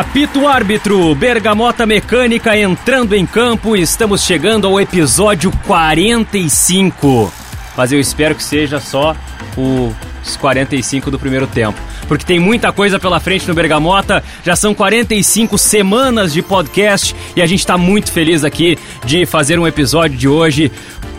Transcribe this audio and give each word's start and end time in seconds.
Apito 0.00 0.48
árbitro, 0.48 1.14
Bergamota 1.14 1.84
Mecânica 1.84 2.56
entrando 2.56 3.14
em 3.14 3.26
campo, 3.26 3.76
estamos 3.76 4.22
chegando 4.22 4.66
ao 4.66 4.80
episódio 4.80 5.52
45. 5.66 7.30
Mas 7.76 7.92
eu 7.92 8.00
espero 8.00 8.34
que 8.34 8.42
seja 8.42 8.80
só 8.80 9.14
os 9.58 10.36
45 10.38 11.10
do 11.10 11.18
primeiro 11.18 11.46
tempo. 11.46 11.78
Porque 12.08 12.24
tem 12.24 12.38
muita 12.38 12.72
coisa 12.72 12.98
pela 12.98 13.20
frente 13.20 13.46
no 13.46 13.52
Bergamota, 13.52 14.24
já 14.42 14.56
são 14.56 14.72
45 14.72 15.58
semanas 15.58 16.32
de 16.32 16.40
podcast 16.40 17.14
e 17.36 17.42
a 17.42 17.46
gente 17.46 17.60
está 17.60 17.76
muito 17.76 18.10
feliz 18.10 18.42
aqui 18.42 18.78
de 19.04 19.26
fazer 19.26 19.58
um 19.58 19.66
episódio 19.66 20.16
de 20.16 20.26
hoje 20.26 20.72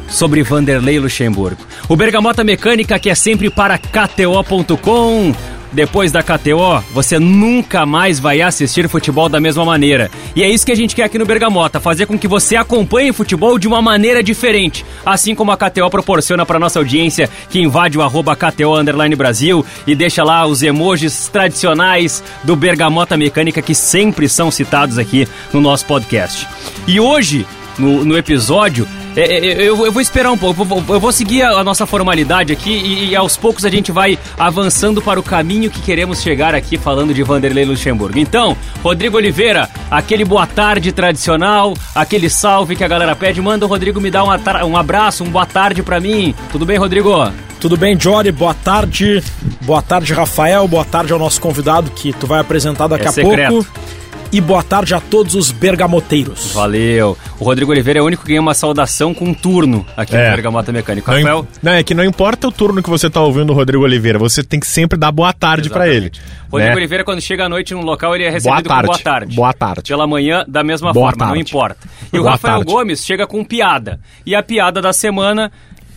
sobre 0.10 0.42
Vanderlei 0.42 0.98
Luxemburgo. 0.98 1.68
O 1.88 1.96
Bergamota 1.96 2.44
Mecânica 2.44 2.98
que 2.98 3.12
é 3.12 3.16
sempre 3.16 3.48
para 3.52 3.78
KTO.com 3.78 5.36
depois 5.72 6.12
da 6.12 6.22
KTO, 6.22 6.84
você 6.94 7.20
nunca 7.20 7.86
mais 7.86 8.20
vai 8.20 8.42
assistir 8.42 8.88
futebol 8.90 9.30
da 9.30 9.40
mesma 9.40 9.64
maneira. 9.64 10.10
E 10.36 10.44
é 10.44 10.50
isso 10.50 10.66
que 10.66 10.72
a 10.72 10.76
gente 10.76 10.96
quer 10.96 11.04
aqui 11.04 11.18
no 11.18 11.26
Bergamota, 11.26 11.80
fazer 11.80 12.06
com 12.06 12.18
que 12.18 12.28
você 12.28 12.56
acompanhe 12.56 13.14
futebol 13.14 13.58
de 13.58 13.68
uma 13.68 13.82
maneira 13.82 14.22
diferente, 14.24 14.86
assim 15.06 15.34
como 15.34 15.52
a 15.52 15.58
KTO 15.58 15.90
proporciona 15.90 16.46
para 16.46 16.60
nossa 16.60 16.80
audiência 16.80 17.30
que 17.50 17.60
invade 17.60 17.98
o 17.98 18.02
arroba 18.02 18.36
KTO 18.36 18.78
Underline 18.78 19.16
Brasil 19.16 19.66
e 19.88 19.96
deixa 19.96 20.24
lá 20.24 20.46
os 20.46 20.62
emojis 20.62 21.28
tradicionais 21.30 22.24
do 22.44 22.56
Bergamota 22.56 23.18
Mecânica 23.18 23.62
que 23.62 23.76
sempre 23.76 24.28
são 24.28 24.52
citados 24.52 24.98
aqui 24.98 25.28
no 25.54 25.62
nosso 25.62 25.86
podcast. 25.86 26.48
E 26.88 27.00
hoje, 27.00 27.46
no, 27.78 28.04
no 28.06 28.18
episódio, 28.18 28.88
eu, 29.16 29.86
eu, 29.86 29.92
vou 29.92 30.02
esperar 30.02 30.32
um 30.32 30.38
pouco, 30.38 30.62
eu 30.94 31.00
vou 31.00 31.12
seguir 31.12 31.44
a, 31.44 31.64
nossa 31.64 31.86
formalidade 31.86 32.54
aqui 32.54 32.72
e, 32.72 33.10
e, 33.10 33.16
aos 33.16 33.36
poucos 33.36 33.66
a 33.66 33.70
gente 33.70 33.92
vai 33.92 34.18
avançando 34.38 35.02
para 35.02 35.20
o 35.20 35.24
caminho 35.24 35.70
que 35.70 35.82
queremos 35.82 36.22
chegar 36.22 36.56
aqui 36.56 36.78
falando 36.78 37.14
de 37.14 37.22
Vanderlei 37.22 37.66
Luxemburgo. 37.66 38.18
Então, 38.18 38.56
Rodrigo 38.82 39.18
Oliveira, 39.18 39.70
aquele 39.90 40.24
boa 40.24 40.48
tarde 40.48 40.92
tradicional, 40.92 41.74
aquele 41.94 42.30
salve 42.30 42.76
que 42.76 42.84
a 42.84 42.88
galera 42.88 43.16
pede, 43.16 43.42
manda 43.42 43.66
o 43.66 43.70
Rodrigo 43.70 44.00
me 44.00 44.10
dar 44.10 44.24
um, 44.24 44.30
um 44.68 44.78
abraço, 44.78 45.24
um 45.24 45.30
boa 45.30 45.46
tarde 45.46 45.84
para 45.84 46.00
mim. 46.00 46.34
Tudo 46.52 46.66
bem, 46.66 46.78
Rodrigo? 46.78 47.32
Tudo 47.60 47.78
bem, 47.78 48.00
Jory? 48.00 48.32
Boa 48.32 48.54
tarde. 48.54 49.22
Boa 49.62 49.82
tarde, 49.82 50.14
Rafael. 50.14 50.68
Boa 50.68 50.86
tarde 50.86 51.14
ao 51.14 51.20
nosso 51.20 51.40
convidado 51.40 51.92
que 51.92 52.12
tu 52.14 52.26
vai 52.26 52.40
apresentar 52.40 52.88
daqui 52.88 53.06
é 53.06 53.10
a 53.10 53.12
secreto. 53.12 53.50
pouco 53.50 54.01
e 54.32 54.40
boa 54.40 54.64
tarde 54.64 54.96
a 54.96 55.02
todos 55.02 55.36
os 55.36 55.52
bergamoteiros. 55.52 56.54
Valeu. 56.54 57.18
O 57.40 57.44
Rodrigo 57.44 57.72
Oliveira 57.72 58.00
é 58.00 58.02
o 58.02 58.06
único 58.06 58.24
que 58.24 58.30
ganha 58.30 58.42
uma 58.42 58.54
saudação 58.54 59.14
com 59.14 59.26
um 59.26 59.34
turno 59.34 59.86
aqui 59.96 60.16
é. 60.16 60.30
no 60.30 60.36
Bergamota 60.36 60.72
Mecânico. 60.72 61.12
Não, 61.12 61.18
Rafael? 61.18 61.48
Não, 61.62 61.72
é 61.74 61.84
que 61.84 61.94
não 61.94 62.04
importa 62.04 62.48
o 62.48 62.52
turno 62.52 62.82
que 62.82 62.90
você 62.90 63.08
está 63.08 63.20
ouvindo 63.22 63.52
o 63.52 63.54
Rodrigo 63.56 63.84
Oliveira, 63.84 64.18
você 64.18 64.44
tem 64.44 64.60
que 64.60 64.68
sempre 64.68 64.98
dar 64.98 65.12
boa 65.12 65.34
tarde 65.34 65.70
para 65.70 65.88
ele. 65.88 66.12
Rodrigo 66.50 66.74
né? 66.74 66.76
Oliveira, 66.76 67.04
quando 67.04 67.22
chega 67.22 67.46
à 67.46 67.50
noite 67.50 67.74
num 67.74 67.82
local, 67.82 68.16
ele 68.16 68.26
é 68.26 68.30
recebido 68.30 68.64
boa 68.64 68.64
tarde. 68.64 68.82
com 68.82 68.94
boa 68.94 69.00
tarde. 69.00 69.36
Boa 69.36 69.54
tarde. 69.54 69.82
Pela 69.88 70.08
manhã, 70.08 70.46
da 70.48 70.64
mesma 70.64 70.94
boa 70.94 71.08
forma, 71.08 71.26
tarde. 71.26 71.34
não 71.34 71.42
importa. 71.42 71.88
E 72.08 72.18
boa 72.18 72.24
o 72.24 72.26
Rafael 72.30 72.58
tarde. 72.58 72.72
Gomes 72.72 73.06
chega 73.06 73.28
com 73.28 73.44
piada. 73.44 74.00
E 74.26 74.36
a 74.36 74.44
piada 74.44 74.82
da 74.82 74.94
semana 74.94 75.52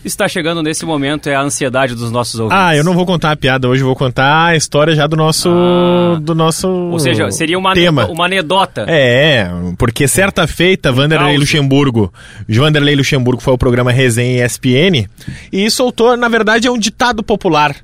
está 0.04 0.28
chegando 0.28 0.62
nesse 0.62 0.84
momento 0.84 1.28
é 1.28 1.34
a 1.34 1.40
ansiedade 1.40 1.94
dos 1.94 2.10
nossos 2.10 2.38
ouvintes. 2.38 2.64
Ah, 2.64 2.76
eu 2.76 2.84
não 2.84 2.94
vou 2.94 3.06
contar 3.06 3.32
a 3.32 3.36
piada 3.36 3.68
hoje, 3.68 3.82
eu 3.82 3.86
vou 3.86 3.96
contar 3.96 4.46
a 4.46 4.56
história 4.56 4.94
já 4.94 5.06
do 5.06 5.16
nosso 5.16 5.48
ah. 5.48 6.18
do 6.20 6.34
nosso 6.34 6.68
Ou 6.68 6.98
seja, 6.98 7.30
seria 7.30 7.58
uma 7.58 7.74
tema. 7.74 8.06
uma 8.06 8.26
anedota. 8.26 8.84
É, 8.88 9.48
porque 9.78 10.06
certa 10.06 10.46
feita 10.46 10.92
Vanderlei 10.92 11.36
Luxemburgo, 11.36 12.12
Vanderlei 12.48 12.96
Luxemburgo 12.96 13.42
foi 13.42 13.54
o 13.54 13.58
programa 13.58 13.92
Resenha 13.92 14.44
ESPN 14.44 15.08
e 15.52 15.70
soltou, 15.70 16.16
na 16.16 16.28
verdade, 16.28 16.68
é 16.68 16.70
um 16.70 16.78
ditado 16.78 17.22
popular 17.22 17.74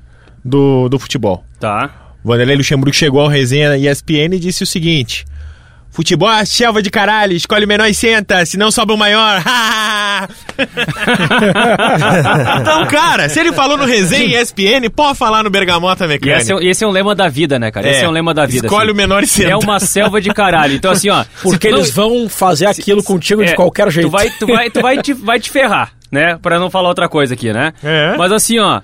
do, 0.43 0.89
do 0.89 0.99
futebol. 0.99 1.43
Tá. 1.59 1.89
Vanderlei 2.23 2.55
Luxemburgo 2.55 2.95
chegou 2.95 3.21
ao 3.21 3.27
Resenha 3.27 3.77
ESPN 3.77 4.35
e 4.35 4.39
disse 4.39 4.63
o 4.63 4.67
seguinte: 4.67 5.25
Futebol 5.91 6.31
é 6.31 6.45
selva 6.45 6.81
de 6.81 6.89
caralho, 6.89 7.33
escolhe 7.33 7.65
o 7.65 7.67
menor 7.67 7.85
e 7.85 7.93
senta, 7.93 8.45
senão 8.45 8.71
sobe 8.71 8.93
o 8.93 8.97
maior. 8.97 9.43
então, 12.61 12.87
cara, 12.87 13.27
se 13.27 13.41
ele 13.41 13.51
falou 13.51 13.77
no 13.77 13.83
resenha 13.83 14.39
ESPN, 14.41 14.89
pode 14.95 15.17
falar 15.17 15.43
no 15.43 15.49
Bergamota 15.49 16.07
Mecânica. 16.07 16.39
Esse 16.39 16.53
é, 16.53 16.65
esse 16.65 16.83
é 16.85 16.87
um 16.87 16.91
lema 16.91 17.13
da 17.13 17.27
vida, 17.27 17.59
né, 17.59 17.71
cara? 17.71 17.89
É, 17.89 17.91
esse 17.91 18.05
é 18.05 18.07
um 18.07 18.11
lema 18.11 18.33
da 18.33 18.45
vida. 18.45 18.67
Escolhe 18.67 18.85
assim. 18.85 18.93
o 18.93 18.95
menor 18.95 19.21
e 19.21 19.27
senta. 19.27 19.49
É 19.49 19.57
uma 19.57 19.81
selva 19.81 20.21
de 20.21 20.33
caralho. 20.33 20.75
Então, 20.75 20.91
assim, 20.91 21.09
ó. 21.09 21.25
Porque 21.43 21.67
eles 21.67 21.93
não... 21.93 22.09
vão 22.09 22.29
fazer 22.29 22.67
aquilo 22.67 23.01
se, 23.01 23.07
contigo 23.07 23.43
é, 23.43 23.47
de 23.47 23.55
qualquer 23.55 23.91
jeito. 23.91 24.07
Tu 24.07 24.11
vai, 24.11 24.29
tu 24.29 24.47
vai, 24.47 24.69
tu 24.69 24.81
vai, 24.81 25.01
te, 25.01 25.13
vai 25.13 25.39
te 25.41 25.49
ferrar, 25.49 25.91
né? 26.09 26.39
Pra 26.41 26.57
não 26.57 26.69
falar 26.69 26.87
outra 26.87 27.09
coisa 27.09 27.33
aqui, 27.33 27.51
né? 27.51 27.73
É. 27.83 28.15
Mas 28.17 28.31
assim, 28.31 28.57
ó. 28.59 28.79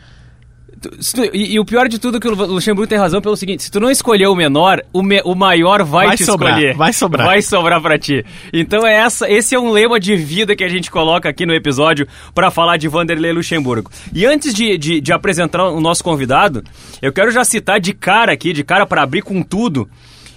Tu, 0.79 0.89
e, 1.33 1.53
e, 1.53 1.59
o 1.59 1.65
pior 1.65 1.87
de 1.87 1.97
tudo 1.97 2.17
é 2.17 2.19
que 2.19 2.27
o 2.27 2.33
Luxemburgo 2.33 2.87
tem 2.87 2.97
razão 2.97 3.21
pelo 3.21 3.35
seguinte: 3.35 3.63
se 3.63 3.71
tu 3.71 3.79
não 3.79 3.89
escolher 3.89 4.27
o 4.27 4.35
menor, 4.35 4.81
o, 4.93 5.01
me, 5.01 5.21
o 5.23 5.33
maior 5.33 5.83
vai, 5.83 6.07
vai 6.07 6.17
te 6.17 6.25
sobrar, 6.25 6.53
escolher. 6.53 6.75
Vai 6.75 6.93
sobrar. 6.93 7.27
Vai 7.27 7.41
sobrar 7.41 7.81
pra 7.81 7.97
ti. 7.97 8.23
Então 8.53 8.85
é 8.85 8.95
essa, 8.95 9.29
esse 9.29 9.55
é 9.55 9.59
um 9.59 9.71
lema 9.71 9.99
de 9.99 10.15
vida 10.15 10.55
que 10.55 10.63
a 10.63 10.67
gente 10.67 10.91
coloca 10.91 11.27
aqui 11.27 11.45
no 11.45 11.53
episódio 11.53 12.07
para 12.33 12.51
falar 12.51 12.77
de 12.77 12.87
Vanderlei 12.87 13.31
Luxemburgo. 13.31 13.89
E 14.13 14.25
antes 14.25 14.53
de, 14.53 14.77
de, 14.77 15.01
de, 15.01 15.13
apresentar 15.13 15.63
o 15.69 15.81
nosso 15.81 16.03
convidado, 16.03 16.63
eu 17.01 17.11
quero 17.11 17.31
já 17.31 17.43
citar 17.43 17.79
de 17.79 17.93
cara 17.93 18.31
aqui, 18.31 18.53
de 18.53 18.63
cara 18.63 18.85
para 18.85 19.01
abrir 19.01 19.23
com 19.23 19.41
tudo. 19.41 19.89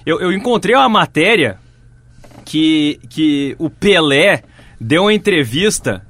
Eu, 0.06 0.20
eu 0.20 0.32
encontrei 0.32 0.74
uma 0.74 0.88
matéria 0.88 1.58
que, 2.44 2.98
que 3.10 3.54
o 3.58 3.68
Pelé 3.68 4.42
deu 4.80 5.02
uma 5.02 5.12
entrevista 5.12 6.02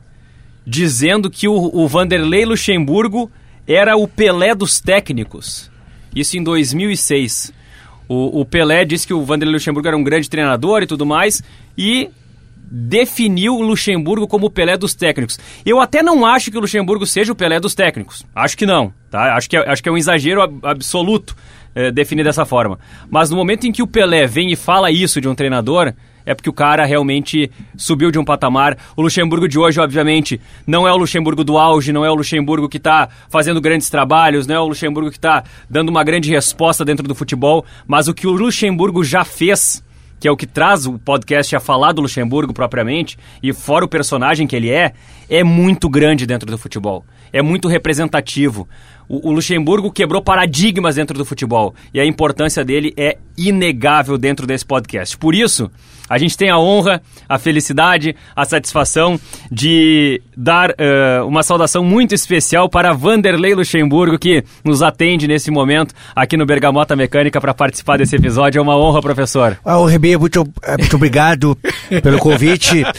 dizendo 0.64 1.28
que 1.28 1.48
o, 1.48 1.70
o 1.74 1.88
Vanderlei 1.88 2.44
Luxemburgo 2.44 3.30
era 3.72 3.96
o 3.96 4.08
Pelé 4.08 4.54
dos 4.54 4.80
técnicos. 4.80 5.70
Isso 6.14 6.36
em 6.36 6.42
2006. 6.42 7.52
O, 8.08 8.40
o 8.40 8.44
Pelé 8.44 8.84
disse 8.84 9.06
que 9.06 9.14
o 9.14 9.24
Vanderlei 9.24 9.54
Luxemburgo 9.54 9.86
era 9.86 9.96
um 9.96 10.02
grande 10.02 10.28
treinador 10.28 10.82
e 10.82 10.86
tudo 10.86 11.06
mais, 11.06 11.42
e 11.78 12.10
definiu 12.70 13.54
o 13.56 13.62
Luxemburgo 13.62 14.26
como 14.26 14.46
o 14.46 14.50
Pelé 14.50 14.76
dos 14.76 14.94
técnicos. 14.94 15.38
Eu 15.64 15.80
até 15.80 16.02
não 16.02 16.26
acho 16.26 16.50
que 16.50 16.58
o 16.58 16.60
Luxemburgo 16.60 17.06
seja 17.06 17.32
o 17.32 17.36
Pelé 17.36 17.60
dos 17.60 17.74
técnicos. 17.74 18.24
Acho 18.34 18.56
que 18.56 18.66
não, 18.66 18.92
tá? 19.10 19.36
Acho 19.36 19.48
que 19.48 19.56
é, 19.56 19.68
acho 19.68 19.82
que 19.82 19.88
é 19.88 19.92
um 19.92 19.96
exagero 19.96 20.42
absoluto 20.62 21.36
é, 21.74 21.90
definir 21.90 22.24
dessa 22.24 22.44
forma. 22.44 22.78
Mas 23.08 23.30
no 23.30 23.36
momento 23.36 23.66
em 23.66 23.72
que 23.72 23.82
o 23.82 23.86
Pelé 23.86 24.26
vem 24.26 24.52
e 24.52 24.56
fala 24.56 24.90
isso 24.90 25.20
de 25.20 25.28
um 25.28 25.34
treinador, 25.34 25.92
é 26.30 26.34
porque 26.34 26.48
o 26.48 26.52
cara 26.52 26.84
realmente 26.84 27.50
subiu 27.76 28.12
de 28.12 28.18
um 28.18 28.24
patamar. 28.24 28.78
O 28.96 29.02
Luxemburgo 29.02 29.48
de 29.48 29.58
hoje, 29.58 29.80
obviamente, 29.80 30.40
não 30.64 30.86
é 30.86 30.92
o 30.92 30.96
Luxemburgo 30.96 31.42
do 31.42 31.58
auge, 31.58 31.92
não 31.92 32.04
é 32.04 32.10
o 32.10 32.14
Luxemburgo 32.14 32.68
que 32.68 32.76
está 32.76 33.08
fazendo 33.28 33.60
grandes 33.60 33.90
trabalhos, 33.90 34.46
não 34.46 34.54
é 34.54 34.60
o 34.60 34.68
Luxemburgo 34.68 35.10
que 35.10 35.18
está 35.18 35.42
dando 35.68 35.88
uma 35.88 36.04
grande 36.04 36.30
resposta 36.30 36.84
dentro 36.84 37.08
do 37.08 37.16
futebol, 37.16 37.64
mas 37.84 38.06
o 38.06 38.14
que 38.14 38.28
o 38.28 38.30
Luxemburgo 38.30 39.02
já 39.02 39.24
fez 39.24 39.82
que 40.20 40.28
é 40.28 40.30
o 40.30 40.36
que 40.36 40.46
traz 40.46 40.86
o 40.86 40.98
podcast 40.98 41.56
a 41.56 41.60
falar 41.60 41.92
do 41.92 42.02
Luxemburgo 42.02 42.52
propriamente, 42.52 43.18
e 43.42 43.54
fora 43.54 43.86
o 43.86 43.88
personagem 43.88 44.46
que 44.46 44.54
ele 44.54 44.68
é, 44.68 44.92
é 45.30 45.42
muito 45.42 45.88
grande 45.88 46.26
dentro 46.26 46.50
do 46.50 46.58
futebol. 46.58 47.06
É 47.32 47.40
muito 47.40 47.68
representativo. 47.68 48.68
O, 49.08 49.28
o, 49.28 49.32
Luxemburgo 49.32 49.90
quebrou 49.90 50.20
paradigmas 50.20 50.96
dentro 50.96 51.16
do 51.16 51.24
futebol 51.24 51.74
e 51.94 51.98
a 51.98 52.04
importância 52.04 52.64
dele 52.64 52.92
é 52.96 53.16
inegável 53.36 54.18
dentro 54.18 54.46
desse 54.46 54.66
podcast. 54.66 55.16
Por 55.16 55.34
isso, 55.34 55.70
a 56.10 56.18
gente 56.18 56.36
tem 56.36 56.50
a 56.50 56.58
honra, 56.58 57.00
a 57.28 57.38
felicidade, 57.38 58.16
a 58.34 58.44
satisfação 58.44 59.18
de 59.48 60.20
dar 60.36 60.70
uh, 60.70 61.24
uma 61.24 61.44
saudação 61.44 61.84
muito 61.84 62.12
especial 62.12 62.68
para 62.68 62.92
Vanderlei 62.92 63.54
Luxemburgo, 63.54 64.18
que 64.18 64.42
nos 64.64 64.82
atende 64.82 65.28
nesse 65.28 65.52
momento 65.52 65.94
aqui 66.16 66.36
no 66.36 66.44
Bergamota 66.44 66.96
Mecânica 66.96 67.40
para 67.40 67.54
participar 67.54 67.98
desse 67.98 68.16
episódio. 68.16 68.58
É 68.58 68.62
uma 68.62 68.76
honra, 68.76 69.00
professor. 69.00 69.56
Ah, 69.64 69.78
Rebê, 69.86 70.16
muito, 70.16 70.44
eh, 70.64 70.76
muito 70.76 70.96
obrigado 70.96 71.56
pelo 72.02 72.18
convite. 72.18 72.84
É, 72.84 72.92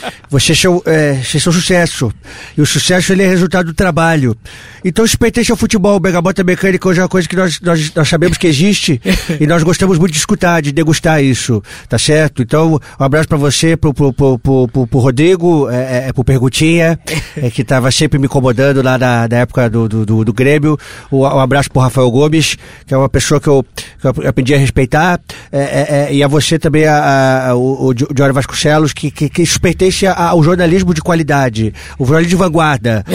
é, 0.85 1.21
sucesso. 1.51 2.11
E 2.57 2.61
o 2.61 2.65
sucesso 2.65 3.11
ele 3.11 3.23
é 3.23 3.27
resultado 3.27 3.67
do 3.67 3.73
trabalho. 3.73 4.35
Então, 4.83 5.05
se 5.05 5.17
pertence 5.17 5.51
ao 5.51 5.57
futebol, 5.57 5.95
o 5.95 5.99
Bergamota 5.99 6.43
Mecânica 6.43 6.89
hoje 6.89 6.99
é 6.99 7.03
uma 7.03 7.09
coisa 7.09 7.27
que 7.27 7.35
nós, 7.35 7.59
nós, 7.61 7.93
nós 7.93 8.09
sabemos 8.09 8.37
que 8.37 8.47
existe 8.47 8.99
e 9.39 9.45
nós 9.45 9.61
gostamos 9.61 9.97
muito 9.97 10.11
de 10.11 10.17
escutar, 10.17 10.61
de 10.61 10.71
degustar 10.71 11.23
isso, 11.23 11.61
tá 11.87 11.99
certo? 11.99 12.41
Então, 12.41 12.79
um 12.99 13.03
abraço 13.03 13.27
para 13.27 13.37
você, 13.37 13.77
pro, 13.77 13.93
pro, 13.93 14.11
pro, 14.11 14.39
pro, 14.39 14.87
pro 14.87 14.99
Rodrigo, 14.99 15.69
é, 15.69 15.75
é, 15.75 16.07
é, 16.07 16.13
pro 16.13 16.23
Pergutinha, 16.23 16.99
é, 17.37 17.49
que 17.51 17.63
tava 17.63 17.91
sempre 17.91 18.17
me 18.17 18.25
incomodando 18.25 18.81
lá 18.81 18.97
na, 18.97 19.27
na 19.27 19.37
época 19.37 19.69
do, 19.69 19.87
do, 19.87 20.25
do, 20.25 20.33
Grêmio. 20.33 20.77
Um, 21.11 21.19
um, 21.19 21.39
abraço 21.39 21.69
pro 21.69 21.81
Rafael 21.81 22.09
Gomes, 22.09 22.57
que 22.87 22.93
é 22.93 22.97
uma 22.97 23.09
pessoa 23.09 23.39
que 23.39 23.47
eu, 23.47 23.63
que 23.99 24.07
eu 24.07 24.27
aprendi 24.27 24.55
a 24.55 24.57
respeitar. 24.57 25.19
É, 25.51 25.59
é, 25.59 25.87
é, 25.89 26.13
e 26.13 26.23
a 26.23 26.27
você 26.27 26.57
também, 26.57 26.85
a, 26.85 27.49
a, 27.49 27.55
o, 27.55 27.91
o 27.91 28.33
Vasconcelos, 28.33 28.80
Que, 28.93 29.11
que, 29.11 29.29
que 29.29 29.59
pertence 29.59 30.07
ao 30.07 30.41
jornalismo 30.43 30.93
de 30.93 31.01
qualidade, 31.01 31.73
o 31.97 32.05
jornalismo 32.05 32.29
de 32.31 32.35
vanguarda, 32.35 33.05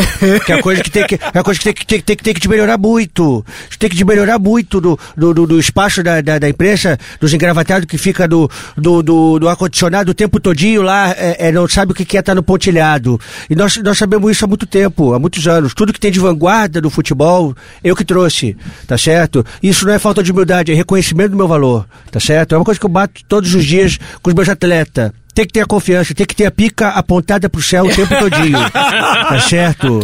que 0.44 0.52
é 0.52 0.62
coisa 0.62 0.82
que 0.82 0.90
tem 0.90 1.06
que, 1.06 1.14
é 1.14 1.42
coisa 1.42 1.58
que 1.58 1.64
tem 1.64 1.74
que, 1.74 1.86
tem, 1.86 2.00
tem, 2.00 2.16
tem 2.16 2.34
que 2.34 2.48
melhorar 2.48 2.78
muito. 2.78 3.44
Tem 3.78 3.90
que 3.90 4.04
melhorar 4.04 4.38
muito 4.38 4.80
do, 4.80 4.98
do, 5.16 5.58
espaço 5.58 6.02
da, 6.02 6.20
da, 6.20 6.38
da, 6.38 6.48
imprensa, 6.48 6.98
dos 7.20 7.32
engravatados 7.32 7.86
que 7.86 7.98
fica 7.98 8.26
do, 8.26 8.50
do, 8.76 9.02
do, 9.02 9.38
do 9.38 9.48
ar-condicionado 9.48 10.10
o 10.10 10.14
tempo 10.14 10.40
todinho 10.40 10.82
lá, 10.82 11.10
é, 11.10 11.48
é, 11.48 11.52
não 11.52 11.68
sabe 11.68 11.92
o 11.92 11.94
que 11.94 12.02
é 12.16 12.20
estar 12.20 12.32
tá 12.32 12.34
no 12.34 12.42
pontilhado. 12.42 13.20
E 13.50 13.54
nós, 13.54 13.76
nós 13.78 13.98
sabemos 13.98 14.30
isso 14.30 14.44
há 14.44 14.48
muito 14.48 14.66
tempo, 14.66 15.12
há 15.12 15.18
muitos 15.18 15.46
anos. 15.46 15.74
Tudo 15.74 15.92
que 15.92 16.00
tem 16.00 16.10
de 16.10 16.20
vanguarda 16.20 16.80
do 16.80 16.90
futebol, 16.90 17.54
eu 17.82 17.96
que 17.96 18.04
trouxe, 18.04 18.56
tá 18.86 18.96
certo? 18.96 19.44
Isso 19.62 19.86
não 19.86 19.92
é 19.92 19.98
falta 19.98 20.22
de 20.22 20.32
humildade, 20.32 20.72
é 20.72 20.74
reconhecimento 20.74 21.30
do 21.30 21.36
meu 21.36 21.48
valor, 21.48 21.86
tá 22.10 22.20
certo? 22.20 22.54
É 22.54 22.58
uma 22.58 22.64
coisa 22.64 22.78
que 22.78 22.86
eu 22.86 22.90
bato 22.90 23.22
todos 23.28 23.54
os 23.54 23.64
dias 23.64 23.98
com 24.22 24.30
os 24.30 24.34
meus 24.34 24.48
atletas 24.48 25.12
tem 25.36 25.46
que 25.46 25.52
ter 25.52 25.60
a 25.60 25.66
confiança, 25.66 26.14
tem 26.14 26.24
que 26.24 26.34
ter 26.34 26.46
a 26.46 26.50
pica 26.50 26.88
apontada 26.88 27.46
pro 27.50 27.60
céu 27.60 27.84
o 27.84 27.94
tempo 27.94 28.18
todinho. 28.18 28.58
tá 28.72 29.38
certo? 29.40 30.00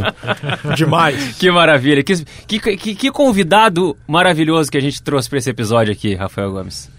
Demais. 0.76 1.36
Que 1.38 1.50
maravilha. 1.50 2.02
Que, 2.04 2.22
que, 2.46 2.76
que, 2.76 2.94
que 2.94 3.10
convidado 3.10 3.96
maravilhoso 4.06 4.70
que 4.70 4.76
a 4.76 4.80
gente 4.80 5.02
trouxe 5.02 5.30
para 5.30 5.38
esse 5.38 5.48
episódio 5.48 5.90
aqui, 5.90 6.14
Rafael 6.14 6.52
Gomes. 6.52 6.90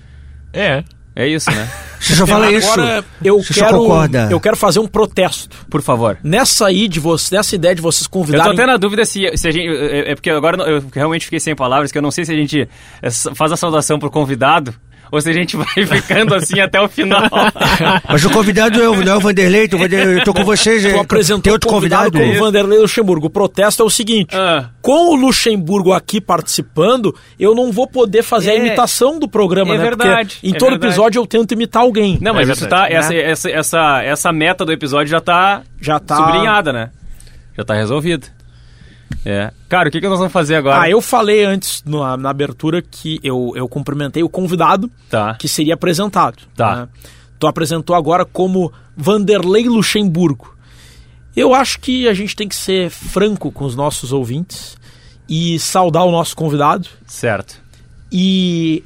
É. 0.52 0.84
É 1.16 1.28
isso, 1.28 1.52
né? 1.52 1.70
Você 2.00 2.16
só 2.16 2.26
fala 2.26 2.52
isso. 2.52 2.72
Agora 2.72 3.06
eu 3.24 3.38
Você 3.38 3.54
quero, 3.54 3.88
eu 4.32 4.40
quero 4.40 4.58
fazer 4.58 4.80
um 4.80 4.88
protesto. 4.88 5.56
Por 5.70 5.84
favor. 5.84 6.18
Nessa 6.24 6.66
aí 6.66 6.88
de 6.88 7.00
você, 7.00 7.36
nessa 7.36 7.54
ideia 7.54 7.76
de 7.76 7.84
vocês 7.84 8.08
convidarem. 8.08 8.48
Eu 8.48 8.56
tô 8.56 8.62
até 8.62 8.66
na 8.66 8.78
dúvida 8.78 9.06
se, 9.06 9.30
se 9.38 9.48
a 9.48 9.52
gente. 9.52 9.70
É, 9.70 10.12
é 10.12 10.16
porque 10.16 10.32
agora 10.32 10.58
eu 10.64 10.84
realmente 10.92 11.26
fiquei 11.26 11.40
sem 11.40 11.56
palavras, 11.56 11.92
que 11.92 11.98
eu 12.00 12.02
não 12.02 12.10
sei 12.10 12.26
se 12.26 12.32
a 12.32 12.36
gente 12.36 12.68
é, 13.00 13.12
faz 13.36 13.52
a 13.52 13.56
saudação 13.56 14.00
pro 14.00 14.10
convidado 14.10 14.74
ou 15.14 15.22
se 15.22 15.30
a 15.30 15.34
gente 15.34 15.56
vai 15.56 15.68
ficando 15.86 16.34
assim 16.34 16.60
até 16.60 16.82
o 16.82 16.90
final. 16.90 17.22
Mas 18.10 18.26
o 18.26 18.32
convidado 18.32 18.82
é 18.82 18.90
o, 18.90 18.96
não 18.96 19.14
é 19.14 19.16
o 19.16 19.20
Vanderlei, 19.20 19.68
tô, 19.68 19.78
eu 19.78 20.24
tô 20.24 20.34
com 20.34 20.44
vocês. 20.44 20.82
Tu 20.82 21.00
apresentou 21.00 21.44
tem 21.44 21.54
outro 21.54 21.70
convidado, 21.70 22.12
convidado 22.12 22.34
como 22.34 22.46
Vanderlei 22.46 22.80
Luxemburgo. 22.80 23.28
O 23.28 23.30
protesto 23.30 23.84
é 23.84 23.86
o 23.86 23.92
seguinte: 23.92 24.36
ah. 24.36 24.72
com 24.82 25.12
o 25.12 25.16
Luxemburgo 25.16 25.94
aqui 25.94 26.20
participando, 26.20 27.16
eu 27.40 27.54
não 27.54 27.72
vou 27.72 27.88
poder 27.88 28.24
fazer 28.24 28.50
é, 28.50 28.54
a 28.54 28.58
imitação 28.58 29.20
do 29.20 29.28
programa, 29.28 29.76
é 29.76 29.78
né? 29.78 29.84
Verdade, 29.84 30.36
Porque 30.36 30.48
em 30.48 30.56
é 30.56 30.58
todo 30.58 30.72
verdade. 30.72 30.88
episódio 30.88 31.20
eu 31.20 31.28
tento 31.28 31.52
imitar 31.52 31.84
alguém. 31.84 32.18
Não, 32.20 32.34
mas 32.34 32.50
é 32.50 32.54
isso 32.54 32.68
tá, 32.68 32.82
né? 32.82 32.94
essa, 32.94 33.14
essa, 33.14 33.52
essa, 33.52 34.02
essa 34.02 34.34
meta 34.34 34.66
do 34.66 34.72
episódio 34.72 35.12
já 35.12 35.22
tá, 35.22 35.62
já 35.80 36.00
tá 36.00 36.16
sublinhada, 36.16 36.74
né? 36.74 36.90
Já 37.56 37.64
tá 37.64 37.76
resolvido. 37.76 38.26
É. 39.26 39.52
Cara, 39.70 39.90
o 39.90 39.92
que, 39.92 40.02
que 40.02 40.08
nós 40.08 40.20
vamos 40.20 40.34
fazer 40.34 40.56
agora? 40.56 40.82
Ah, 40.82 40.90
eu 40.90 41.02
falei 41.02 41.46
antes 41.46 41.82
na, 41.86 42.18
na 42.18 42.30
abertura 42.30 42.82
que 42.82 43.20
eu, 43.24 43.54
eu 43.56 43.68
cumprimentei 43.68 44.22
o 44.22 44.30
convidado 44.30 44.92
tá. 45.10 45.36
que 45.36 45.48
seria 45.48 45.76
apresentado. 45.76 46.44
Tá. 46.56 46.76
Né? 46.76 46.88
Tu 47.40 47.48
apresentou 47.48 47.96
agora 47.96 48.26
como 48.26 48.72
Vanderlei 48.96 49.68
Luxemburgo. 49.68 50.56
Eu 51.36 51.54
acho 51.54 51.80
que 51.80 52.08
a 52.08 52.14
gente 52.14 52.36
tem 52.36 52.48
que 52.48 52.56
ser 52.56 52.90
franco 52.90 53.52
com 53.52 53.66
os 53.66 53.76
nossos 53.76 54.12
ouvintes 54.12 54.78
e 55.28 55.58
saudar 55.58 56.04
o 56.04 56.12
nosso 56.12 56.36
convidado. 56.36 56.88
Certo. 57.08 57.62
E 58.12 58.84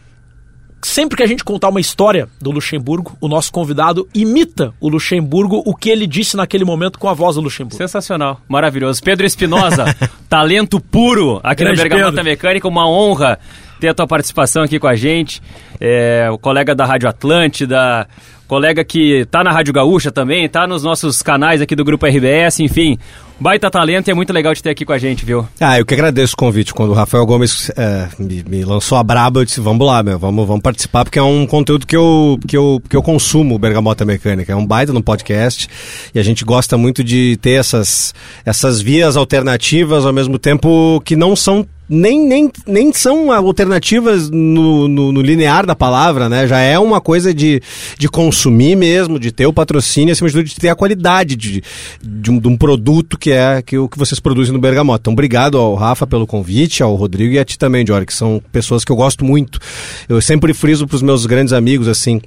sempre 0.81 1.17
que 1.17 1.23
a 1.23 1.27
gente 1.27 1.43
contar 1.43 1.69
uma 1.69 1.79
história 1.79 2.27
do 2.41 2.51
Luxemburgo, 2.51 3.17
o 3.19 3.27
nosso 3.27 3.51
convidado 3.51 4.07
imita 4.13 4.73
o 4.79 4.89
Luxemburgo, 4.89 5.61
o 5.65 5.75
que 5.75 5.89
ele 5.89 6.05
disse 6.05 6.37
naquele 6.37 6.63
momento 6.63 6.99
com 6.99 7.09
a 7.09 7.13
voz 7.13 7.35
do 7.35 7.41
Luxemburgo. 7.41 7.77
Sensacional, 7.77 8.41
maravilhoso. 8.47 9.01
Pedro 9.03 9.25
Espinosa, 9.25 9.85
talento 10.29 10.79
puro 10.79 11.39
aqui 11.43 11.63
Grande 11.63 11.77
na 11.77 11.83
Bergamota 11.83 12.11
Pedro. 12.11 12.23
Mecânica, 12.25 12.67
uma 12.67 12.87
honra 12.87 13.39
ter 13.79 13.89
a 13.89 13.93
tua 13.93 14.07
participação 14.07 14.63
aqui 14.63 14.79
com 14.79 14.87
a 14.87 14.95
gente. 14.95 15.41
É, 15.79 16.27
o 16.31 16.37
colega 16.37 16.73
da 16.73 16.85
Rádio 16.85 17.09
Atlântida, 17.09 18.07
colega 18.47 18.83
que 18.83 19.25
tá 19.29 19.43
na 19.43 19.51
Rádio 19.51 19.73
Gaúcha 19.73 20.11
também, 20.11 20.47
tá 20.49 20.65
nos 20.65 20.83
nossos 20.83 21.21
canais 21.21 21.61
aqui 21.61 21.75
do 21.75 21.83
Grupo 21.83 22.05
RBS, 22.05 22.59
enfim. 22.59 22.97
Baita 23.39 23.69
talento 23.69 24.07
e 24.07 24.11
é 24.11 24.13
muito 24.15 24.33
legal 24.33 24.51
de 24.51 24.63
ter 24.63 24.71
aqui 24.71 24.83
com 24.83 24.93
a 24.93 24.97
gente, 24.97 25.23
viu? 25.23 25.47
Ah, 25.59 25.77
eu 25.77 25.85
que 25.85 25.93
agradeço 25.93 26.33
o 26.33 26.37
convite. 26.37 26.73
Quando 26.73 26.89
o 26.89 26.93
Rafael 26.93 27.23
Gomes 27.23 27.69
é, 27.77 28.07
me, 28.17 28.43
me, 28.43 28.65
lançou 28.65 28.97
a 28.97 29.03
braba, 29.03 29.41
eu 29.41 29.45
disse, 29.45 29.61
vamos 29.61 29.85
lá, 29.85 30.01
meu, 30.01 30.17
vamos, 30.17 30.47
vamos 30.47 30.63
participar, 30.63 31.03
porque 31.03 31.19
é 31.19 31.23
um 31.23 31.45
conteúdo 31.45 31.85
que 31.85 31.95
eu, 31.95 32.39
que 32.47 32.57
eu, 32.57 32.81
que 32.89 32.95
eu 32.95 33.03
consumo, 33.03 33.59
Bergamota 33.59 34.03
Mecânica. 34.03 34.51
É 34.51 34.55
um 34.55 34.65
baita 34.65 34.91
no 34.91 35.03
podcast 35.03 35.67
e 36.15 36.19
a 36.19 36.23
gente 36.23 36.43
gosta 36.43 36.77
muito 36.77 37.03
de 37.03 37.37
ter 37.37 37.59
essas, 37.59 38.11
essas 38.43 38.81
vias 38.81 39.15
alternativas, 39.15 40.03
ao 40.03 40.13
mesmo 40.13 40.39
tempo 40.39 40.99
que 41.05 41.15
não 41.15 41.35
são 41.35 41.67
nem, 41.89 42.27
nem, 42.27 42.51
nem 42.65 42.91
são 42.91 43.31
alternativas 43.31 44.29
no, 44.29 44.87
no, 44.87 45.11
no, 45.11 45.21
linear 45.21 45.65
da 45.65 45.75
palavra, 45.75 46.27
né? 46.27 46.45
Já 46.45 46.59
é 46.59 46.77
uma 46.77 46.99
coisa 46.99 47.33
de, 47.33 47.61
de 47.97 48.09
consumir 48.09 48.75
mesmo, 48.75 49.17
de 49.17 49.31
ter 49.31 49.45
o 49.45 49.53
patrocínio, 49.53 50.11
acima 50.11 50.27
de 50.27 50.35
tudo, 50.35 50.45
de 50.45 50.55
ter 50.55 50.69
a 50.69 50.75
qualidade 50.75 51.35
de, 51.35 51.63
de, 52.01 52.31
um, 52.31 52.39
de 52.39 52.47
um 52.47 52.57
produto 52.57 53.17
que 53.17 53.26
é 53.31 53.61
que, 53.61 53.77
o 53.77 53.87
que 53.87 53.97
vocês 53.97 54.19
produzem 54.19 54.53
no 54.53 54.59
Bergamota. 54.59 55.01
Então, 55.03 55.13
obrigado 55.13 55.57
ao 55.57 55.75
Rafa 55.75 56.05
pelo 56.05 56.27
convite, 56.27 56.83
ao 56.83 56.95
Rodrigo 56.95 57.33
e 57.33 57.39
a 57.39 57.45
ti 57.45 57.57
também, 57.57 57.85
Jorge, 57.85 58.05
que 58.05 58.13
são 58.13 58.41
pessoas 58.51 58.83
que 58.83 58.91
eu 58.91 58.95
gosto 58.95 59.23
muito. 59.23 59.59
Eu 60.07 60.21
sempre 60.21 60.53
friso 60.53 60.87
para 60.87 60.95
os 60.95 61.01
meus 61.01 61.25
grandes 61.25 61.53
amigos, 61.53 61.87
assim, 61.87 62.21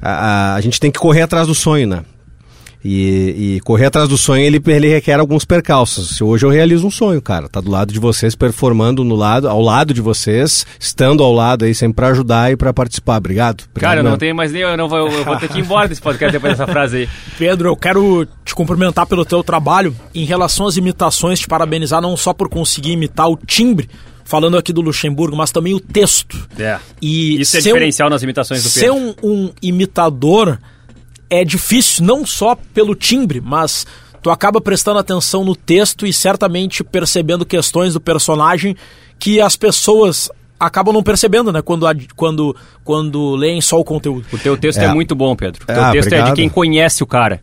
a, 0.00 0.10
a, 0.10 0.54
a 0.54 0.60
gente 0.60 0.80
tem 0.80 0.90
que 0.90 0.98
correr 0.98 1.22
atrás 1.22 1.46
do 1.46 1.54
sonho, 1.54 1.86
né? 1.86 2.02
E, 2.84 3.56
e, 3.56 3.60
correr 3.60 3.86
atrás 3.86 4.08
do 4.08 4.18
sonho, 4.18 4.42
ele, 4.42 4.60
ele 4.66 4.88
requer 4.88 5.20
alguns 5.20 5.44
percalços. 5.44 6.20
Hoje 6.20 6.44
eu 6.44 6.50
realizo 6.50 6.86
um 6.86 6.90
sonho, 6.90 7.22
cara. 7.22 7.48
Tá 7.48 7.60
do 7.60 7.70
lado 7.70 7.92
de 7.92 8.00
vocês, 8.00 8.34
performando 8.34 9.04
no 9.04 9.14
lado, 9.14 9.48
ao 9.48 9.60
lado 9.60 9.94
de 9.94 10.00
vocês, 10.00 10.66
estando 10.80 11.22
ao 11.22 11.32
lado 11.32 11.64
aí, 11.64 11.74
sempre 11.74 11.94
para 11.94 12.08
ajudar 12.08 12.50
e 12.50 12.56
para 12.56 12.72
participar. 12.72 13.18
Obrigado. 13.18 13.64
Obrigado 13.70 13.90
cara, 13.90 14.00
eu 14.00 14.10
não 14.10 14.18
tenho 14.18 14.34
mais 14.34 14.50
nem. 14.50 14.62
Eu, 14.62 14.76
não 14.76 14.88
vou, 14.88 15.08
eu 15.08 15.24
vou 15.24 15.36
ter 15.36 15.48
que 15.48 15.58
ir 15.58 15.62
embora 15.62 15.86
desse 15.86 16.02
podcast 16.02 16.32
depois 16.32 16.56
dessa 16.56 16.70
frase 16.70 16.96
aí. 16.96 17.08
Pedro, 17.38 17.68
eu 17.68 17.76
quero 17.76 18.26
te 18.44 18.54
cumprimentar 18.54 19.06
pelo 19.06 19.24
teu 19.24 19.44
trabalho. 19.44 19.94
Em 20.14 20.24
relação 20.24 20.66
às 20.66 20.76
imitações, 20.76 21.38
te 21.38 21.46
parabenizar 21.46 22.00
não 22.00 22.16
só 22.16 22.32
por 22.32 22.48
conseguir 22.48 22.92
imitar 22.92 23.28
o 23.28 23.36
timbre 23.36 23.88
falando 24.24 24.56
aqui 24.56 24.72
do 24.72 24.80
Luxemburgo, 24.80 25.36
mas 25.36 25.50
também 25.50 25.74
o 25.74 25.80
texto. 25.80 26.48
É. 26.58 26.78
E 27.00 27.40
Isso 27.40 27.56
é 27.56 27.60
diferencial 27.60 28.08
um, 28.08 28.10
nas 28.10 28.22
imitações 28.22 28.62
do 28.62 28.70
Pedro. 28.70 28.80
Ser 28.80 28.90
um, 28.90 29.14
um 29.22 29.50
imitador 29.60 30.58
é 31.32 31.46
difícil 31.46 32.04
não 32.04 32.26
só 32.26 32.54
pelo 32.74 32.94
timbre, 32.94 33.40
mas 33.40 33.86
tu 34.20 34.28
acaba 34.30 34.60
prestando 34.60 34.98
atenção 34.98 35.42
no 35.42 35.56
texto 35.56 36.06
e 36.06 36.12
certamente 36.12 36.84
percebendo 36.84 37.46
questões 37.46 37.94
do 37.94 38.00
personagem 38.00 38.76
que 39.18 39.40
as 39.40 39.56
pessoas 39.56 40.30
acabam 40.60 40.92
não 40.92 41.02
percebendo, 41.02 41.50
né? 41.50 41.62
Quando, 41.62 41.86
quando, 42.14 42.54
quando 42.84 43.34
leem 43.34 43.62
só 43.62 43.80
o 43.80 43.84
conteúdo. 43.84 44.26
O 44.30 44.36
teu 44.36 44.58
texto 44.58 44.80
é, 44.80 44.84
é 44.84 44.94
muito 44.94 45.14
bom, 45.14 45.34
Pedro. 45.34 45.62
O 45.64 45.66
teu 45.66 45.82
ah, 45.82 45.90
texto 45.90 46.08
obrigado. 46.08 46.28
é 46.28 46.30
de 46.32 46.36
quem 46.36 46.50
conhece 46.50 47.02
o 47.02 47.06
cara. 47.06 47.40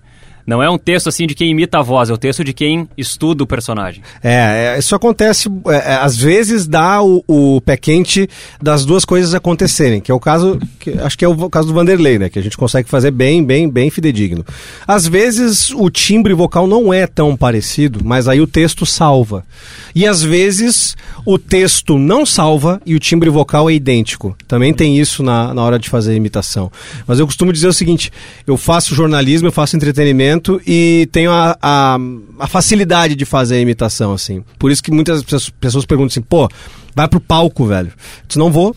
Não 0.50 0.64
é 0.64 0.70
um 0.70 0.80
texto 0.80 1.08
assim 1.08 1.28
de 1.28 1.36
quem 1.36 1.52
imita 1.52 1.78
a 1.78 1.84
voz, 1.84 2.10
é 2.10 2.14
o 2.14 2.18
texto 2.18 2.44
de 2.44 2.54
quem 2.54 2.90
estuda 2.98 3.44
o 3.44 3.48
personagem. 3.48 4.02
É, 4.24 4.74
é 4.74 4.80
isso 4.80 4.96
acontece, 4.96 5.48
é, 5.68 5.76
é, 5.76 5.94
às 5.98 6.18
vezes 6.18 6.66
dá 6.66 7.04
o, 7.04 7.24
o, 7.28 7.62
pé 7.62 7.78
quente 7.78 8.28
das 8.60 8.84
duas 8.84 9.06
coisas 9.06 9.36
acontecerem, 9.36 10.02
que 10.02 10.12
é 10.12 10.16
o 10.16 10.20
caso, 10.20 10.60
que, 10.80 10.90
acho 10.94 11.16
que 11.16 11.24
é 11.24 11.28
o 11.28 11.50
caso 11.52 11.68
do 11.68 11.74
Vanderlei, 11.76 12.18
né? 12.18 12.30
Que 12.30 12.40
a 12.40 12.42
gente 12.42 12.58
consegue 12.58 12.90
fazer 12.90 13.12
bem, 13.12 13.46
bem, 13.46 13.70
bem 13.70 13.92
fidedigno. 13.92 14.44
Às 14.88 15.08
vezes 15.08 15.70
o 15.70 15.88
timbre 15.88 16.34
vocal 16.34 16.66
não 16.66 16.92
é 16.92 17.06
tão 17.06 17.38
parecido, 17.38 18.00
mas 18.04 18.28
aí 18.28 18.42
o 18.42 18.48
texto 18.48 18.88
salva. 18.88 19.46
E 19.94 20.08
às 20.08 20.24
vezes 20.24 20.98
o 21.24 21.38
texto 21.38 22.00
não 22.00 22.26
salva 22.26 22.82
e 22.88 22.96
o 22.96 23.00
timbre 23.00 23.30
vocal 23.30 23.70
é 23.70 23.74
idêntico. 23.74 24.36
Também 24.48 24.74
tem 24.74 24.98
isso 24.98 25.22
na, 25.22 25.54
na 25.54 25.62
hora 25.62 25.78
de 25.78 25.90
fazer 25.90 26.16
imitação. 26.16 26.72
Mas 27.06 27.20
eu 27.20 27.28
costumo 27.28 27.54
dizer 27.54 27.68
o 27.68 27.74
seguinte: 27.74 28.12
eu 28.48 28.58
faço 28.58 28.96
jornalismo, 28.96 29.48
eu 29.48 29.52
faço 29.52 29.76
entretenimento 29.76 30.39
e 30.66 31.08
tenho 31.12 31.32
a, 31.32 31.58
a, 31.62 31.98
a, 32.40 32.48
facilidade 32.48 33.16
de 33.16 33.26
fazer 33.26 33.56
a 33.56 33.60
imitação, 33.60 34.14
assim. 34.14 34.44
Por 34.58 34.72
isso 34.72 34.84
que 34.84 34.92
muitas 34.92 35.24
pessoas 35.60 35.86
perguntam 35.86 36.08
assim, 36.08 36.22
pô, 36.22 36.50
vai 36.96 37.08
pro 37.08 37.20
palco, 37.20 37.66
velho. 37.66 37.90
Eu 37.90 38.28
disse, 38.28 38.40
não 38.40 38.52
vou. 38.52 38.76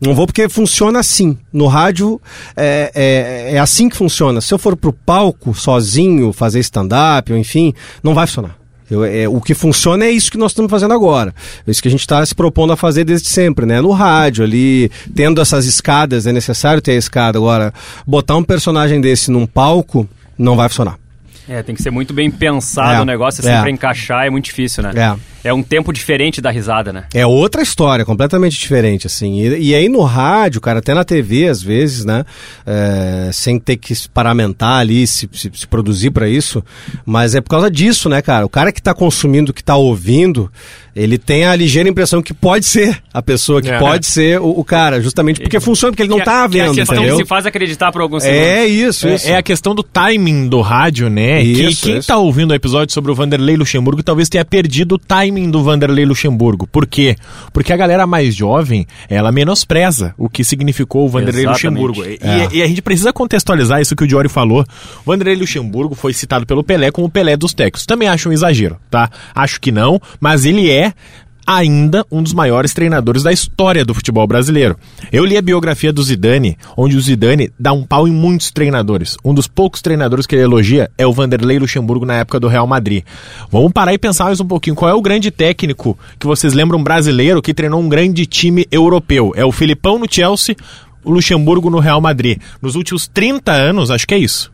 Não 0.00 0.14
vou 0.14 0.26
porque 0.26 0.48
funciona 0.48 0.98
assim. 0.98 1.38
No 1.52 1.66
rádio 1.66 2.20
é, 2.56 2.90
é, 2.94 3.54
é 3.54 3.58
assim 3.58 3.88
que 3.88 3.96
funciona. 3.96 4.40
Se 4.40 4.52
eu 4.52 4.58
for 4.58 4.76
pro 4.76 4.92
palco 4.92 5.54
sozinho, 5.54 6.32
fazer 6.32 6.60
stand-up, 6.60 7.32
enfim, 7.32 7.72
não 8.02 8.14
vai 8.14 8.26
funcionar. 8.26 8.56
Eu, 8.90 9.04
é, 9.04 9.26
o 9.26 9.40
que 9.40 9.54
funciona 9.54 10.04
é 10.04 10.10
isso 10.10 10.30
que 10.30 10.36
nós 10.36 10.52
estamos 10.52 10.70
fazendo 10.70 10.92
agora. 10.92 11.34
É 11.66 11.70
isso 11.70 11.80
que 11.80 11.88
a 11.88 11.90
gente 11.90 12.00
está 12.00 12.24
se 12.24 12.34
propondo 12.34 12.72
a 12.72 12.76
fazer 12.76 13.04
desde 13.04 13.28
sempre, 13.28 13.64
né? 13.64 13.80
No 13.80 13.92
rádio, 13.92 14.44
ali, 14.44 14.90
tendo 15.14 15.40
essas 15.40 15.64
escadas, 15.64 16.26
é 16.26 16.32
necessário 16.32 16.82
ter 16.82 16.92
a 16.92 16.96
escada. 16.96 17.38
Agora, 17.38 17.72
botar 18.06 18.36
um 18.36 18.44
personagem 18.44 19.00
desse 19.00 19.30
num 19.30 19.46
palco 19.46 20.08
não 20.38 20.56
vai 20.56 20.68
funcionar. 20.68 20.98
É, 21.48 21.62
tem 21.62 21.74
que 21.74 21.82
ser 21.82 21.90
muito 21.90 22.14
bem 22.14 22.30
pensado 22.30 22.94
é, 22.94 23.00
o 23.00 23.04
negócio, 23.04 23.40
é 23.40 23.44
sempre 23.44 23.70
é. 23.70 23.72
encaixar, 23.72 24.26
é 24.26 24.30
muito 24.30 24.46
difícil, 24.46 24.82
né? 24.82 24.92
É. 24.94 25.33
é 25.44 25.52
um 25.52 25.62
tempo 25.62 25.92
diferente 25.92 26.40
da 26.40 26.50
risada, 26.50 26.92
né? 26.92 27.04
É 27.14 27.24
outra 27.26 27.62
história, 27.62 28.04
completamente 28.04 28.58
diferente, 28.58 29.06
assim. 29.06 29.40
E, 29.40 29.68
e 29.70 29.74
aí 29.74 29.88
no 29.88 30.00
rádio, 30.02 30.60
cara, 30.60 30.78
até 30.80 30.94
na 30.94 31.04
TV, 31.04 31.46
às 31.48 31.62
vezes, 31.62 32.04
né? 32.04 32.24
É, 32.66 33.30
sem 33.32 33.58
ter 33.58 33.76
que 33.76 33.94
se 33.94 34.08
paramentar 34.08 34.78
ali, 34.80 35.06
se, 35.06 35.28
se, 35.32 35.50
se 35.54 35.66
produzir 35.66 36.10
para 36.10 36.28
isso. 36.28 36.64
Mas 37.04 37.34
é 37.34 37.40
por 37.40 37.50
causa 37.50 37.70
disso, 37.70 38.08
né, 38.08 38.22
cara? 38.22 38.46
O 38.46 38.48
cara 38.48 38.72
que 38.72 38.82
tá 38.82 38.94
consumindo, 38.94 39.52
que 39.52 39.62
tá 39.62 39.76
ouvindo, 39.76 40.50
ele 40.96 41.18
tem 41.18 41.44
a 41.44 41.54
ligeira 41.54 41.88
impressão 41.88 42.22
que 42.22 42.32
pode 42.32 42.64
ser 42.64 43.02
a 43.12 43.20
pessoa, 43.20 43.60
que 43.60 43.68
É. 43.70 43.78
pode 43.78 44.06
ser 44.06 44.40
o, 44.40 44.48
o 44.60 44.64
cara, 44.64 45.00
justamente 45.00 45.40
porque 45.40 45.60
funciona, 45.60 45.92
porque 45.92 46.02
ele 46.02 46.10
não 46.10 46.18
Que- 46.18 46.24
tá 46.24 46.48
que 46.48 46.58
é 46.58 46.62
a 46.62 46.64
vendo, 46.66 46.74
questão 46.76 46.96
entendeu? 46.96 47.16
que 47.16 47.22
se 47.22 47.28
faz 47.28 47.44
acreditar 47.46 47.92
por 47.92 48.00
alguns 48.00 48.22
segundos. 48.22 48.46
É 48.46 48.66
isso, 48.66 49.08
isso. 49.08 49.28
É, 49.28 49.32
é 49.32 49.36
a 49.36 49.42
questão 49.42 49.74
do 49.74 49.82
timing 49.82 50.48
do 50.48 50.60
rádio, 50.60 51.10
né? 51.10 51.42
Isso, 51.42 51.82
que 51.82 51.88
quem 51.90 51.98
isso. 51.98 52.08
tá 52.08 52.16
ouvindo 52.16 52.52
o 52.52 52.54
episódio 52.54 52.94
sobre 52.94 53.10
o 53.10 53.14
Vanderlei 53.14 53.56
Luxemburgo 53.56 54.02
talvez 54.02 54.28
tenha 54.28 54.44
perdido 54.44 54.94
o 54.94 54.98
timing 54.98 55.33
do 55.50 55.62
Vanderlei 55.62 56.04
Luxemburgo. 56.04 56.66
Por 56.66 56.86
quê? 56.86 57.16
Porque 57.52 57.72
a 57.72 57.76
galera 57.76 58.06
mais 58.06 58.34
jovem, 58.34 58.86
ela 59.08 59.30
menospreza 59.32 60.14
o 60.16 60.28
que 60.28 60.44
significou 60.44 61.04
o 61.04 61.08
Vanderlei 61.08 61.44
Exatamente. 61.44 61.86
Luxemburgo. 61.88 62.04
E, 62.04 62.18
É. 62.26 62.48
e 62.52 62.62
a 62.62 62.66
gente 62.66 62.82
precisa 62.82 63.12
contextualizar 63.12 63.80
isso 63.80 63.96
que 63.96 64.04
o 64.04 64.06
Diori 64.06 64.28
falou. 64.28 64.64
O 65.04 65.10
Vanderlei 65.10 65.36
Luxemburgo 65.36 65.94
foi 65.94 66.12
citado 66.12 66.46
pelo 66.46 66.62
Pelé 66.64 66.90
como 66.90 67.06
o 67.06 67.10
Pelé 67.10 67.36
dos 67.36 67.52
técnicos. 67.54 67.86
Também 67.86 68.08
acho 68.08 68.28
um 68.28 68.32
exagero, 68.32 68.76
tá? 68.90 69.10
Acho 69.34 69.60
que 69.60 69.70
não, 69.72 70.00
mas 70.20 70.44
ele 70.44 70.70
é 70.70 70.92
ainda 71.46 72.04
um 72.10 72.22
dos 72.22 72.32
maiores 72.32 72.72
treinadores 72.72 73.22
da 73.22 73.32
história 73.32 73.84
do 73.84 73.94
futebol 73.94 74.26
brasileiro. 74.26 74.76
Eu 75.12 75.24
li 75.24 75.36
a 75.36 75.42
biografia 75.42 75.92
do 75.92 76.02
Zidane, 76.02 76.56
onde 76.76 76.96
o 76.96 77.00
Zidane 77.00 77.50
dá 77.58 77.72
um 77.72 77.84
pau 77.84 78.08
em 78.08 78.12
muitos 78.12 78.50
treinadores. 78.50 79.16
Um 79.24 79.34
dos 79.34 79.46
poucos 79.46 79.82
treinadores 79.82 80.26
que 80.26 80.34
ele 80.34 80.44
elogia 80.44 80.90
é 80.96 81.06
o 81.06 81.12
Vanderlei 81.12 81.58
Luxemburgo 81.58 82.06
na 82.06 82.16
época 82.16 82.40
do 82.40 82.48
Real 82.48 82.66
Madrid. 82.66 83.04
Vamos 83.50 83.72
parar 83.72 83.92
e 83.94 83.98
pensar 83.98 84.24
mais 84.24 84.40
um 84.40 84.46
pouquinho. 84.46 84.76
Qual 84.76 84.90
é 84.90 84.94
o 84.94 85.02
grande 85.02 85.30
técnico 85.30 85.98
que 86.18 86.26
vocês 86.26 86.52
lembram 86.52 86.82
brasileiro 86.82 87.42
que 87.42 87.54
treinou 87.54 87.80
um 87.80 87.88
grande 87.88 88.26
time 88.26 88.66
europeu? 88.70 89.32
É 89.36 89.44
o 89.44 89.52
Filipão 89.52 89.98
no 89.98 90.06
Chelsea, 90.10 90.56
o 91.04 91.12
Luxemburgo 91.12 91.70
no 91.70 91.78
Real 91.78 92.00
Madrid. 92.00 92.38
Nos 92.60 92.74
últimos 92.74 93.06
30 93.06 93.52
anos, 93.52 93.90
acho 93.90 94.06
que 94.06 94.14
é 94.14 94.18
isso. 94.18 94.52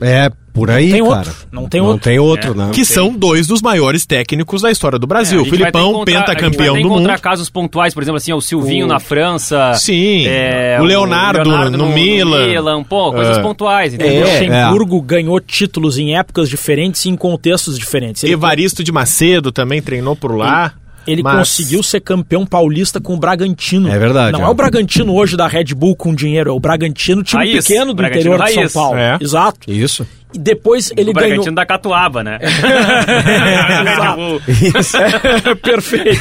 É, 0.00 0.30
por 0.52 0.70
aí, 0.70 0.90
tem 0.92 1.02
cara. 1.04 1.16
outro, 1.18 1.34
não 1.52 1.68
tem 1.68 1.80
não 1.80 1.88
outro. 1.88 2.02
tem 2.04 2.18
outro, 2.18 2.52
É. 2.52 2.54
né? 2.54 2.70
Que 2.72 2.84
são 2.84 3.12
dois 3.12 3.46
dos 3.46 3.60
maiores 3.62 4.06
técnicos 4.06 4.62
da 4.62 4.70
história 4.70 4.98
do 4.98 5.06
Brasil. 5.06 5.40
É, 5.40 5.42
vai 5.42 5.50
ter 5.50 5.56
Filipão, 5.56 6.04
pentacampeão 6.04 6.80
do 6.80 6.88
mundo. 6.88 7.08
casos 7.20 7.48
pontuais, 7.50 7.94
por 7.94 8.02
exemplo, 8.02 8.16
assim, 8.16 8.32
o 8.32 8.40
Silvinho 8.40 8.86
O- 8.86 8.88
na 8.88 8.98
França. 9.00 9.74
Sim, 9.74 10.26
é, 10.26 10.78
o 10.80 10.84
Leonardo 10.84 11.50
no 11.76 11.88
Milan. 11.88 12.46
Milan, 12.48 12.84
pô, 12.84 13.12
coisas 13.12 13.38
É. 13.38 13.42
pontuais, 13.42 13.92
O 13.92 13.96
entendeu? 13.96 14.26
Luxemburgo 14.26 15.00
ganhou 15.02 15.40
títulos 15.40 15.98
em 15.98 16.16
épocas 16.16 16.48
diferentes 16.48 17.04
e 17.04 17.08
em 17.10 17.16
contextos 17.16 17.78
diferentes. 17.78 18.22
Ele, 18.24 18.32
Evaristo 18.34 18.82
de 18.84 18.92
Macedo 18.92 19.50
também 19.52 19.82
treinou 19.82 20.14
por 20.16 20.34
lá. 20.34 20.74
Ele 21.10 21.22
mas- 21.22 21.38
conseguiu 21.38 21.82
ser 21.82 22.00
campeão 22.00 22.44
paulista 22.46 23.00
com 23.00 23.14
o 23.14 23.16
Bragantino. 23.16 23.88
É 23.88 23.98
verdade, 23.98 24.32
Não 24.32 24.40
é. 24.40 24.44
é 24.44 24.48
o 24.48 24.54
Bragantino 24.54 25.14
hoje 25.14 25.36
da 25.36 25.46
Red 25.46 25.74
Bull 25.74 25.96
com 25.96 26.14
dinheiro, 26.14 26.50
é 26.50 26.52
o 26.52 26.60
Bragantino, 26.60 27.22
time 27.22 27.44
Raiz, 27.44 27.66
pequeno 27.66 27.86
do 27.92 27.94
Bragantino 27.94 28.34
interior 28.34 28.46
de 28.46 28.52
São 28.52 28.60
raiz. 28.62 28.72
Paulo. 28.72 28.98
É. 28.98 29.18
Exato. 29.20 29.58
Isso. 29.70 30.06
E 30.32 30.38
depois 30.38 30.92
ele 30.96 31.10
o 31.10 31.14
ganhou. 31.14 31.28
Bragantino 31.30 31.56
da 31.56 31.64
Catuaba, 31.64 32.22
né? 32.22 32.38
Exato. 34.78 35.56
Perfeito. 35.62 36.20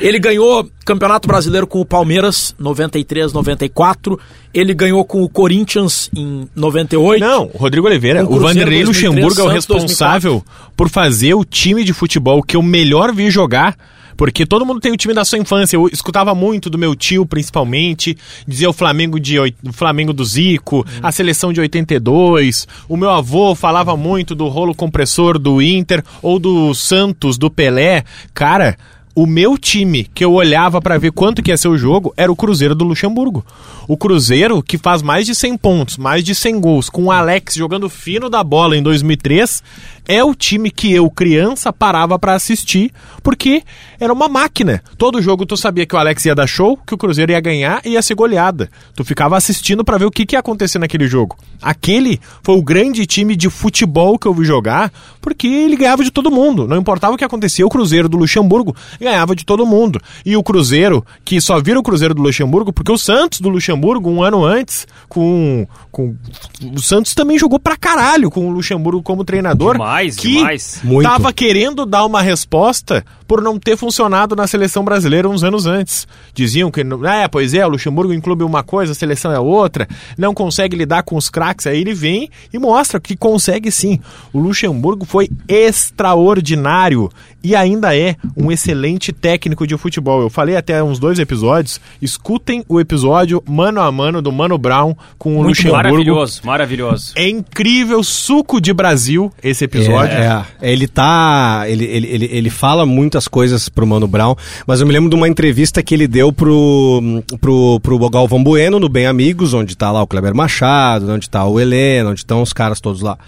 Ele 0.00 0.18
ganhou 0.18 0.68
Campeonato 0.84 1.26
Brasileiro 1.26 1.66
com 1.66 1.80
o 1.80 1.84
Palmeiras 1.84 2.54
93, 2.58 3.32
94. 3.32 4.18
Ele 4.54 4.72
ganhou 4.72 5.04
com 5.04 5.22
o 5.22 5.28
Corinthians 5.28 6.08
em 6.16 6.48
98. 6.54 7.20
Não, 7.20 7.50
Rodrigo 7.54 7.86
Oliveira, 7.86 8.24
o 8.24 8.36
o 8.36 8.38
Vanderlei 8.38 8.84
2003, 8.84 8.88
Luxemburgo 8.88 9.40
é 9.40 9.44
o 9.44 9.48
responsável 9.48 10.44
por 10.76 10.88
fazer 10.88 11.34
o 11.34 11.44
time 11.44 11.82
de 11.82 11.92
futebol 11.92 12.42
que 12.42 12.56
eu 12.56 12.62
melhor 12.62 13.12
vi 13.12 13.30
jogar. 13.30 13.76
Porque 14.16 14.46
todo 14.46 14.64
mundo 14.64 14.80
tem 14.80 14.92
o 14.92 14.96
time 14.96 15.14
da 15.14 15.24
sua 15.24 15.38
infância. 15.38 15.76
Eu 15.76 15.88
escutava 15.88 16.34
muito 16.34 16.70
do 16.70 16.78
meu 16.78 16.94
tio, 16.94 17.26
principalmente. 17.26 18.16
Dizia 18.46 18.70
o 18.70 18.72
Flamengo 18.72 19.20
de 19.20 19.38
o 19.38 19.72
Flamengo 19.72 20.12
do 20.12 20.24
Zico, 20.24 20.86
a 21.02 21.12
seleção 21.12 21.52
de 21.52 21.60
82. 21.60 22.66
O 22.88 22.96
meu 22.96 23.10
avô 23.10 23.54
falava 23.54 23.96
muito 23.96 24.34
do 24.34 24.48
rolo 24.48 24.74
compressor 24.74 25.38
do 25.38 25.60
Inter 25.60 26.02
ou 26.22 26.38
do 26.38 26.74
Santos, 26.74 27.36
do 27.36 27.50
Pelé. 27.50 28.04
Cara, 28.32 28.76
o 29.16 29.24
meu 29.24 29.56
time 29.56 30.04
que 30.04 30.22
eu 30.22 30.34
olhava 30.34 30.78
pra 30.78 30.98
ver 30.98 31.10
quanto 31.10 31.42
que 31.42 31.50
ia 31.50 31.56
ser 31.56 31.68
o 31.68 31.78
jogo 31.78 32.12
era 32.18 32.30
o 32.30 32.36
Cruzeiro 32.36 32.74
do 32.74 32.84
Luxemburgo. 32.84 33.42
O 33.88 33.96
Cruzeiro 33.96 34.62
que 34.62 34.76
faz 34.76 35.00
mais 35.00 35.24
de 35.24 35.34
100 35.34 35.56
pontos, 35.56 35.96
mais 35.96 36.22
de 36.22 36.34
100 36.34 36.60
gols, 36.60 36.90
com 36.90 37.04
o 37.04 37.10
Alex 37.10 37.54
jogando 37.54 37.88
fino 37.88 38.28
da 38.28 38.44
bola 38.44 38.76
em 38.76 38.82
2003, 38.82 39.62
é 40.08 40.22
o 40.22 40.34
time 40.34 40.70
que 40.70 40.92
eu, 40.92 41.10
criança, 41.10 41.72
parava 41.72 42.18
pra 42.18 42.34
assistir, 42.34 42.92
porque 43.22 43.62
era 43.98 44.12
uma 44.12 44.28
máquina. 44.28 44.82
Todo 44.96 45.20
jogo 45.22 45.46
tu 45.46 45.56
sabia 45.56 45.86
que 45.86 45.94
o 45.94 45.98
Alex 45.98 46.24
ia 46.24 46.34
dar 46.34 46.46
show, 46.46 46.78
que 46.86 46.94
o 46.94 46.98
Cruzeiro 46.98 47.32
ia 47.32 47.40
ganhar 47.40 47.80
e 47.84 47.90
ia 47.90 48.02
ser 48.02 48.14
goleada. 48.14 48.70
Tu 48.94 49.04
ficava 49.04 49.36
assistindo 49.36 49.84
pra 49.84 49.98
ver 49.98 50.04
o 50.04 50.10
que, 50.10 50.26
que 50.26 50.36
ia 50.36 50.40
acontecer 50.40 50.78
naquele 50.78 51.06
jogo. 51.06 51.36
Aquele 51.60 52.20
foi 52.42 52.56
o 52.56 52.62
grande 52.62 53.06
time 53.06 53.34
de 53.34 53.50
futebol 53.50 54.18
que 54.18 54.26
eu 54.26 54.34
vi 54.34 54.44
jogar, 54.44 54.92
porque 55.20 55.46
ele 55.46 55.76
ganhava 55.76 56.04
de 56.04 56.10
todo 56.10 56.30
mundo. 56.30 56.66
Não 56.66 56.76
importava 56.76 57.14
o 57.14 57.18
que 57.18 57.24
acontecia, 57.24 57.66
o 57.66 57.70
Cruzeiro 57.70 58.08
do 58.08 58.16
Luxemburgo 58.16 58.76
ganhava 59.00 59.34
de 59.34 59.44
todo 59.44 59.66
mundo. 59.66 60.00
E 60.24 60.36
o 60.36 60.42
Cruzeiro, 60.42 61.04
que 61.24 61.40
só 61.40 61.60
vira 61.60 61.78
o 61.78 61.82
Cruzeiro 61.82 62.14
do 62.14 62.22
Luxemburgo, 62.22 62.72
porque 62.72 62.92
o 62.92 62.98
Santos 62.98 63.40
do 63.40 63.48
Luxemburgo, 63.48 64.10
um 64.10 64.22
ano 64.22 64.44
antes, 64.44 64.86
com. 65.08 65.66
com 65.90 66.14
o 66.62 66.80
Santos 66.80 67.14
também 67.14 67.38
jogou 67.38 67.58
pra 67.58 67.76
caralho 67.76 68.30
com 68.30 68.48
o 68.48 68.50
Luxemburgo 68.50 69.02
como 69.02 69.24
treinador. 69.24 69.72
Demais, 69.72 69.95
que 70.04 70.28
demais. 70.36 70.80
Muito. 70.84 71.08
tava 71.08 71.32
querendo 71.32 71.86
dar 71.86 72.04
uma 72.04 72.20
resposta 72.20 73.04
por 73.26 73.42
não 73.42 73.58
ter 73.58 73.76
funcionado 73.76 74.36
na 74.36 74.46
seleção 74.46 74.84
brasileira 74.84 75.28
uns 75.28 75.42
anos 75.42 75.66
antes. 75.66 76.06
Diziam 76.32 76.70
que, 76.70 76.84
não- 76.84 77.04
é, 77.06 77.26
pois 77.26 77.54
é, 77.54 77.66
o 77.66 77.68
Luxemburgo 77.70 78.12
em 78.12 78.20
clube 78.20 78.42
é 78.42 78.46
uma 78.46 78.62
coisa, 78.62 78.92
a 78.92 78.94
seleção 78.94 79.32
é 79.32 79.38
outra, 79.40 79.88
não 80.16 80.32
consegue 80.32 80.76
lidar 80.76 81.02
com 81.02 81.16
os 81.16 81.28
craques. 81.28 81.66
Aí 81.66 81.80
ele 81.80 81.92
vem 81.94 82.28
e 82.52 82.58
mostra 82.58 83.00
que 83.00 83.16
consegue 83.16 83.70
sim. 83.72 83.98
O 84.32 84.38
Luxemburgo 84.38 85.04
foi 85.04 85.28
extraordinário 85.48 87.10
e 87.42 87.54
ainda 87.54 87.96
é 87.96 88.16
um 88.36 88.50
excelente 88.50 89.12
técnico 89.12 89.66
de 89.66 89.76
futebol. 89.76 90.20
Eu 90.22 90.30
falei 90.30 90.56
até 90.56 90.82
uns 90.82 90.98
dois 90.98 91.18
episódios. 91.18 91.80
Escutem 92.02 92.64
o 92.68 92.80
episódio 92.80 93.42
mano 93.48 93.80
a 93.80 93.90
mano 93.90 94.20
do 94.22 94.32
Mano 94.32 94.58
Brown 94.58 94.94
com 95.18 95.30
o 95.30 95.34
Muito 95.36 95.48
Luxemburgo. 95.48 95.76
maravilhoso, 95.76 96.40
maravilhoso. 96.44 97.12
É 97.16 97.28
incrível, 97.28 98.02
suco 98.02 98.60
de 98.60 98.72
Brasil 98.72 99.32
esse 99.42 99.64
episódio. 99.64 99.85
É, 99.92 100.44
é. 100.62 100.72
ele 100.72 100.86
tá. 100.86 101.64
Ele, 101.66 101.84
ele, 101.84 102.06
ele, 102.06 102.28
ele 102.32 102.50
fala 102.50 102.84
muitas 102.86 103.28
coisas 103.28 103.68
pro 103.68 103.86
Mano 103.86 104.06
Brown, 104.06 104.34
mas 104.66 104.80
eu 104.80 104.86
me 104.86 104.92
lembro 104.92 105.10
de 105.10 105.16
uma 105.16 105.28
entrevista 105.28 105.82
que 105.82 105.94
ele 105.94 106.06
deu 106.06 106.32
pro, 106.32 107.22
pro, 107.40 107.80
pro 107.80 108.10
Galvão 108.10 108.42
Bueno 108.42 108.78
no 108.78 108.88
Bem 108.88 109.06
Amigos, 109.06 109.54
onde 109.54 109.76
tá 109.76 109.90
lá 109.90 110.02
o 110.02 110.06
Kleber 110.06 110.34
Machado, 110.34 111.10
onde 111.10 111.28
tá 111.28 111.44
o 111.44 111.60
Helena, 111.60 112.10
onde 112.10 112.20
estão 112.20 112.42
os 112.42 112.52
caras 112.52 112.80
todos 112.80 113.00
lá. 113.00 113.18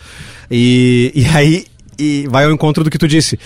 E, 0.51 1.13
e 1.15 1.27
aí 1.27 1.65
e 1.99 2.27
vai 2.31 2.45
ao 2.45 2.53
encontro 2.53 2.85
do 2.85 2.91
que 2.91 2.99
tu 2.99 3.09
disse. 3.09 3.39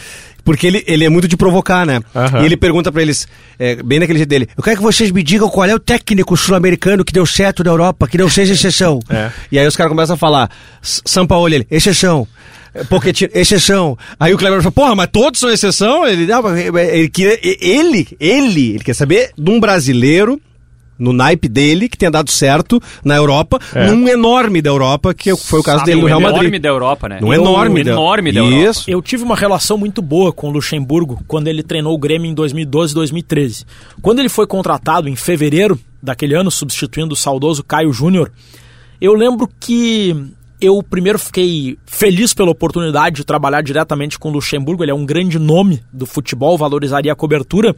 Porque 0.44 0.66
ele, 0.66 0.84
ele 0.86 1.04
é 1.04 1.08
muito 1.08 1.28
de 1.28 1.36
provocar, 1.36 1.86
né? 1.86 2.00
Aham. 2.14 2.42
E 2.42 2.46
ele 2.46 2.56
pergunta 2.56 2.90
pra 2.90 3.00
eles, 3.00 3.28
é, 3.58 3.76
bem 3.76 4.00
naquele 4.00 4.18
jeito 4.18 4.28
dele, 4.28 4.48
eu 4.56 4.62
quero 4.62 4.76
que 4.76 4.82
vocês 4.82 5.10
me 5.10 5.22
digam 5.22 5.48
qual 5.48 5.68
é 5.68 5.74
o 5.74 5.78
técnico 5.78 6.36
sul-americano 6.36 7.04
que 7.04 7.12
deu 7.12 7.24
certo 7.24 7.62
na 7.62 7.70
Europa, 7.70 8.08
que 8.08 8.18
não 8.18 8.28
seja 8.28 8.52
exceção. 8.52 8.98
É. 9.08 9.30
E 9.52 9.58
aí 9.58 9.66
os 9.66 9.76
caras 9.76 9.90
começam 9.90 10.14
a 10.14 10.18
falar, 10.18 10.50
São 10.82 11.26
Paulo, 11.26 11.48
ele, 11.48 11.66
exceção. 11.70 12.26
É, 12.74 12.84
Pochettino, 12.84 13.30
exceção. 13.34 13.98
Aí 14.18 14.32
o 14.32 14.38
Kleber 14.38 14.60
fala, 14.62 14.72
porra, 14.72 14.94
mas 14.94 15.08
todos 15.12 15.38
são 15.40 15.50
exceção? 15.50 16.06
Ele, 16.06 16.26
não, 16.26 16.42
mas 16.42 16.58
ele, 16.58 17.08
queria- 17.08 17.38
ele, 17.42 17.58
ele, 17.60 18.08
ele 18.18 18.78
quer 18.84 18.94
saber 18.94 19.30
de 19.36 19.50
um 19.50 19.60
brasileiro 19.60 20.40
no 20.98 21.12
naipe 21.12 21.48
dele, 21.48 21.88
que 21.88 21.98
tenha 21.98 22.10
dado 22.12 22.30
certo 22.30 22.80
na 23.04 23.16
Europa, 23.16 23.58
É. 23.74 23.90
num 23.90 24.06
enorme 24.06 24.62
da 24.62 24.70
Europa, 24.70 25.12
que 25.12 25.34
foi 25.36 25.58
o 25.58 25.62
caso 25.62 25.78
Sabe, 25.80 25.90
dele 25.90 26.00
no 26.00 26.06
um 26.06 26.08
Real 26.08 26.20
enorme 26.20 26.36
Madrid. 26.44 26.62
da 26.62 26.68
Europa, 26.68 27.08
né? 27.08 27.18
Num 27.20 27.28
Um 27.28 27.32
enorme, 27.34 27.82
da- 27.82 27.90
enorme 27.92 28.30
da 28.32 28.38
Europa. 28.40 28.70
Isso. 28.70 28.84
Eu 28.90 29.02
tive 29.02 29.24
uma 29.24 29.34
relação 29.34 29.76
muito 29.76 30.00
boa 30.00 30.32
com 30.32 30.48
o 30.48 30.52
Luxemburgo 30.52 31.20
quando 31.26 31.48
ele 31.48 31.62
treinou 31.64 31.92
o 31.92 31.98
Grêmio 31.98 32.30
em 32.30 32.34
2012 32.34 32.92
e 32.92 32.94
2013. 32.94 33.64
Quando 34.00 34.20
ele 34.20 34.28
foi 34.28 34.46
contratado 34.46 35.08
em 35.08 35.16
fevereiro 35.16 35.76
daquele 36.00 36.34
ano, 36.36 36.50
substituindo 36.52 37.14
o 37.14 37.16
saudoso 37.16 37.64
Caio 37.64 37.92
Júnior, 37.92 38.30
eu 39.00 39.12
lembro 39.14 39.48
que 39.58 40.14
eu 40.62 40.82
primeiro 40.82 41.18
fiquei 41.18 41.76
feliz 41.84 42.32
pela 42.32 42.50
oportunidade 42.50 43.16
de 43.16 43.24
trabalhar 43.24 43.62
diretamente 43.62 44.18
com 44.18 44.28
o 44.28 44.32
Luxemburgo, 44.32 44.84
ele 44.84 44.90
é 44.90 44.94
um 44.94 45.04
grande 45.04 45.38
nome 45.38 45.82
do 45.92 46.06
futebol, 46.06 46.56
valorizaria 46.56 47.12
a 47.12 47.16
cobertura, 47.16 47.74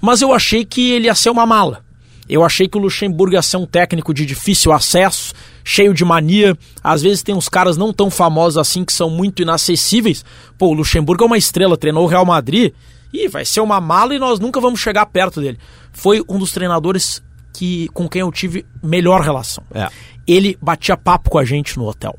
mas 0.00 0.22
eu 0.22 0.32
achei 0.32 0.64
que 0.64 0.90
ele 0.90 1.06
ia 1.06 1.14
ser 1.14 1.30
uma 1.30 1.46
mala. 1.46 1.82
Eu 2.28 2.44
achei 2.44 2.68
que 2.68 2.76
o 2.76 2.80
Luxemburgo 2.80 3.34
ia 3.34 3.42
ser 3.42 3.56
um 3.56 3.64
técnico 3.64 4.12
de 4.12 4.26
difícil 4.26 4.70
acesso, 4.70 5.32
cheio 5.64 5.94
de 5.94 6.04
mania. 6.04 6.56
Às 6.84 7.00
vezes 7.00 7.22
tem 7.22 7.34
uns 7.34 7.48
caras 7.48 7.76
não 7.76 7.90
tão 7.90 8.10
famosos 8.10 8.58
assim 8.58 8.84
que 8.84 8.92
são 8.92 9.08
muito 9.08 9.40
inacessíveis. 9.40 10.24
Pô, 10.58 10.66
o 10.66 10.74
Luxemburgo 10.74 11.24
é 11.24 11.26
uma 11.26 11.38
estrela, 11.38 11.76
treinou 11.76 12.04
o 12.04 12.06
Real 12.06 12.26
Madrid 12.26 12.74
e 13.12 13.28
vai 13.28 13.46
ser 13.46 13.60
uma 13.60 13.80
mala 13.80 14.14
e 14.14 14.18
nós 14.18 14.38
nunca 14.38 14.60
vamos 14.60 14.78
chegar 14.78 15.06
perto 15.06 15.40
dele. 15.40 15.58
Foi 15.90 16.22
um 16.28 16.38
dos 16.38 16.52
treinadores 16.52 17.22
que 17.54 17.88
com 17.88 18.06
quem 18.06 18.20
eu 18.20 18.30
tive 18.30 18.66
melhor 18.82 19.22
relação. 19.22 19.64
É. 19.74 19.88
Ele 20.28 20.56
batia 20.62 20.96
papo 20.96 21.30
com 21.30 21.38
a 21.38 21.44
gente 21.44 21.76
no 21.78 21.86
hotel. 21.88 22.14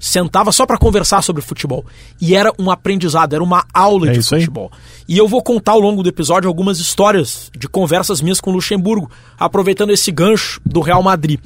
sentava 0.00 0.52
só 0.52 0.64
para 0.64 0.78
conversar 0.78 1.22
sobre 1.22 1.42
futebol. 1.42 1.84
E 2.20 2.36
era 2.36 2.52
um 2.56 2.70
aprendizado, 2.70 3.34
era 3.34 3.42
uma 3.42 3.64
aula 3.74 4.08
É 4.08 4.12
de 4.12 4.20
isso 4.20 4.32
aí. 4.36 4.42
futebol. 4.42 4.70
E 5.08 5.18
eu 5.18 5.26
vou 5.26 5.42
contar 5.42 5.72
ao 5.72 5.80
longo 5.80 6.04
do 6.04 6.08
episódio 6.08 6.46
algumas 6.46 6.78
histórias 6.78 7.50
de 7.58 7.66
conversas 7.68 8.22
minhas 8.22 8.40
com 8.40 8.50
o 8.50 8.54
Luxemburgo, 8.54 9.10
aproveitando 9.36 9.90
esse 9.90 10.12
gancho 10.12 10.60
do 10.64 10.80
Real 10.80 11.02
Madrid. 11.02 11.40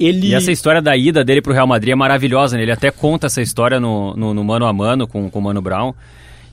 Ele 0.00 0.26
E 0.30 0.34
essa 0.34 0.50
história 0.50 0.82
da 0.82 0.96
ida 0.96 1.24
dele 1.24 1.40
pro 1.40 1.52
Real 1.52 1.66
Madrid 1.66 1.92
é 1.92 1.94
maravilhosa, 1.94 2.56
né? 2.56 2.64
Ele 2.64 2.72
até 2.72 2.90
conta 2.90 3.28
essa 3.28 3.40
história 3.40 3.78
no, 3.78 4.16
no, 4.16 4.34
no 4.34 4.42
mano 4.42 4.66
a 4.66 4.72
mano 4.72 5.06
com, 5.06 5.30
com 5.30 5.38
o 5.38 5.42
Mano 5.42 5.62
Brown. 5.62 5.94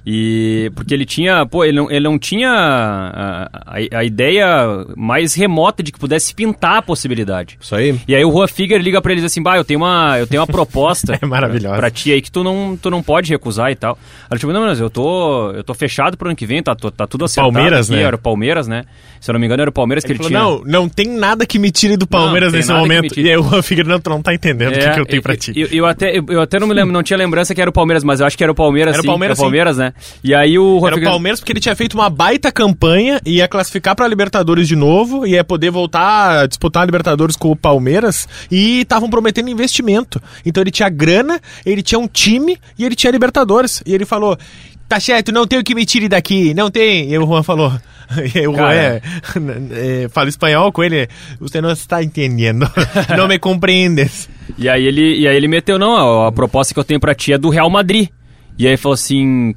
E 0.05 0.69
porque 0.75 0.93
ele 0.93 1.05
tinha, 1.05 1.45
pô, 1.45 1.63
ele 1.63 1.77
não, 1.77 1.89
ele 1.89 2.03
não 2.03 2.19
tinha 2.19 2.50
a, 2.51 3.43
a, 3.53 4.00
a 4.00 4.03
ideia 4.03 4.86
mais 4.98 5.33
remota 5.33 5.81
de 5.81 5.91
que 5.93 6.00
pudesse 6.00 6.33
pintar 6.36 6.77
a 6.77 6.81
possibilidade. 6.81 7.57
Isso 7.62 7.74
aí. 7.74 7.95
E 8.07 8.13
aí 8.13 8.24
o 8.25 8.29
Rua 8.29 8.48
Figuer 8.48 8.81
liga 8.81 9.01
pra 9.01 9.12
ele 9.13 9.22
e 9.22 9.24
diz 9.24 9.31
assim, 9.31 9.41
bah, 9.41 9.55
eu 9.57 9.63
tenho 9.63 9.79
uma, 9.79 10.17
eu 10.19 10.27
tenho 10.27 10.41
uma 10.41 10.48
proposta 10.48 11.17
É 11.22 11.25
maravilhosa. 11.25 11.77
pra 11.77 11.89
ti 11.89 12.12
aí 12.12 12.22
que 12.22 12.29
tu 12.31 12.43
não, 12.43 12.77
tu 12.81 12.89
não 12.89 13.01
pode 13.01 13.29
recusar 13.31 13.72
e 13.72 13.75
tal. 13.75 13.98
Aí 14.29 14.38
tipo, 14.38 14.51
não, 14.51 14.62
mas 14.62 14.79
eu 14.79 14.89
tô, 14.89 15.51
eu 15.51 15.63
tô 15.63 15.74
fechado 15.74 16.17
pro 16.17 16.27
ano 16.27 16.36
que 16.36 16.45
vem, 16.45 16.62
tá, 16.62 16.75
tô- 16.75 16.91
tá 16.91 17.07
tudo 17.07 17.24
acertado 17.24 17.53
Palmeiras, 17.53 17.89
aqui, 17.89 17.98
né? 18.00 18.05
Era 18.05 18.15
o 18.17 18.19
Palmeiras, 18.19 18.67
né? 18.67 18.83
Se 19.22 19.31
eu 19.31 19.33
não 19.33 19.39
me 19.39 19.45
engano 19.45 19.62
era 19.62 19.69
o 19.69 19.74
Palmeiras 19.74 20.03
que 20.03 20.12
Ele 20.12 20.19
ele, 20.22 20.33
falou, 20.33 20.57
tinha... 20.60 20.72
não, 20.74 20.81
não 20.81 20.89
tem 20.89 21.07
nada 21.07 21.45
que 21.45 21.57
me 21.57 21.72
tire 21.72 21.95
do 21.95 22.05
Palmeiras 22.05 22.51
tem 22.51 22.60
nesse 22.60 22.74
momento. 22.74 23.17
E 23.17 23.29
aí 23.29 23.38
o 23.38 23.43
Juan 23.43 23.62
Figueiredo, 23.62 23.89
não, 23.93 24.00
tu 24.01 24.10
não 24.10 24.22
tá 24.22 24.33
entendendo 24.33 24.74
o 24.75 24.79
que, 24.79 24.89
que 24.89 25.00
eu 25.00 25.05
tenho 25.05 25.22
pra 25.22 25.38
ti. 25.38 25.53
Eu, 25.55 25.67
eu 25.72 25.86
até, 25.86 26.17
eu, 26.17 26.25
eu 26.27 26.41
até 26.41 26.60
não 26.60 26.67
me 26.67 26.74
lembro, 26.74 26.91
não 26.91 27.01
tinha 27.01 27.15
lembrança 27.15 27.55
que 27.55 27.62
era 27.62 27.69
o 27.69 27.74
Palmeiras, 27.74 28.03
mas 28.03 28.19
eu 28.19 28.25
acho 28.25 28.38
que 28.38 28.43
era 28.43 28.51
o 28.51 28.55
Palmeiras 28.55 28.95
Era 28.95 29.01
sim. 29.01 29.07
Palmeiras, 29.07 29.38
era 29.38 29.41
o 29.41 29.45
Palmeiras, 29.45 29.77
né? 29.77 29.93
E 30.24 30.34
aí 30.34 30.58
o 30.58 30.86
Era 30.86 30.96
o 30.96 31.04
Palmeiras 31.04 31.40
porque 31.40 31.52
ele 31.52 31.60
tinha 31.60 31.76
feito 31.76 31.94
uma 31.94 32.10
baita 32.10 32.52
campanha, 32.52 33.20
ia 33.26 33.48
classificar 33.48 33.96
pra 33.96 34.08
Libertadores 34.08 34.68
de 34.68 34.76
novo, 34.76 35.26
ia 35.26 35.44
poder 35.44 35.72
voltar 35.72 36.42
a 36.42 36.48
disputar 36.48 36.84
a 36.84 36.86
Libertadores 36.86 37.36
com 37.36 37.52
o 37.52 37.56
Palmeiras 37.56 38.28
e 38.52 38.82
estavam 38.82 39.10
prometendo 39.10 39.50
investimento. 39.50 40.22
Então 40.46 40.62
ele 40.62 40.72
tinha 40.72 40.90
grana, 40.90 41.40
ele 41.66 41.82
tinha 41.82 42.00
um 42.00 42.08
time 42.08 42.58
e 42.78 42.86
ele 42.86 42.96
tinha 42.96 43.12
Libertadores. 43.12 43.82
E 43.86 43.94
ele 43.94 44.06
falou: 44.06 44.38
Tá 44.88 45.00
certo, 45.00 45.32
não 45.32 45.48
tem 45.48 45.58
o 45.58 45.64
que 45.64 45.74
me 45.74 45.86
tire 45.86 46.08
daqui, 46.08 46.54
não 46.54 46.70
tem. 46.70 47.12
E 47.12 47.18
o 47.18 47.26
Juan 47.26 47.44
falou. 47.44 47.72
E 48.36 48.48
o 48.48 48.54
Juan 48.54 48.72
é, 48.72 49.02
é, 50.04 50.10
fala 50.10 50.30
espanhol 50.30 50.72
com 50.72 50.84
ele. 50.84 51.08
Você 51.40 51.60
não 51.60 51.72
está 51.72 52.04
entendendo. 52.04 52.70
Não 53.18 53.28
me 53.28 53.40
compreendes. 53.40 54.30
E 54.56 54.70
aí 54.70 54.86
ele, 54.86 55.22
e 55.22 55.28
aí 55.28 55.36
ele 55.36 55.48
meteu, 55.48 55.80
não, 55.80 55.96
a, 55.96 56.28
a 56.28 56.32
proposta 56.32 56.76
que 56.76 56.80
eu 56.80 56.84
tenho 56.84 57.00
pra 57.00 57.16
ti 57.16 57.34
é 57.34 57.40
do 57.40 57.50
Real 57.50 57.72
Madrid. 57.72 58.10
E 58.56 58.68
aí 58.68 58.78
falou 58.78 58.94
assim, 58.94 59.56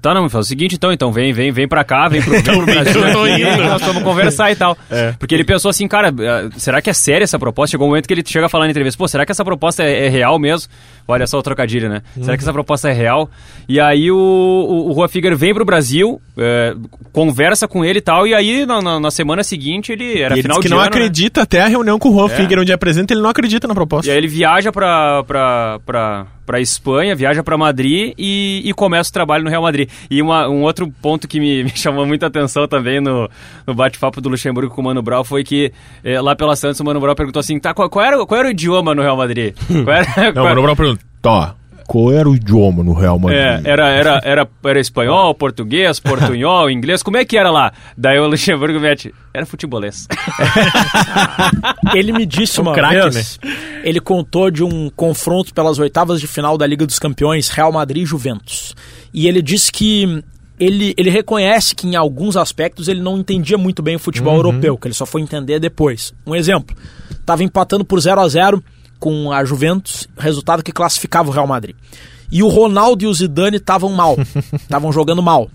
tá, 0.00 0.14
não, 0.14 0.28
falou 0.30 0.42
o 0.42 0.46
seguinte 0.46 0.74
então, 0.76 0.92
então 0.92 1.12
vem, 1.12 1.32
vem, 1.32 1.50
vem 1.52 1.68
pra 1.68 1.84
cá, 1.84 2.08
vem 2.08 2.22
pro, 2.22 2.32
vem 2.40 2.42
pro 2.42 2.64
Brasil 2.66 3.06
eu 3.06 3.12
tô 3.12 3.26
indo. 3.26 3.64
nós 3.64 3.82
vamos 3.82 4.02
conversar 4.02 4.50
e 4.50 4.56
tal. 4.56 4.76
É. 4.90 5.12
Porque 5.18 5.34
ele 5.34 5.44
pensou 5.44 5.68
assim, 5.68 5.86
cara, 5.88 6.08
eh, 6.08 6.48
será 6.56 6.80
que 6.80 6.88
é 6.88 6.92
séria 6.92 7.24
essa 7.24 7.38
proposta? 7.38 7.72
Chegou 7.72 7.86
um 7.86 7.90
momento 7.90 8.06
que 8.06 8.14
ele 8.14 8.22
chega 8.24 8.46
a 8.46 8.48
falar 8.48 8.64
na 8.64 8.70
entrevista, 8.70 8.96
pô, 8.96 9.08
será 9.08 9.26
que 9.26 9.32
essa 9.32 9.44
proposta 9.44 9.82
é, 9.82 10.06
é 10.06 10.08
real 10.08 10.38
mesmo? 10.38 10.70
Olha 11.06 11.26
só 11.26 11.38
o 11.38 11.42
trocadilho, 11.42 11.88
né? 11.88 12.02
Será 12.20 12.36
que 12.36 12.42
essa 12.42 12.52
proposta 12.52 12.88
é 12.88 12.92
real? 12.92 13.30
E 13.68 13.78
aí 13.78 14.10
o, 14.10 14.16
o, 14.16 14.88
o 14.88 14.92
Rua 14.92 15.06
Figueiredo 15.08 15.38
vem 15.38 15.52
pro 15.52 15.64
Brasil, 15.64 16.20
eh, 16.38 16.74
conversa 17.12 17.68
com 17.68 17.84
ele 17.84 17.98
e 17.98 18.02
tal, 18.02 18.26
e 18.26 18.34
aí 18.34 18.64
na, 18.66 18.80
na- 18.80 18.98
na 19.00 19.10
semana 19.10 19.44
seguinte 19.44 19.92
ele 19.92 20.20
era 20.20 20.34
E 20.34 20.38
ele 20.38 20.42
final 20.42 20.58
que 20.60 20.64
de 20.68 20.70
não 20.70 20.78
ano, 20.78 20.84
né? 20.90 20.96
acredita 20.96 21.42
até 21.42 21.60
a 21.60 21.66
reunião 21.66 21.98
com 21.98 22.08
o 22.08 22.12
Juan 22.12 22.28
Figueiredo, 22.28 22.62
onde 22.62 22.72
apresenta, 22.72 23.12
ele 23.12 23.20
não 23.20 23.28
acredita 23.30 23.68
na 23.68 23.74
proposta. 23.74 24.08
E 24.08 24.12
aí 24.12 24.18
ele 24.18 24.28
viaja 24.28 24.72
pra, 24.72 25.22
pra, 25.24 25.78
pra, 25.84 26.26
pra 26.46 26.60
Espanha, 26.60 27.14
viaja 27.14 27.42
pra 27.42 27.56
Madrid 27.58 28.14
e, 28.18 28.62
e 28.64 28.72
começa 28.72 29.10
o 29.10 29.12
trabalho 29.12 29.44
no 29.44 29.50
Real 29.50 29.62
Madrid. 29.62 29.88
E 30.10 30.20
uma- 30.22 30.48
um 30.48 30.62
outro 30.62 30.90
ponto 31.02 31.28
que 31.28 31.38
me, 31.38 31.64
me 31.64 31.70
chamou 31.76 32.06
muita 32.06 32.26
atenção 32.28 32.66
também 32.66 33.00
no, 33.00 33.28
no 33.66 33.74
bate-papo 33.74 34.20
do 34.20 34.28
Luxemburgo 34.30 34.74
com 34.74 34.80
o 34.80 34.84
Mano 34.84 35.02
Brown 35.02 35.22
foi 35.24 35.44
que 35.44 35.70
eh, 36.02 36.20
lá 36.20 36.34
pela 36.34 36.56
Santos 36.56 36.80
o 36.80 36.84
Mano 36.84 36.98
Brown 37.00 37.14
perguntou 37.14 37.40
assim, 37.40 37.58
tá, 37.58 37.72
qual, 37.74 37.88
qual 37.90 38.04
era, 38.04 38.24
qual 38.26 38.38
era 38.40 38.48
o 38.48 38.50
idioma 38.50 38.94
no 38.94 39.02
Real 39.02 39.16
Madrid? 39.16 39.54
Qual 39.84 39.94
era, 39.96 40.06
Não, 40.26 40.32
qual- 40.32 40.44
o 40.46 40.48
Mano 40.48 40.62
Brown 40.62 40.93
tá, 41.24 41.54
qual 41.86 42.12
era 42.12 42.28
o 42.28 42.36
idioma 42.36 42.82
no 42.82 42.92
Real 42.92 43.18
Madrid? 43.18 43.40
é, 43.40 43.62
era, 43.64 43.88
era, 43.88 44.20
era, 44.22 44.48
era 44.62 44.80
espanhol, 44.80 45.34
português, 45.34 45.98
portunhol, 45.98 46.70
inglês, 46.70 47.02
como 47.02 47.16
é 47.16 47.24
que 47.24 47.38
era 47.38 47.50
lá? 47.50 47.72
Daí 47.96 48.18
o 48.18 48.26
Luxemburgo 48.26 48.78
mete, 48.78 49.14
era 49.32 49.46
futebolês. 49.46 50.06
Ele 51.94 52.12
me 52.12 52.26
disse 52.26 52.60
uma 52.60 52.74
craque, 52.74 53.10
vez, 53.10 53.38
ele 53.84 54.00
contou 54.00 54.50
de 54.50 54.62
um 54.62 54.90
confronto 54.90 55.54
pelas 55.54 55.78
oitavas 55.78 56.20
de 56.20 56.26
final 56.26 56.58
da 56.58 56.66
Liga 56.66 56.86
dos 56.86 56.98
Campeões, 56.98 57.48
Real 57.48 57.72
Madrid 57.72 58.02
e 58.02 58.06
Juventus. 58.06 58.74
E 59.12 59.28
ele 59.28 59.40
disse 59.40 59.70
que 59.70 60.22
ele, 60.58 60.94
ele 60.96 61.10
reconhece 61.10 61.74
que 61.74 61.86
em 61.86 61.96
alguns 61.96 62.36
aspectos 62.36 62.88
ele 62.88 63.00
não 63.00 63.18
entendia 63.18 63.58
muito 63.58 63.82
bem 63.82 63.96
o 63.96 63.98
futebol 63.98 64.36
europeu, 64.36 64.76
que 64.76 64.88
ele 64.88 64.94
só 64.94 65.06
foi 65.06 65.20
entender 65.20 65.58
depois. 65.58 66.14
Um 66.26 66.34
exemplo, 66.34 66.76
estava 67.10 67.42
empatando 67.42 67.84
por 67.84 68.00
0 68.00 68.20
a 68.20 68.28
0 68.28 68.62
com 69.04 69.30
a 69.30 69.44
Juventus, 69.44 70.08
resultado 70.16 70.62
que 70.62 70.72
classificava 70.72 71.28
o 71.28 71.30
Real 71.30 71.46
Madrid. 71.46 71.76
E 72.32 72.42
o 72.42 72.48
Ronaldo 72.48 73.04
e 73.04 73.06
o 73.06 73.12
Zidane 73.12 73.58
estavam 73.58 73.92
mal, 73.92 74.16
estavam 74.56 74.90
jogando 74.90 75.22
mal. 75.22 75.50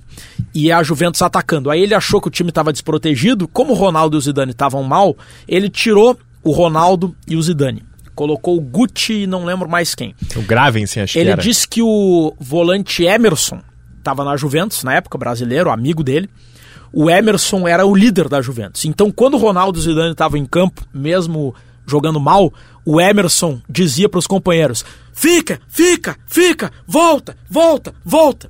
E 0.53 0.72
a 0.72 0.84
Juventus 0.84 1.20
atacando. 1.24 1.72
Aí 1.72 1.82
ele 1.82 1.96
achou 1.96 2.22
que 2.22 2.27
o 2.27 2.32
time 2.32 2.50
estava 2.50 2.72
desprotegido. 2.72 3.48
Como 3.48 3.74
o 3.74 3.75
Ronaldo 3.75 4.15
e 4.15 4.20
o 4.20 4.22
Zidane 4.22 4.51
estavam 4.51 4.84
mal, 4.84 5.18
ele 5.48 5.68
tirou 5.68 6.15
o 6.44 6.51
Ronaldo 6.51 7.15
e 7.27 7.36
o 7.36 7.41
Zidane. 7.41 7.82
Colocou 8.13 8.56
o 8.56 8.62
Gucci 8.62 9.24
e 9.24 9.27
não 9.27 9.46
lembro 9.46 9.68
mais 9.68 9.96
quem. 9.96 10.13
O 10.36 10.44
Gravensen, 10.44 11.01
acho 11.01 11.18
Ele 11.18 11.25
que 11.25 11.32
era. 11.32 11.41
disse 11.41 11.68
que 11.68 11.82
o 11.82 12.36
volante 12.39 13.03
Emerson 13.03 13.62
estava 13.98 14.24
na 14.24 14.38
Juventus, 14.38 14.84
na 14.84 14.94
época, 14.94 15.18
brasileiro, 15.18 15.72
amigo 15.72 16.03
dele. 16.03 16.29
O 16.94 17.10
Emerson 17.10 17.68
era 17.68 17.84
o 17.84 17.96
líder 17.96 18.29
da 18.29 18.44
Juventus. 18.44 18.86
Então, 18.86 19.10
quando 19.12 19.34
o 19.34 19.38
Ronaldo 19.38 19.80
e 19.80 19.82
o 19.82 19.84
Zidane 19.84 20.12
estavam 20.12 20.38
em 20.38 20.45
campo, 20.45 20.86
mesmo 20.93 21.56
jogando 21.89 22.19
mal, 22.19 22.54
o 22.86 23.02
Emerson 23.02 23.62
dizia 23.69 24.08
para 24.08 24.19
os 24.19 24.28
companheiros: 24.28 24.86
fica, 25.13 25.60
fica, 25.67 26.17
fica, 26.28 26.71
volta, 26.88 27.36
volta, 27.49 27.93
volta. 28.06 28.49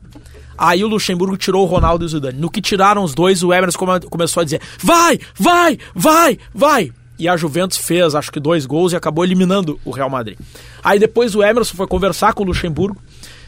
Aí 0.58 0.84
o 0.84 0.88
Luxemburgo 0.88 1.38
tirou 1.38 1.63
o 1.63 1.65
Ronaldo 1.69 2.04
e 2.04 2.08
o 2.08 2.10
Zidane. 2.10 2.38
No 2.38 2.52
que 2.52 2.62
tiraram 2.62 3.04
os 3.04 3.15
dois, 3.15 3.41
o 3.43 3.54
Emerson 3.54 3.80
come- 3.80 3.99
começou 4.02 4.41
a 4.41 4.43
dizer: 4.43 4.62
vai, 4.84 5.17
vai, 5.36 5.78
vai, 5.95 6.38
vai. 6.54 6.91
E 7.17 7.28
a 7.28 7.36
Juventus 7.36 7.78
fez, 7.78 8.15
acho 8.15 8.32
que 8.32 8.39
dois 8.39 8.65
gols 8.65 8.91
e 8.93 8.95
acabou 8.95 9.23
eliminando 9.25 9.80
o 9.84 9.91
Real 9.91 10.10
Madrid. 10.10 10.38
Aí 10.84 10.99
depois 10.99 11.34
o 11.36 11.43
Emerson 11.43 11.75
foi 11.75 11.88
conversar 11.88 12.34
com 12.34 12.43
o 12.43 12.45
Luxemburgo 12.45 13.02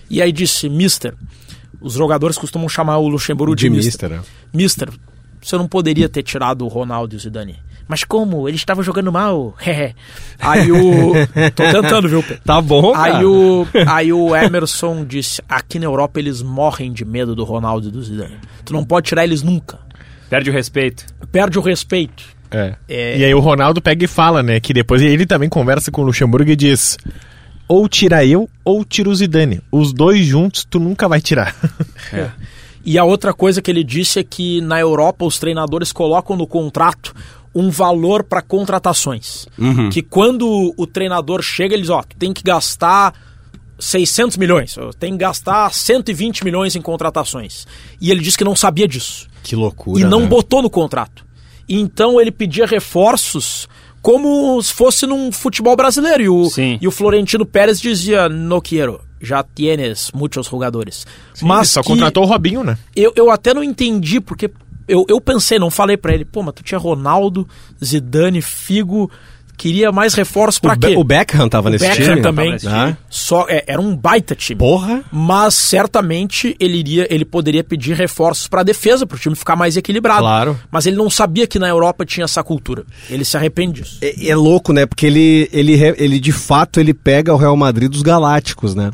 e 0.10 0.22
aí 0.22 0.32
disse: 0.32 0.68
Mister, 0.70 1.14
os 1.82 1.94
jogadores 1.94 2.38
costumam 2.38 2.68
chamar 2.70 2.98
o 2.98 3.08
Luxemburgo 3.08 3.56
de, 3.56 3.64
De 3.64 3.70
Mister. 3.70 4.10
mister, 4.10 4.10
né? 4.10 4.22
Mister, 4.54 4.90
você 5.42 5.58
não 5.58 5.68
poderia 5.68 6.08
ter 6.08 6.24
tirado 6.24 6.64
o 6.64 6.68
Ronaldo 6.70 7.16
e 7.16 7.18
o 7.18 7.20
Zidane. 7.20 7.60
Mas 7.92 8.06
como? 8.06 8.48
Eles 8.48 8.62
estavam 8.62 8.82
jogando 8.82 9.12
mal. 9.12 9.54
aí 10.40 10.72
o. 10.72 11.12
Tô 11.54 11.64
tentando, 11.70 12.08
viu, 12.08 12.24
Pedro? 12.24 12.42
Tá 12.46 12.62
bom, 12.62 12.94
cara. 12.94 13.18
Aí 13.18 13.26
o, 13.26 13.68
aí 13.86 14.14
o 14.14 14.34
Emerson 14.34 15.04
disse: 15.04 15.42
aqui 15.50 15.78
na 15.78 15.88
Europa 15.88 16.18
eles 16.18 16.42
morrem 16.42 16.94
de 16.94 17.04
medo 17.04 17.36
do 17.36 17.44
Ronaldo 17.44 17.90
e 17.90 17.92
do 17.92 18.02
Zidane. 18.02 18.38
Tu 18.64 18.72
não 18.72 18.86
pode 18.86 19.10
tirar 19.10 19.26
eles 19.26 19.44
nunca. 19.44 19.78
Perde 20.30 20.50
o 20.50 20.54
respeito. 20.54 21.06
Perde 21.34 21.60
o 21.60 21.62
respeito. 21.62 22.24
É. 22.50 22.76
É. 22.88 23.18
E 23.18 23.26
aí 23.26 23.34
o 23.34 23.42
Ronaldo 23.42 23.82
pega 23.82 24.06
e 24.06 24.08
fala, 24.08 24.42
né? 24.42 24.62
Que 24.62 24.74
depois 24.74 25.02
ele 25.02 25.26
também 25.26 25.50
conversa 25.50 25.92
com 25.92 26.02
o 26.02 26.06
Luxemburgo 26.06 26.50
e 26.50 26.56
diz: 26.56 26.98
ou 27.68 27.90
tira 27.90 28.26
eu, 28.26 28.50
ou 28.64 28.86
tira 28.86 29.10
o 29.10 29.16
Zidane. 29.16 29.60
Os 29.70 29.92
dois 29.92 30.26
juntos 30.26 30.64
tu 30.64 30.80
nunca 30.80 31.10
vai 31.10 31.20
tirar. 31.20 31.54
E 32.84 32.98
a 32.98 33.04
outra 33.04 33.32
coisa 33.32 33.62
que 33.62 33.70
ele 33.70 33.84
disse 33.84 34.20
é 34.20 34.24
que 34.24 34.60
na 34.60 34.80
Europa 34.80 35.24
os 35.24 35.38
treinadores 35.38 35.92
colocam 35.92 36.36
no 36.36 36.48
contrato 36.48 37.14
um 37.54 37.70
valor 37.70 38.24
para 38.24 38.42
contratações. 38.42 39.48
Que 39.92 40.02
quando 40.02 40.74
o 40.78 40.88
treinador 40.88 41.42
chega, 41.42 41.74
eles, 41.74 41.90
ó, 41.90 42.04
tem 42.18 42.34
que 42.34 42.44
gastar 42.44 43.14
600 43.80 44.38
milhões, 44.38 44.76
tem 45.00 45.12
que 45.14 45.18
gastar 45.18 45.74
120 45.74 46.44
milhões 46.44 46.76
em 46.76 46.82
contratações. 46.82 47.66
E 48.00 48.12
ele 48.12 48.22
disse 48.22 48.38
que 48.38 48.44
não 48.44 48.56
sabia 48.56 48.88
disso. 48.88 49.28
Que 49.44 49.56
loucura. 49.56 50.00
e 50.00 50.04
não 50.04 50.22
né? 50.22 50.28
botou 50.28 50.62
no 50.62 50.70
contrato. 50.70 51.26
Então 51.68 52.20
ele 52.22 52.32
pedia 52.32 52.66
reforços 52.66 53.68
como 54.02 54.62
se 54.62 54.74
fosse 54.74 55.06
num 55.06 55.32
futebol 55.32 55.76
brasileiro. 55.76 56.24
E 56.24 56.30
o, 56.30 56.46
Sim. 56.50 56.78
e 56.82 56.88
o 56.88 56.92
Florentino 56.92 57.46
Pérez 57.46 57.80
dizia: 57.80 58.28
No 58.30 58.62
quero, 58.62 59.02
já 59.22 59.44
tienes 59.44 60.12
muitos 60.14 60.48
jogadores. 60.48 61.06
Mas 61.34 61.42
Mas 61.42 61.70
só 61.70 61.82
que 61.82 61.88
contratou 61.88 62.24
o 62.24 62.28
Robinho, 62.28 62.64
né? 62.64 62.78
eu, 62.96 63.14
eu 63.16 63.30
até 63.32 63.54
não 63.54 63.64
entendi, 63.64 64.20
porque 64.20 64.52
eu, 64.92 65.06
eu 65.08 65.22
pensei, 65.22 65.58
não 65.58 65.72
falei 65.72 65.98
pra 65.98 66.14
ele, 66.14 66.26
pô, 66.26 66.44
mas 66.44 66.54
tu 66.54 66.64
tinha 66.64 66.78
Ronaldo, 66.78 67.48
Zidane, 67.84 68.42
Figo, 68.42 69.10
queria 69.58 69.92
mais 69.92 70.14
reforços 70.16 70.60
pra 70.60 70.74
O, 70.74 70.76
Be 70.76 70.88
quê? 70.88 70.96
o 70.98 71.04
Beckham 71.04 71.48
tava 71.48 71.70
nesse 71.70 71.88
Beckham 71.88 72.06
time? 72.06 72.22
também. 72.22 72.58
Ah. 72.68 72.96
Só, 73.10 73.46
é, 73.48 73.64
era 73.68 73.80
um 73.80 73.96
baita 73.96 74.34
time. 74.36 74.58
Porra. 74.58 75.04
Mas 75.12 75.54
certamente 75.54 76.56
ele 76.60 76.78
iria, 76.80 77.08
ele 77.14 77.24
poderia 77.24 77.64
pedir 77.64 77.94
reforços 77.96 78.48
para 78.48 78.62
a 78.62 78.64
defesa, 78.64 79.06
para 79.06 79.16
o 79.16 79.20
time 79.20 79.36
ficar 79.36 79.56
mais 79.56 79.78
equilibrado. 79.78 80.22
Claro. 80.22 80.60
Mas 80.72 80.88
ele 80.88 80.96
não 80.96 81.10
sabia 81.10 81.46
que 81.46 81.60
na 81.60 81.68
Europa 81.68 82.06
tinha 82.06 82.24
essa 82.24 82.44
cultura. 82.44 82.84
Ele 83.10 83.24
se 83.24 83.38
arrepende 83.38 83.82
disso. 83.82 83.98
É, 84.02 84.30
é 84.30 84.36
louco, 84.36 84.74
né? 84.74 84.86
Porque 84.86 85.06
ele, 85.06 85.48
ele, 85.54 85.74
ele 85.98 86.20
de 86.20 86.32
fato 86.32 86.80
ele 86.80 86.94
pega 86.94 87.34
o 87.34 87.38
Real 87.38 87.56
Madrid 87.56 87.90
dos 87.90 88.02
Galácticos, 88.02 88.74
né? 88.74 88.92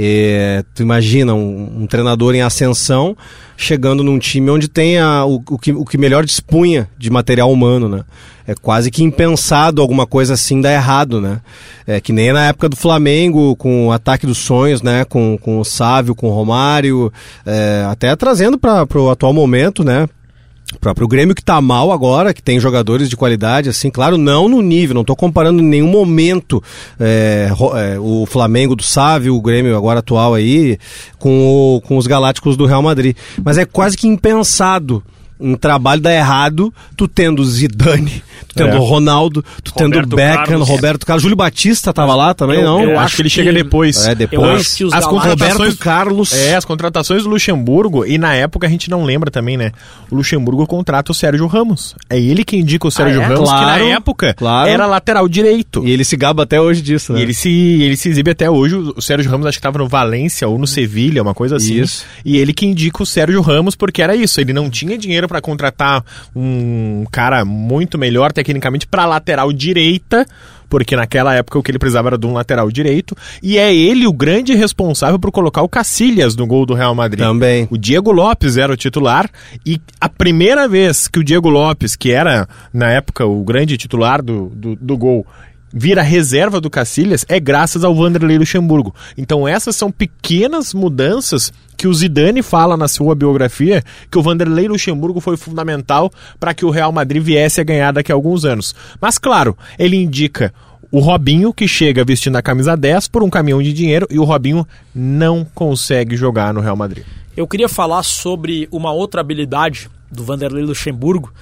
É, 0.00 0.62
tu 0.76 0.82
imagina 0.82 1.34
um, 1.34 1.82
um 1.82 1.86
treinador 1.88 2.32
em 2.32 2.40
ascensão 2.40 3.16
chegando 3.56 4.04
num 4.04 4.16
time 4.16 4.48
onde 4.48 4.68
tem 4.68 4.96
a, 4.96 5.24
o, 5.24 5.42
o, 5.50 5.58
que, 5.58 5.72
o 5.72 5.84
que 5.84 5.98
melhor 5.98 6.24
dispunha 6.24 6.88
de 6.96 7.10
material 7.10 7.50
humano, 7.50 7.88
né? 7.88 8.04
É 8.46 8.54
quase 8.54 8.92
que 8.92 9.02
impensado 9.02 9.82
alguma 9.82 10.06
coisa 10.06 10.34
assim 10.34 10.60
dar 10.60 10.72
errado, 10.72 11.20
né? 11.20 11.40
É 11.84 12.00
que 12.00 12.12
nem 12.12 12.32
na 12.32 12.46
época 12.46 12.68
do 12.68 12.76
Flamengo, 12.76 13.56
com 13.56 13.88
o 13.88 13.92
ataque 13.92 14.24
dos 14.24 14.38
sonhos, 14.38 14.82
né? 14.82 15.04
Com, 15.04 15.36
com 15.36 15.58
o 15.58 15.64
Sávio, 15.64 16.14
com 16.14 16.28
o 16.28 16.32
Romário, 16.32 17.12
é, 17.44 17.84
até 17.90 18.14
trazendo 18.14 18.56
para 18.56 18.86
o 18.94 19.10
atual 19.10 19.32
momento, 19.32 19.82
né? 19.82 20.08
O 20.74 20.78
próprio 20.78 21.08
Grêmio 21.08 21.34
que 21.34 21.42
tá 21.42 21.60
mal 21.62 21.90
agora, 21.90 22.34
que 22.34 22.42
tem 22.42 22.60
jogadores 22.60 23.08
de 23.08 23.16
qualidade, 23.16 23.70
assim, 23.70 23.90
claro, 23.90 24.18
não 24.18 24.50
no 24.50 24.60
nível, 24.60 24.94
não 24.94 25.04
tô 25.04 25.16
comparando 25.16 25.62
em 25.62 25.66
nenhum 25.66 25.88
momento 25.88 26.62
é, 27.00 27.50
o 27.98 28.26
Flamengo 28.26 28.76
do 28.76 28.82
Sávio, 28.82 29.34
o 29.34 29.40
Grêmio 29.40 29.74
agora 29.74 30.00
atual 30.00 30.34
aí, 30.34 30.78
com, 31.18 31.76
o, 31.76 31.80
com 31.80 31.96
os 31.96 32.06
Galácticos 32.06 32.54
do 32.54 32.66
Real 32.66 32.82
Madrid. 32.82 33.16
Mas 33.42 33.56
é 33.56 33.64
quase 33.64 33.96
que 33.96 34.06
impensado 34.06 35.02
um 35.40 35.54
trabalho 35.56 36.02
dá 36.02 36.12
errado, 36.12 36.72
tu 36.96 37.06
tendo 37.06 37.44
Zidane, 37.44 38.22
tu 38.46 38.54
tendo 38.54 38.76
É. 38.76 38.78
Ronaldo, 38.78 39.44
tu 39.62 39.72
tendo 39.74 39.94
Roberto 39.94 40.16
Beckham, 40.16 40.44
Carlos. 40.44 40.68
Roberto 40.68 41.06
Carlos, 41.06 41.22
Júlio 41.22 41.36
Batista 41.36 41.92
tava 41.92 42.14
lá 42.14 42.34
também, 42.34 42.58
Eu- 42.58 42.64
não? 42.64 42.82
eu 42.82 42.90
Eu 42.90 42.96
acho 42.96 43.06
acho 43.06 43.16
que 43.16 43.22
ele 43.22 43.28
chega 43.30 43.52
depois. 43.52 44.06
É, 44.06 44.12
Eu 44.12 44.16
depois. 44.16 44.60
acho 44.60 44.76
que 44.76 44.84
os 44.84 44.92
As 44.92 45.04
contratações- 45.06 45.52
Roberto 45.58 45.78
Carlos. 45.78 46.32
É, 46.32 46.54
as 46.56 46.64
contratações 46.64 47.22
do 47.22 47.28
Luxemburgo, 47.30 48.04
e 48.04 48.18
na 48.18 48.34
época 48.34 48.66
a 48.66 48.70
gente 48.70 48.90
não 48.90 49.04
lembra 49.04 49.30
também, 49.30 49.56
né? 49.56 49.72
O 50.10 50.16
Luxemburgo 50.16 50.66
contrata 50.66 51.10
o 51.10 51.14
Sérgio 51.14 51.46
Ramos. 51.46 51.94
É 52.10 52.18
ele 52.20 52.44
que 52.44 52.56
indica 52.56 52.86
o 52.86 52.90
Sérgio 52.90 53.20
é? 53.20 53.24
Ramos, 53.24 53.48
Claro, 53.48 53.78
que 53.82 53.88
na 53.88 53.94
época 53.96 54.34
claro. 54.34 54.68
era 54.68 54.86
lateral 54.86 55.28
direito. 55.28 55.86
E 55.86 55.90
ele 55.90 56.04
se 56.04 56.16
gaba 56.16 56.42
até 56.42 56.60
hoje 56.60 56.82
disso, 56.82 57.12
né? 57.12 57.20
E 57.20 57.22
ele 57.22 57.34
se, 57.34 57.48
ele 57.50 57.96
se 57.96 58.08
exibe 58.08 58.30
até 58.30 58.50
hoje. 58.50 58.74
O 58.76 59.00
Sérgio 59.00 59.30
Ramos 59.30 59.46
acho 59.46 59.56
que 59.56 59.60
estava 59.60 59.78
no 59.78 59.88
Valência 59.88 60.46
ou 60.48 60.58
no 60.58 60.66
Sevilha, 60.66 61.22
uma 61.22 61.34
coisa 61.34 61.56
assim. 61.56 61.80
Isso. 61.80 62.04
E 62.24 62.36
ele 62.36 62.52
que 62.52 62.66
indica 62.66 63.02
o 63.02 63.06
Sérgio 63.06 63.40
Ramos 63.40 63.74
porque 63.74 64.02
era 64.02 64.14
isso. 64.14 64.40
Ele 64.40 64.52
não 64.52 64.68
tinha 64.70 64.96
dinheiro 64.98 65.26
para 65.28 65.40
contratar 65.40 66.04
um 66.34 67.04
cara 67.10 67.44
muito 67.44 67.98
melhor 67.98 68.27
tecnicamente 68.32 68.86
para 68.86 69.06
lateral 69.06 69.52
direita, 69.52 70.26
porque 70.68 70.94
naquela 70.94 71.34
época 71.34 71.58
o 71.58 71.62
que 71.62 71.70
ele 71.70 71.78
precisava 71.78 72.10
era 72.10 72.18
de 72.18 72.26
um 72.26 72.32
lateral 72.32 72.70
direito. 72.70 73.16
E 73.42 73.58
é 73.58 73.74
ele 73.74 74.06
o 74.06 74.12
grande 74.12 74.54
responsável 74.54 75.18
por 75.18 75.30
colocar 75.30 75.62
o 75.62 75.68
Cacilhas 75.68 76.36
no 76.36 76.46
gol 76.46 76.66
do 76.66 76.74
Real 76.74 76.94
Madrid. 76.94 77.24
Também. 77.24 77.66
O 77.70 77.78
Diego 77.78 78.12
Lopes 78.12 78.56
era 78.56 78.72
o 78.72 78.76
titular 78.76 79.30
e 79.64 79.80
a 80.00 80.08
primeira 80.08 80.68
vez 80.68 81.08
que 81.08 81.18
o 81.18 81.24
Diego 81.24 81.48
Lopes, 81.48 81.96
que 81.96 82.12
era 82.12 82.48
na 82.72 82.90
época 82.90 83.24
o 83.24 83.42
grande 83.44 83.76
titular 83.76 84.22
do, 84.22 84.46
do, 84.54 84.76
do 84.76 84.96
gol, 84.96 85.26
vira 85.72 86.02
reserva 86.02 86.60
do 86.60 86.70
Cacilhas 86.70 87.24
é 87.28 87.38
graças 87.38 87.84
ao 87.84 87.94
Vanderlei 87.94 88.38
Luxemburgo. 88.38 88.94
Então 89.16 89.46
essas 89.46 89.76
são 89.76 89.90
pequenas 89.90 90.72
mudanças 90.72 91.52
que 91.76 91.86
o 91.86 91.94
Zidane 91.94 92.42
fala 92.42 92.76
na 92.76 92.88
sua 92.88 93.14
biografia 93.14 93.84
que 94.10 94.18
o 94.18 94.22
Vanderlei 94.22 94.68
Luxemburgo 94.68 95.20
foi 95.20 95.36
fundamental 95.36 96.10
para 96.40 96.52
que 96.52 96.64
o 96.64 96.70
Real 96.70 96.90
Madrid 96.90 97.22
viesse 97.22 97.60
a 97.60 97.64
ganhar 97.64 97.92
daqui 97.92 98.10
a 98.10 98.14
alguns 98.14 98.44
anos. 98.44 98.74
Mas 99.00 99.18
claro, 99.18 99.56
ele 99.78 99.96
indica 99.96 100.52
o 100.90 101.00
Robinho, 101.00 101.52
que 101.52 101.68
chega 101.68 102.04
vestindo 102.04 102.36
a 102.36 102.42
camisa 102.42 102.76
10 102.76 103.08
por 103.08 103.22
um 103.22 103.28
caminhão 103.28 103.62
de 103.62 103.72
dinheiro, 103.72 104.06
e 104.10 104.18
o 104.18 104.24
Robinho 104.24 104.66
não 104.94 105.46
consegue 105.54 106.16
jogar 106.16 106.54
no 106.54 106.60
Real 106.60 106.76
Madrid. 106.76 107.04
Eu 107.36 107.46
queria 107.46 107.68
falar 107.68 108.02
sobre 108.02 108.66
uma 108.72 108.90
outra 108.90 109.20
habilidade 109.20 109.90
do 110.10 110.24
Vanderlei 110.24 110.64
Luxemburgo, 110.64 111.32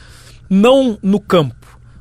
não 0.51 0.99
no 1.03 1.21
campo, 1.21 1.55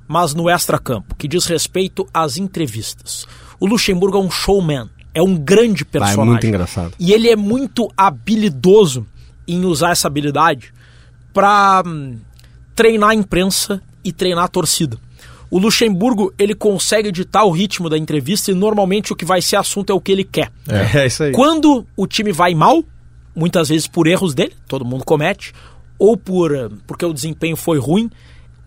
mas 0.07 0.33
no 0.33 0.49
extracampo, 0.49 1.15
que 1.15 1.27
diz 1.27 1.45
respeito 1.45 2.07
às 2.13 2.37
entrevistas. 2.37 3.25
O 3.59 3.65
Luxemburgo 3.65 4.17
é 4.17 4.21
um 4.21 4.29
showman, 4.29 4.89
é 5.13 5.21
um 5.21 5.35
grande 5.35 5.85
personagem. 5.85 6.25
muito 6.25 6.47
engraçado. 6.47 6.93
E 6.99 7.13
ele 7.13 7.29
é 7.29 7.35
muito 7.35 7.91
habilidoso 7.95 9.05
em 9.47 9.63
usar 9.65 9.91
essa 9.91 10.07
habilidade 10.07 10.73
para 11.33 11.83
treinar 12.75 13.09
a 13.11 13.15
imprensa 13.15 13.81
e 14.03 14.11
treinar 14.11 14.45
a 14.45 14.47
torcida. 14.47 14.97
O 15.49 15.59
Luxemburgo, 15.59 16.33
ele 16.37 16.53
consegue 16.53 17.09
editar 17.09 17.45
o 17.45 17.51
ritmo 17.51 17.89
da 17.89 17.97
entrevista 17.97 18.51
e 18.51 18.53
normalmente 18.53 19.13
o 19.13 19.15
que 19.15 19.23
vai 19.23 19.41
ser 19.41 19.55
assunto 19.55 19.91
é 19.91 19.95
o 19.95 20.01
que 20.01 20.11
ele 20.11 20.23
quer. 20.23 20.51
É, 20.67 21.05
isso 21.05 21.23
aí. 21.23 21.31
Quando 21.31 21.85
o 21.95 22.07
time 22.07 22.31
vai 22.31 22.53
mal, 22.53 22.83
muitas 23.35 23.69
vezes 23.69 23.87
por 23.87 24.07
erros 24.07 24.33
dele, 24.33 24.53
todo 24.67 24.83
mundo 24.83 25.05
comete, 25.05 25.53
ou 25.97 26.17
por 26.17 26.53
eh, 26.53 26.69
porque 26.85 27.05
o 27.05 27.13
desempenho 27.13 27.55
foi 27.55 27.79
ruim, 27.79 28.09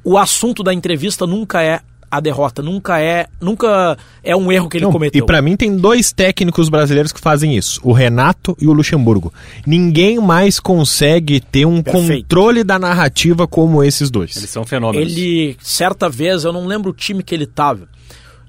o 0.08 0.16
assunto 0.16 0.62
da 0.62 0.72
entrevista 0.72 1.26
nunca 1.26 1.62
é 1.62 1.82
a 2.10 2.18
derrota, 2.18 2.62
nunca 2.62 2.98
é, 2.98 3.26
nunca 3.38 3.98
é 4.24 4.34
um 4.34 4.50
erro 4.50 4.66
que 4.66 4.78
ele 4.78 4.86
Não, 4.86 4.92
cometeu. 4.92 5.22
E 5.22 5.26
pra 5.26 5.42
mim 5.42 5.54
tem 5.54 5.76
dois 5.76 6.10
técnicos 6.10 6.70
brasileiros 6.70 7.12
que 7.12 7.20
fazem 7.20 7.54
isso, 7.54 7.78
o 7.84 7.92
Renato 7.92 8.56
e 8.58 8.66
o 8.66 8.72
Luxemburgo. 8.72 9.30
Ninguém 9.66 10.18
mais 10.18 10.58
consegue 10.58 11.40
ter 11.40 11.66
um 11.66 11.82
Perfeito. 11.82 12.22
controle 12.22 12.64
da 12.64 12.78
narrativa 12.78 13.46
como 13.46 13.84
esses 13.84 14.10
dois. 14.10 14.34
Eles 14.38 14.48
são 14.48 14.64
fenômenos. 14.64 15.12
Ele, 15.12 15.58
certa 15.60 16.08
vez, 16.08 16.42
eu 16.44 16.54
não 16.54 16.66
lembro 16.66 16.90
o 16.92 16.94
time 16.94 17.22
que 17.22 17.34
ele 17.34 17.46
tava. 17.46 17.86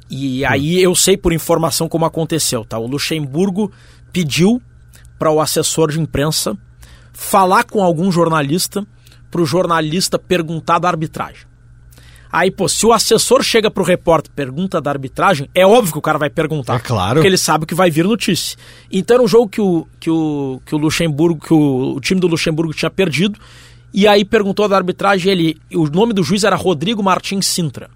E 0.10 0.46
aí 0.46 0.82
eu 0.82 0.96
sei 0.96 1.18
por 1.18 1.34
informação 1.34 1.90
como 1.90 2.06
aconteceu, 2.06 2.64
tá? 2.64 2.80
O 2.80 2.88
Luxemburgo 2.88 3.70
pediu 4.14 4.62
para 5.20 5.30
o 5.30 5.42
assessor 5.42 5.92
de 5.92 6.00
imprensa 6.00 6.58
falar 7.12 7.66
com 7.66 7.84
algum 7.84 8.10
jornalista 8.10 8.88
para 9.30 9.42
o 9.42 9.46
jornalista 9.46 10.18
perguntar 10.18 10.80
da 10.80 10.88
arbitragem. 10.88 11.49
Aí, 12.32 12.52
pô, 12.52 12.70
se 12.70 12.86
o 12.86 12.94
assessor 12.94 13.42
chega 13.42 13.72
pro 13.72 13.84
repórter 13.84 14.32
e 14.32 14.36
pergunta 14.36 14.80
da 14.80 14.92
arbitragem, 14.92 15.50
é 15.54 15.66
óbvio 15.66 15.94
que 15.94 15.98
o 15.98 16.02
cara 16.02 16.20
vai 16.20 16.30
perguntar. 16.30 16.76
É 16.76 16.80
claro. 16.80 17.16
Porque 17.16 17.28
ele 17.28 17.38
sabe 17.38 17.66
que 17.66 17.74
vai 17.74 17.90
vir 17.90 18.06
notícia. 18.06 18.58
Então 18.92 19.16
era 19.16 19.24
um 19.24 19.28
jogo 19.28 19.50
que 19.50 19.60
o, 19.60 19.88
que 20.00 20.12
o, 20.12 20.62
que 20.64 20.76
o 20.76 20.78
Luxemburgo, 20.78 21.40
que 21.40 21.54
o, 21.54 21.96
o 21.96 22.00
time 22.00 22.22
do 22.22 22.28
Luxemburgo 22.28 22.74
tinha 22.74 22.92
perdido. 22.92 23.40
E 23.92 24.08
aí 24.08 24.24
perguntou 24.24 24.68
da 24.68 24.76
arbitragem, 24.76 25.32
ele. 25.32 25.58
O 25.74 25.88
nome 25.88 26.14
do 26.14 26.24
juiz 26.24 26.44
era 26.44 26.56
Rodrigo 26.56 27.02
Martins 27.02 27.48
Sintra. 27.48 27.90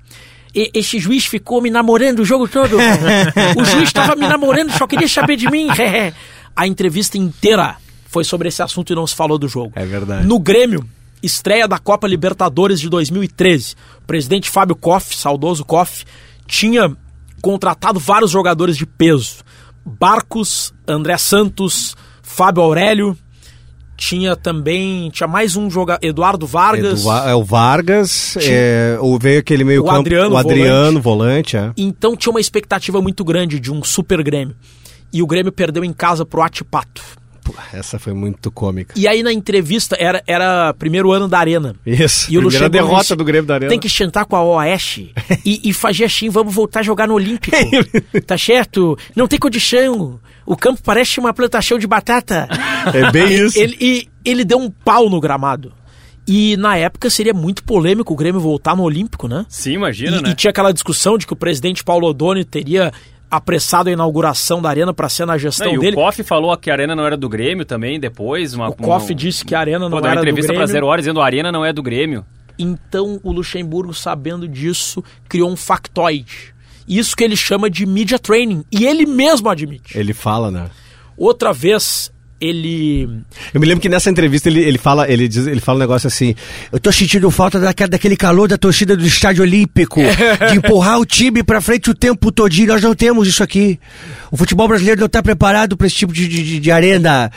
E, 0.56 0.72
esse 0.74 0.98
juiz 1.00 1.26
ficou 1.26 1.62
me 1.62 1.70
namorando 1.70 2.20
o 2.20 2.26
jogo 2.26 2.48
todo. 2.48 2.78
o 3.56 3.66
juiz 3.66 3.84
estava 3.84 4.16
me 4.16 4.28
namorando, 4.28 4.72
só 4.72 4.88
queria 4.88 5.08
saber 5.08 5.36
de 5.36 5.50
mim. 5.50 5.68
A 6.56 6.68
entrevista 6.68 7.18
inteira 7.18 7.78
foi 8.06 8.24
sobre 8.24 8.48
esse 8.48 8.62
assunto 8.62 8.94
e 8.94 8.96
não 8.96 9.08
se 9.08 9.16
falou 9.16 9.40
do 9.40 9.48
jogo. 9.48 9.74
É 9.76 9.86
verdade. 9.86 10.28
No 10.28 10.40
Grêmio, 10.40 10.88
estreia 11.24 11.68
da 11.68 11.80
Copa 11.80 12.08
Libertadores 12.08 12.80
de 12.80 12.90
2013. 12.90 13.76
O 14.04 14.06
presidente 14.06 14.50
Fábio 14.50 14.76
Koff, 14.76 15.16
saudoso 15.16 15.64
Koff, 15.64 16.04
tinha 16.46 16.96
contratado 17.42 18.00
vários 18.00 18.30
jogadores 18.30 18.78
de 18.78 18.86
peso. 18.86 19.38
Barcos, 19.86 20.74
André 20.88 21.18
Santos, 21.18 21.96
Fábio 22.22 22.62
Aurélio. 22.62 23.18
Tinha 23.96 24.36
também. 24.36 25.10
Tinha 25.12 25.28
mais 25.28 25.56
um 25.56 25.70
jogador. 25.70 26.06
Eduardo 26.06 26.46
Vargas. 26.46 27.02
Edu 27.02 27.12
é 27.12 27.36
o 27.36 27.44
Vargas, 27.44 28.36
é, 28.38 28.98
o 29.00 29.18
veio 29.18 29.40
aquele 29.40 29.64
meio 29.64 29.82
O 29.82 29.86
campo, 29.86 30.00
Adriano, 30.00 30.36
o 30.36 30.38
Adriano, 30.38 31.02
volante, 31.02 31.56
é. 31.56 31.72
Então 31.78 32.16
tinha 32.16 32.32
uma 32.32 32.40
expectativa 32.40 33.02
muito 33.02 33.24
grande 33.24 33.60
de 33.60 33.72
um 33.72 33.84
super 33.84 34.22
Grêmio. 34.24 34.56
E 35.12 35.22
o 35.22 35.28
Grêmio 35.28 35.52
perdeu 35.52 35.86
em 35.86 35.94
casa 35.94 36.26
pro 36.26 36.42
Atipato. 36.42 37.02
Pô, 37.44 37.54
essa 37.74 38.00
foi 38.00 38.14
muito 38.14 38.50
cômica. 38.52 38.94
E 38.98 39.08
aí 39.08 39.22
na 39.22 39.34
entrevista, 39.34 39.96
era, 40.00 40.24
era 40.26 40.74
primeiro 40.74 41.12
ano 41.12 41.28
da 41.28 41.40
Arena. 41.40 41.76
Isso, 41.86 42.32
E 42.32 42.38
o 42.38 42.42
primeira 42.42 42.66
Luxemburgo 42.66 42.70
derrota 42.72 43.02
disse, 43.04 43.16
do 43.16 43.24
Grêmio 43.26 43.48
da 43.48 43.56
Arena. 43.56 43.70
Tem 43.70 43.80
que 43.80 43.90
sentar 43.90 44.26
com 44.26 44.36
a 44.36 44.44
Oeste 44.44 45.14
e, 45.46 45.62
e 45.70 45.74
fazer 45.74 46.06
assim, 46.06 46.30
vamos 46.30 46.54
voltar 46.54 46.80
a 46.80 46.84
jogar 46.84 47.08
no 47.08 47.16
Olímpico. 47.16 47.56
tá 48.26 48.38
certo? 48.38 48.98
Não 49.16 49.28
tem 49.28 49.38
condição. 49.38 50.20
O 50.46 50.56
campo 50.58 50.82
parece 50.84 51.20
uma 51.20 51.34
plantação 51.34 51.78
de 51.78 51.88
batata. 51.88 52.48
É 52.94 53.12
bem 53.12 53.34
isso. 53.46 53.58
Ele, 53.60 53.78
e 53.80 54.08
ele 54.26 54.44
deu 54.44 54.58
um 54.60 54.70
pau 54.70 55.10
no 55.10 55.20
gramado. 55.20 55.72
E 56.26 56.56
na 56.58 56.78
época 56.78 57.10
seria 57.10 57.34
muito 57.34 57.64
polêmico 57.64 58.14
o 58.14 58.16
Grêmio 58.16 58.40
voltar 58.40 58.76
no 58.78 58.84
Olímpico, 58.84 59.28
né? 59.28 59.46
Sim, 59.50 59.74
imagina, 59.74 60.18
E, 60.18 60.22
né? 60.22 60.30
e 60.30 60.36
tinha 60.36 60.52
aquela 60.52 60.72
discussão 60.72 61.18
de 61.18 61.28
que 61.28 61.34
o 61.34 61.36
presidente 61.36 61.84
Paulo 61.84 62.08
Odoni 62.08 62.46
teria 62.46 62.94
apressado 63.36 63.90
a 63.90 63.92
inauguração 63.92 64.62
da 64.62 64.70
arena 64.70 64.94
para 64.94 65.10
ser 65.10 65.26
na 65.26 65.38
gestão 65.38 65.68
Não, 65.68 65.76
e 65.76 65.80
dele. 65.80 65.96
o 65.96 66.00
Koff 66.00 66.24
falou 66.24 66.56
que 66.56 66.70
a 66.70 66.74
arena 66.74 66.96
não 66.96 67.06
era 67.06 67.18
do 67.18 67.28
Grêmio 67.28 67.66
também, 67.66 68.00
depois. 68.00 68.54
Uma, 68.54 68.70
O 68.70 68.74
Koff 68.76 69.14
disse 69.16 69.44
que 69.44 69.56
a 69.56 69.60
arena 69.60 69.86
Pô, 69.86 69.90
não 69.90 69.98
uma 69.98 70.08
era 70.08 70.16
do 70.16 70.22
entrevista 70.22 70.54
pra 70.54 70.60
Grêmio. 70.60 70.72
Zero 70.72 70.86
Hora 70.88 71.02
dizendo 71.02 71.20
a 71.20 71.26
arena 71.26 71.52
não 71.52 71.66
é 71.66 71.74
do 71.74 71.82
Grêmio. 71.82 72.24
Então 72.60 73.20
o 73.24 73.32
Luxemburgo, 73.32 73.94
sabendo 73.94 74.48
disso, 74.48 75.04
criou 75.28 75.50
um 75.50 75.56
factoide. 75.56 76.54
Isso 76.88 77.16
que 77.16 77.24
ele 77.24 77.36
chama 77.36 77.70
de 77.70 77.86
media 77.86 78.20
training. 78.20 78.64
E 78.72 78.86
ele 78.86 79.08
mesmo 79.08 79.50
admite. 79.50 79.98
Ele 79.98 80.14
fala, 80.14 80.52
né? 80.52 80.70
Outra 81.18 81.52
vez, 81.52 82.12
ele. 82.46 83.10
Eu 83.54 83.60
me 83.62 83.66
lembro 83.68 83.82
que 83.82 83.90
nessa 83.90 84.10
entrevista 84.10 84.50
ele, 84.50 84.60
ele 84.62 84.78
fala, 84.78 85.10
ele 85.12 85.28
diz, 85.28 85.48
ele 85.48 85.60
fala 85.60 85.78
um 85.78 85.82
negócio 85.82 86.08
assim: 86.08 86.36
Eu 86.72 86.80
tô 86.80 86.92
sentindo 86.92 87.30
falta 87.32 87.60
daquela, 87.60 87.90
daquele 87.90 88.16
calor 88.18 88.48
da 88.48 88.58
torcida 88.58 88.96
do 88.98 89.06
estádio 89.06 89.44
olímpico, 89.44 90.02
de 90.50 90.58
empurrar 90.58 91.00
o 91.00 91.06
time 91.06 91.44
pra 91.44 91.62
frente 91.62 91.90
o 91.90 91.94
tempo 91.96 92.32
todinho. 92.32 92.68
Nós 92.68 92.82
não 92.82 92.94
temos 92.96 93.28
isso 93.28 93.44
aqui. 93.44 93.80
O 94.32 94.38
futebol 94.38 94.68
brasileiro 94.68 95.02
não 95.02 95.10
tá 95.10 95.22
preparado 95.24 95.78
pra 95.78 95.88
esse 95.88 95.96
tipo 95.96 96.12
de, 96.14 96.28
de, 96.28 96.60
de 96.60 96.72
arena. 96.72 97.32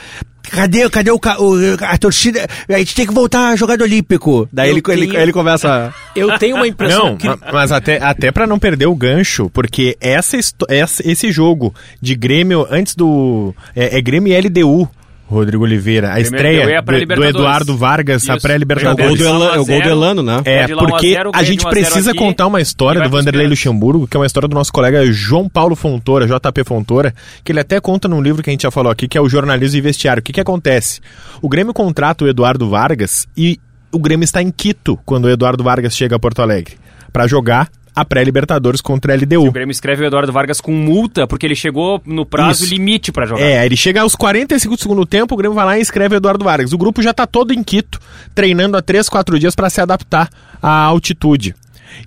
cadê, 0.49 0.89
cadê 0.89 1.11
o, 1.11 1.15
o- 1.17 1.77
a 1.81 1.97
torcida? 1.97 2.47
A 2.69 2.77
gente 2.79 2.95
tem 2.95 3.05
que 3.05 3.13
voltar 3.13 3.49
a 3.49 3.55
jogar 3.55 3.77
no 3.77 3.83
Olímpico. 3.83 4.47
Daí 4.51 4.69
ele, 4.69 4.81
ele, 4.87 5.07
tenho- 5.07 5.19
ele 5.21 5.33
começa. 5.33 5.93
Eu 6.15 6.37
tenho 6.39 6.55
uma 6.55 6.67
impressão 6.67 7.09
Não, 7.09 7.17
que 7.17 7.27
ma- 7.27 7.37
mas 7.53 7.71
até, 7.71 8.01
até 8.01 8.31
para 8.31 8.47
não 8.47 8.57
perder 8.57 8.85
o 8.87 8.95
gancho, 8.95 9.49
porque 9.51 9.97
essa, 9.99 10.37
essa- 10.69 11.03
esse 11.07 11.31
jogo 11.31 11.73
de 12.01 12.15
Grêmio 12.15 12.65
antes 12.71 12.95
do. 12.95 13.53
É, 13.75 13.97
é 13.97 14.01
Grêmio 14.01 14.33
e 14.33 14.37
LDU, 14.39 14.89
Rodrigo 15.29 15.63
Oliveira. 15.63 16.13
A 16.13 16.19
estreia 16.21 16.63
é 16.63 16.77
a 16.77 16.81
do, 16.81 17.05
do. 17.05 17.25
Eduardo 17.25 17.75
Vargas, 17.77 18.21
a 18.21 18.23
Isso. 18.23 18.31
É 18.31 18.35
o 18.35 18.41
pré-Libertadores. 18.41 19.07
gol 19.09 19.17
do 19.17 19.25
Elan- 19.25 19.55
é 19.55 19.59
o 19.59 19.65
gol 19.65 19.81
do 19.81 19.89
Elano, 19.89 20.23
né? 20.23 20.41
É, 20.45 20.63
a 20.63 20.67
porque 20.77 21.17
a 21.33 21.43
gente 21.43 21.65
a 21.67 21.69
precisa 21.69 22.11
aqui, 22.11 22.19
contar 22.19 22.47
uma 22.47 22.61
história 22.61 23.01
do 23.01 23.09
Vanderlei. 23.09 23.45
Luxemburgo, 23.47 24.07
que 24.07 24.15
é 24.15 24.19
uma 24.19 24.25
história 24.25 24.47
do 24.47 24.55
nosso 24.55 24.71
colega 24.71 25.05
João 25.11 25.49
Paulo 25.49 25.75
Fontoura, 25.75 26.25
JP 26.25 26.63
Fontoura, 26.63 27.13
que 27.43 27.51
ele 27.51 27.59
até 27.59 27.79
conta 27.81 28.07
num 28.07 28.21
livro 28.21 28.41
que 28.41 28.49
a 28.49 28.53
gente 28.53 28.63
já 28.63 28.71
falou 28.71 28.91
aqui, 28.91 29.07
que 29.07 29.17
é 29.17 29.21
o 29.21 29.27
Jornalismo 29.27 29.77
e 29.77 29.81
Vestiário. 29.81 30.21
O 30.21 30.23
que 30.23 30.31
que 30.31 30.41
acontece? 30.41 31.01
O 31.41 31.49
Grêmio 31.49 31.73
contrata 31.73 32.23
o 32.23 32.27
Eduardo 32.27 32.69
Vargas 32.69 33.27
e 33.35 33.59
o 33.91 33.99
Grêmio 33.99 34.23
está 34.23 34.41
em 34.41 34.49
Quito 34.51 34.97
quando 35.05 35.25
o 35.25 35.29
Eduardo 35.29 35.63
Vargas 35.63 35.95
chega 35.95 36.15
a 36.15 36.19
Porto 36.19 36.41
Alegre 36.41 36.75
para 37.11 37.27
jogar 37.27 37.69
a 37.97 38.05
pré-Libertadores 38.05 38.79
contra 38.79 39.11
a 39.11 39.15
LDU. 39.15 39.47
O 39.47 39.51
Grêmio 39.51 39.71
escreve 39.71 40.03
o 40.03 40.05
Eduardo 40.05 40.31
Vargas 40.31 40.61
com 40.61 40.71
multa, 40.71 41.25
porque 41.25 41.47
ele 41.47 41.55
chegou 41.55 41.99
no 42.05 42.27
prazo 42.27 42.63
Isso. 42.63 42.71
limite 42.71 43.11
pra 43.11 43.25
jogar. 43.25 43.41
É, 43.41 43.65
ele 43.65 43.75
chega 43.75 44.01
aos 44.01 44.15
45 44.15 44.75
do 44.75 44.79
segundo 44.79 45.03
tempo, 45.03 45.33
o 45.33 45.37
Grêmio 45.37 45.55
vai 45.55 45.65
lá 45.65 45.79
e 45.79 45.81
escreve 45.81 46.15
Eduardo 46.15 46.45
Vargas. 46.45 46.71
O 46.73 46.77
grupo 46.77 47.01
já 47.01 47.11
tá 47.11 47.25
todo 47.25 47.55
em 47.55 47.63
Quito, 47.63 47.99
treinando 48.35 48.77
há 48.77 48.83
3, 48.83 49.09
4 49.09 49.39
dias 49.39 49.55
para 49.55 49.67
se 49.67 49.81
adaptar 49.81 50.29
à 50.61 50.83
altitude. 50.83 51.55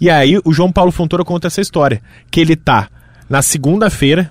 E 0.00 0.09
aí 0.09 0.38
o 0.44 0.53
João 0.53 0.70
Paulo 0.70 0.92
Fontoura 0.92 1.24
conta 1.24 1.48
essa 1.48 1.61
história, 1.61 2.00
que 2.31 2.40
ele 2.40 2.55
tá 2.55 2.88
na 3.29 3.42
segunda-feira, 3.42 4.31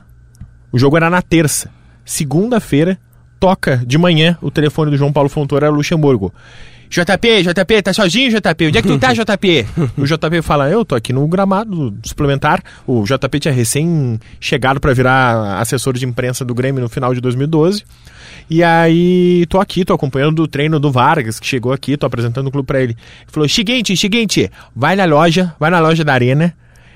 o 0.72 0.80
jogo 0.80 0.96
era 0.96 1.10
na 1.10 1.22
terça. 1.22 1.70
Segunda-feira, 2.06 2.98
toca 3.38 3.84
de 3.86 3.98
manhã 3.98 4.38
o 4.42 4.50
telefone 4.50 4.92
do 4.92 4.98
João 4.98 5.12
Paulo 5.12 5.28
Fontoura 5.28 5.68
é 5.68 5.70
Luxemburgo. 5.70 6.34
JP, 6.90 7.44
JP, 7.44 7.82
tá 7.84 7.94
sozinho, 7.94 8.32
JP? 8.32 8.68
Onde 8.68 8.78
é 8.80 8.82
que 8.82 8.88
tu 8.88 8.98
tá, 8.98 9.14
JP? 9.14 9.66
o 9.96 10.06
JP 10.06 10.42
fala, 10.42 10.70
eu 10.70 10.84
tô 10.84 10.96
aqui 10.96 11.14
no 11.14 11.28
gramado 11.28 11.96
suplementar. 12.04 12.64
O 12.88 13.04
JP 13.04 13.40
tinha 13.40 13.54
recém 13.54 14.20
chegado 14.40 14.80
pra 14.80 14.92
virar 14.92 15.60
assessor 15.60 15.94
de 15.94 16.06
imprensa 16.06 16.44
do 16.44 16.56
Grêmio 16.56 16.82
no 16.82 16.90
final 16.90 17.14
de 17.14 17.22
2012. 17.22 17.84
E 18.50 18.64
aí, 18.64 19.46
tô 19.48 19.60
aqui, 19.60 19.86
tô 19.86 19.94
acompanhando 19.94 20.42
o 20.42 20.48
treino 20.48 20.80
do 20.80 20.92
Vargas, 20.92 21.40
que 21.40 21.46
chegou 21.46 21.72
aqui, 21.72 21.96
tô 21.96 22.08
apresentando 22.08 22.48
o 22.48 22.52
clube 22.52 22.66
pra 22.66 22.82
ele. 22.82 22.94
Ele 22.94 23.28
falou, 23.28 23.48
seguinte, 23.48 23.96
seguinte, 23.96 24.52
vai 24.76 24.96
na 24.96 25.06
loja, 25.06 25.54
vai 25.60 25.70
na 25.70 25.80
loja 25.80 26.04
da 26.04 26.14
Arena, 26.14 26.56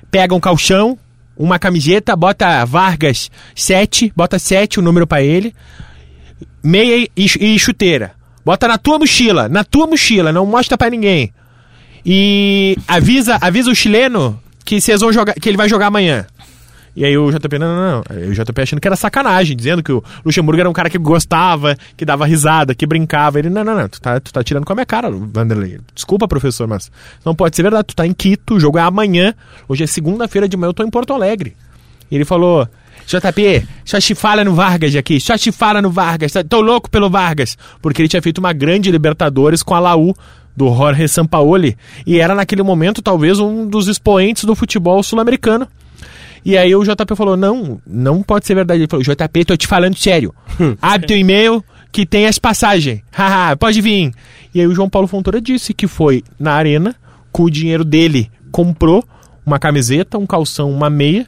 pega 0.10 0.34
um 0.34 0.40
calção, 0.40 0.98
uma 1.38 1.60
camiseta, 1.60 2.16
bota 2.16 2.66
Vargas 2.66 3.30
7, 3.56 4.12
bota 4.16 4.40
7, 4.40 4.80
o 4.80 4.82
número 4.82 5.06
pra 5.06 5.22
ele, 5.22 5.54
meia 6.64 7.08
e, 7.16 7.26
e 7.40 7.60
chuteira. 7.60 8.23
Bota 8.46 8.68
na 8.68 8.78
tua 8.78 9.00
mochila, 9.00 9.48
na 9.48 9.64
tua 9.64 9.88
mochila, 9.88 10.32
não 10.32 10.46
mostra 10.46 10.78
pra 10.78 10.90
ninguém. 10.90 11.34
E 12.06 12.78
avisa, 12.88 13.38
avisa 13.40 13.72
o 13.72 13.76
chileno 13.76 14.40
que 14.66 14.82
vocês 14.82 15.00
vão 15.02 15.14
jogar, 15.14 15.34
que 15.34 15.48
ele 15.48 15.58
vai 15.58 15.70
jogar 15.70 15.88
amanhã. 15.88 16.26
E 16.96 17.04
aí 17.04 17.18
o 17.18 17.32
JP, 17.32 17.58
não, 17.58 17.76
não, 17.76 17.92
não. 17.92 18.30
O 18.30 18.34
JP 18.34 18.62
achando 18.62 18.80
que 18.80 18.88
era 18.88 18.96
sacanagem, 18.96 19.58
dizendo 19.58 19.82
que 19.82 19.92
o 19.92 20.04
Luxemburgo 20.24 20.60
era 20.60 20.70
um 20.70 20.74
cara 20.74 20.92
que 20.92 20.98
gostava, 21.00 21.76
que 21.98 22.06
dava 22.06 22.26
risada, 22.26 22.76
que 22.76 22.86
brincava. 22.86 23.40
Ele, 23.40 23.50
não, 23.50 23.64
não, 23.64 23.76
não, 23.76 23.90
tu 23.90 24.00
tá, 24.00 24.20
tu 24.20 24.32
tá 24.32 24.44
tirando 24.44 24.64
com 24.64 24.74
a 24.74 24.76
minha 24.76 24.86
cara, 24.86 25.10
Vanderlei. 25.10 25.80
Desculpa, 25.96 26.28
professor, 26.28 26.68
mas 26.68 26.92
não 27.26 27.34
pode 27.34 27.56
ser 27.56 27.64
verdade. 27.64 27.88
Tu 27.88 27.96
tá 27.96 28.06
em 28.06 28.14
Quito, 28.14 28.56
o 28.56 28.60
jogo 28.60 28.78
é 28.78 28.82
amanhã. 28.82 29.34
Hoje 29.68 29.84
é 29.84 29.88
segunda-feira 29.88 30.48
de 30.48 30.56
manhã, 30.56 30.70
eu 30.70 30.74
tô 30.74 30.84
em 30.84 30.90
Porto 30.90 31.14
Alegre. 31.14 31.56
E 32.12 32.16
ele 32.16 32.26
falou, 32.26 32.68
JP, 33.06 33.68
só 33.86 34.00
te 34.00 34.16
fala 34.16 34.44
no 34.44 34.54
Vargas 34.54 34.96
aqui, 34.96 35.20
só 35.20 35.38
te 35.38 35.52
fala 35.52 35.82
no 35.82 35.90
Vargas, 35.90 36.32
tá- 36.32 36.44
tô 36.44 36.62
louco 36.62 36.90
pelo 36.90 37.10
Vargas. 37.10 37.58
Porque 37.82 38.02
ele 38.02 38.10
tinha 38.10 38.22
feito 38.22 38.38
uma 38.40 38.54
grande 38.54 38.92
Libertadores 38.92 39.62
com 39.64 39.76
a 39.76 39.80
Laú, 39.80 40.14
do 40.56 40.68
Jorge 40.76 41.08
Sampaoli, 41.08 41.76
e 42.06 42.20
era 42.20 42.36
naquele 42.36 42.62
momento 42.62 43.02
talvez 43.02 43.40
um 43.40 43.68
dos 43.68 43.88
expoentes 43.88 44.44
do 44.46 44.56
futebol 44.56 45.02
sul-americano. 45.02 45.68
E 46.46 46.58
aí 46.58 46.76
o 46.76 46.84
JP 46.84 47.16
falou, 47.16 47.38
não, 47.38 47.82
não 47.88 48.22
pode 48.22 48.46
ser 48.46 48.54
verdade. 48.54 48.82
Ele 48.82 48.88
falou, 48.90 49.04
JP, 49.04 49.46
tô 49.46 49.56
te 49.58 49.66
falando 49.66 49.98
sério. 49.98 50.34
Abre 50.82 51.08
teu 51.08 51.18
e-mail 51.18 51.64
que 51.92 52.06
tem 52.06 52.28
as 52.28 52.38
passagens. 52.38 53.02
Haha, 53.12 53.56
pode 53.56 53.80
vir. 53.82 54.12
E 54.54 54.60
aí 54.60 54.68
o 54.68 54.76
João 54.76 54.90
Paulo 54.90 55.08
Fontoura 55.08 55.40
disse 55.42 55.74
que 55.74 55.88
foi 55.88 56.22
na 56.38 56.54
arena, 56.54 56.96
com 57.32 57.44
o 57.44 57.50
dinheiro 57.50 57.84
dele, 57.86 58.30
comprou 58.52 59.04
uma 59.46 59.58
camiseta, 59.58 60.18
um 60.18 60.26
calção, 60.28 60.70
uma 60.70 60.90
meia, 60.90 61.26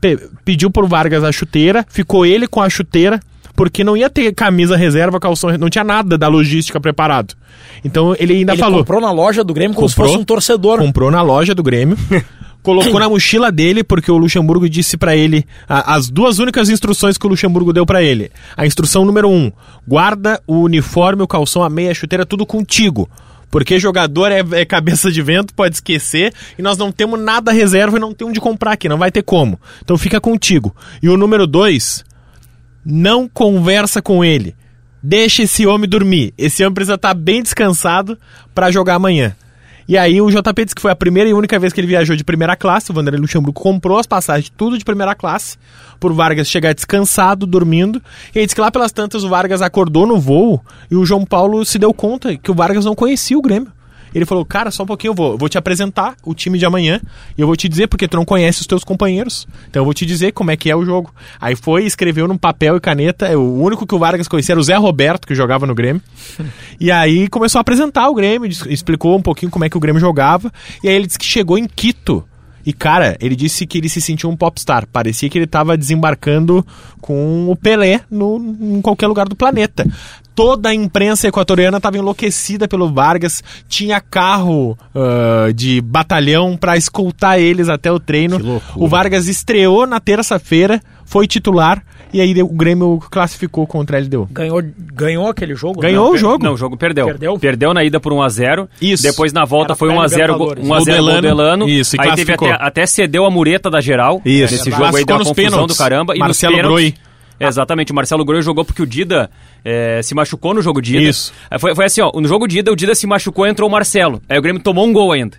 pe- 0.00 0.18
pediu 0.44 0.70
pro 0.70 0.86
Vargas 0.86 1.22
a 1.24 1.32
chuteira, 1.32 1.84
ficou 1.88 2.24
ele 2.26 2.46
com 2.46 2.60
a 2.60 2.68
chuteira, 2.70 3.20
porque 3.54 3.82
não 3.82 3.96
ia 3.96 4.10
ter 4.10 4.32
camisa 4.34 4.76
reserva, 4.76 5.18
calção, 5.18 5.56
não 5.58 5.70
tinha 5.70 5.84
nada 5.84 6.18
da 6.18 6.28
logística 6.28 6.78
preparado. 6.80 7.34
Então 7.84 8.14
ele 8.18 8.34
ainda 8.34 8.52
ele 8.52 8.60
falou. 8.60 8.78
comprou 8.80 9.00
na 9.00 9.10
loja 9.10 9.42
do 9.42 9.54
Grêmio 9.54 9.74
como 9.74 9.88
se 9.88 9.94
Comprou. 9.94 10.08
fosse 10.12 10.20
um 10.20 10.24
torcedor. 10.24 10.78
Comprou 10.78 11.10
na 11.10 11.22
loja 11.22 11.54
do 11.54 11.62
Grêmio. 11.62 11.96
colocou 12.62 12.98
na 12.98 13.08
mochila 13.08 13.52
dele, 13.52 13.84
porque 13.84 14.10
o 14.10 14.16
Luxemburgo 14.18 14.68
disse 14.68 14.96
pra 14.96 15.14
ele 15.16 15.44
a- 15.68 15.94
as 15.94 16.10
duas 16.10 16.38
únicas 16.40 16.68
instruções 16.68 17.16
que 17.16 17.24
o 17.26 17.30
Luxemburgo 17.30 17.72
deu 17.72 17.86
pra 17.86 18.02
ele. 18.02 18.30
A 18.56 18.66
instrução 18.66 19.04
número 19.04 19.28
um: 19.30 19.50
guarda 19.86 20.40
o 20.46 20.60
uniforme, 20.62 21.22
o 21.22 21.28
calção, 21.28 21.62
a 21.62 21.70
meia, 21.70 21.92
a 21.92 21.94
chuteira, 21.94 22.26
tudo 22.26 22.44
contigo. 22.44 23.08
Porque 23.56 23.78
jogador 23.78 24.30
é, 24.30 24.44
é 24.50 24.66
cabeça 24.66 25.10
de 25.10 25.22
vento, 25.22 25.54
pode 25.54 25.76
esquecer, 25.76 26.30
e 26.58 26.62
nós 26.62 26.76
não 26.76 26.92
temos 26.92 27.18
nada 27.18 27.50
reserva 27.50 27.96
e 27.96 28.00
não 28.00 28.12
tem 28.12 28.28
onde 28.28 28.38
comprar 28.38 28.72
aqui, 28.72 28.86
não 28.86 28.98
vai 28.98 29.10
ter 29.10 29.22
como. 29.22 29.58
Então 29.82 29.96
fica 29.96 30.20
contigo. 30.20 30.76
E 31.02 31.08
o 31.08 31.16
número 31.16 31.46
dois, 31.46 32.04
não 32.84 33.26
conversa 33.26 34.02
com 34.02 34.22
ele. 34.22 34.54
Deixa 35.02 35.44
esse 35.44 35.66
homem 35.66 35.88
dormir. 35.88 36.34
Esse 36.36 36.62
homem 36.62 36.74
precisa 36.74 36.96
estar 36.96 37.14
bem 37.14 37.42
descansado 37.42 38.18
pra 38.54 38.70
jogar 38.70 38.96
amanhã. 38.96 39.34
E 39.88 39.96
aí 39.96 40.20
o 40.20 40.28
JP 40.28 40.64
disse 40.64 40.74
que 40.74 40.82
foi 40.82 40.90
a 40.90 40.96
primeira 40.96 41.30
e 41.30 41.34
única 41.34 41.58
vez 41.58 41.72
que 41.72 41.80
ele 41.80 41.86
viajou 41.86 42.16
de 42.16 42.24
primeira 42.24 42.56
classe. 42.56 42.90
O 42.90 42.94
Vanderlei 42.94 43.20
Luxemburgo 43.20 43.52
comprou 43.52 43.98
as 43.98 44.06
passagens 44.06 44.52
tudo 44.56 44.76
de 44.76 44.84
primeira 44.84 45.14
classe 45.14 45.56
por 46.00 46.12
Vargas 46.12 46.48
chegar 46.48 46.74
descansado, 46.74 47.46
dormindo. 47.46 48.02
E 48.34 48.40
aí 48.40 48.46
disse 48.46 48.54
que 48.54 48.60
lá 48.60 48.70
pelas 48.70 48.90
tantas 48.90 49.22
o 49.22 49.28
Vargas 49.28 49.62
acordou 49.62 50.06
no 50.06 50.18
voo 50.18 50.60
e 50.90 50.96
o 50.96 51.04
João 51.04 51.24
Paulo 51.24 51.64
se 51.64 51.78
deu 51.78 51.94
conta 51.94 52.36
que 52.36 52.50
o 52.50 52.54
Vargas 52.54 52.84
não 52.84 52.94
conhecia 52.94 53.38
o 53.38 53.42
Grêmio. 53.42 53.75
Ele 54.14 54.24
falou, 54.24 54.44
cara, 54.44 54.70
só 54.70 54.82
um 54.82 54.86
pouquinho, 54.86 55.10
eu 55.10 55.14
vou, 55.14 55.32
eu 55.32 55.38
vou 55.38 55.48
te 55.48 55.58
apresentar 55.58 56.16
o 56.24 56.34
time 56.34 56.58
de 56.58 56.64
amanhã 56.64 57.00
e 57.36 57.40
eu 57.40 57.46
vou 57.46 57.56
te 57.56 57.68
dizer, 57.68 57.86
porque 57.86 58.08
tu 58.08 58.16
não 58.16 58.24
conhece 58.24 58.60
os 58.60 58.66
teus 58.66 58.82
companheiros. 58.82 59.46
Então 59.68 59.80
eu 59.80 59.84
vou 59.84 59.94
te 59.94 60.06
dizer 60.06 60.32
como 60.32 60.50
é 60.50 60.56
que 60.56 60.70
é 60.70 60.76
o 60.76 60.84
jogo. 60.84 61.14
Aí 61.40 61.54
foi, 61.54 61.84
escreveu 61.84 62.26
num 62.26 62.38
papel 62.38 62.76
e 62.76 62.80
caneta. 62.80 63.26
é, 63.26 63.36
O 63.36 63.54
único 63.54 63.86
que 63.86 63.94
o 63.94 63.98
Vargas 63.98 64.28
conhecia 64.28 64.52
era 64.52 64.60
o 64.60 64.64
Zé 64.64 64.76
Roberto, 64.76 65.26
que 65.26 65.34
jogava 65.34 65.66
no 65.66 65.74
Grêmio. 65.74 66.02
e 66.80 66.90
aí 66.90 67.28
começou 67.28 67.58
a 67.58 67.62
apresentar 67.62 68.08
o 68.08 68.14
Grêmio, 68.14 68.50
explicou 68.68 69.16
um 69.16 69.22
pouquinho 69.22 69.50
como 69.50 69.64
é 69.64 69.68
que 69.68 69.76
o 69.76 69.80
Grêmio 69.80 70.00
jogava. 70.00 70.52
E 70.82 70.88
aí 70.88 70.94
ele 70.94 71.06
disse 71.06 71.18
que 71.18 71.26
chegou 71.26 71.58
em 71.58 71.66
Quito. 71.66 72.24
E, 72.66 72.72
cara, 72.72 73.16
ele 73.20 73.36
disse 73.36 73.64
que 73.64 73.78
ele 73.78 73.88
se 73.88 74.00
sentiu 74.00 74.28
um 74.28 74.36
popstar. 74.36 74.88
Parecia 74.92 75.30
que 75.30 75.38
ele 75.38 75.44
estava 75.44 75.78
desembarcando 75.78 76.66
com 77.00 77.48
o 77.48 77.54
Pelé 77.54 78.00
no, 78.10 78.38
em 78.60 78.82
qualquer 78.82 79.06
lugar 79.06 79.28
do 79.28 79.36
planeta. 79.36 79.86
Toda 80.36 80.68
a 80.68 80.74
imprensa 80.74 81.26
equatoriana 81.26 81.78
estava 81.78 81.96
enlouquecida 81.96 82.68
pelo 82.68 82.92
Vargas. 82.92 83.42
Tinha 83.68 84.00
carro 84.00 84.78
ah, 84.94 85.50
de 85.52 85.80
batalhão 85.80 86.56
para 86.58 86.76
escoltar 86.76 87.40
eles 87.40 87.68
até 87.70 87.90
o 87.90 87.98
treino. 87.98 88.60
O 88.76 88.86
Vargas 88.86 89.26
estreou 89.28 89.86
na 89.86 89.98
terça-feira, 89.98 90.80
foi 91.06 91.26
titular. 91.26 91.82
E 92.12 92.20
aí 92.20 92.40
o 92.42 92.48
Grêmio 92.48 92.98
classificou 93.10 93.66
contra 93.66 93.98
a 93.98 94.00
LDU. 94.00 94.28
Ganhou, 94.30 94.62
ganhou 94.94 95.26
aquele 95.28 95.54
jogo? 95.54 95.80
Ganhou 95.80 96.06
Não, 96.06 96.12
o 96.14 96.16
jogo. 96.16 96.44
Não, 96.44 96.52
o 96.52 96.56
jogo 96.56 96.76
perdeu. 96.76 97.06
Perdeu? 97.06 97.38
Perdeu 97.38 97.74
na 97.74 97.82
ida 97.82 97.98
por 97.98 98.12
1x0. 98.12 98.68
Isso. 98.80 99.02
Depois 99.02 99.32
na 99.32 99.44
volta 99.44 99.72
Era 99.72 99.76
foi 99.76 99.88
1x0 99.88 100.08
pré-Libertadores. 100.08 100.66
1 100.66 100.74
a 100.74 100.80
0 100.80 100.96
Gol 100.96 101.02
do 101.02 101.02
gol 101.02 101.10
do 101.10 101.10
Elano. 101.10 101.28
Elano. 101.28 101.68
Isso, 101.68 101.96
e 101.96 102.00
aí 102.00 102.14
teve 102.14 102.32
até, 102.32 102.52
até 102.52 102.86
cedeu 102.86 103.24
a 103.24 103.30
mureta 103.30 103.68
da 103.70 103.80
geral. 103.80 104.20
Isso. 104.24 104.54
Nesse 104.54 104.68
É 104.68 104.72
jogo 104.72 104.96
aí 104.96 105.04
deu 105.04 105.16
uma 105.16 105.24
confusão 105.24 105.34
pênaltis. 105.34 105.76
do 105.76 105.78
caramba. 105.78 106.14
E 106.16 106.18
Marcelo 106.18 106.56
nos 106.56 106.62
pênaltis, 106.62 106.94
Exatamente, 107.48 107.92
o 107.92 107.94
Marcelo 107.94 108.24
Groi 108.24 108.40
jogou 108.42 108.64
porque 108.64 108.82
o 108.82 108.86
Dida 108.86 109.30
eh, 109.64 110.00
se 110.02 110.14
machucou 110.14 110.54
no 110.54 110.62
jogo 110.62 110.80
de 110.80 110.96
ida. 110.96 111.08
Isso. 111.08 111.32
Aí 111.50 111.58
Foi, 111.58 111.74
foi 111.74 111.84
assim, 111.84 112.00
ó, 112.00 112.10
no 112.14 112.26
jogo 112.28 112.46
de 112.46 112.58
ida 112.60 112.72
o 112.72 112.76
Dida 112.76 112.94
se 112.94 113.06
machucou 113.06 113.46
e 113.46 113.50
entrou 113.50 113.68
o 113.68 113.72
Marcelo. 113.72 114.20
Aí 114.28 114.38
o 114.38 114.42
Grêmio 114.42 114.62
tomou 114.62 114.86
um 114.86 114.92
gol 114.92 115.12
ainda. 115.12 115.36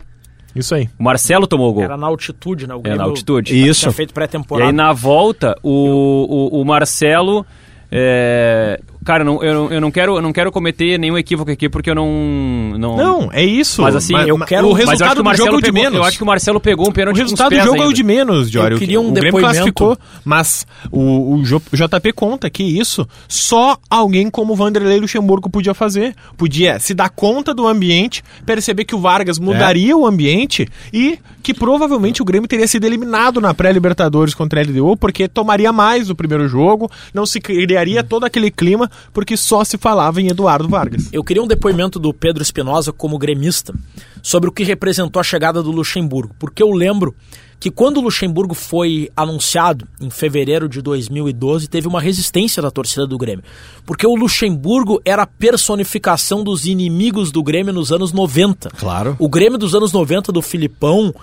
Isso 0.56 0.74
aí. 0.74 0.90
O 0.98 1.04
Marcelo 1.04 1.46
tomou 1.46 1.70
o 1.70 1.74
gol. 1.74 1.84
Era 1.84 1.98
na 1.98 2.08
altitude, 2.08 2.66
né? 2.68 2.74
O 2.74 2.80
É, 2.80 2.82
Grêmio 2.82 2.98
na 3.00 3.04
altitude. 3.06 3.68
Isso. 3.68 3.82
Tinha 3.82 3.92
feito 3.92 4.10
E 4.12 4.14
pré-temporada. 4.14 4.70
aí 4.70 4.76
na 4.76 4.92
volta, 4.94 5.56
o, 5.62 6.50
o, 6.52 6.62
o 6.62 6.66
Marcelo. 6.66 7.46
é, 7.92 8.80
Cara, 9.08 9.24
não, 9.24 9.42
eu, 9.42 9.54
não- 9.54 9.72
eu, 9.72 9.80
não 9.80 9.90
quero, 9.90 10.18
eu 10.18 10.22
não 10.22 10.34
quero 10.34 10.52
cometer 10.52 11.00
nenhum 11.00 11.18
equívoco 11.18 11.50
aqui 11.50 11.70
porque 11.70 11.90
eu 11.90 11.96
não. 11.96 12.78
Não, 12.78 12.98
Não, 12.98 13.30
é 13.32 13.42
isso. 13.42 13.82
Mas 13.82 13.96
assim, 13.96 14.14
eu 14.28 14.38
quero- 14.40 14.68
O 14.68 14.74
mas 14.74 14.80
eu 14.80 14.90
acho 14.90 14.92
resultado 14.92 15.16
que 15.16 15.22
o 15.22 15.32
do 15.32 15.38
jogo 15.38 15.50
é 15.50 15.54
o 15.54 15.62
de 15.62 15.66
pegou, 15.72 15.82
menos. 15.82 15.98
Eu 15.98 16.04
acho 16.04 16.18
que 16.18 16.24
o 16.24 16.28
Marcelo 16.28 16.60
pegou 16.60 16.86
um 16.88 16.90
O 16.90 16.94
pênalti 16.94 17.16
com 17.16 17.24
os 17.24 17.32
resultado 17.32 17.50
do 17.52 17.64
jogo 17.64 17.78
é 17.78 17.80
o 17.80 17.84
ainda. 17.84 17.94
de 17.94 18.04
menos, 18.04 18.50
Jório. 18.50 18.76
Eu 18.76 18.80
queria 18.80 19.00
um 19.00 19.08
o 19.08 19.12
Grêmio 19.14 19.32
depoimento. 19.32 19.54
classificou, 19.54 19.98
mas 20.26 20.68
o, 20.92 21.00
o 21.00 21.36
o 21.38 21.42
JP 21.78 22.12
conta 22.14 22.50
que 22.50 22.64
isso 22.64 23.08
só 23.30 23.78
alguém 23.90 24.30
como 24.30 24.52
o 24.52 24.56
Vanderlei 24.58 25.00
Luxemburgo 25.00 25.50
podia 25.50 25.74
fazer. 25.74 26.14
Podia 26.36 26.78
se 26.78 26.94
dar 26.94 27.10
conta 27.10 27.54
do 27.54 27.66
ambiente, 27.66 28.22
perceber 28.46 28.84
que 28.84 28.94
o 28.94 29.00
Vargas 29.00 29.40
mudaria 29.40 29.96
o 29.96 30.06
ambiente 30.06 30.68
e 30.92 31.18
que 31.42 31.54
provavelmente 31.54 32.22
o 32.22 32.26
Grêmio 32.26 32.46
teria 32.50 32.68
sido 32.68 32.84
eliminado 32.84 33.40
na 33.40 33.54
pré-Libertadores 33.54 34.34
contra 34.34 34.60
a 34.60 34.64
LDU, 34.64 34.98
porque 34.98 35.30
tomaria 35.30 35.72
mais 35.72 36.10
o 36.10 36.16
primeiro 36.16 36.46
jogo, 36.50 36.92
não 37.14 37.26
se 37.26 37.40
criaria 37.40 38.04
todo 38.04 38.26
aquele 38.26 38.52
clima, 38.52 38.92
porque 39.14 39.38
só 39.38 39.64
se 39.64 39.78
falava 39.78 40.22
em 40.22 40.28
Eduardo 40.28 40.68
Vargas. 40.68 41.10
Eu 41.12 41.24
queria 41.24 41.44
um 41.44 41.48
depoimento 41.48 42.00
do 42.00 42.14
Pedro 42.14 42.44
Espinosa 42.44 42.92
como 42.92 43.18
gremista 43.18 43.74
sobre 44.22 44.50
o 44.50 44.52
que 44.52 44.64
representou 44.64 45.20
a 45.20 45.24
chegada 45.24 45.64
do 45.64 45.72
Luxemburgo, 45.72 46.36
porque 46.40 46.62
eu 46.62 46.72
lembro 46.72 47.16
que 47.60 47.72
quando 47.72 47.98
o 47.98 48.02
Luxemburgo 48.02 48.54
foi 48.54 49.10
anunciado 49.16 49.88
em 50.00 50.10
fevereiro 50.10 50.70
de 50.70 50.82
2012, 50.82 51.68
teve 51.68 51.88
uma 51.88 52.00
resistência 52.00 52.62
da 52.62 52.70
torcida 52.70 53.08
do 53.08 53.18
Grêmio, 53.18 53.44
porque 53.86 54.06
o 54.06 54.16
Luxemburgo 54.16 55.02
era 55.04 55.24
a 55.24 55.28
personificação 55.28 56.44
dos 56.44 56.66
inimigos 56.66 57.32
do 57.32 57.42
Grêmio 57.42 57.74
nos 57.74 57.92
anos 57.92 58.12
90. 58.12 58.70
Claro. 58.72 59.16
O 59.18 59.28
Grêmio 59.28 59.58
dos 59.58 59.74
anos 59.74 59.92
90 59.92 60.32
do 60.32 60.42
Filipão 60.42 61.14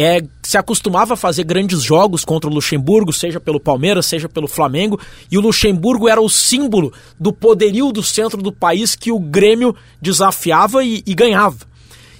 é, 0.00 0.22
se 0.44 0.56
acostumava 0.56 1.14
a 1.14 1.16
fazer 1.16 1.42
grandes 1.42 1.82
jogos 1.82 2.24
contra 2.24 2.48
o 2.48 2.54
Luxemburgo, 2.54 3.12
seja 3.12 3.40
pelo 3.40 3.58
Palmeiras, 3.58 4.06
seja 4.06 4.28
pelo 4.28 4.46
Flamengo, 4.46 5.00
e 5.28 5.36
o 5.36 5.40
Luxemburgo 5.40 6.08
era 6.08 6.20
o 6.20 6.28
símbolo 6.28 6.92
do 7.18 7.32
poderio 7.32 7.90
do 7.90 8.00
centro 8.00 8.40
do 8.40 8.52
país 8.52 8.94
que 8.94 9.10
o 9.10 9.18
Grêmio 9.18 9.74
desafiava 10.00 10.84
e, 10.84 11.02
e 11.04 11.14
ganhava. 11.16 11.66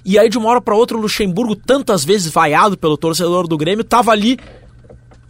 E 0.05 0.19
aí, 0.19 0.29
de 0.29 0.37
uma 0.37 0.49
hora 0.49 0.61
para 0.61 0.75
outra, 0.75 0.97
o 0.97 1.01
Luxemburgo, 1.01 1.55
tantas 1.55 2.05
vezes 2.05 2.33
vaiado 2.33 2.77
pelo 2.77 2.97
torcedor 2.97 3.47
do 3.47 3.57
Grêmio, 3.57 3.83
estava 3.83 4.11
ali 4.11 4.41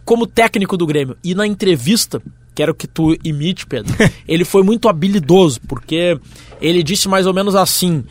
como 0.03 0.25
técnico 0.25 0.75
do 0.75 0.87
Grêmio. 0.87 1.15
E 1.23 1.35
na 1.35 1.45
entrevista, 1.45 2.19
quero 2.55 2.73
que 2.73 2.87
tu 2.87 3.15
imite, 3.23 3.67
Pedro, 3.67 3.95
ele 4.27 4.43
foi 4.43 4.63
muito 4.63 4.89
habilidoso, 4.89 5.61
porque 5.67 6.19
ele 6.59 6.81
disse 6.81 7.07
mais 7.07 7.27
ou 7.27 7.33
menos 7.33 7.53
assim 7.53 8.03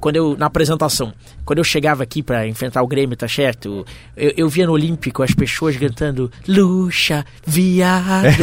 quando 0.00 0.16
eu 0.16 0.36
na 0.36 0.46
apresentação, 0.46 1.12
quando 1.44 1.58
eu 1.58 1.64
chegava 1.64 2.02
aqui 2.02 2.22
para 2.22 2.46
enfrentar 2.46 2.82
o 2.82 2.86
Grêmio, 2.86 3.16
tá 3.16 3.28
certo? 3.28 3.84
Eu, 4.16 4.32
eu 4.36 4.48
via 4.48 4.66
no 4.66 4.72
Olímpico 4.72 5.22
as 5.22 5.32
pessoas 5.34 5.76
cantando 5.76 6.30
Luxa, 6.46 7.24
viado, 7.46 8.36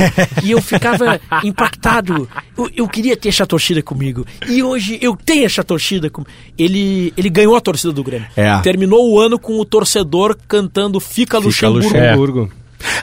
e 0.43 0.51
eu 0.51 0.61
ficava 0.61 1.19
impactado. 1.43 2.27
Eu, 2.57 2.69
eu, 2.75 2.87
queria 2.87 3.15
ter 3.15 3.29
essa 3.29 3.45
torcida 3.45 3.81
comigo. 3.81 4.25
E 4.47 4.61
hoje 4.63 4.97
eu 5.01 5.15
tenho 5.15 5.45
essa 5.45 5.63
torcida 5.63 6.09
comigo. 6.09 6.31
Ele 6.57 7.13
ele 7.15 7.29
ganhou 7.29 7.55
a 7.55 7.61
torcida 7.61 7.93
do 7.93 8.03
Grêmio. 8.03 8.27
É. 8.35 8.59
Terminou 8.61 9.11
o 9.11 9.19
ano 9.19 9.39
com 9.39 9.59
o 9.59 9.65
torcedor 9.65 10.37
cantando 10.47 10.99
Fica, 10.99 11.37
Fica 11.37 11.39
Luxemburgo. 11.39 11.87
Luxemburgo. 11.87 12.51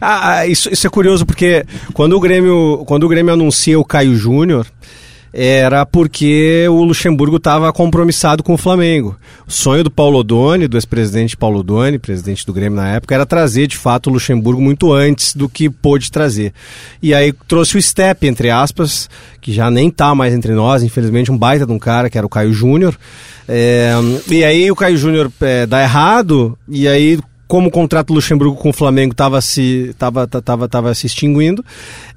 Ah, 0.00 0.38
ah, 0.38 0.46
isso, 0.46 0.72
isso 0.72 0.86
é 0.86 0.90
curioso 0.90 1.26
porque 1.26 1.64
quando 1.92 2.16
o 2.16 2.20
Grêmio, 2.20 2.84
quando 2.86 3.04
o 3.04 3.08
Grêmio 3.08 3.32
anuncia 3.32 3.78
o 3.78 3.84
Caio 3.84 4.14
Júnior, 4.14 4.66
era 5.32 5.86
porque 5.86 6.66
o 6.68 6.84
Luxemburgo 6.84 7.38
estava 7.38 7.72
compromissado 7.72 8.42
com 8.42 8.52
o 8.52 8.58
Flamengo. 8.58 9.16
O 9.46 9.50
sonho 9.50 9.82
do 9.82 9.90
Paulo 9.90 10.18
Odoni, 10.18 10.68
do 10.68 10.76
ex-presidente 10.76 11.36
Paulo 11.36 11.60
Odoni, 11.60 11.98
presidente 11.98 12.44
do 12.44 12.52
Grêmio 12.52 12.76
na 12.76 12.88
época, 12.88 13.14
era 13.14 13.24
trazer 13.24 13.66
de 13.66 13.76
fato 13.76 14.10
o 14.10 14.12
Luxemburgo 14.12 14.60
muito 14.60 14.92
antes 14.92 15.34
do 15.34 15.48
que 15.48 15.70
pôde 15.70 16.10
trazer. 16.10 16.52
E 17.02 17.14
aí 17.14 17.32
trouxe 17.48 17.78
o 17.78 17.82
step, 17.82 18.26
entre 18.26 18.50
aspas, 18.50 19.08
que 19.40 19.52
já 19.52 19.70
nem 19.70 19.90
tá 19.90 20.14
mais 20.14 20.34
entre 20.34 20.52
nós, 20.52 20.82
infelizmente, 20.82 21.32
um 21.32 21.38
baita 21.38 21.64
de 21.64 21.72
um 21.72 21.78
cara, 21.78 22.10
que 22.10 22.18
era 22.18 22.26
o 22.26 22.30
Caio 22.30 22.52
Júnior. 22.52 22.94
É, 23.48 23.92
e 24.28 24.44
aí 24.44 24.70
o 24.70 24.76
Caio 24.76 24.96
Júnior 24.96 25.32
é, 25.40 25.66
dá 25.66 25.82
errado, 25.82 26.58
e 26.68 26.86
aí 26.86 27.18
como 27.52 27.68
o 27.68 27.70
contrato 27.70 28.06
do 28.06 28.14
Luxemburgo 28.14 28.56
com 28.56 28.70
o 28.70 28.72
Flamengo 28.72 29.12
estava 29.12 29.38
se, 29.42 29.94
tava, 29.98 30.26
tava, 30.26 30.66
tava 30.66 30.94
se 30.94 31.06
extinguindo, 31.06 31.62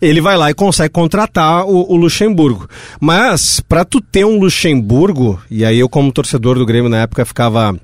ele 0.01 0.21
vai 0.21 0.37
lá 0.37 0.49
e 0.49 0.53
consegue 0.53 0.93
contratar 0.93 1.65
o, 1.65 1.91
o 1.91 1.97
Luxemburgo. 1.97 2.69
Mas, 3.01 3.59
para 3.59 3.83
tu 3.83 3.99
ter 3.99 4.25
um 4.25 4.39
Luxemburgo, 4.39 5.37
e 5.51 5.65
aí 5.65 5.77
eu 5.77 5.89
como 5.89 6.09
torcedor 6.09 6.57
do 6.57 6.65
Grêmio 6.65 6.89
na 6.89 7.01
época 7.01 7.25
ficava 7.25 7.77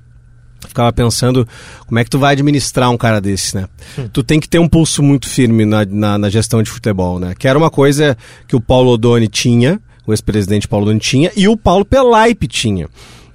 ficava 0.66 0.90
pensando 0.94 1.46
como 1.86 1.98
é 1.98 2.04
que 2.04 2.08
tu 2.08 2.18
vai 2.18 2.32
administrar 2.32 2.88
um 2.88 2.96
cara 2.96 3.20
desse, 3.20 3.54
né? 3.54 3.68
Hum. 3.98 4.08
Tu 4.10 4.22
tem 4.22 4.40
que 4.40 4.48
ter 4.48 4.58
um 4.58 4.66
pulso 4.66 5.02
muito 5.02 5.28
firme 5.28 5.66
na, 5.66 5.84
na, 5.84 6.16
na, 6.16 6.30
gestão 6.30 6.62
de 6.62 6.70
futebol, 6.70 7.18
né? 7.18 7.34
Que 7.38 7.46
era 7.46 7.58
uma 7.58 7.68
coisa 7.68 8.16
que 8.48 8.56
o 8.56 8.62
Paulo 8.62 8.92
Odoni 8.92 9.28
tinha, 9.28 9.78
o 10.06 10.12
ex-presidente 10.14 10.66
Paulo 10.66 10.86
Odoni 10.86 11.00
tinha, 11.00 11.30
e 11.36 11.46
o 11.46 11.54
Paulo 11.54 11.84
Pelaipe 11.84 12.48
tinha. 12.48 12.88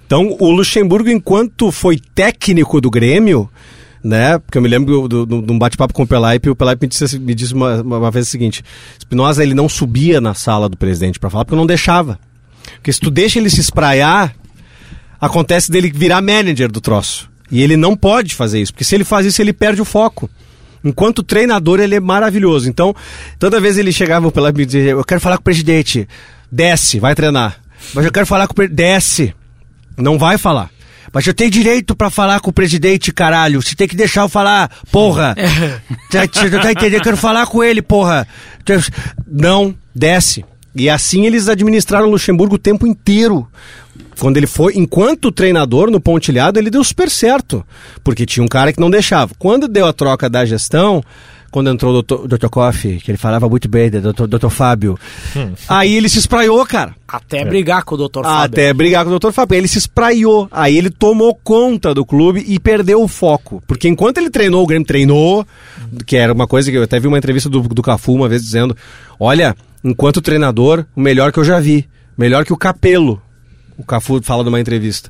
Então, 0.08 0.36
o 0.40 0.50
Luxemburgo, 0.50 1.08
enquanto 1.08 1.72
foi 1.72 2.00
técnico 2.16 2.82
do 2.82 2.90
Grêmio, 2.90 3.48
né? 4.04 4.38
Porque 4.40 4.58
eu 4.58 4.62
me 4.62 4.68
lembro 4.68 5.08
de 5.08 5.52
um 5.52 5.58
bate-papo 5.58 5.94
com 5.94 6.04
o 6.04 6.08
Pelaipe, 6.08 6.50
o 6.50 6.56
Pelaipe 6.56 6.84
me 6.84 6.88
disse, 6.88 7.20
me 7.20 7.36
disse 7.36 7.54
uma, 7.54 7.82
uma 7.82 8.12
vez 8.12 8.28
o 8.28 8.30
seguinte: 8.30 8.64
Espinosa 8.98 9.44
ele 9.44 9.54
não 9.54 9.68
subia 9.68 10.22
na 10.22 10.34
sala 10.34 10.70
do 10.70 10.78
presidente 10.78 11.20
para 11.20 11.30
falar 11.30 11.46
porque 11.46 11.56
não 11.56 11.66
deixava. 11.66 12.20
Porque 12.76 12.92
se 12.92 13.00
tu 13.00 13.10
deixa 13.10 13.40
ele 13.40 13.50
se 13.50 13.62
espraiar, 13.62 14.36
acontece 15.20 15.72
dele 15.72 15.92
virar 15.94 16.22
manager 16.22 16.72
do 16.72 16.82
troço. 16.82 17.30
E 17.50 17.62
ele 17.62 17.78
não 17.78 17.96
pode 17.96 18.36
fazer 18.36 18.62
isso, 18.62 18.74
porque 18.74 18.84
se 18.84 18.94
ele 18.94 19.04
faz 19.04 19.26
isso, 19.26 19.42
ele 19.42 19.54
perde 19.54 19.82
o 19.82 19.86
foco. 19.86 20.30
Enquanto 20.84 21.24
treinador, 21.24 21.80
ele 21.80 21.96
é 21.96 22.00
maravilhoso. 22.00 22.70
Então, 22.70 22.96
toda 23.40 23.60
vez 23.60 23.78
ele 23.78 23.92
chegava 23.92 24.32
pela 24.32 24.52
me 24.52 24.66
dizia: 24.66 24.92
Eu 24.92 25.04
quero 25.04 25.20
falar 25.20 25.38
com 25.38 25.42
o 25.42 25.46
presidente. 25.46 26.08
Desce, 26.52 27.00
vai 27.00 27.16
treinar. 27.16 27.60
Mas 27.94 28.06
eu 28.06 28.12
quero 28.12 28.26
falar 28.26 28.48
com 28.48 28.54
o 28.54 28.56
presidente. 28.56 28.78
Desce. 28.78 29.36
Não 29.98 30.18
vai 30.18 30.38
falar. 30.38 30.70
Mas 31.14 31.26
eu 31.26 31.34
tenho 31.34 31.50
direito 31.50 31.96
para 31.96 32.10
falar 32.10 32.40
com 32.40 32.50
o 32.50 32.54
presidente, 32.54 33.12
caralho. 33.12 33.62
Você 33.62 33.76
tem 33.76 33.88
que 33.88 33.96
deixar 33.96 34.22
eu 34.22 34.30
falar, 34.30 34.70
porra. 34.92 35.36
Você 36.10 36.50
não 36.50 36.62
tá 36.62 36.72
entendendo? 36.72 36.96
Eu 36.96 37.02
quero 37.02 37.18
falar 37.18 37.46
com 37.48 37.64
ele, 37.64 37.82
porra. 37.82 38.28
Não, 39.26 39.76
desce. 39.94 40.46
E 40.76 40.90
assim 40.90 41.26
eles 41.26 41.48
administraram 41.48 42.08
o 42.08 42.12
Luxemburgo 42.12 42.56
o 42.56 42.60
tempo 42.60 42.86
inteiro. 42.86 43.48
Quando 44.20 44.38
ele 44.38 44.48
foi, 44.48 44.74
enquanto 44.76 45.32
treinador 45.32 45.90
no 45.90 46.00
Pontilhado, 46.00 46.60
ele 46.60 46.70
deu 46.70 46.84
super 46.84 47.10
certo. 47.10 47.66
Porque 48.04 48.26
tinha 48.26 48.44
um 48.44 48.48
cara 48.48 48.74
que 48.74 48.80
não 48.80 48.90
deixava. 48.90 49.34
Quando 49.38 49.68
deu 49.68 49.86
a 49.86 49.94
troca 49.94 50.30
da 50.30 50.46
gestão, 50.46 51.04
quando 51.52 51.70
entrou 51.70 51.94
o 51.96 52.02
Dr. 52.02 52.28
Dr. 52.28 52.48
Koff, 52.50 52.98
que 52.98 53.12
ele 53.12 53.18
falava 53.18 53.48
muito 53.48 53.68
bem, 53.68 53.90
né, 53.90 54.00
Dr. 54.00 54.28
Dr. 54.28 54.50
Fábio. 54.50 54.98
Hum. 55.36 55.52
Aí 55.68 55.96
ele 55.96 56.10
se 56.10 56.20
espraiou, 56.20 56.66
cara. 56.66 56.96
Até 57.08 57.40
é. 57.40 57.46
brigar 57.46 57.84
com 57.84 57.96
o 57.96 57.98
Dr. 57.98 58.24
Fábio. 58.24 58.46
Até 58.46 58.74
brigar 58.74 59.06
com 59.06 59.12
o 59.12 59.20
Dr. 59.20 59.32
Fábio. 59.32 59.58
Ele 59.58 59.68
se 59.68 59.78
espraiou. 59.78 60.48
Aí 60.52 60.78
ele 60.78 60.90
tomou 60.90 61.34
conta 61.36 61.94
do 61.94 62.06
clube 62.06 62.44
e 62.48 62.60
perdeu 62.60 63.02
o 63.02 63.08
foco. 63.08 63.64
Porque 63.66 63.88
enquanto 63.88 64.18
ele 64.18 64.30
treinou, 64.30 64.64
o 64.64 64.68
Grêmio 64.68 64.86
treinou, 64.86 65.48
que 66.06 66.18
era 66.18 66.34
uma 66.34 66.48
coisa 66.48 66.70
que 66.70 66.78
eu 66.78 66.84
até 66.84 67.00
vi 67.00 67.08
uma 67.08 67.18
entrevista 67.18 67.50
do, 67.50 67.62
do 67.62 67.82
Cafu 67.82 68.14
uma 68.14 68.28
vez 68.28 68.42
dizendo: 68.42 68.76
Olha, 69.20 69.56
enquanto 69.84 70.22
treinador, 70.22 70.86
o 70.96 71.02
melhor 71.02 71.32
que 71.32 71.40
eu 71.40 71.46
já 71.46 71.60
vi. 71.60 71.88
Melhor 72.18 72.44
que 72.44 72.54
o 72.54 72.58
Capelo. 72.58 73.22
O 73.78 73.84
Cafu 73.84 74.22
fala 74.24 74.44
numa 74.44 74.60
entrevista. 74.60 75.10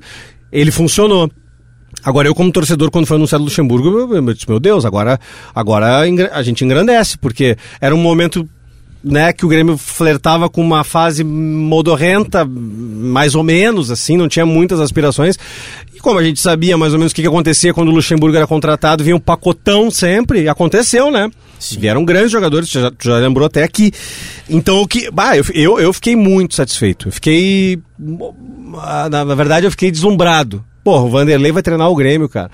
Ele 0.51 0.71
funcionou. 0.71 1.31
Agora, 2.07 2.25
eu 2.25 2.33
como 2.33 2.49
torcedor, 2.53 2.89
quando 2.89 3.05
foi 3.05 3.17
anunciado 3.17 3.43
o 3.43 3.47
Luxemburgo, 3.47 4.15
eu, 4.15 4.33
disse, 4.33 4.47
meu 4.47 4.61
Deus, 4.61 4.85
agora, 4.85 5.19
agora 5.53 5.99
a 6.31 6.41
gente 6.41 6.63
engrandece, 6.63 7.17
porque 7.17 7.57
era 7.81 7.93
um 7.93 7.97
momento 7.97 8.47
né, 9.03 9.33
que 9.33 9.45
o 9.45 9.49
Grêmio 9.49 9.77
flertava 9.77 10.49
com 10.49 10.61
uma 10.61 10.85
fase 10.85 11.21
modorrenta, 11.21 12.45
mais 12.45 13.35
ou 13.35 13.43
menos, 13.43 13.91
assim, 13.91 14.15
não 14.15 14.29
tinha 14.29 14.45
muitas 14.45 14.79
aspirações. 14.79 15.37
E 15.93 15.99
como 15.99 16.17
a 16.17 16.23
gente 16.23 16.39
sabia 16.39 16.77
mais 16.77 16.93
ou 16.93 16.99
menos 16.99 17.11
o 17.11 17.15
que, 17.15 17.23
que 17.23 17.27
acontecia 17.27 17.73
quando 17.73 17.89
o 17.89 17.95
Luxemburgo 17.95 18.37
era 18.37 18.47
contratado, 18.47 19.03
vinha 19.03 19.17
um 19.17 19.19
pacotão 19.19 19.91
sempre, 19.91 20.43
e 20.43 20.47
aconteceu, 20.47 21.11
né? 21.11 21.29
Sim. 21.59 21.77
Vieram 21.77 22.05
grandes 22.05 22.31
jogadores, 22.31 22.69
já, 22.69 22.89
já 23.03 23.17
lembrou 23.17 23.47
até 23.47 23.63
aqui. 23.63 23.91
Então, 24.49 24.79
o 24.79 24.87
que. 24.87 25.11
Bah, 25.11 25.35
eu, 25.35 25.43
eu, 25.53 25.77
eu 25.77 25.91
fiquei 25.91 26.15
muito 26.15 26.55
satisfeito. 26.55 27.09
Eu 27.09 27.11
fiquei. 27.11 27.81
Na, 27.99 29.25
na 29.25 29.35
verdade, 29.35 29.65
eu 29.65 29.71
fiquei 29.71 29.91
deslumbrado 29.91 30.63
Porra, 30.87 31.03
o 31.03 31.09
Vanderlei 31.09 31.51
vai 31.51 31.61
treinar 31.61 31.91
o 31.91 31.95
Grêmio, 31.97 32.29
cara. 32.29 32.49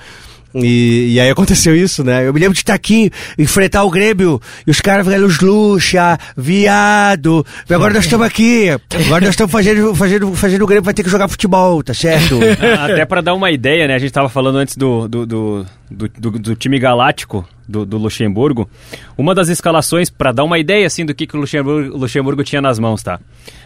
E, 0.55 1.13
e, 1.13 1.19
aí 1.19 1.29
aconteceu 1.29 1.75
isso, 1.75 2.03
né? 2.03 2.27
Eu 2.27 2.33
me 2.33 2.39
lembro 2.39 2.55
de 2.55 2.61
estar 2.61 2.73
aqui, 2.73 3.11
enfrentar 3.37 3.83
o 3.83 3.91
Grêmio, 3.91 4.41
e 4.65 4.71
os 4.71 4.81
caras 4.81 5.05
ficaram 5.05 5.27
os 5.27 5.39
luxa, 5.39 6.17
viado. 6.35 7.45
Agora 7.69 7.93
nós 7.93 8.05
estamos 8.05 8.25
aqui. 8.25 8.69
Agora 9.05 9.21
nós 9.23 9.35
estamos 9.35 9.51
fazendo, 9.51 9.93
fazendo, 9.93 10.33
fazendo 10.33 10.63
o 10.63 10.65
Grêmio 10.65 10.83
vai 10.83 10.95
ter 10.95 11.03
que 11.03 11.11
jogar 11.11 11.27
futebol, 11.27 11.83
tá 11.83 11.93
certo? 11.93 12.39
Até 12.81 13.05
para 13.05 13.21
dar 13.21 13.35
uma 13.35 13.51
ideia, 13.51 13.87
né? 13.87 13.93
A 13.93 13.99
gente 13.99 14.09
estava 14.09 14.29
falando 14.29 14.57
antes 14.57 14.75
do, 14.75 15.07
do, 15.07 15.27
do, 15.27 15.65
do, 15.91 16.31
do 16.31 16.55
time 16.55 16.79
galáctico 16.79 17.47
do, 17.69 17.85
do, 17.85 17.99
Luxemburgo. 17.99 18.67
Uma 19.15 19.35
das 19.35 19.47
escalações, 19.47 20.09
para 20.09 20.31
dar 20.31 20.43
uma 20.43 20.57
ideia 20.57 20.87
assim 20.87 21.05
do 21.05 21.13
que, 21.13 21.27
que 21.27 21.37
o 21.37 21.39
Luxemburgo, 21.39 21.95
Luxemburgo 21.95 22.43
tinha 22.43 22.63
nas 22.63 22.79
mãos, 22.79 23.03
tá? 23.03 23.19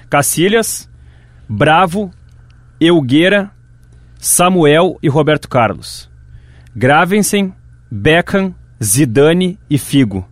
Cacilhas, 0.10 0.90
Bravo, 1.48 2.12
Elgueira, 2.82 3.50
Samuel 4.20 4.98
e 5.02 5.10
Roberto 5.10 5.48
Carlos. 5.48 6.10
Gravensen, 6.76 7.54
Beckham, 7.90 8.54
Zidane 8.84 9.58
e 9.70 9.78
Figo. 9.78 10.28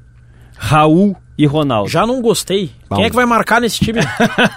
Raul 0.57 1.15
e 1.37 1.45
Ronaldo. 1.45 1.89
Já 1.89 2.05
não 2.05 2.21
gostei. 2.21 2.71
Quem 2.93 3.05
é 3.05 3.09
que 3.09 3.15
vai 3.15 3.25
marcar 3.25 3.59
nesse 3.59 3.83
time? 3.83 3.99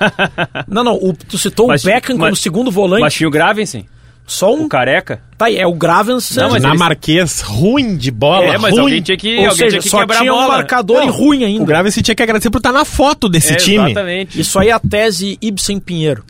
não, 0.69 0.85
não. 0.85 0.95
O, 0.95 1.13
tu 1.13 1.37
citou 1.37 1.67
mas, 1.67 1.83
o 1.83 1.87
Beckham 1.87 2.17
mas, 2.17 2.27
como 2.27 2.37
segundo 2.37 2.71
volante. 2.71 3.03
Mas 3.03 3.15
tinha 3.15 3.29
o 3.29 3.31
Gravensen. 3.31 3.87
Só 4.27 4.55
um. 4.55 4.67
O 4.67 4.69
careca? 4.69 5.23
Tá 5.39 5.47
aí, 5.47 5.57
é 5.57 5.67
o 5.67 5.73
Gravensen. 5.73 6.37
Não, 6.37 6.51
mas 6.51 6.63
na 6.63 6.69
eles... 6.69 6.79
Marquês, 6.79 7.41
ruim 7.41 7.97
de 7.97 8.11
bola. 8.11 8.45
É, 8.45 8.59
mas 8.59 8.73
ruim. 8.73 8.83
alguém 8.83 9.03
tinha 9.03 9.17
que, 9.17 9.39
Ou 9.39 9.45
alguém 9.45 9.57
seja, 9.57 9.71
tinha 9.71 9.83
que 9.83 9.89
só 9.89 10.01
quebrar 10.01 10.21
tinha 10.21 10.35
um 10.35 10.49
marcador 10.49 11.01
não, 11.01 11.11
ruim 11.11 11.45
ainda. 11.45 11.63
O 11.63 11.67
Gravensen 11.67 12.03
tinha 12.03 12.15
que 12.15 12.23
agradecer 12.23 12.51
por 12.51 12.59
estar 12.59 12.73
na 12.73 12.85
foto 12.85 13.29
desse 13.29 13.55
é, 13.55 13.57
time. 13.57 13.91
Exatamente. 13.91 14.41
Isso 14.41 14.59
aí 14.59 14.69
é 14.69 14.73
a 14.73 14.79
tese 14.79 15.39
Ibsen 15.41 15.81
Pinheiro. 15.81 16.25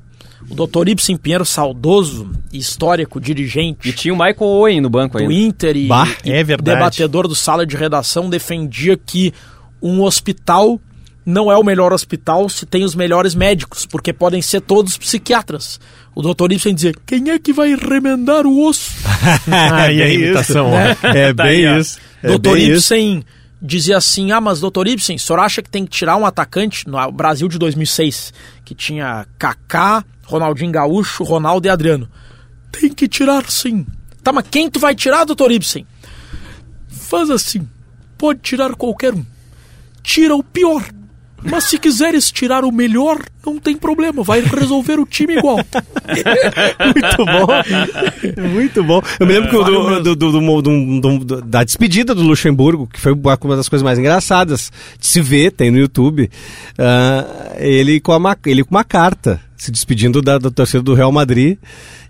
O 0.51 0.55
doutor 0.55 0.89
Ibsen 0.89 1.17
Pinheiro, 1.17 1.45
saudoso, 1.45 2.31
histórico, 2.53 3.21
dirigente. 3.21 3.89
E 3.89 3.93
tinha 3.93 4.15
o 4.15 4.17
Michael 4.17 4.37
Owen 4.41 4.81
no 4.81 4.89
banco 4.89 5.19
do 5.19 5.23
ainda. 5.23 5.35
Inter 5.35 5.77
e, 5.77 5.87
bah, 5.87 6.09
e 6.25 6.33
é 6.33 6.43
debatedor 6.43 7.29
do 7.29 7.35
sala 7.35 7.67
de 7.67 7.77
redação, 7.77 8.31
defendia 8.31 8.97
que 8.97 9.33
um 9.83 10.03
hospital 10.03 10.81
não 11.29 11.53
é 11.53 11.57
o 11.59 11.63
melhor 11.63 11.93
hospital 11.93 12.49
se 12.49 12.65
tem 12.65 12.85
os 12.85 12.95
melhores 12.95 13.35
médicos, 13.35 13.85
porque 13.85 14.15
podem 14.15 14.41
ser 14.41 14.63
todos 14.63 14.97
psiquiatras. 14.97 15.79
O 16.15 16.23
doutor 16.23 16.51
Ibsen 16.51 16.75
dizia, 16.75 16.95
quem 17.05 17.31
é 17.31 17.39
que 17.39 17.53
vai 17.53 17.75
remendar 17.75 18.47
o 18.47 18.65
osso? 18.67 18.93
Ah, 19.47 19.93
e 19.93 20.03
a 20.03 20.09
imitação, 20.09 20.71
ó. 20.71 21.07
É 21.07 21.35
Tá 21.35 21.45
bem 21.45 21.67
aí, 21.67 21.75
ó. 21.75 21.79
isso. 21.79 21.99
É 22.23 22.29
doutor 22.29 22.55
bem 22.55 22.71
isso. 22.71 22.95
Ibsen 22.95 23.25
dizia 23.61 23.99
assim, 23.99 24.33
ah, 24.33 24.41
mas 24.41 24.61
doutor 24.61 24.89
Ibsen, 24.89 25.17
o 25.17 25.19
senhor 25.19 25.39
acha 25.41 25.61
que 25.61 25.69
tem 25.69 25.85
que 25.85 25.91
tirar 25.91 26.17
um 26.17 26.25
atacante 26.25 26.89
no 26.89 27.13
Brasil 27.13 27.47
de 27.47 27.59
2006, 27.59 28.33
que 28.65 28.75
tinha 28.75 29.27
Kaká, 29.39 30.03
Ronaldinho 30.29 30.71
Gaúcho, 30.71 31.25
Ronaldo 31.25 31.67
e 31.67 31.71
Adriano? 31.71 32.07
Tem 32.71 32.93
que 32.93 33.09
tirar 33.09 33.51
sim. 33.51 33.87
Tá, 34.23 34.31
mas 34.31 34.45
quem 34.51 34.71
tu 34.71 34.79
vai 34.79 34.95
tirar, 34.95 35.25
doutor 35.25 35.51
Ibsen? 35.51 35.87
Faz 36.87 37.31
assim, 37.31 37.67
pode 38.19 38.41
tirar 38.41 38.75
qualquer 38.75 39.15
um. 39.15 39.25
Tira 40.03 40.37
o 40.37 40.43
pior. 40.43 40.85
Mas 41.43 41.65
se 41.65 41.79
quiseres 41.79 42.31
tirar 42.31 42.63
o 42.63 42.71
melhor, 42.71 43.25
não 43.55 43.61
tem 43.61 43.77
problema, 43.77 44.23
vai 44.23 44.41
resolver 44.41 44.99
o 44.99 45.07
time 45.07 45.37
igual. 45.37 45.59
Muito 46.95 47.25
bom. 47.25 47.47
Muito 48.51 48.85
bom. 48.85 49.03
Eu 49.21 49.27
me 49.27 49.33
lembro 49.35 49.51
que 49.51 49.57
o 49.57 49.63
do, 49.65 50.01
do, 50.03 50.17
do, 50.17 50.33
do- 50.33 50.63
do- 50.63 51.01
do- 51.01 51.19
do- 51.25 51.43
da 51.43 51.65
despedida 51.65 52.15
do 52.15 52.23
Luxemburgo, 52.23 52.87
que 52.87 53.01
foi 53.01 53.13
uma 53.13 53.39
uma 53.43 53.57
das 53.57 53.69
coisas 53.69 53.83
mais 53.85 53.99
engraçadas 53.99 54.71
de 54.99 55.07
se 55.07 55.21
ver, 55.21 55.53
tem 55.53 55.71
no 55.71 55.79
YouTube, 55.79 56.31
ah, 56.79 57.55
ele, 57.57 58.01
com 58.01 58.13
a, 58.13 58.19
ma- 58.19 58.37
ele 58.47 58.63
com 58.65 58.71
uma 58.75 58.85
carta 58.85 59.41
se 59.57 59.73
despedindo 59.73 60.23
da, 60.23 60.39
da 60.39 60.51
torcida 60.53 60.81
do 60.83 60.95
Real 60.95 61.11
Madrid. 61.11 61.59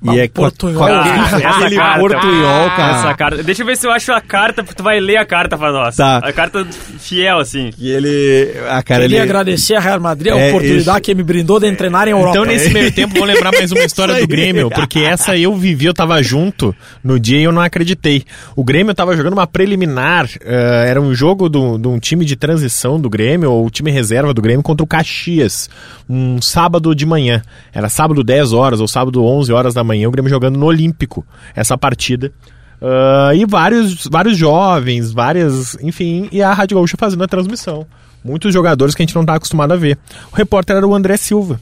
Ah, 0.06 0.14
e 0.14 0.20
é 0.20 0.28
com 0.28 0.44
a- 0.44 0.50
portunhol, 0.50 0.84
a-. 0.84 1.08
Essa 1.08 1.48
aquele 1.48 1.76
carta. 1.76 2.00
portunhol, 2.00 2.70
cara. 2.76 2.98
Essa 2.98 3.14
carta. 3.14 3.42
Deixa 3.42 3.62
eu 3.62 3.66
ver 3.66 3.76
se 3.76 3.86
eu 3.86 3.90
acho 3.90 4.12
a 4.12 4.20
carta, 4.20 4.62
porque 4.62 4.76
tu 4.76 4.82
vai 4.82 5.00
ler 5.00 5.16
a 5.16 5.24
carta 5.24 5.56
pra 5.56 5.72
nós. 5.72 5.96
Tá. 5.96 6.18
A 6.18 6.32
carta 6.32 6.64
fiel, 7.00 7.38
assim. 7.38 7.70
E 7.78 7.90
ele. 7.90 8.52
Ah, 8.68 8.82
cara, 8.82 9.00
Queria 9.02 9.16
ele. 9.16 9.24
agradecer 9.24 9.74
a 9.74 9.80
Real 9.80 9.98
Madrid 9.98 10.32
a 10.32 10.38
É, 10.38 10.48
oportunidade 10.50 10.82
isso. 10.98 11.00
que 11.00 11.14
me 11.14 11.22
brindou 11.28 11.60
de 11.60 11.70
treinar 11.72 12.08
em 12.08 12.12
Europa. 12.12 12.30
Então, 12.30 12.44
nesse 12.46 12.70
meio 12.70 12.90
tempo, 12.90 13.14
vou 13.14 13.26
lembrar 13.26 13.52
mais 13.52 13.70
uma 13.70 13.84
história 13.84 14.18
do. 14.18 14.26
Grêmio, 14.26 14.70
porque 14.70 15.00
essa 15.00 15.36
eu 15.36 15.54
vivi, 15.54 15.84
eu 15.84 15.92
tava 15.92 16.22
junto 16.22 16.74
no 17.04 17.20
dia 17.20 17.38
e 17.38 17.44
eu 17.44 17.52
não 17.52 17.60
acreditei. 17.60 18.24
O 18.56 18.64
Grêmio 18.64 18.94
tava 18.94 19.14
jogando 19.14 19.34
uma 19.34 19.46
preliminar, 19.46 20.26
eh, 20.40 20.86
era 20.88 21.00
um 21.00 21.14
jogo 21.14 21.48
de 21.48 21.58
um 21.58 21.98
time 21.98 22.24
de 22.24 22.34
transição 22.34 22.98
do 22.98 23.10
Grêmio, 23.10 23.52
ou 23.52 23.68
time 23.68 23.90
reserva 23.90 24.32
do 24.32 24.40
Grêmio, 24.40 24.62
contra 24.62 24.82
o 24.82 24.86
Caxias, 24.86 25.68
um 26.08 26.40
sábado 26.40 26.94
de 26.94 27.04
manhã. 27.04 27.42
Era 27.74 27.90
sábado 27.90 28.24
10 28.24 28.54
horas 28.54 28.80
ou 28.80 28.88
sábado 28.88 29.22
11 29.22 29.52
horas 29.52 29.74
da 29.74 29.84
manhã, 29.84 30.08
o 30.08 30.10
Grêmio 30.10 30.30
jogando 30.30 30.58
no 30.58 30.64
Olímpico, 30.64 31.26
essa 31.54 31.76
partida. 31.76 32.32
Ah, 32.80 33.32
e 33.34 33.44
vários, 33.44 34.06
vários 34.10 34.36
jovens, 34.36 35.12
várias, 35.12 35.76
enfim, 35.82 36.28
e 36.32 36.42
a 36.42 36.52
Rádio 36.52 36.76
Gaúcha 36.76 36.96
fazendo 36.98 37.24
a 37.24 37.28
transmissão. 37.28 37.86
Muitos 38.28 38.52
jogadores 38.52 38.94
que 38.94 39.02
a 39.02 39.06
gente 39.06 39.14
não 39.14 39.24
tá 39.24 39.34
acostumado 39.34 39.72
a 39.72 39.76
ver. 39.76 39.96
O 40.30 40.36
repórter 40.36 40.76
era 40.76 40.86
o 40.86 40.94
André 40.94 41.16
Silva. 41.16 41.58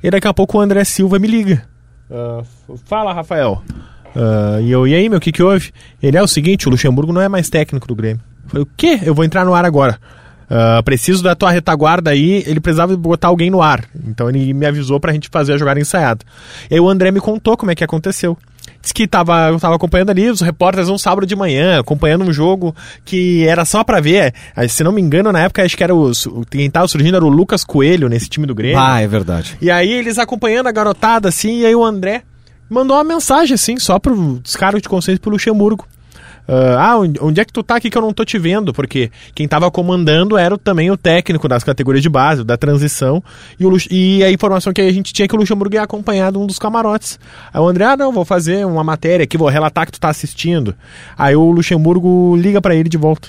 E 0.00 0.08
daqui 0.08 0.28
a 0.28 0.32
pouco 0.32 0.56
o 0.56 0.60
André 0.60 0.84
Silva 0.84 1.18
me 1.18 1.26
liga. 1.26 1.64
Ah, 2.08 2.42
fala, 2.84 3.12
Rafael. 3.12 3.60
Ah, 4.14 4.60
e 4.60 4.70
eu, 4.70 4.86
e 4.86 4.94
aí, 4.94 5.08
meu, 5.08 5.18
o 5.18 5.20
que 5.20 5.32
que 5.32 5.42
houve? 5.42 5.72
Ele 6.00 6.16
é 6.16 6.22
o 6.22 6.28
seguinte, 6.28 6.68
o 6.68 6.70
Luxemburgo 6.70 7.12
não 7.12 7.20
é 7.20 7.28
mais 7.28 7.50
técnico 7.50 7.88
do 7.88 7.96
Grêmio. 7.96 8.22
Eu 8.44 8.48
falei, 8.48 8.62
o 8.62 8.68
quê? 8.76 9.00
Eu 9.02 9.12
vou 9.12 9.24
entrar 9.24 9.44
no 9.44 9.54
ar 9.54 9.64
agora. 9.64 9.98
Ah, 10.48 10.80
preciso 10.84 11.20
da 11.20 11.34
tua 11.34 11.50
retaguarda 11.50 12.10
aí, 12.10 12.44
ele 12.46 12.60
precisava 12.60 12.96
botar 12.96 13.28
alguém 13.28 13.50
no 13.50 13.60
ar. 13.60 13.84
Então 14.06 14.28
ele 14.28 14.54
me 14.54 14.66
avisou 14.66 15.00
pra 15.00 15.12
gente 15.12 15.28
fazer 15.28 15.54
a 15.54 15.56
jogada 15.56 15.80
ensaiada. 15.80 16.24
E 16.70 16.74
aí 16.74 16.80
o 16.80 16.88
André 16.88 17.10
me 17.10 17.20
contou 17.20 17.56
como 17.56 17.72
é 17.72 17.74
que 17.74 17.82
aconteceu. 17.82 18.38
Disse 18.80 18.92
que 18.92 19.06
tava, 19.06 19.48
eu 19.48 19.58
tava 19.58 19.76
acompanhando 19.76 20.10
ali 20.10 20.28
os 20.28 20.40
repórteres 20.40 20.88
um 20.88 20.98
sábado 20.98 21.26
de 21.26 21.34
manhã, 21.34 21.80
acompanhando 21.80 22.24
um 22.24 22.32
jogo 22.32 22.74
que 23.04 23.46
era 23.46 23.64
só 23.64 23.82
pra 23.82 24.00
ver. 24.00 24.34
Se 24.68 24.84
não 24.84 24.92
me 24.92 25.00
engano, 25.00 25.32
na 25.32 25.40
época 25.40 25.62
acho 25.62 25.76
que 25.76 25.82
era 25.82 25.94
o. 25.94 26.12
Quem 26.50 26.70
tava 26.70 26.86
surgindo 26.86 27.16
era 27.16 27.24
o 27.24 27.28
Lucas 27.30 27.64
Coelho 27.64 28.08
nesse 28.08 28.28
time 28.28 28.46
do 28.46 28.54
Grêmio. 28.54 28.78
Ah, 28.78 29.00
é 29.00 29.06
verdade. 29.06 29.56
E 29.60 29.70
aí 29.70 29.90
eles 29.90 30.18
acompanhando 30.18 30.66
a 30.66 30.72
garotada, 30.72 31.28
assim, 31.28 31.60
e 31.60 31.66
aí 31.66 31.74
o 31.74 31.84
André 31.84 32.22
mandou 32.68 32.96
uma 32.96 33.04
mensagem, 33.04 33.54
assim, 33.54 33.78
só 33.78 33.98
pro 33.98 34.40
descargo 34.42 34.80
de 34.80 34.88
consciência 34.88 35.20
pro 35.20 35.30
Luxemburgo. 35.30 35.86
Ah, 36.46 36.92
ah, 36.92 36.98
onde 37.22 37.40
é 37.40 37.44
que 37.44 37.52
tu 37.52 37.62
tá 37.62 37.76
aqui 37.76 37.88
que 37.88 37.96
eu 37.96 38.02
não 38.02 38.12
tô 38.12 38.24
te 38.24 38.38
vendo? 38.38 38.72
Porque 38.72 39.10
quem 39.34 39.48
tava 39.48 39.70
comandando 39.70 40.36
era 40.36 40.58
também 40.58 40.90
o 40.90 40.96
técnico 40.96 41.48
das 41.48 41.64
categorias 41.64 42.02
de 42.02 42.08
base, 42.08 42.44
da 42.44 42.56
transição, 42.56 43.22
e, 43.58 43.64
Lux- 43.64 43.88
e 43.90 44.22
a 44.22 44.30
informação 44.30 44.72
que 44.72 44.80
a 44.82 44.92
gente 44.92 45.12
tinha 45.12 45.24
é 45.24 45.28
que 45.28 45.34
o 45.34 45.38
Luxemburgo 45.38 45.74
ia 45.74 45.82
acompanhar 45.82 46.30
de 46.32 46.38
um 46.38 46.46
dos 46.46 46.58
camarotes. 46.58 47.18
Aí 47.52 47.60
o 47.60 47.66
André, 47.68 47.84
ah, 47.86 47.96
não, 47.96 48.12
vou 48.12 48.24
fazer 48.24 48.66
uma 48.66 48.84
matéria 48.84 49.24
aqui, 49.24 49.38
vou 49.38 49.48
relatar 49.48 49.86
que 49.86 49.92
tu 49.92 50.00
tá 50.00 50.10
assistindo. 50.10 50.74
Aí 51.16 51.34
o 51.34 51.50
Luxemburgo 51.50 52.36
liga 52.36 52.60
pra 52.60 52.74
ele 52.74 52.88
de 52.88 52.98
volta. 52.98 53.28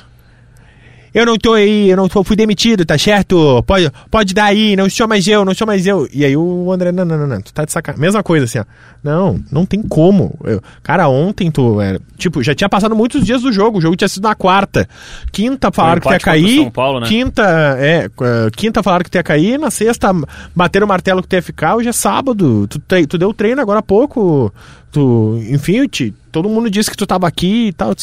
Eu 1.16 1.26
não 1.26 1.38
tô 1.38 1.53
aí, 1.53 1.89
eu 1.89 1.95
não 1.95 2.09
tô, 2.09 2.26
fui 2.26 2.36
demitido, 2.36 2.86
tá 2.86 2.97
certo? 2.97 3.63
Pode, 3.66 3.89
pode 4.11 4.34
dar 4.34 4.45
aí, 4.45 4.76
não 4.76 4.89
sou 4.89 5.07
mais 5.07 5.26
eu, 5.26 5.45
não 5.45 5.53
sou 5.55 5.66
mais 5.66 5.88
eu. 5.88 6.05
E 6.13 6.26
aí 6.26 6.36
o 6.36 6.70
André, 6.70 6.91
não, 6.91 7.05
não, 7.05 7.18
não, 7.18 7.26
não, 7.26 7.41
tu 7.41 7.53
tá 7.53 7.63
de 7.63 7.72
sacanagem. 7.72 8.01
Mesma 8.01 8.22
coisa 8.22 8.43
assim, 8.43 8.59
ó. 8.59 8.66
Não, 9.01 9.39
não 9.49 9.66
tem 9.66 9.82
como. 9.82 10.38
Eu- 10.43 10.61
cara, 10.84 11.07
ontem 11.07 11.49
tu, 11.49 11.80
era, 11.80 12.01
tipo, 12.18 12.43
já 12.43 12.53
tinha 12.53 12.68
passado 12.68 12.93
muitos 12.93 13.24
dias 13.26 13.41
do 13.41 13.49
jogo, 13.53 13.78
o 13.78 13.82
jogo 13.82 13.95
tinha 13.95 14.09
sido 14.09 14.24
na 14.24 14.36
quarta. 14.36 14.89
Quinta 15.32 15.72
falaram 15.72 16.01
que 16.01 16.09
ia 16.09 16.18
o 16.18 16.20
cair. 16.20 16.72
Paulo, 16.72 16.99
né? 16.99 17.07
Quinta, 17.07 17.43
é, 17.80 18.09
eh, 18.22 18.49
quinta 18.53 18.84
falaram 18.84 19.05
que 19.05 19.11
tu 19.11 19.16
ia 19.16 19.24
cair, 19.24 19.57
na 19.57 19.72
sexta 19.72 20.11
bateram 20.53 20.86
o 20.86 20.89
martelo 20.89 21.22
que 21.22 21.30
tu 21.30 21.36
ia 21.36 21.41
ficar, 21.41 21.78
hoje 21.78 21.88
é 21.88 21.93
sábado. 21.93 22.68
Tu, 22.68 22.78
tu 23.07 23.18
deu 23.18 23.34
treino 23.34 23.61
agora 23.61 23.80
há 23.80 23.84
pouco. 23.84 24.51
Tu, 24.95 25.43
enfim, 25.49 25.85
te- 25.89 26.13
todo 26.31 26.47
mundo 26.47 26.69
disse 26.69 26.89
que 26.89 26.95
tu 26.95 27.05
tava 27.05 27.27
aqui 27.27 27.67
e 27.67 27.73
tal. 27.73 27.93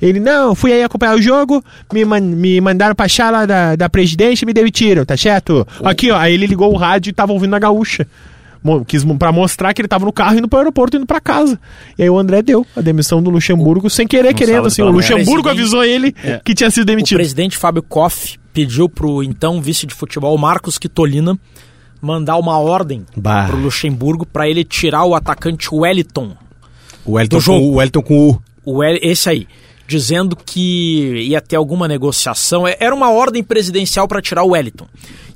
Ele, 0.00 0.18
não, 0.18 0.54
fui 0.54 0.72
aí 0.72 0.82
acompanhar 0.82 1.14
o 1.14 1.20
jogo, 1.20 1.62
me, 1.92 2.06
man- 2.06 2.22
me 2.22 2.58
mandaram 2.58 2.94
pra 2.94 3.06
chala 3.06 3.46
da, 3.46 3.76
da 3.76 3.86
presidência 3.90 4.44
e 4.44 4.46
me 4.46 4.54
demitiram, 4.54 5.04
tá 5.04 5.14
certo? 5.14 5.68
Aqui, 5.84 6.10
ó, 6.10 6.16
aí 6.16 6.32
ele 6.32 6.46
ligou 6.46 6.72
o 6.72 6.76
rádio 6.78 7.10
e 7.10 7.12
tava 7.12 7.34
ouvindo 7.34 7.54
a 7.54 7.58
gaúcha. 7.58 8.06
Quis 8.86 9.04
pra 9.18 9.30
mostrar 9.30 9.74
que 9.74 9.82
ele 9.82 9.88
tava 9.88 10.06
no 10.06 10.12
carro 10.12 10.38
indo 10.38 10.48
pro 10.48 10.58
aeroporto 10.58 10.96
indo 10.96 11.04
pra 11.06 11.20
casa. 11.20 11.60
E 11.98 12.02
aí 12.02 12.08
o 12.08 12.18
André 12.18 12.40
deu 12.40 12.66
a 12.74 12.80
demissão 12.80 13.22
do 13.22 13.28
Luxemburgo 13.28 13.90
sem 13.90 14.06
querer, 14.06 14.32
querendo, 14.32 14.66
assim. 14.68 14.80
O 14.80 14.86
manhã. 14.86 14.96
Luxemburgo 14.96 15.50
avisou 15.50 15.84
ele 15.84 16.14
que 16.44 16.54
tinha 16.54 16.70
sido 16.70 16.84
O 16.84 16.86
demitido. 16.86 17.18
presidente 17.18 17.58
Fábio 17.58 17.82
Koff 17.82 18.38
pediu 18.54 18.88
pro 18.88 19.22
então 19.22 19.60
vice 19.60 19.86
de 19.86 19.94
futebol 19.94 20.36
Marcos 20.38 20.78
Quitolina 20.78 21.38
mandar 22.00 22.36
uma 22.36 22.58
ordem 22.58 23.04
Bah. 23.16 23.46
pro 23.48 23.56
Luxemburgo 23.58 24.24
para 24.26 24.48
ele 24.48 24.64
tirar 24.64 25.04
o 25.04 25.14
atacante 25.14 25.68
Wellington, 25.72 26.36
O 27.04 27.12
Wellington, 27.12 27.40
com, 27.42 27.58
o 27.58 27.74
Wellington 27.76 28.02
com 28.02 28.28
U. 28.30 28.42
o 28.64 28.78
Wel- 28.78 28.98
esse 29.02 29.28
aí, 29.28 29.46
dizendo 29.86 30.36
que 30.36 31.24
ia 31.28 31.40
ter 31.40 31.56
alguma 31.56 31.88
negociação. 31.88 32.66
É- 32.68 32.76
Era 32.78 32.94
uma 32.94 33.10
ordem 33.10 33.42
presidencial 33.42 34.06
para 34.06 34.20
tirar 34.22 34.42
o 34.44 34.50
Wellington. 34.50 34.86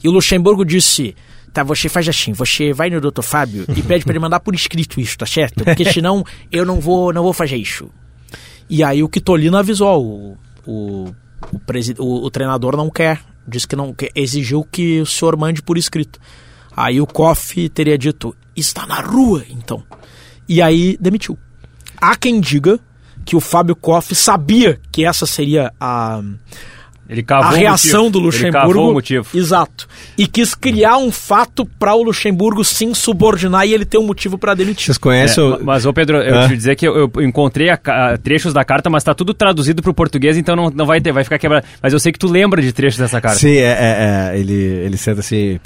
E 0.04 0.08
o 0.08 0.12
Luxemburgo 0.12 0.64
disse: 0.64 1.14
Tá, 1.52 1.62
você 1.62 1.88
faz 1.88 2.08
assim, 2.08 2.32
você 2.32 2.72
vai 2.72 2.88
no 2.90 3.00
doutor 3.00 3.22
Fábio 3.22 3.64
e 3.76 3.82
pede 3.82 4.04
para 4.04 4.12
ele 4.12 4.18
mandar 4.20 4.40
por 4.40 4.54
escrito 4.54 5.00
isso, 5.00 5.18
tá 5.18 5.26
certo? 5.26 5.64
Porque 5.64 5.84
senão 5.92 6.24
eu 6.50 6.64
não 6.64 6.80
vou, 6.80 7.12
não 7.12 7.22
vou 7.22 7.32
fazer 7.32 7.56
isso. 7.56 7.88
E 8.70 8.82
aí 8.82 9.02
o 9.02 9.08
Quitolino 9.08 9.56
avisou, 9.56 10.02
o, 10.02 10.38
o, 10.66 11.04
o, 11.52 11.60
o- 11.98 12.24
o 12.26 12.30
treinador 12.30 12.74
não 12.76 12.88
quer, 12.88 13.20
disse 13.46 13.66
que 13.68 13.76
não 13.76 13.92
quer, 13.92 14.10
exigiu 14.14 14.66
que 14.70 15.00
o 15.00 15.06
senhor 15.06 15.36
mande 15.36 15.60
por 15.62 15.76
escrito. 15.76 16.18
Aí 16.76 17.00
o 17.00 17.06
Koff 17.06 17.68
teria 17.70 17.98
dito, 17.98 18.34
está 18.56 18.86
na 18.86 19.00
rua, 19.00 19.44
então. 19.50 19.82
E 20.48 20.60
aí 20.62 20.96
demitiu. 21.00 21.38
Há 22.00 22.16
quem 22.16 22.40
diga 22.40 22.78
que 23.24 23.36
o 23.36 23.40
Fábio 23.40 23.76
Koff 23.76 24.14
sabia 24.14 24.80
que 24.90 25.04
essa 25.04 25.24
seria 25.26 25.72
a, 25.80 26.20
Ele 27.08 27.22
cavou 27.22 27.50
a 27.50 27.52
o 27.52 27.56
reação 27.56 28.04
motivo. 28.06 28.10
do 28.30 28.36
Ele 28.36 28.50
cavou 28.50 28.66
Luxemburgo. 28.68 28.90
o 28.90 28.94
motivo. 28.94 29.28
Exato. 29.34 29.86
E 30.18 30.26
quis 30.26 30.54
criar 30.54 30.96
um 30.96 31.12
fato 31.12 31.64
para 31.64 31.94
o 31.94 32.02
Luxemburgo 32.02 32.64
se 32.64 32.84
insubordinar 32.84 33.64
e 33.66 33.72
ele 33.74 33.84
ter 33.84 33.98
um 33.98 34.06
motivo 34.06 34.36
para 34.36 34.54
demitir. 34.54 34.86
Vocês 34.86 34.98
conhecem 34.98 35.42
É, 35.44 35.46
o... 35.46 35.50
ma- 35.50 35.58
mas, 35.62 35.86
ô 35.86 35.92
Pedro, 35.92 36.16
eu 36.18 36.34
Hã? 36.34 36.48
te 36.48 36.56
dizer 36.56 36.74
que 36.74 36.88
eu, 36.88 37.10
eu 37.14 37.22
encontrei 37.22 37.68
a 37.70 37.76
ca- 37.76 38.18
trechos 38.18 38.52
da 38.52 38.64
carta, 38.64 38.90
mas 38.90 39.04
tá 39.04 39.14
tudo 39.14 39.32
traduzido 39.32 39.80
pro 39.82 39.94
português, 39.94 40.36
então 40.36 40.56
não, 40.56 40.70
não 40.70 40.86
vai 40.86 41.00
ter, 41.00 41.12
vai 41.12 41.22
ficar 41.22 41.38
quebrado. 41.38 41.64
Mas 41.80 41.92
eu 41.92 42.00
sei 42.00 42.10
que 42.10 42.18
tu 42.18 42.26
lembra 42.26 42.60
de 42.60 42.72
trechos 42.72 42.98
dessa 42.98 43.20
carta. 43.20 43.38
Sim, 43.38 43.56
é, 43.56 43.60
é, 43.60 44.32
é, 44.34 44.38
ele, 44.40 44.54
ele 44.54 44.96
senta 44.96 45.20
assim... 45.20 45.60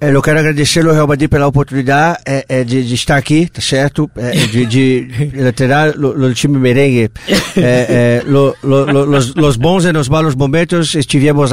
É, 0.00 0.10
eu 0.10 0.22
quero 0.22 0.38
agradecer 0.38 0.84
ao 0.86 0.92
Real 0.92 1.06
Madrid 1.06 1.28
pela 1.28 1.46
oportunidade 1.46 2.18
é, 2.26 2.44
é, 2.48 2.64
de, 2.64 2.84
de 2.84 2.94
estar 2.94 3.16
aqui, 3.16 3.46
tá 3.46 3.60
certo? 3.60 4.10
É, 4.16 4.30
de, 4.46 4.66
de, 4.66 5.30
lateral 5.36 5.92
lo 5.96 6.34
time 6.34 6.58
merengue. 6.58 7.10
É, 7.56 7.60
é, 7.60 8.22
lo, 8.26 8.56
lo, 8.62 8.84
lo, 8.84 9.04
los, 9.04 9.34
los 9.34 9.56
bons 9.56 9.84
e 9.84 9.92
los 9.92 10.08
malos 10.08 10.34
momentos 10.34 10.94
estivemos. 10.94 11.52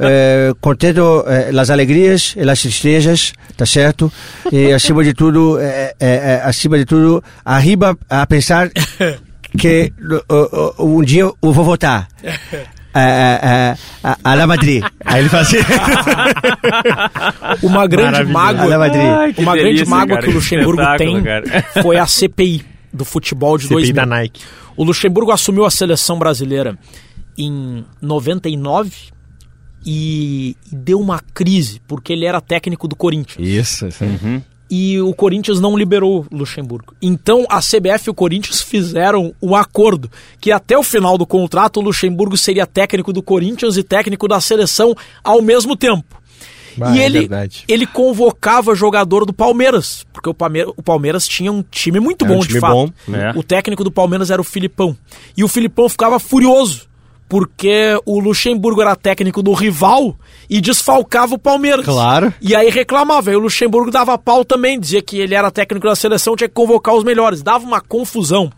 É, 0.00 0.52
contendo 0.60 1.24
as 1.26 1.70
alegrias 1.70 2.36
e 2.36 2.48
as 2.48 2.62
tristezas, 2.62 3.32
tá 3.56 3.66
certo? 3.66 4.12
E 4.52 4.72
acima 4.72 5.02
de 5.02 5.12
tudo, 5.12 5.58
acima 6.44 6.78
de 6.78 6.84
tudo, 6.84 7.20
arriba 7.44 7.98
a 8.08 8.24
pensar 8.24 8.70
que 9.56 9.92
uh, 10.30 10.78
uh, 10.78 10.98
um 10.98 11.02
dia 11.02 11.22
eu 11.22 11.36
vou 11.40 11.64
voltar. 11.64 12.08
A, 12.98 13.72
a, 14.02 14.12
a, 14.12 14.16
a 14.24 14.34
La 14.34 14.46
Madrid. 14.46 14.82
Aí 15.04 15.20
ele 15.20 15.28
fala 15.28 15.42
assim. 15.42 15.58
Uma 17.62 17.86
grande 17.86 18.24
mágoa. 18.24 18.76
Ai, 18.86 19.32
que 19.32 19.40
uma 19.40 19.56
grande 19.56 19.84
mágoa 19.84 20.16
cara, 20.16 20.22
que 20.22 20.30
o 20.30 20.34
Luxemburgo 20.34 20.82
tem 20.96 21.22
cara. 21.22 21.44
foi 21.82 21.96
a 21.96 22.06
CPI 22.06 22.64
do 22.92 23.04
futebol 23.04 23.56
de 23.56 23.64
CPI 23.64 23.74
2000. 23.74 23.94
da 23.94 24.06
Nike. 24.06 24.40
O 24.76 24.84
Luxemburgo 24.84 25.30
assumiu 25.30 25.64
a 25.64 25.70
seleção 25.70 26.18
brasileira 26.18 26.78
em 27.36 27.84
99 28.00 28.90
e, 29.84 30.56
e 30.72 30.76
deu 30.76 31.00
uma 31.00 31.20
crise, 31.20 31.80
porque 31.86 32.12
ele 32.12 32.24
era 32.24 32.40
técnico 32.40 32.88
do 32.88 32.96
Corinthians. 32.96 33.46
Isso, 33.46 33.86
isso 33.86 34.04
aí. 34.04 34.42
E 34.70 35.00
o 35.00 35.14
Corinthians 35.14 35.60
não 35.60 35.76
liberou 35.76 36.26
o 36.30 36.36
Luxemburgo. 36.36 36.94
Então 37.00 37.46
a 37.48 37.58
CBF 37.60 38.08
e 38.08 38.10
o 38.10 38.14
Corinthians 38.14 38.60
fizeram 38.60 39.34
um 39.40 39.54
acordo 39.56 40.10
que 40.40 40.52
até 40.52 40.76
o 40.76 40.82
final 40.82 41.16
do 41.16 41.26
contrato 41.26 41.78
o 41.78 41.82
Luxemburgo 41.82 42.36
seria 42.36 42.66
técnico 42.66 43.12
do 43.12 43.22
Corinthians 43.22 43.76
e 43.76 43.82
técnico 43.82 44.28
da 44.28 44.40
seleção 44.40 44.94
ao 45.24 45.40
mesmo 45.40 45.76
tempo. 45.76 46.18
Ah, 46.80 46.94
e 46.94 47.00
é 47.00 47.06
ele, 47.06 47.18
verdade. 47.20 47.64
ele 47.66 47.86
convocava 47.86 48.74
jogador 48.74 49.24
do 49.24 49.32
Palmeiras, 49.32 50.06
porque 50.12 50.28
o 50.28 50.34
Palmeiras, 50.34 50.72
o 50.76 50.82
Palmeiras 50.82 51.26
tinha 51.26 51.50
um 51.50 51.62
time 51.62 51.98
muito 51.98 52.24
Era 52.24 52.32
um 52.32 52.36
bom, 52.36 52.42
de 52.42 52.48
time 52.48 52.60
fato. 52.60 52.72
bom, 52.72 52.90
né? 53.08 53.32
O 53.34 53.42
técnico 53.42 53.82
do 53.82 53.90
Palmeiras 53.90 54.30
era 54.30 54.40
o 54.40 54.44
Filipão. 54.44 54.96
E 55.36 55.42
o 55.42 55.48
Filipão 55.48 55.88
ficava 55.88 56.20
furioso, 56.20 56.87
porque 57.28 58.00
o 58.06 58.18
Luxemburgo 58.18 58.80
era 58.80 58.96
técnico 58.96 59.42
do 59.42 59.52
rival 59.52 60.16
e 60.48 60.60
desfalcava 60.60 61.34
o 61.34 61.38
Palmeiras. 61.38 61.84
Claro. 61.84 62.32
E 62.40 62.54
aí 62.56 62.70
reclamava. 62.70 63.30
Aí 63.30 63.36
o 63.36 63.40
Luxemburgo 63.40 63.90
dava 63.90 64.16
pau 64.16 64.44
também, 64.44 64.80
dizia 64.80 65.02
que 65.02 65.18
ele 65.18 65.34
era 65.34 65.50
técnico 65.50 65.86
da 65.86 65.94
seleção, 65.94 66.34
tinha 66.34 66.48
que 66.48 66.54
convocar 66.54 66.94
os 66.94 67.04
melhores. 67.04 67.42
Dava 67.42 67.66
uma 67.66 67.80
confusão. 67.80 68.50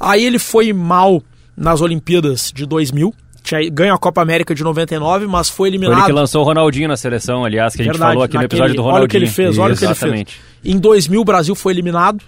Aí 0.00 0.24
ele 0.24 0.38
foi 0.38 0.72
mal 0.72 1.22
nas 1.56 1.80
Olimpíadas 1.80 2.50
de 2.54 2.64
2000. 2.64 3.12
Tinha 3.42 3.68
ganho 3.70 3.94
a 3.94 3.98
Copa 3.98 4.20
América 4.22 4.54
de 4.54 4.62
99, 4.62 5.26
mas 5.26 5.48
foi 5.48 5.56
Foi 5.56 5.68
ele 5.68 5.76
eliminado. 5.78 6.06
que 6.06 6.12
lançou 6.12 6.42
o 6.42 6.44
Ronaldinho 6.44 6.88
na 6.88 6.96
seleção, 6.96 7.44
aliás, 7.44 7.74
que 7.74 7.82
a 7.82 7.84
gente 7.84 7.98
falou 7.98 8.22
aqui 8.22 8.34
no 8.36 8.42
naquele- 8.42 8.44
episódio 8.62 8.74
do 8.76 8.82
Ronaldinho. 8.82 8.96
Olha 9.02 9.06
o 9.06 9.08
que 9.08 9.16
ele 9.16 9.26
fez, 9.26 9.58
olha 9.58 9.74
o 9.74 9.76
que 9.76 9.84
ele 9.84 9.94
fez. 9.94 10.02
Exatamente. 10.12 10.40
Em 10.64 10.78
2000, 10.78 11.20
o 11.20 11.24
Brasil 11.24 11.54
foi 11.54 11.72
eliminado 11.72 12.22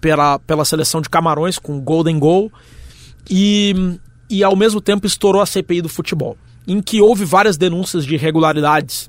pela, 0.00 0.38
pela 0.38 0.64
seleção 0.64 1.00
de 1.00 1.08
Camarões 1.08 1.58
com 1.58 1.78
Golden 1.80 2.18
Goal 2.18 2.50
e, 3.28 3.74
e, 4.34 4.42
ao 4.42 4.56
mesmo 4.56 4.80
tempo, 4.80 5.06
estourou 5.06 5.40
a 5.40 5.46
CPI 5.46 5.80
do 5.80 5.88
futebol, 5.88 6.36
em 6.66 6.82
que 6.82 7.00
houve 7.00 7.24
várias 7.24 7.56
denúncias 7.56 8.04
de 8.04 8.14
irregularidades 8.14 9.08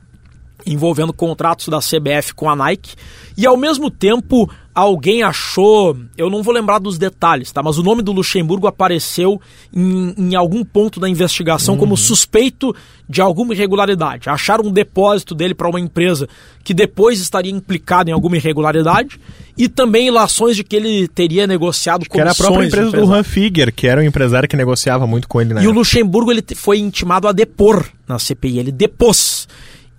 envolvendo 0.68 1.12
contratos 1.12 1.68
da 1.68 1.80
CBF 1.80 2.36
com 2.36 2.48
a 2.48 2.56
Nike 2.56 2.96
e, 3.36 3.46
ao 3.46 3.58
mesmo 3.58 3.90
tempo, 3.90 4.48
alguém 4.76 5.24
achou, 5.24 5.98
eu 6.18 6.30
não 6.30 6.44
vou 6.44 6.54
lembrar 6.54 6.80
dos 6.80 6.98
detalhes, 6.98 7.50
tá? 7.50 7.64
Mas 7.64 7.78
o 7.78 7.84
nome 7.84 8.02
do 8.02 8.12
Luxemburgo 8.12 8.68
apareceu 8.68 9.40
em, 9.74 10.14
em 10.18 10.36
algum 10.36 10.66
ponto 10.66 11.00
da 11.00 11.08
investigação 11.08 11.78
como 11.78 11.96
suspeito 11.96 12.76
de 13.08 13.22
alguma 13.22 13.54
irregularidade. 13.54 14.30
Acharam 14.30 14.66
um 14.66 14.72
depósito 14.72 15.34
dele 15.34 15.56
para 15.56 15.70
uma 15.70 15.80
empresa 15.80 16.28
que 16.62 16.74
depois 16.74 17.22
estaria 17.22 17.52
implicada 17.52 18.10
em 18.10 18.14
alguma 18.14 18.36
irregularidade 18.36 19.18
e 19.58 19.70
também 19.70 20.08
ilações 20.08 20.58
de 20.58 20.64
que 20.64 20.76
ele 20.76 21.08
teria 21.08 21.48
negociado 21.48 22.06
Que 22.10 22.20
era 22.20 22.32
a 22.32 22.36
própria 22.36 22.66
empresa 22.66 22.92
do. 22.92 23.14
Han 23.14 23.24
Figger, 23.24 23.74
que 23.74 23.88
era 23.88 24.02
um 24.02 24.04
empresário 24.04 24.50
que 24.50 24.58
negociava 24.58 25.08
muito 25.08 25.30
com 25.30 25.40
ele 25.40 25.54
na 25.54 25.62
E 25.62 25.64
o 25.64 25.70
época. 25.70 25.80
Luxemburgo 25.80 26.32
ele 26.34 26.44
foi 26.54 26.80
intimado 26.80 27.30
a 27.30 27.32
depor 27.32 27.86
na 28.06 28.20
CPI. 28.20 28.60
Ele 28.60 28.72
depôs 28.74 29.48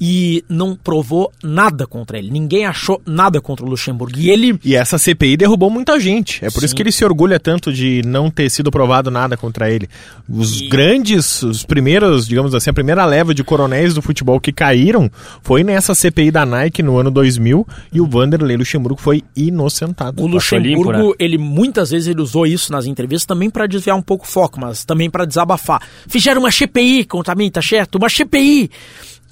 e 0.00 0.44
não 0.48 0.76
provou 0.76 1.32
nada 1.42 1.86
contra 1.86 2.18
ele. 2.18 2.30
Ninguém 2.30 2.66
achou 2.66 3.00
nada 3.06 3.40
contra 3.40 3.64
o 3.64 3.68
Luxemburgo. 3.68 4.18
E 4.18 4.30
ele 4.30 4.58
E 4.64 4.74
essa 4.74 4.98
CPI 4.98 5.36
derrubou 5.36 5.70
muita 5.70 5.98
gente. 5.98 6.44
É 6.44 6.50
por 6.50 6.58
isso 6.58 6.68
Sim. 6.68 6.76
que 6.76 6.82
ele 6.82 6.92
se 6.92 7.04
orgulha 7.04 7.40
tanto 7.40 7.72
de 7.72 8.02
não 8.04 8.30
ter 8.30 8.50
sido 8.50 8.70
provado 8.70 9.10
nada 9.10 9.36
contra 9.36 9.70
ele. 9.70 9.88
Os 10.28 10.60
grandes, 10.62 11.42
os 11.42 11.64
primeiros, 11.64 12.26
digamos 12.26 12.54
assim, 12.54 12.70
a 12.70 12.74
primeira 12.74 13.04
leva 13.04 13.34
de 13.34 13.42
coronéis 13.42 13.94
do 13.94 14.02
futebol 14.02 14.38
que 14.40 14.52
caíram 14.52 15.10
foi 15.42 15.64
nessa 15.64 15.94
CPI 15.94 16.30
da 16.30 16.44
Nike 16.44 16.82
no 16.82 16.98
ano 16.98 17.10
2000 17.10 17.66
e 17.92 18.00
o 18.00 18.06
Vanderlei 18.06 18.56
Luxemburgo 18.56 19.00
foi 19.00 19.22
inocentado. 19.34 20.22
O 20.22 20.26
Luxemburgo, 20.26 20.92
limpo, 20.92 21.08
né? 21.08 21.14
ele 21.18 21.38
muitas 21.38 21.90
vezes 21.90 22.08
ele 22.08 22.20
usou 22.20 22.46
isso 22.46 22.70
nas 22.72 22.86
entrevistas 22.86 23.26
também 23.26 23.48
para 23.48 23.66
desviar 23.66 23.96
um 23.96 24.02
pouco 24.02 24.24
o 24.24 24.28
foco, 24.28 24.60
mas 24.60 24.84
também 24.84 25.08
para 25.08 25.24
desabafar. 25.24 25.80
Fizeram 26.06 26.40
uma 26.42 26.50
CPI 26.50 27.04
contra 27.04 27.34
mim, 27.34 27.50
tá 27.50 27.62
certo? 27.62 27.96
Uma 27.96 28.08
CPI. 28.08 28.70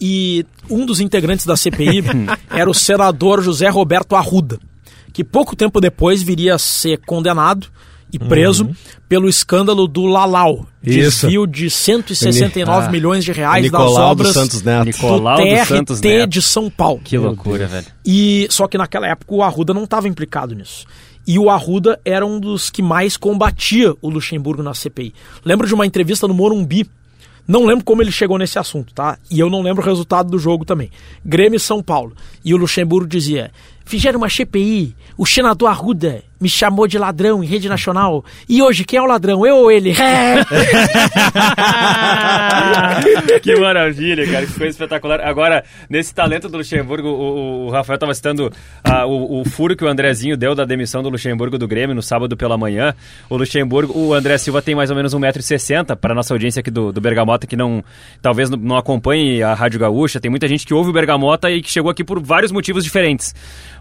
E 0.07 0.44
um 0.68 0.84
dos 0.84 1.00
integrantes 1.00 1.46
da 1.46 1.57
CPI 1.57 2.05
era 2.50 2.68
o 2.68 2.74
senador 2.74 3.42
José 3.42 3.70
Roberto 3.70 4.14
Arruda, 4.14 4.59
que 5.14 5.24
pouco 5.24 5.57
tempo 5.57 5.80
depois 5.80 6.22
viria 6.22 6.57
a 6.57 6.59
ser 6.59 6.98
condenado 7.07 7.68
e 8.12 8.18
preso 8.18 8.68
pelo 9.09 9.28
escândalo 9.30 9.88
do 9.88 10.05
Lalau, 10.05 10.66
Isso. 10.82 11.22
desvio 11.26 11.46
de 11.46 11.70
169 11.70 12.86
Ah, 12.86 12.90
milhões 12.90 13.24
de 13.24 13.32
reais 13.32 13.70
das 13.70 13.80
Nicolau 13.80 14.14
dos 14.14 14.26
obras 14.28 14.32
Santos 14.34 14.62
Neto. 14.62 14.84
Nicolau 14.84 15.36
do 15.38 15.42
TRT 15.42 15.66
Santos 15.66 16.00
Neto. 16.02 16.30
de 16.30 16.42
São 16.42 16.68
Paulo. 16.68 17.00
Que 17.02 17.16
loucura, 17.16 17.66
velho. 17.66 17.86
E 18.05 18.46
só 18.50 18.68
que 18.68 18.76
naquela 18.76 19.09
época 19.09 19.34
o 19.34 19.42
Arruda 19.42 19.72
não 19.72 19.84
estava 19.84 20.07
implicado 20.07 20.55
nisso. 20.55 20.84
E 21.26 21.38
o 21.38 21.48
Arruda 21.48 21.98
era 22.05 22.26
um 22.26 22.38
dos 22.38 22.68
que 22.68 22.82
mais 22.82 23.16
combatia 23.16 23.94
o 24.02 24.11
Luxemburgo 24.11 24.62
na 24.62 24.74
CPI. 24.74 25.14
Lembro 25.42 25.66
de 25.66 25.72
uma 25.74 25.86
entrevista 25.86 26.28
no 26.28 26.34
Morumbi. 26.34 26.86
Não 27.47 27.66
lembro 27.66 27.84
como 27.84 28.03
ele 28.03 28.11
chegou 28.11 28.38
nesse 28.38 28.59
assunto, 28.59 28.95
tá? 28.95 29.18
E 29.30 29.38
eu 29.38 29.51
não 29.51 29.61
lembro 29.61 29.82
o 29.82 29.86
resultado 29.86 30.30
do 30.30 30.38
jogo 30.38 30.64
também. 30.64 30.90
Grêmio 31.24 31.57
e 31.57 31.61
São 31.61 31.82
Paulo. 31.82 32.14
E 32.45 32.55
o 32.55 32.57
Luxemburgo 32.57 33.07
dizia: 33.07 33.51
Fizeram 33.85 34.18
uma 34.18 34.28
CPI, 34.30 34.95
o 35.16 35.26
senador 35.26 35.68
Arruda 35.68 36.22
me 36.41 36.49
chamou 36.49 36.87
de 36.87 36.99
ladrão 36.99 37.43
em 37.43 37.47
rede 37.47 37.68
nacional. 37.68 38.22
E 38.49 38.61
hoje, 38.62 38.85
quem 38.85 38.99
é 38.99 39.03
o 39.03 39.07
ladrão? 39.07 39.47
Eu 39.47 39.57
ou 39.57 39.70
ele? 39.70 39.95
que 43.43 43.57
maravilha, 43.57 44.26
cara. 44.30 44.47
Que 44.47 44.53
coisa 44.53 44.70
espetacular. 44.70 45.20
Agora, 45.20 45.64
nesse 45.89 46.14
talento 46.14 46.49
do 46.49 46.59
Luxemburgo, 46.59 47.09
o, 47.09 47.66
o 47.66 47.70
Rafael 47.70 47.95
estava 47.97 48.12
citando 48.14 48.53
ah, 48.82 49.07
o, 49.07 49.41
o 49.41 49.45
furo 49.49 49.76
que 49.76 49.85
o 49.85 49.89
Andrezinho 49.89 50.37
deu 50.37 50.55
da 50.55 50.64
demissão 50.64 51.03
do 51.03 51.09
Luxemburgo 51.09 51.57
do 51.59 51.66
Grêmio 51.68 51.95
no 51.95 52.03
sábado 52.03 52.37
pela 52.37 52.59
manhã. 52.59 52.95
O 53.30 53.37
Luxemburgo, 53.37 53.97
o 53.99 54.12
André 54.12 54.37
Silva 54.39 54.61
tem 54.61 54.74
mais 54.74 54.91
ou 54.91 54.97
menos 54.97 55.14
1,60m 55.14 55.97
para 55.97 56.14
nossa 56.14 56.35
audiência 56.35 56.61
aqui 56.61 56.70
do, 56.70 56.93
do 56.93 57.01
Bergamota 57.01 57.47
que 57.47 57.57
não 57.57 57.82
talvez 58.20 58.51
não- 58.51 58.59
não 58.59 58.76
acompanhe 58.76 59.43
a 59.43 59.55
Rádio 59.55 59.80
Gaúcha. 59.80 60.20
Tem 60.20 60.30
muita 60.30 60.47
gente 60.49 60.66
que 60.66 60.74
ouve 60.74 60.91
o 60.91 60.93
Bergamota 60.93 61.51
e 61.51 61.62
que 61.62 61.70
chegou 61.70 61.91
aqui 61.91 62.05
por 62.05 62.20
vários 62.20 62.53
motivos 62.53 62.85
diferentes. 62.85 63.35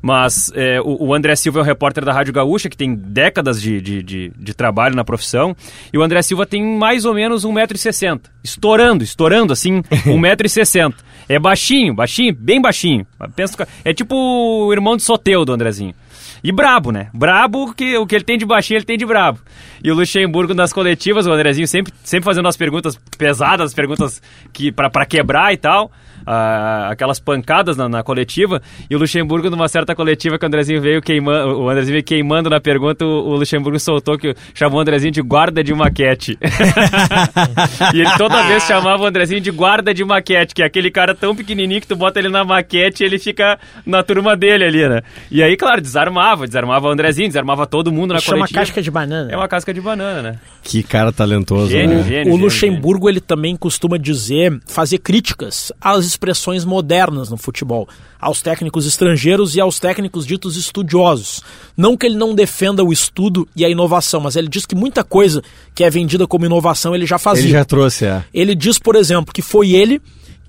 Mas 0.06 0.52
é, 0.54 0.82
o, 0.82 1.08
o 1.08 1.14
André 1.14 1.34
Silva 1.34 1.60
é 1.60 1.62
um 1.62 1.66
repórter 1.66 2.04
da 2.04 2.12
Rádio 2.12 2.34
Gaúcha 2.34 2.70
que 2.70 2.76
tem 2.76 2.94
décadas 2.94 3.62
de, 3.62 3.80
de, 3.80 4.04
de, 4.04 4.34
de 4.38 4.54
trabalho 4.54 4.98
na 4.98 5.06
profissão. 5.06 5.56
E 5.94 5.98
o 5.98 6.04
André 6.04 6.22
Silva 6.22 6.46
tem 6.46 6.62
mais 6.62 7.06
ou 7.06 7.14
menos 7.14 7.46
1,60m. 7.46 8.20
Estourando, 8.44 9.02
estourando 9.02 9.54
assim, 9.54 9.82
1,60m. 10.06 10.94
É 11.30 11.40
baixinho, 11.40 11.94
baixinho, 11.94 12.36
bem 12.38 12.62
baixinho. 12.62 13.08
Pensa, 13.34 13.66
é 13.86 13.94
tipo 13.94 14.14
o 14.14 14.74
irmão 14.74 14.98
de 14.98 15.04
Soteu 15.04 15.46
do 15.46 15.54
Andrezinho. 15.54 15.96
E 16.44 16.52
brabo, 16.52 16.92
né? 16.92 17.10
Brabo, 17.14 17.74
que 17.74 17.98
o 17.98 18.06
que 18.06 18.16
ele 18.16 18.24
tem 18.24 18.38
de 18.38 18.46
baixinho, 18.46 18.78
ele 18.78 18.86
tem 18.86 18.98
de 18.98 19.06
brabo. 19.06 19.40
E 19.84 19.90
o 19.90 19.96
Luxemburgo 19.96 20.54
nas 20.54 20.74
coletivas, 20.74 21.26
o 21.26 21.32
Andrezinho 21.32 21.68
sempre, 21.68 21.94
sempre 22.04 22.26
fazendo 22.26 22.48
as 22.48 22.58
perguntas 22.58 23.00
pesadas, 23.18 23.68
as 23.68 23.74
perguntas 23.74 24.22
que 24.52 24.72
para 24.72 25.06
quebrar 25.06 25.54
e 25.54 25.58
tal. 25.58 25.92
ah, 26.26 26.90
aquelas 26.92 27.20
pancadas 27.20 27.78
na, 27.78 27.88
na 27.88 28.04
coletiva. 28.04 28.62
E 28.90 28.96
o 28.96 29.00
Luxemburgo, 29.00 29.50
numa 29.50 29.68
certa 29.68 29.96
coletiva 29.96 30.38
que 30.38 30.46
o 30.46 30.48
Andrezinho 30.48 30.82
veio 30.82 31.02
queimando, 31.02 31.60
o 31.60 31.70
Andrezinho 31.70 31.94
veio 31.94 32.04
queimando 32.04 32.50
na 32.50 32.60
pergunta, 32.60 33.06
o, 33.06 33.30
o 33.30 33.36
Luxemburgo 33.36 33.80
soltou 33.80 34.18
que 34.18 34.34
chamou 34.54 34.80
o 34.80 34.82
Andrezinho 34.82 35.12
de 35.12 35.22
guarda 35.22 35.64
de 35.64 35.74
maquete. 35.74 36.38
e 37.94 38.00
ele 38.00 38.12
toda 38.18 38.44
vez 38.44 38.64
chamava 38.64 39.04
o 39.04 39.06
Andrezinho 39.06 39.42
de 39.42 39.52
guarda 39.52 39.94
de 39.94 40.04
maquete, 40.04 40.54
que 40.56 40.64
é 40.64 40.66
aquele 40.66 40.90
cara 40.90 41.14
tão 41.14 41.36
pequenininho 41.36 41.82
que 41.82 41.88
tu 41.88 41.96
bota 41.96 42.20
ele 42.20 42.30
na 42.30 42.44
maquete 42.44 43.04
e 43.04 43.06
ele 43.06 43.20
fica 43.20 43.60
na 43.86 44.04
turma 44.04 44.36
dele 44.36 44.66
ali, 44.66 44.88
né? 44.88 45.02
E 45.30 45.44
aí, 45.44 45.58
claro, 45.58 45.82
desarmava, 45.82 46.33
desarmava 46.36 46.88
o 46.88 46.92
Andrezinho, 46.92 47.28
desarmava 47.28 47.66
todo 47.66 47.92
mundo 47.92 48.14
na 48.14 48.20
Chama 48.20 48.40
coletiva. 48.40 48.60
casca 48.60 48.82
de 48.82 48.92
banana. 48.92 49.32
É 49.32 49.38
uma 49.38 49.48
casca 49.48 49.74
de 49.74 49.80
banana, 49.80 50.22
né? 50.22 50.40
Que 50.62 50.84
cara 50.84 51.12
talentoso, 51.12 51.70
Gênio, 51.70 51.98
né? 51.98 52.04
gênio. 52.04 52.34
o 52.34 52.36
gênio, 52.36 52.36
Luxemburgo 52.38 53.10
ele 53.10 53.20
também 53.20 53.56
costuma 53.56 53.98
dizer, 53.98 54.60
fazer 54.66 54.98
críticas 54.98 55.72
às 55.80 56.06
expressões 56.06 56.66
modernas 56.66 57.30
no 57.30 57.38
futebol, 57.38 57.88
aos 58.20 58.42
técnicos 58.42 58.86
estrangeiros 58.86 59.56
e 59.56 59.62
aos 59.62 59.80
técnicos 59.80 60.26
ditos 60.26 60.56
estudiosos. 60.58 61.42
Não 61.76 61.96
que 61.98 62.06
ele 62.06 62.16
não 62.16 62.34
defenda 62.34 62.84
o 62.84 62.92
estudo 62.94 63.48
e 63.56 63.66
a 63.66 63.70
inovação, 63.70 64.22
mas 64.22 64.36
ele 64.36 64.48
diz 64.48 64.66
que 64.66 64.76
muita 64.76 65.04
coisa 65.04 65.42
que 65.76 65.84
é 65.84 65.90
vendida 65.90 66.26
como 66.28 66.46
inovação 66.46 66.96
ele 66.96 67.06
já 67.06 67.18
fazia. 67.18 67.44
Ele 67.46 67.52
já 67.52 67.66
trouxe, 67.66 68.06
é. 68.06 68.24
Ele 68.34 68.56
diz, 68.56 68.80
por 68.80 68.96
exemplo, 68.96 69.34
que 69.34 69.42
foi 69.42 69.72
ele 69.72 70.02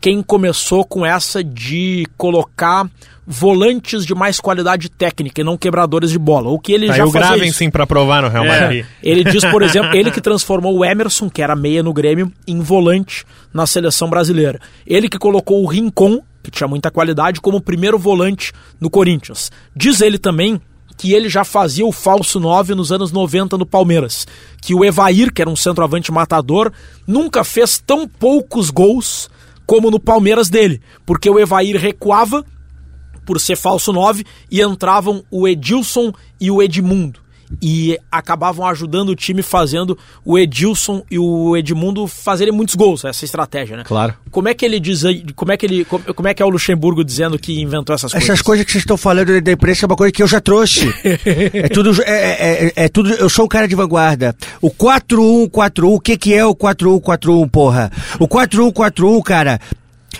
quem 0.04 0.22
começou 0.22 0.84
com 0.84 1.06
essa 1.06 1.42
de 1.42 2.06
colocar 2.18 2.86
volantes 3.26 4.04
de 4.04 4.14
mais 4.14 4.38
qualidade 4.38 4.90
técnica 4.90 5.40
e 5.40 5.44
não 5.44 5.56
quebradores 5.56 6.10
de 6.10 6.18
bola. 6.18 6.50
O 6.50 6.58
que 6.58 6.74
ele 6.74 6.90
Aí 6.90 6.98
já 6.98 7.06
fazia 7.06 7.20
Graven 7.20 7.48
isso. 7.48 7.56
sim 7.56 7.70
pra 7.70 7.86
provar 7.86 8.20
no 8.20 8.28
Real 8.28 8.44
É. 8.44 8.60
Madrid. 8.60 8.84
Ele 9.02 9.24
diz, 9.24 9.42
por 9.46 9.62
exemplo, 9.64 9.96
ele 9.96 10.10
que 10.10 10.20
transformou 10.20 10.76
o 10.76 10.84
Emerson, 10.84 11.30
que 11.30 11.40
era 11.40 11.56
meia 11.56 11.82
no 11.82 11.90
Grêmio, 11.90 12.30
em 12.46 12.60
volante 12.60 13.24
na 13.50 13.66
seleção 13.66 14.10
brasileira. 14.10 14.60
Ele 14.86 15.08
que 15.08 15.18
colocou 15.18 15.62
o 15.62 15.66
Rincon, 15.66 16.20
que 16.42 16.50
tinha 16.50 16.68
muita 16.68 16.90
qualidade, 16.90 17.40
como 17.40 17.58
primeiro 17.58 17.98
volante 17.98 18.52
no 18.78 18.90
Corinthians. 18.90 19.50
Diz 19.74 20.02
ele 20.02 20.18
também 20.18 20.60
que 20.98 21.14
ele 21.14 21.30
já 21.30 21.44
fazia 21.44 21.86
o 21.86 21.92
falso 21.92 22.38
9 22.38 22.74
nos 22.74 22.92
anos 22.92 23.10
90 23.10 23.56
no 23.56 23.64
Palmeiras. 23.64 24.26
Que 24.60 24.74
o 24.74 24.84
Evair, 24.84 25.32
que 25.32 25.40
era 25.40 25.48
um 25.50 25.56
centroavante 25.56 26.12
matador, 26.12 26.70
nunca 27.06 27.42
fez 27.42 27.78
tão 27.78 28.06
poucos 28.06 28.68
gols 28.68 29.32
como 29.66 29.90
no 29.90 29.98
Palmeiras 29.98 30.48
dele. 30.48 30.80
Porque 31.06 31.28
o 31.30 31.38
Evair 31.38 31.76
recuava 31.76 32.44
por 33.24 33.40
ser 33.40 33.56
falso 33.56 33.92
9 33.92 34.24
e 34.50 34.60
entravam 34.60 35.24
o 35.30 35.48
Edilson 35.48 36.12
e 36.40 36.50
o 36.50 36.62
Edmundo. 36.62 37.23
E 37.60 37.98
acabavam 38.10 38.66
ajudando 38.66 39.10
o 39.10 39.16
time 39.16 39.42
fazendo 39.42 39.98
o 40.24 40.38
Edilson 40.38 41.02
e 41.10 41.18
o 41.18 41.56
Edmundo 41.56 42.06
fazerem 42.06 42.52
muitos 42.52 42.74
gols, 42.74 43.04
essa 43.04 43.24
estratégia, 43.24 43.76
né? 43.76 43.84
Claro. 43.84 44.14
Como 44.30 44.48
é 44.48 44.54
que 44.54 44.64
ele 44.64 44.80
diz 44.80 45.04
aí, 45.04 45.24
como 45.34 45.52
é 45.52 45.56
que 45.56 45.66
ele, 45.66 45.84
como, 45.84 46.14
como 46.14 46.28
é 46.28 46.34
que 46.34 46.42
é 46.42 46.46
o 46.46 46.48
Luxemburgo 46.48 47.04
dizendo 47.04 47.38
que 47.38 47.60
inventou 47.60 47.94
essas 47.94 48.12
coisas? 48.12 48.28
Essas 48.28 48.42
coisas 48.42 48.66
que 48.66 48.72
vocês 48.72 48.82
estão 48.82 48.96
falando 48.96 49.40
da 49.40 49.52
imprensa 49.52 49.84
é 49.84 49.86
uma 49.86 49.96
coisa 49.96 50.12
que 50.12 50.22
eu 50.22 50.26
já 50.26 50.40
trouxe. 50.40 50.92
é 51.04 51.68
tudo, 51.68 51.90
é, 52.02 52.12
é, 52.12 52.66
é, 52.66 52.72
é 52.84 52.88
tudo. 52.88 53.10
Eu 53.12 53.28
sou 53.28 53.44
um 53.44 53.48
cara 53.48 53.68
de 53.68 53.74
vanguarda. 53.74 54.34
O 54.60 54.70
4141, 54.70 55.94
o 55.94 56.00
que 56.00 56.16
que 56.16 56.34
é 56.34 56.44
o 56.44 56.54
4141, 56.54 57.48
porra? 57.48 57.90
O 58.18 58.28
4141, 58.28 59.22
cara, 59.22 59.60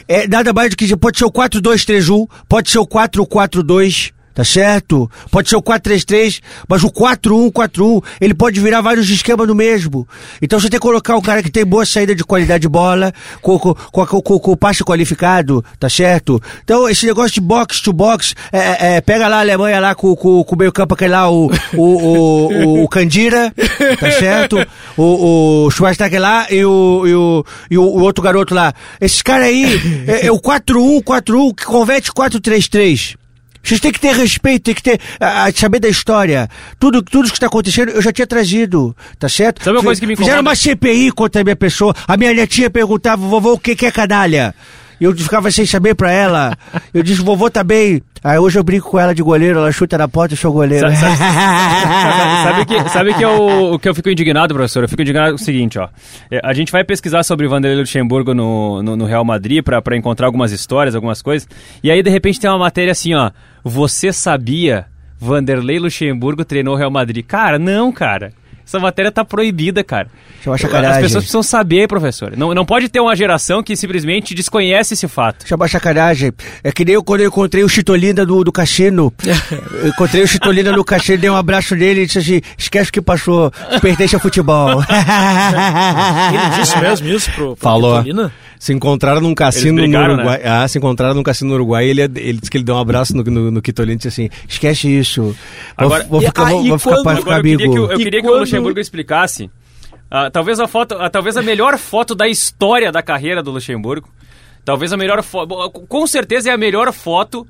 é 0.09 0.27
nada 0.27 0.53
mais 0.53 0.71
do 0.71 0.77
que 0.77 0.97
pode 0.97 1.19
ser 1.19 1.25
o 1.25 1.33
4231, 1.33 2.27
pode 2.49 2.71
ser 2.71 2.79
o 2.79 2.87
442. 2.87 4.14
Tá 4.35 4.43
certo? 4.43 5.09
Pode 5.31 5.49
ser 5.49 5.55
o 5.55 5.63
4-3-3, 5.63 6.41
mas 6.69 6.83
o 6.83 6.91
4-1-4-1, 6.91 8.03
ele 8.21 8.35
pode 8.35 8.59
virar 8.61 8.81
vários 8.81 9.09
esquemas 9.09 9.47
no 9.47 9.55
mesmo. 9.55 10.09
Então 10.43 10.59
você 10.59 10.69
tem 10.69 10.81
que 10.81 10.85
colocar 10.85 11.17
um 11.17 11.21
cara 11.21 11.41
que 11.41 11.51
tem 11.51 11.65
boa 11.65 11.87
saída 11.87 12.17
de 12.17 12.25
qualidade 12.25 12.63
de 12.63 12.69
bola, 12.69 13.13
com, 13.41 13.57
com, 13.59 13.75
com, 13.75 14.07
com, 14.07 14.39
com 14.41 14.57
passe 14.57 14.83
qualificado, 14.83 15.65
tá 15.79 15.89
certo? 15.89 16.43
Então 16.65 16.89
esse 16.89 17.07
negócio 17.07 17.33
de 17.33 17.41
box 17.41 17.81
to 17.81 17.93
box, 17.93 18.35
é, 18.53 18.59
é, 18.59 18.97
é 18.97 19.01
pega 19.01 19.29
lá 19.29 19.37
a 19.37 19.41
Alemanha 19.41 19.79
lá 19.79 19.95
com, 19.95 20.17
com, 20.17 20.43
com 20.43 20.55
o 20.55 20.59
meio 20.59 20.73
campo 20.73 20.95
aquele 20.95 21.13
lá, 21.13 21.31
o, 21.31 21.49
o, 21.73 21.83
o, 21.83 22.83
o 22.83 22.89
Candira, 22.89 23.55
tá 24.01 24.11
certo? 24.11 24.57
O, 24.97 25.67
o 25.67 25.71
Schwarzenegger 25.71 26.21
lá 26.21 26.47
e 26.51 26.65
o, 26.65 27.07
e 27.07 27.15
o, 27.15 27.45
e 27.71 27.79
o, 27.79 27.85
outro 28.01 28.23
garoto 28.23 28.55
lá. 28.55 28.73
Esses 29.01 29.23
caras 29.23 29.47
aí, 29.47 29.81
é, 30.09 30.27
é 30.27 30.33
o 30.33 30.41
4-1-4-1 30.41 31.55
que 31.55 31.65
converte 31.65 32.13
4-3-3. 32.13 33.17
Vocês 33.65 33.81
têm 33.81 33.91
que 33.91 33.99
ter 34.01 34.15
respeito, 34.15 34.63
tem 34.65 34.75
que 34.75 34.83
ter, 34.83 35.01
a, 35.19 35.47
a 35.47 35.53
saber 35.53 35.81
da 35.81 35.89
história. 35.89 36.49
Tudo, 36.79 37.03
tudo 37.03 37.29
que 37.29 37.35
está 37.35 37.47
acontecendo 37.47 37.91
eu 37.91 38.03
já 38.03 38.13
tinha 38.13 38.27
trazido, 38.27 38.95
tá 39.19 39.29
certo? 39.29 39.65
Sabe 39.65 39.79
uma 39.79 39.83
coisa 39.83 40.01
que 40.01 40.07
me 40.07 40.15
Fizeram 40.15 40.43
uma 40.43 40.55
CPI 40.55 41.11
contra 41.13 41.41
a 41.41 41.45
minha 41.45 41.57
pessoa. 41.57 41.95
A 42.07 42.17
minha 42.17 42.35
netinha 42.35 42.69
perguntava, 42.69 43.27
vovô, 43.27 43.55
o 43.55 43.59
que, 43.59 43.75
que 43.75 43.87
é 43.87 43.91
canalha? 43.91 44.55
Eu 45.01 45.17
ficava 45.17 45.51
sem 45.51 45.67
saber 45.67 45.95
pra 45.95 46.13
ela. 46.13 46.57
Eu 46.93 47.03
disse, 47.03 47.23
vovô 47.23 47.51
tá 47.51 47.65
bem. 47.65 48.03
Aí 48.25 48.39
hoje 48.39 48.59
eu 48.59 48.65
brinco 48.65 48.89
com 48.91 48.99
ela 48.99 49.15
de 49.15 49.23
goleiro, 49.23 49.59
ela 49.59 49.71
chuta 49.71 49.99
na 49.99 50.09
porta, 50.09 50.33
eu 50.33 50.39
sou 50.39 50.51
goleiro. 50.51 50.89
Sabe, 50.91 50.97
sabe- 50.97 51.17
sabe 52.43 52.65
que, 52.65 52.89
sabe 52.89 53.15
que 53.15 53.23
eu, 53.25 53.73
o 53.75 53.79
que 53.79 53.87
eu 53.87 53.95
fico 53.95 54.09
indignado, 54.09 54.55
professor? 54.55 54.83
Eu 54.83 54.89
fico 54.89 55.03
indignado 55.03 55.29
com 55.31 55.35
o 55.37 55.39
seguinte, 55.45 55.79
ó. 55.79 55.89
É, 56.31 56.41
A 56.43 56.55
gente 56.55 56.73
vai 56.73 56.83
pesquisar 56.85 57.23
sobre 57.23 57.47
Vanderlei 57.47 57.81
Luxemburgo 57.81 58.33
no, 58.33 58.83
no, 58.83 58.97
no 58.97 59.05
Real 59.05 59.25
Madrid 59.27 59.63
pra 59.63 59.83
encontrar 59.97 60.27
algumas 60.27 60.53
histórias, 60.53 60.95
algumas 60.95 61.21
coisas. 61.21 61.47
E 61.83 61.91
aí, 61.91 62.03
de 62.03 62.09
repente, 62.09 62.41
tem 62.41 62.49
uma 62.49 62.59
matéria 62.59 62.93
assim, 62.93 63.13
ó. 63.15 63.31
Você 63.63 64.11
sabia 64.11 64.87
Vanderlei 65.19 65.79
Luxemburgo 65.79 66.45
treinou 66.47 66.75
o 66.75 66.79
Real 66.79 66.91
Madrid? 66.91 67.25
Cara, 67.27 67.59
não, 67.59 67.93
cara. 67.93 68.33
Essa 68.67 68.79
matéria 68.79 69.13
tá 69.13 69.25
proibida, 69.25 69.85
cara. 69.85 70.09
Uma 70.47 70.55
As 70.57 70.63
pessoas 70.99 71.25
precisam 71.25 71.43
saber, 71.43 71.89
professor. 71.89 72.37
Não, 72.37 72.55
não 72.55 72.65
pode 72.65 72.89
ter 72.89 73.01
uma 73.01 73.15
geração 73.15 73.63
que 73.63 73.77
simplesmente 73.77 74.35
desconhece 74.35 74.95
esse 74.95 75.07
fato. 75.07 75.45
Isso 75.45 75.55
é 75.55 75.57
uma 75.57 75.69
sacanagem. 75.69 76.33
É 76.63 76.73
que 76.73 76.85
nem 76.85 76.95
eu 76.95 77.05
quando 77.05 77.21
eu 77.21 77.29
encontrei 77.29 77.63
o 77.63 77.69
Chitolina 77.69 78.25
do, 78.25 78.45
do 78.45 78.53
cassino. 78.53 79.13
Eu 79.75 79.89
encontrei 79.89 80.23
o 80.23 80.27
Chitolina 80.27 80.73
no 80.73 80.85
cassino, 80.85 81.19
dei 81.19 81.31
um 81.31 81.37
abraço 81.37 81.75
nele 81.75 82.03
e 82.03 82.07
disse 82.07 82.19
assim: 82.19 82.41
esquece 82.57 82.91
o 82.91 82.93
que 82.93 83.03
passou, 83.03 83.51
pertence 83.81 84.15
ao 84.15 84.21
futebol. 84.21 84.83
Ele 86.31 86.61
disse 86.61 86.79
mesmo 86.79 87.09
isso 87.09 87.31
pro, 87.33 87.47
pro 87.49 87.57
Falou. 87.57 87.97
Vitorino? 87.97 88.33
Se 88.65 88.73
encontraram 88.73 89.21
num 89.21 89.35
cassino 89.35 89.79
Eles 89.81 89.91
no 89.91 89.99
brigaram, 89.99 90.15
Uruguai. 90.15 90.41
Ah, 90.43 90.67
se 90.67 90.79
encontraram 90.79 91.15
num 91.15 91.23
cassino 91.23 91.51
no 91.51 91.55
Uruguai. 91.57 91.87
Ele, 91.87 92.01
ele 92.01 92.39
disse 92.39 92.51
que 92.51 92.57
ele 92.57 92.65
deu 92.65 92.75
um 92.77 92.79
abraço 92.79 93.15
no, 93.15 93.23
no, 93.23 93.51
no 93.51 93.61
Quitolino 93.61 93.93
e 93.93 93.97
disse 93.97 94.09
assim: 94.09 94.31
Esquece 94.49 94.89
isso. 94.89 95.37
Agora- 95.77 96.05
vou, 96.05 96.13
vou 96.13 96.23
E 96.23 96.27
ficar, 96.27 96.45
vou, 96.49 96.65
vou 96.65 96.79
ficar, 96.79 96.91
quando- 96.95 97.05
pode 97.05 97.19
Agora, 97.21 97.37
ficar 97.37 97.37
eu 97.37 97.43
queria 97.43 97.57
que, 97.59 97.65
amigo. 97.65 97.87
o- 97.87 97.93
eu 97.93 97.99
queria 97.99 98.21
que 98.23 98.27
quando- 98.27 98.37
o 98.37 98.41
Luxemburgo 98.41 98.81
explicasse. 98.81 99.51
ah, 100.11 100.31
talvez, 100.31 100.59
a 100.61 100.67
foto, 100.67 100.95
ah, 100.99 101.11
talvez 101.11 101.37
a 101.37 101.43
melhor 101.43 101.77
foto 101.77 102.15
da 102.15 102.27
história 102.27 102.91
da 102.91 103.03
carreira 103.03 103.43
do 103.43 103.51
Luxemburgo. 103.51 104.09
Talvez 104.65 104.95
a 104.95 104.97
melhor 104.97 105.23
foto. 105.23 105.71
Com 105.87 106.07
certeza 106.07 106.49
é 106.49 106.53
a 106.55 106.57
melhor 106.57 106.91
foto 106.91 107.47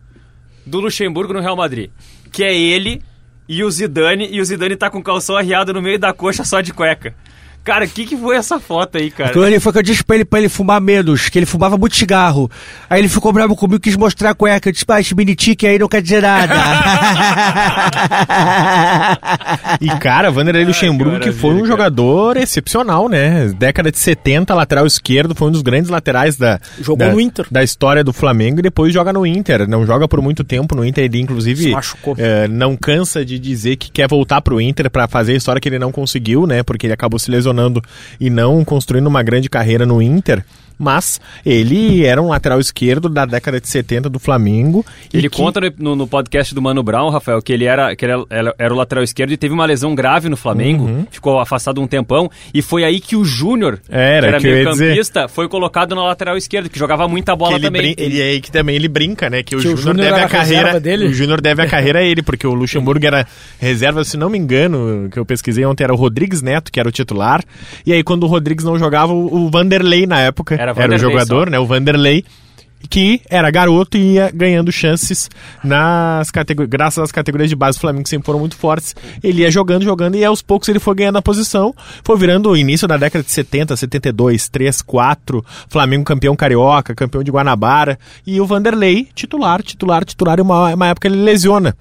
do 0.66 0.80
Luxemburgo 0.80 1.32
no 1.32 1.38
Real 1.40 1.54
Madrid. 1.56 1.90
Que 2.32 2.42
é 2.42 2.52
ele 2.58 3.00
e 3.48 3.62
o 3.62 3.70
Zidane. 3.70 4.28
E 4.32 4.40
o 4.40 4.44
Zidane 4.44 4.74
tá 4.74 4.90
com 4.90 4.98
o 4.98 5.02
calção 5.04 5.36
arriado 5.36 5.72
no 5.72 5.80
meio 5.80 5.96
da 5.96 6.12
coxa 6.12 6.42
só 6.44 6.60
de 6.60 6.72
cueca. 6.72 7.14
Cara, 7.64 7.86
o 7.86 7.88
que, 7.88 8.04
que 8.04 8.16
foi 8.16 8.36
essa 8.36 8.60
foto 8.60 8.98
aí, 8.98 9.10
cara? 9.10 9.30
Aquilo 9.30 9.44
ali 9.44 9.58
foi 9.58 9.72
que 9.72 9.78
eu 9.78 9.82
disse 9.82 10.04
pra 10.04 10.16
ele, 10.16 10.24
pra 10.26 10.38
ele 10.38 10.48
fumar 10.50 10.78
menos, 10.80 11.30
que 11.30 11.38
ele 11.38 11.46
fumava 11.46 11.78
muito 11.78 11.96
cigarro. 11.96 12.50
Aí 12.90 13.00
ele 13.00 13.08
ficou 13.08 13.32
bravo 13.32 13.56
comigo, 13.56 13.80
quis 13.80 13.96
mostrar 13.96 14.30
a 14.30 14.34
cueca. 14.34 14.68
Eu 14.68 14.72
disse, 14.72 14.84
ah, 14.88 15.00
esse 15.00 15.14
minitique 15.14 15.66
aí 15.66 15.78
não 15.78 15.88
quer 15.88 16.02
dizer 16.02 16.20
nada. 16.22 16.54
E, 19.80 19.88
cara, 19.98 20.30
Vanderlei 20.30 20.64
Luxemburgo, 20.64 21.18
que 21.20 21.32
foi 21.32 21.54
um 21.54 21.58
cara. 21.58 21.68
jogador 21.68 22.36
excepcional, 22.36 23.08
né? 23.08 23.48
Década 23.58 23.90
de 23.90 23.98
70, 23.98 24.54
lateral 24.54 24.86
esquerdo, 24.86 25.34
foi 25.34 25.48
um 25.48 25.52
dos 25.52 25.62
grandes 25.62 25.90
laterais 25.90 26.36
da, 26.36 26.60
Jogou 26.78 27.06
da, 27.06 27.12
no 27.12 27.20
Inter. 27.20 27.46
da 27.50 27.62
história 27.62 28.04
do 28.04 28.12
Flamengo 28.12 28.60
e 28.60 28.62
depois 28.62 28.92
joga 28.92 29.12
no 29.12 29.26
Inter. 29.26 29.68
Não 29.68 29.86
joga 29.86 30.06
por 30.06 30.20
muito 30.20 30.44
tempo 30.44 30.74
no 30.74 30.84
Inter, 30.84 31.04
ele 31.04 31.20
inclusive 31.20 31.64
Se 31.64 31.70
machucou. 31.70 32.14
eh, 32.18 32.46
não 32.48 32.76
cansa 32.76 33.24
de 33.24 33.38
dizer 33.38 33.76
que 33.76 33.90
quer 33.90 34.08
voltar 34.08 34.40
pro 34.40 34.60
Inter 34.60 34.90
pra 34.90 35.08
fazer 35.08 35.32
a 35.32 35.36
história 35.36 35.60
que 35.60 35.68
ele 35.68 35.78
não 35.78 35.92
conseguiu, 35.92 36.46
né? 36.46 36.62
Porque 36.62 36.86
ele 36.86 36.94
acabou 36.94 37.18
se 37.18 37.30
lesionando 37.30 37.53
e 38.20 38.28
não 38.30 38.64
construindo 38.64 39.06
uma 39.06 39.22
grande 39.22 39.48
carreira 39.48 39.86
no 39.86 40.02
Inter. 40.02 40.44
Mas 40.78 41.20
ele 41.44 42.04
era 42.04 42.20
um 42.20 42.28
lateral 42.28 42.58
esquerdo 42.58 43.08
da 43.08 43.24
década 43.24 43.60
de 43.60 43.68
70 43.68 44.08
do 44.10 44.18
Flamengo. 44.18 44.84
Ele 45.12 45.28
que- 45.28 45.36
conta 45.36 45.60
no, 45.78 45.94
no- 45.94 46.06
podcast 46.08 46.54
do 46.54 46.60
Mano 46.62 46.82
Brown, 46.82 47.10
Rafael, 47.10 47.40
que 47.42 47.52
ele 47.52 47.64
era, 47.64 47.94
que 47.96 48.04
ele 48.04 48.12
era, 48.30 48.54
era 48.58 48.74
o 48.74 48.76
lateral 48.76 49.02
esquerdo 49.04 49.32
e 49.32 49.36
teve 49.36 49.52
uma 49.54 49.64
lesão 49.66 49.94
grave 49.94 50.28
no 50.28 50.36
Flamengo, 50.36 51.06
ficou 51.10 51.38
afastado 51.40 51.80
um 51.80 51.86
tempão, 51.86 52.30
e 52.52 52.60
foi 52.62 52.84
aí 52.84 53.00
que 53.00 53.16
o 53.16 53.24
Júnior, 53.24 53.80
Era, 53.88 54.20
que 54.20 54.26
era 54.28 54.40
que 54.40 54.46
eu 54.46 54.50
ia 54.50 54.56
meio 54.56 54.70
dizer. 54.70 54.88
campista, 54.90 55.28
foi 55.28 55.48
colocado 55.48 55.94
na 55.94 56.02
lateral 56.04 56.36
esquerda, 56.36 56.68
que 56.68 56.78
jogava 56.78 57.06
muita 57.08 57.34
bola 57.34 57.54
ele, 57.56 57.64
também. 57.66 57.82
brin- 57.82 57.94
ele 57.98 58.20
é 58.20 58.24
aí 58.24 58.40
que 58.40 58.50
também 58.52 58.76
ele 58.76 58.88
brinca, 58.88 59.28
né? 59.30 59.42
Que 59.42 59.56
o 59.56 59.60
Que 59.60 59.68
o 59.68 59.76
Júnior 59.76 59.96
deve 60.10 60.20
a 60.20 60.28
carreira 60.28 60.80
dele. 60.80 61.06
O 61.06 61.12
Júnior 61.14 61.40
deve 61.40 61.62
a 61.62 61.66
carreira 61.66 61.98
a 62.00 62.02
ele, 62.02 62.22
porque 62.22 62.46
o 62.46 62.54
Luxemburgo 62.54 63.04
era 63.06 63.26
reserva, 63.58 64.04
se 64.04 64.16
não 64.16 64.28
me 64.30 64.38
engano, 64.38 65.08
que 65.10 65.18
eu 65.18 65.24
pesquisei 65.24 65.64
ontem, 65.64 65.84
era 65.84 65.92
o 65.92 65.96
Rodrigues 65.96 66.42
Neto, 66.42 66.70
que 66.70 66.78
era 66.78 66.88
o 66.88 66.92
titular. 66.92 67.42
E 67.86 67.92
aí, 67.92 68.02
quando 68.02 68.24
o 68.24 68.26
Rodrigues 68.26 68.64
não 68.64 68.78
jogava, 68.78 69.12
o 69.12 69.34
o 69.44 69.50
Vanderlei 69.50 70.06
na 70.06 70.20
época 70.20 70.54
Era 70.72 70.82
era, 70.82 70.94
o 70.94 70.98
jogador, 70.98 71.46
só. 71.46 71.50
né? 71.50 71.58
O 71.58 71.66
Vanderlei. 71.66 72.24
Que 72.90 73.22
era 73.30 73.50
garoto 73.50 73.96
e 73.96 74.16
ia 74.16 74.30
ganhando 74.30 74.70
chances 74.70 75.30
nas 75.64 76.30
categorias, 76.30 76.70
graças 76.70 77.02
às 77.02 77.10
categorias 77.10 77.48
de 77.48 77.56
base 77.56 77.78
do 77.78 77.80
Flamengo 77.80 78.04
que 78.04 78.10
sempre 78.10 78.26
foram 78.26 78.38
muito 78.38 78.56
fortes. 78.56 78.94
Ele 79.22 79.40
ia 79.40 79.50
jogando, 79.50 79.82
jogando, 79.82 80.16
e 80.16 80.24
aos 80.24 80.42
poucos 80.42 80.68
ele 80.68 80.78
foi 80.78 80.94
ganhando 80.94 81.16
a 81.16 81.22
posição. 81.22 81.74
Foi 82.04 82.18
virando 82.18 82.50
o 82.50 82.56
início 82.56 82.86
da 82.86 82.98
década 82.98 83.24
de 83.24 83.30
70, 83.30 83.74
72, 83.74 84.50
3, 84.50 84.82
4. 84.82 85.42
Flamengo 85.66 86.04
campeão 86.04 86.36
carioca, 86.36 86.94
campeão 86.94 87.22
de 87.22 87.30
Guanabara. 87.30 87.98
E 88.26 88.38
o 88.38 88.44
Vanderlei, 88.44 89.08
titular, 89.14 89.62
titular, 89.62 90.04
titular. 90.04 90.38
E 90.38 90.42
uma, 90.42 90.74
uma 90.74 90.88
época 90.88 91.08
ele 91.08 91.16
lesiona. 91.16 91.74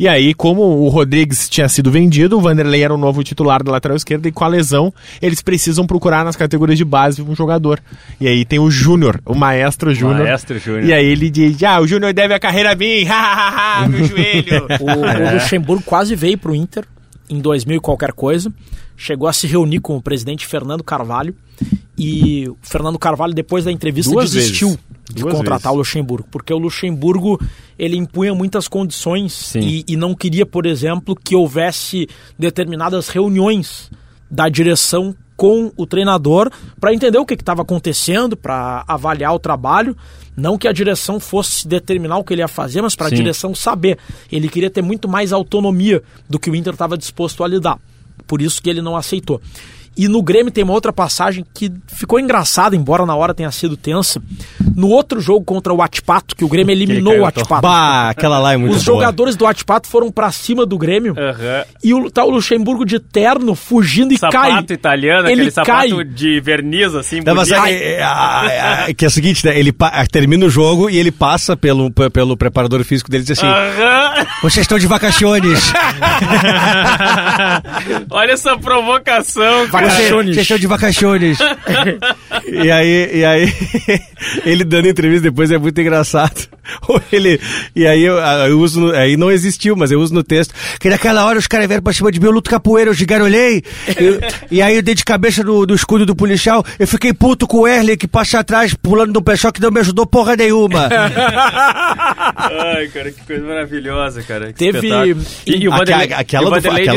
E 0.00 0.08
aí, 0.08 0.32
como 0.32 0.62
o 0.62 0.88
Rodrigues 0.88 1.46
tinha 1.46 1.68
sido 1.68 1.90
vendido, 1.90 2.38
o 2.38 2.40
Vanderlei 2.40 2.82
era 2.82 2.94
o 2.94 2.96
novo 2.96 3.22
titular 3.22 3.62
da 3.62 3.70
lateral 3.70 3.94
esquerda 3.94 4.26
e 4.26 4.32
com 4.32 4.42
a 4.42 4.48
lesão, 4.48 4.90
eles 5.20 5.42
precisam 5.42 5.86
procurar 5.86 6.24
nas 6.24 6.36
categorias 6.36 6.78
de 6.78 6.86
base 6.86 7.20
um 7.20 7.36
jogador. 7.36 7.78
E 8.18 8.26
aí 8.26 8.46
tem 8.46 8.58
o 8.58 8.70
Júnior, 8.70 9.20
o 9.26 9.34
maestro 9.34 9.94
Júnior. 9.94 10.26
Maestro 10.26 10.58
Júnior. 10.58 10.84
E 10.84 10.94
aí 10.94 11.04
ele 11.04 11.28
diz: 11.28 11.62
Ah, 11.62 11.78
o 11.82 11.86
Júnior 11.86 12.14
deve 12.14 12.32
a 12.32 12.40
carreira 12.40 12.72
a 12.72 12.74
mim, 12.74 13.04
hahaha, 13.04 13.88
meu 13.88 14.06
joelho. 14.06 14.68
O, 14.80 14.84
o 14.84 15.34
Luxemburgo 15.34 15.82
quase 15.84 16.16
veio 16.16 16.38
pro 16.38 16.54
Inter 16.54 16.86
em 17.28 17.38
2000 17.38 17.76
e 17.76 17.80
qualquer 17.80 18.12
coisa. 18.12 18.50
Chegou 18.96 19.28
a 19.28 19.34
se 19.34 19.46
reunir 19.46 19.80
com 19.80 19.98
o 19.98 20.00
presidente 20.00 20.46
Fernando 20.46 20.82
Carvalho. 20.82 21.34
E 22.02 22.48
o 22.48 22.56
Fernando 22.62 22.98
Carvalho, 22.98 23.34
depois 23.34 23.66
da 23.66 23.70
entrevista, 23.70 24.10
Duas 24.10 24.30
desistiu 24.30 24.68
vezes. 24.68 24.82
de 25.12 25.22
Duas 25.22 25.34
contratar 25.34 25.72
vezes. 25.72 25.74
o 25.74 25.78
Luxemburgo. 25.78 26.26
Porque 26.30 26.50
o 26.50 26.58
Luxemburgo, 26.58 27.38
ele 27.78 27.94
impunha 27.94 28.34
muitas 28.34 28.66
condições 28.66 29.54
e, 29.54 29.84
e 29.86 29.96
não 29.96 30.14
queria, 30.14 30.46
por 30.46 30.64
exemplo, 30.64 31.14
que 31.14 31.36
houvesse 31.36 32.08
determinadas 32.38 33.08
reuniões 33.08 33.90
da 34.30 34.48
direção 34.48 35.14
com 35.36 35.70
o 35.76 35.86
treinador 35.86 36.50
para 36.78 36.94
entender 36.94 37.18
o 37.18 37.26
que 37.26 37.34
estava 37.34 37.60
acontecendo, 37.60 38.34
para 38.34 38.82
avaliar 38.88 39.34
o 39.34 39.38
trabalho. 39.38 39.94
Não 40.34 40.56
que 40.56 40.68
a 40.68 40.72
direção 40.72 41.20
fosse 41.20 41.68
determinar 41.68 42.16
o 42.16 42.24
que 42.24 42.32
ele 42.32 42.40
ia 42.40 42.48
fazer, 42.48 42.80
mas 42.80 42.94
para 42.94 43.08
a 43.08 43.10
direção 43.10 43.54
saber. 43.54 43.98
Ele 44.32 44.48
queria 44.48 44.70
ter 44.70 44.80
muito 44.80 45.06
mais 45.06 45.34
autonomia 45.34 46.02
do 46.28 46.38
que 46.38 46.50
o 46.50 46.56
Inter 46.56 46.72
estava 46.72 46.96
disposto 46.96 47.44
a 47.44 47.48
lhe 47.48 47.60
dar. 47.60 47.78
Por 48.26 48.40
isso 48.40 48.62
que 48.62 48.70
ele 48.70 48.80
não 48.80 48.96
aceitou. 48.96 49.40
E 49.96 50.08
no 50.08 50.22
Grêmio 50.22 50.50
tem 50.52 50.64
uma 50.64 50.72
outra 50.72 50.92
passagem 50.92 51.44
que 51.52 51.70
ficou 51.88 52.18
engraçada, 52.18 52.74
embora 52.76 53.04
na 53.04 53.14
hora 53.14 53.34
tenha 53.34 53.50
sido 53.50 53.76
tensa. 53.76 54.22
No 54.76 54.88
outro 54.88 55.20
jogo 55.20 55.44
contra 55.44 55.74
o 55.74 55.82
Atipato, 55.82 56.34
que 56.34 56.44
o 56.44 56.48
Grêmio 56.48 56.72
eliminou 56.72 57.18
o. 57.18 57.26
Atipato. 57.26 57.60
Bah, 57.62 58.08
aquela 58.10 58.38
lá 58.38 58.54
é 58.54 58.56
muito 58.56 58.76
Os 58.76 58.84
boa. 58.84 58.96
jogadores 58.96 59.36
do 59.36 59.46
Atipato 59.46 59.88
foram 59.88 60.10
pra 60.10 60.30
cima 60.32 60.64
do 60.64 60.78
Grêmio 60.78 61.14
Aham. 61.18 61.64
e 61.82 61.92
o, 61.92 62.10
tá 62.10 62.24
o 62.24 62.30
Luxemburgo 62.30 62.86
de 62.86 62.98
terno 62.98 63.54
fugindo 63.54 64.14
e 64.14 64.18
cai. 64.18 64.30
Sapato 64.50 64.72
italiano, 64.72 65.28
Ele 65.28 65.32
aquele 65.32 65.50
sapato 65.50 65.96
cai. 65.96 66.04
de 66.04 66.40
verniz, 66.40 66.94
assim, 66.94 67.20
Não, 67.20 67.34
mas 67.34 67.48
bonito. 67.48 67.66
é, 67.66 67.72
é, 67.72 68.00
é, 68.00 68.84
é, 68.90 68.94
que 68.94 69.04
é 69.04 69.08
o 69.08 69.10
seguinte, 69.10 69.44
né? 69.44 69.58
Ele 69.58 69.74
termina 70.10 70.46
o 70.46 70.50
jogo 70.50 70.88
e 70.88 70.96
ele 70.96 71.10
passa 71.10 71.56
pelo, 71.56 71.90
pelo 71.90 72.36
preparador 72.36 72.82
físico 72.84 73.10
dele 73.10 73.24
e 73.24 73.26
diz 73.26 73.38
assim: 73.38 73.46
Aham. 73.46 74.26
Vocês 74.42 74.64
estão 74.64 74.78
de 74.78 74.86
vacaciones. 74.86 75.72
Olha 78.10 78.32
essa 78.32 78.56
provocação, 78.56 79.68
cara. 79.68 79.79
Vocês 79.88 80.38
estão 80.38 80.58
de 80.58 80.66
vacaciones. 80.66 81.38
E 82.46 82.70
aí, 82.70 83.10
e 83.18 83.24
aí 83.24 83.52
ele 84.44 84.64
dando 84.64 84.88
entrevista 84.88 85.22
depois 85.30 85.50
é 85.50 85.58
muito 85.58 85.80
engraçado. 85.80 86.48
Ou 86.88 87.00
Ele, 87.10 87.40
e 87.74 87.84
aí 87.86 88.02
eu, 88.02 88.16
eu 88.16 88.60
uso, 88.60 88.80
no- 88.80 88.92
aí 88.94 89.16
não 89.16 89.30
existiu, 89.30 89.74
mas 89.74 89.90
eu 89.90 90.00
uso 90.00 90.14
no 90.14 90.22
texto. 90.22 90.54
Que 90.78 90.88
naquela 90.88 91.24
hora 91.24 91.38
os 91.38 91.46
caras 91.48 91.66
vieram 91.66 91.82
pra 91.82 91.92
cima 91.92 92.12
de 92.12 92.20
mim, 92.20 92.26
eu 92.26 92.32
luto 92.32 92.48
capoeira, 92.48 92.90
eu 92.90 92.94
gigarolhei. 92.94 93.62
Eu- 93.96 94.20
e 94.50 94.62
aí 94.62 94.76
eu 94.76 94.82
dei 94.82 94.94
de 94.94 95.04
cabeça 95.04 95.42
do, 95.42 95.66
do 95.66 95.74
escudo 95.74 96.06
do 96.06 96.14
policial. 96.14 96.64
Eu 96.78 96.86
fiquei 96.86 97.12
puto 97.12 97.46
com 97.48 97.58
o 97.60 97.68
Erle 97.68 97.96
que 97.96 98.06
passa 98.06 98.38
atrás, 98.38 98.72
pulando 98.74 99.12
no 99.12 99.22
pé 99.22 99.34
que 99.52 99.60
não 99.60 99.70
me 99.70 99.80
ajudou 99.80 100.06
porra 100.06 100.36
nenhuma. 100.36 100.88
Ai, 102.36 102.88
cara, 102.88 103.10
que 103.10 103.20
coisa 103.26 103.44
maravilhosa, 103.46 104.22
cara. 104.22 104.52
Que 104.52 104.72
Teve-. 104.72 104.88
E, 105.46 105.56
e 105.56 105.68
o 105.68 105.72
Vanderlei, 105.72 106.06
e 106.08 106.14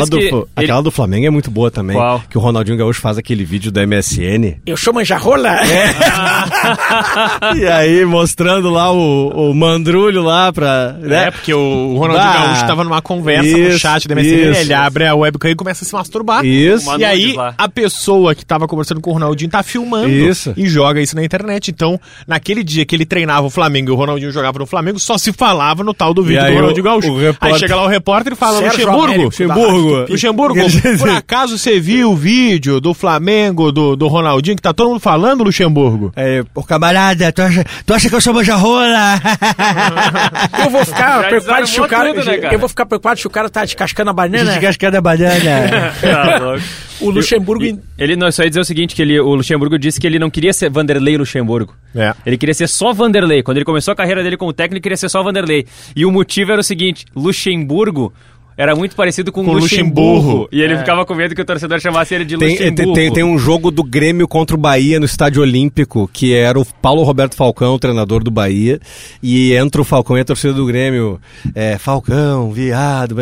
do, 0.10 0.18
do, 0.30 0.50
aquela 0.56 0.82
do 0.82 0.92
Flamengo 0.92 1.26
é 1.28 1.30
muito 1.30 1.50
boa 1.50 1.72
também. 1.72 1.96
Qual? 1.96 2.22
Que 2.30 2.38
o 2.38 2.42
Ronaldinho 2.42 2.73
Gaúcho 2.78 3.02
faz 3.02 3.18
aquele 3.18 3.44
vídeo 3.44 3.72
do 3.72 3.80
MSN. 3.88 4.58
Eu 4.66 4.78
sou 4.78 4.94
manjarrola. 4.94 5.58
e 7.58 7.66
aí 7.68 8.06
mostrando 8.06 8.70
lá 8.70 8.92
o, 8.92 9.50
o 9.52 9.54
mandrulho 9.54 10.22
lá 10.22 10.52
pra. 10.52 10.94
Né? 11.00 11.26
É, 11.28 11.32
porque 11.32 11.54
o 11.54 11.96
Ronaldinho 11.98 12.28
Ah, 12.30 12.46
Gaúcho 12.48 12.68
tava 12.68 12.84
numa 12.84 13.02
conversa 13.02 13.50
no 13.50 13.58
isso, 13.70 13.80
chat 13.80 14.08
da 14.08 14.16
MSN, 14.16 14.52
isso. 14.52 14.62
ele 14.62 14.74
abre 14.74 15.06
a 15.08 15.16
webcam 15.16 15.50
e 15.52 15.56
começa 15.56 15.84
a 15.84 15.88
se 15.88 15.94
masturbar. 15.94 16.46
Isso. 16.46 16.96
E 16.98 17.04
aí, 17.06 17.36
a 17.58 17.68
pessoa 17.70 18.36
que 18.36 18.46
tava 18.46 18.68
conversando 18.68 19.02
com 19.02 19.10
o 19.10 19.14
Ronaldinho 19.14 19.50
tá 19.52 19.64
filmando 19.64 20.10
Isso. 20.10 20.54
e 20.56 20.68
joga 20.68 21.02
isso 21.02 21.16
na 21.16 21.24
internet. 21.24 21.70
Então, 21.72 22.00
naquele 22.28 22.64
dia 22.64 22.86
que 22.86 22.96
ele 22.96 23.06
treinava 23.06 23.46
o 23.48 23.50
Flamengo 23.50 23.90
e 23.90 23.94
o 23.94 23.96
Ronaldinho 23.96 24.32
jogava 24.32 24.60
no 24.60 24.66
Flamengo, 24.66 25.00
só 25.00 25.18
se 25.18 25.32
falava 25.34 25.84
no 25.84 25.94
tal 25.94 26.14
do 26.14 26.24
vídeo 26.24 26.42
aí 26.44 26.52
do 26.52 26.54
o- 26.54 26.60
Ronaldinho 26.62 26.84
Gaúcho. 26.84 27.12
o 27.12 27.20
repórter- 27.20 27.54
Aí 27.54 27.60
chega 27.60 27.76
lá 27.76 27.84
o 27.84 27.88
repórter 27.88 28.34
e 28.34 28.36
fala, 28.36 28.60
Luxemburgo, 28.60 29.22
Luxemburgo. 29.24 30.06
Luxemburgo, 30.10 30.60
por 31.00 31.10
acaso 31.12 31.58
você 31.58 31.80
viu 31.80 32.12
o 32.12 32.16
vídeo 32.16 32.63
do 32.82 32.94
Flamengo, 32.94 33.72
do, 33.72 33.96
do 33.96 34.08
Ronaldinho, 34.08 34.56
que 34.56 34.62
tá 34.62 34.74
todo 34.74 34.90
mundo 34.90 35.00
falando, 35.00 35.44
Luxemburgo? 35.44 36.12
É, 36.16 36.44
Ô 36.56 36.64
camarada, 36.64 37.32
tu 37.32 37.42
acha, 37.42 37.66
tu 37.86 37.94
acha 37.94 38.10
que 38.10 38.16
eu 38.16 38.22
sou 38.22 38.34
manjarrola? 38.34 39.20
Eu 40.64 40.70
vou 40.70 40.86
ficar 40.86 41.22
Já 41.22 41.28
preocupado 41.28 41.68
se 41.68 41.82
o 41.82 41.88
cara, 41.88 42.14
tudo, 42.14 42.26
né, 42.26 42.38
cara? 42.38 42.54
Eu 42.56 42.60
vou 42.60 42.70
ficar 42.70 42.86
preocupado 42.86 43.20
se 43.20 43.28
o 43.28 43.30
cara 43.30 43.50
tá 43.50 43.64
descascando 43.66 44.10
a 44.10 44.14
banana. 44.14 44.52
Descascando 44.52 44.98
a 44.98 45.02
banana. 45.02 45.94
Tá 46.02 46.38
louco. 46.40 46.64
O 47.02 47.10
Luxemburgo. 47.10 47.64
E- 47.66 47.78
Ele 47.98 48.16
não, 48.16 48.32
só 48.32 48.44
ia 48.44 48.50
dizer 48.50 48.62
o 48.62 48.66
seguinte, 48.66 48.96
que 48.96 49.02
ele, 49.02 49.20
o 49.20 49.36
Luxemburgo 49.36 49.78
disse 49.78 50.00
que 50.00 50.08
ele 50.08 50.20
não 50.20 50.30
queria 50.30 50.54
ser 50.54 50.70
Vanderlei 50.70 51.18
Luxemburgo. 51.18 51.74
É. 51.96 52.14
Ele 52.26 52.38
queria 52.38 52.54
ser 52.54 52.68
só 52.68 52.94
Vanderlei. 52.94 53.42
Quando 53.44 53.58
ele 53.58 53.66
começou 53.66 53.92
a 53.92 53.96
carreira 53.96 54.24
dele 54.24 54.38
como 54.38 54.54
técnico, 54.54 54.76
ele 54.76 54.82
queria 54.82 54.98
ser 54.98 55.10
só 55.10 55.22
Vanderlei. 55.22 55.66
E 55.96 56.06
o 56.06 56.12
motivo 56.12 56.52
era 56.52 56.62
o 56.62 56.64
seguinte, 56.64 57.06
Luxemburgo 57.16 58.14
era 58.58 58.76
muito 58.76 58.96
parecido 58.96 59.32
com, 59.32 59.44
Com 59.44 59.54
Luxemburgo. 59.54 60.12
Luxemburgo. 60.18 60.50
E 60.52 60.62
ele 60.62 60.78
ficava 60.78 61.06
com 61.06 61.14
medo 61.16 61.36
que 61.36 61.42
o 61.42 61.46
torcedor 61.46 61.80
chamasse 61.80 62.14
ele 62.14 62.26
de 62.26 62.38
Tem, 62.38 62.50
Luxemburgo. 62.52 62.94
tem, 62.94 63.12
tem 63.14 63.24
um 63.24 63.38
jogo 63.38 63.72
do 63.72 63.84
Grêmio 63.84 64.28
contra 64.28 64.56
o 64.56 64.60
Bahia 64.60 65.00
no 65.00 65.06
Estádio 65.06 65.42
Olímpico, 65.42 66.10
que 66.12 66.34
era 66.34 66.60
o 66.60 66.66
Paulo 66.66 67.04
Roberto 67.04 67.36
Falcão, 67.36 67.74
o 67.76 67.80
treinador 67.80 68.24
do 68.24 68.32
Bahia, 68.32 68.80
e 69.22 69.54
entra 69.54 69.82
o 69.82 69.84
Falcão 69.84 70.18
e 70.18 70.22
a 70.22 70.26
torcida 70.26 70.54
do 70.54 70.66
Grêmio, 70.66 71.20
é, 71.56 71.78
Falcão, 71.78 72.52
viado, 72.52 73.16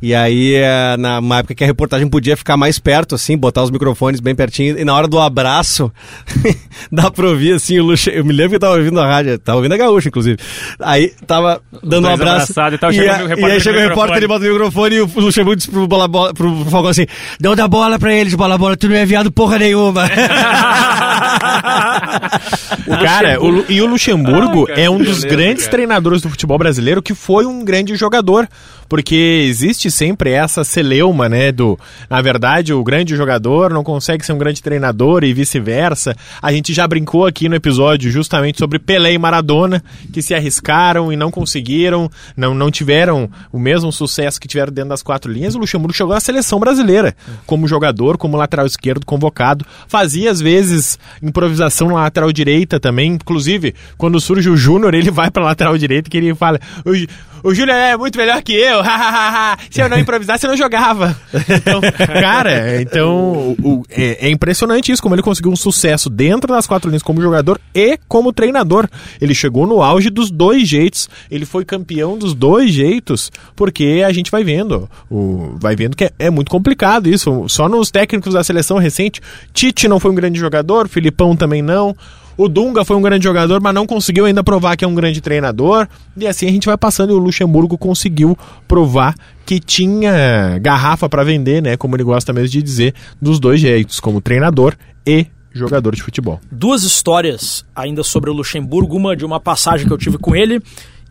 e 0.00 0.14
aí, 0.14 0.54
é, 0.54 0.96
na 0.96 1.18
uma 1.18 1.38
época 1.38 1.54
que 1.54 1.64
a 1.64 1.66
reportagem 1.66 2.08
podia 2.08 2.36
ficar 2.36 2.56
mais 2.56 2.78
perto, 2.78 3.14
assim, 3.14 3.36
botar 3.36 3.62
os 3.62 3.70
microfones 3.70 4.20
bem 4.20 4.34
pertinho, 4.34 4.78
e 4.78 4.84
na 4.84 4.94
hora 4.94 5.06
do 5.08 5.18
abraço, 5.18 5.92
dá 6.90 7.10
pra 7.10 7.28
ouvir, 7.28 7.54
assim, 7.54 7.78
o 7.78 7.84
Luxe... 7.84 8.10
eu 8.12 8.24
me 8.24 8.32
lembro 8.32 8.50
que 8.50 8.56
eu 8.56 8.60
tava 8.60 8.76
ouvindo 8.76 8.98
a 9.00 9.06
rádio, 9.06 9.38
tava 9.38 9.58
ouvindo 9.58 9.72
a 9.72 9.76
Gaúcha, 9.76 10.08
inclusive, 10.08 10.38
aí 10.80 11.12
tava 11.26 11.60
dando 11.82 12.08
um 12.08 12.10
abraço, 12.10 12.52
e 12.52 12.78
tal, 12.78 12.92
e, 12.92 13.00
a- 13.08 13.22
e 13.22 13.26
repórter 13.28 13.44
aí 13.52 13.60
chega 13.60 13.78
o 13.78 13.80
repórter, 13.92 14.16
ele 14.16 14.28
bota 14.28 14.44
o 14.44 14.48
microfone 14.48 14.96
e 14.96 15.00
o 15.00 15.10
Luxemburgo 15.16 15.56
diz 15.56 15.66
pro, 15.66 15.86
bola, 15.86 16.08
bola, 16.08 16.34
pro 16.34 16.64
Falcão 16.70 16.90
assim, 16.90 17.06
Não 17.40 17.54
dá 17.54 17.68
bola 17.68 17.98
pra 17.98 18.14
eles, 18.14 18.34
bola, 18.34 18.58
bola, 18.58 18.76
tu 18.76 18.88
não 18.88 18.96
é 18.96 19.04
viado 19.06 19.30
porra 19.30 19.58
nenhuma. 19.58 20.02
O 22.86 22.98
cara, 22.98 23.40
o 23.40 23.70
e 23.70 23.80
o 23.80 23.86
Luxemburgo 23.86 24.66
Ai, 24.68 24.74
cara, 24.74 24.80
é 24.80 24.90
um 24.90 24.98
dos 24.98 25.22
beleza, 25.22 25.28
grandes 25.28 25.64
cara. 25.64 25.70
treinadores 25.72 26.22
do 26.22 26.30
futebol 26.30 26.58
brasileiro 26.58 27.02
que 27.02 27.14
foi 27.14 27.46
um 27.46 27.64
grande 27.64 27.94
jogador. 27.96 28.48
Porque 28.88 29.46
existe 29.48 29.90
sempre 29.90 30.32
essa 30.32 30.64
celeuma, 30.64 31.26
né? 31.26 31.50
Do, 31.50 31.78
na 32.10 32.20
verdade, 32.20 32.74
o 32.74 32.84
grande 32.84 33.16
jogador 33.16 33.72
não 33.72 33.82
consegue 33.82 34.22
ser 34.22 34.34
um 34.34 34.38
grande 34.38 34.62
treinador 34.62 35.24
e 35.24 35.32
vice-versa. 35.32 36.14
A 36.42 36.52
gente 36.52 36.74
já 36.74 36.86
brincou 36.86 37.24
aqui 37.24 37.48
no 37.48 37.54
episódio 37.54 38.10
justamente 38.10 38.58
sobre 38.58 38.78
Pelé 38.78 39.14
e 39.14 39.18
Maradona, 39.18 39.82
que 40.12 40.20
se 40.20 40.34
arriscaram 40.34 41.10
e 41.10 41.16
não 41.16 41.30
conseguiram, 41.30 42.10
não, 42.36 42.52
não 42.52 42.70
tiveram 42.70 43.30
o 43.50 43.58
mesmo 43.58 43.90
sucesso 43.90 44.38
que 44.38 44.46
tiveram 44.46 44.70
dentro 44.70 44.90
das 44.90 45.02
quatro 45.02 45.32
linhas. 45.32 45.54
O 45.54 45.58
Luxemburgo 45.58 45.96
chegou 45.96 46.12
à 46.12 46.20
seleção 46.20 46.60
brasileira 46.60 47.16
como 47.46 47.66
jogador, 47.66 48.18
como 48.18 48.36
lateral 48.36 48.66
esquerdo, 48.66 49.06
convocado. 49.06 49.64
Fazia, 49.88 50.30
às 50.30 50.38
vezes, 50.38 50.98
improvisação 51.22 51.88
na 51.88 51.94
lateral 51.94 52.32
direita 52.32 52.80
também. 52.80 53.12
Inclusive, 53.12 53.74
quando 53.96 54.20
surge 54.20 54.50
o 54.50 54.56
Júnior, 54.56 54.94
ele 54.94 55.10
vai 55.10 55.30
pra 55.30 55.44
lateral 55.44 55.76
direita 55.78 56.10
que 56.10 56.16
ele 56.16 56.34
fala: 56.34 56.58
o 57.42 57.54
Júnior 57.54 57.76
é 57.76 57.96
muito 57.96 58.16
melhor 58.18 58.40
que 58.42 58.52
eu. 58.52 58.82
Se 59.70 59.80
eu 59.80 59.88
não 59.88 59.98
improvisasse, 59.98 60.44
eu 60.46 60.50
não 60.50 60.56
jogava. 60.56 61.16
Então, 61.48 61.80
cara, 62.06 62.80
então 62.80 63.56
o- 63.62 63.82
é, 63.90 64.26
é 64.28 64.30
impressionante 64.30 64.92
isso, 64.92 65.02
como 65.02 65.14
ele 65.14 65.22
conseguiu 65.22 65.50
um 65.52 65.56
sucesso 65.56 66.08
dentro 66.10 66.52
das 66.52 66.66
quatro 66.66 66.88
linhas 66.88 67.02
como 67.02 67.20
jogador 67.20 67.60
e 67.74 67.98
como 68.08 68.32
treinador. 68.32 68.88
Ele 69.20 69.34
chegou 69.34 69.66
no 69.66 69.82
auge 69.82 70.10
dos 70.10 70.30
dois 70.30 70.68
jeitos. 70.68 71.08
Ele 71.30 71.44
foi 71.46 71.64
campeão 71.64 72.16
dos 72.18 72.34
dois 72.34 72.72
jeitos, 72.72 73.30
porque 73.56 74.02
a 74.06 74.12
gente 74.12 74.30
vai 74.30 74.44
vendo. 74.44 74.88
O, 75.10 75.56
vai 75.58 75.74
vendo 75.76 75.96
que 75.96 76.04
é, 76.04 76.12
é 76.18 76.30
muito 76.30 76.50
complicado 76.50 77.08
isso. 77.08 77.46
Só 77.48 77.68
nos 77.68 77.90
técnicos 77.90 78.34
da 78.34 78.44
seleção 78.44 78.78
recente, 78.78 79.20
Tite 79.52 79.88
não 79.88 79.98
foi 80.00 80.10
um 80.10 80.14
grande 80.14 80.38
jogador, 80.38 80.88
Filipão 80.88 81.34
também 81.36 81.62
não. 81.62 81.96
O 82.36 82.48
Dunga 82.48 82.84
foi 82.84 82.96
um 82.96 83.02
grande 83.02 83.24
jogador, 83.24 83.60
mas 83.60 83.74
não 83.74 83.86
conseguiu 83.86 84.24
ainda 84.24 84.42
provar 84.42 84.76
que 84.76 84.84
é 84.84 84.88
um 84.88 84.94
grande 84.94 85.20
treinador. 85.20 85.86
E 86.16 86.26
assim 86.26 86.46
a 86.46 86.50
gente 86.50 86.66
vai 86.66 86.76
passando 86.76 87.10
e 87.10 87.12
o 87.14 87.18
Luxemburgo 87.18 87.76
conseguiu 87.76 88.36
provar 88.66 89.14
que 89.44 89.58
tinha 89.60 90.58
garrafa 90.60 91.08
para 91.08 91.24
vender, 91.24 91.62
né? 91.62 91.76
Como 91.76 91.96
ele 91.96 92.04
gosta 92.04 92.32
mesmo 92.32 92.48
de 92.48 92.62
dizer, 92.62 92.94
dos 93.20 93.38
dois 93.38 93.60
jeitos, 93.60 94.00
como 94.00 94.20
treinador 94.20 94.74
e 95.06 95.26
jogador 95.52 95.94
de 95.94 96.02
futebol. 96.02 96.40
Duas 96.50 96.82
histórias 96.82 97.64
ainda 97.74 98.02
sobre 98.02 98.30
o 98.30 98.32
Luxemburgo, 98.32 98.96
uma 98.96 99.14
de 99.14 99.24
uma 99.24 99.38
passagem 99.38 99.86
que 99.86 99.92
eu 99.92 99.98
tive 99.98 100.18
com 100.18 100.34
ele 100.34 100.62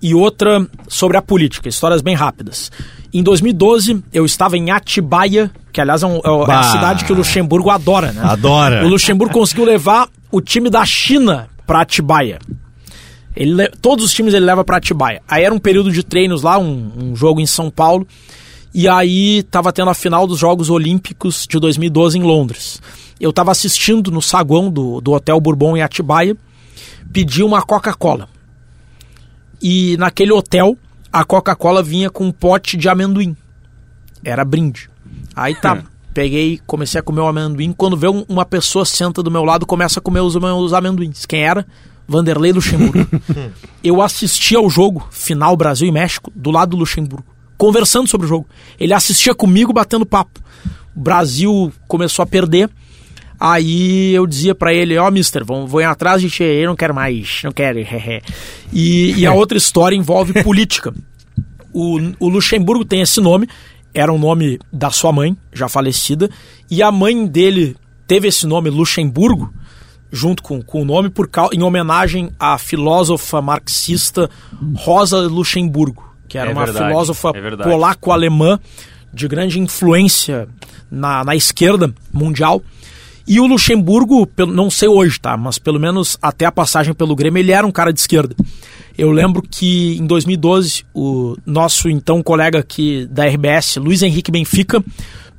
e 0.02 0.14
outra 0.16 0.66
sobre 0.88 1.18
a 1.18 1.22
política, 1.22 1.70
histórias 1.70 2.02
bem 2.02 2.16
rápidas. 2.16 2.72
Em 3.14 3.22
2012, 3.22 4.04
eu 4.14 4.26
estava 4.26 4.58
em 4.58 4.72
Atibaia, 4.72 5.52
que 5.72 5.80
aliás 5.82 6.02
é, 6.04 6.08
um- 6.08 6.22
é 6.24 6.44
a 6.44 6.46
Bah. 6.46 6.64
cidade 6.64 7.06
que 7.06 7.12
o 7.12 7.16
Luxemburgo 7.16 7.70
adora, 7.70 8.12
né? 8.12 8.22
Adora. 8.24 8.86
O 8.86 8.90
Luxemburgo 8.90 9.34
conseguiu 9.34 9.66
levar 9.66 10.08
o 10.32 10.40
time 10.42 10.70
da 10.70 10.84
China 10.86 11.50
para 11.68 11.82
Atibaia. 11.82 12.40
Ele, 13.36 13.54
le- 13.54 13.72
todos 13.82 14.04
os 14.06 14.14
times 14.14 14.34
ele 14.34 14.46
leva 14.46 14.64
para 14.64 14.78
Atibaia. 14.78 15.22
Aí 15.28 15.44
era 15.44 15.54
um 15.54 15.60
período 15.60 15.92
de 15.92 16.04
treinos 16.04 16.42
lá, 16.42 16.58
um, 16.58 16.92
um 16.98 17.16
jogo 17.16 17.40
em 17.40 17.46
São 17.46 17.70
Paulo. 17.70 18.08
E 18.74 18.88
aí 18.88 19.44
tava 19.44 19.72
tendo 19.74 19.90
a 19.90 19.94
final 19.94 20.26
dos 20.26 20.40
Jogos 20.40 20.70
Olímpicos 20.70 21.46
de 21.50 21.60
2012 21.60 22.18
em 22.18 22.24
Londres. 22.24 22.82
Eu 23.20 23.32
tava 23.34 23.52
assistindo 23.52 24.10
no 24.12 24.22
saguão 24.22 24.70
do, 24.72 25.00
do 25.02 25.12
Hotel 25.12 25.40
Bourbon 25.40 25.76
em 25.78 25.82
Atibaia, 25.82 26.36
pedi 27.12 27.44
uma 27.44 27.62
Coca-Cola. 27.62 28.28
E 29.62 29.96
naquele 29.98 30.32
hotel, 30.32 30.78
a 31.12 31.24
Coca-Cola 31.24 31.84
vinha 31.84 32.10
com 32.10 32.26
um 32.26 32.32
pote 32.32 32.76
de 32.78 32.90
amendoim. 32.90 33.36
Era 34.24 34.44
brinde. 34.46 34.90
Aí 35.36 35.56
tá, 35.56 35.84
peguei, 36.14 36.60
comecei 36.66 37.00
a 37.00 37.04
comer 37.04 37.22
o 37.22 37.28
amendoim. 37.28 37.72
Quando 37.74 37.96
vê 37.98 38.08
um- 38.08 38.26
uma 38.28 38.46
pessoa 38.46 38.86
senta 38.86 39.22
do 39.24 39.32
meu 39.32 39.44
lado, 39.44 39.66
começa 39.66 40.00
a 40.00 40.04
comer 40.04 40.20
os 40.22 40.36
meus 40.36 40.74
amendoins. 40.74 41.26
Quem 41.26 41.44
era? 41.44 41.66
Vanderlei 42.08 42.52
Luxemburgo. 42.52 43.08
Eu 43.84 44.02
assisti 44.02 44.56
ao 44.56 44.70
jogo, 44.70 45.08
final 45.12 45.56
Brasil 45.56 45.88
e 45.88 45.92
México, 45.92 46.32
do 46.36 46.52
lado 46.52 46.72
do 46.72 46.78
Luxemburgo, 46.78 47.26
conversando 47.58 48.08
sobre 48.08 48.26
o 48.26 48.30
jogo. 48.30 48.48
Ele 48.80 48.94
assistia 48.94 49.34
comigo 49.34 49.72
batendo 49.72 50.06
papo. 50.06 50.40
O 50.96 51.00
Brasil 51.00 51.72
começou 51.88 52.22
a 52.24 52.26
perder. 52.26 52.70
Aí 53.44 54.14
eu 54.14 54.28
dizia 54.28 54.54
pra 54.54 54.72
ele, 54.72 54.96
ó, 55.00 55.10
mister, 55.10 55.44
vão, 55.44 55.66
vão 55.66 55.82
atrás 55.90 56.22
de 56.22 56.30
ti, 56.30 56.44
eu 56.44 56.68
não 56.68 56.76
quero 56.76 56.94
mais, 56.94 57.42
não 57.44 57.52
quero. 57.52 57.80
hehe." 57.82 58.22
e, 58.72 59.20
e 59.20 59.26
a 59.26 59.34
outra 59.34 59.58
história 59.58 59.96
envolve 59.96 60.44
política. 60.44 60.94
O, 61.74 62.00
o 62.20 62.30
Luxemburgo 62.30 62.86
tem 62.86 63.02
esse 63.02 63.20
nome, 63.20 63.50
era 63.96 64.14
o 64.14 64.20
nome 64.20 64.60
da 64.72 64.92
sua 64.92 65.12
mãe, 65.12 65.36
já 65.52 65.68
falecida, 65.68 66.30
e 66.70 66.84
a 66.84 66.92
mãe 66.92 67.26
dele 67.26 67.76
teve 68.06 68.28
esse 68.28 68.46
nome, 68.46 68.70
Luxemburgo, 68.70 69.52
junto 70.12 70.44
com, 70.44 70.62
com 70.62 70.84
o 70.84 70.86
nome, 70.86 71.10
por, 71.10 71.28
em 71.52 71.64
homenagem 71.64 72.30
à 72.40 72.60
filósofa 72.60 73.42
marxista 73.42 74.30
Rosa 74.76 75.18
Luxemburgo, 75.22 76.14
que 76.28 76.38
era 76.38 76.52
É 76.52 76.54
uma 76.54 76.66
verdade, 76.66 76.90
filósofa 76.90 77.32
é 77.34 77.56
polaco-alemã 77.64 78.60
de 79.12 79.28
grande 79.28 79.60
influência 79.60 80.48
na, 80.92 81.24
na 81.24 81.36
esquerda 81.36 81.92
mundial. 82.14 82.62
E 83.28 83.40
o 83.40 83.46
Luxemburgo, 83.46 84.28
não 84.48 84.70
sei 84.70 84.88
hoje, 84.88 85.20
tá? 85.20 85.38
Mas 85.38 85.58
pelo 85.58 85.80
menos 85.80 86.18
até 86.22 86.46
a 86.46 86.52
passagem 86.52 86.94
pelo 86.94 87.16
Grêmio, 87.16 87.40
ele 87.40 87.52
era 87.52 87.66
um 87.66 87.72
cara 87.72 87.94
de 87.94 88.00
esquerda. 88.00 88.36
Eu 88.98 89.12
lembro 89.12 89.42
que 89.42 89.98
em 89.98 90.06
2012, 90.06 90.86
o 90.94 91.36
nosso 91.46 91.90
então 91.90 92.22
colega 92.22 92.60
aqui 92.60 93.08
da 93.10 93.26
RBS, 93.26 93.78
Luiz 93.78 94.02
Henrique 94.02 94.32
Benfica, 94.32 94.84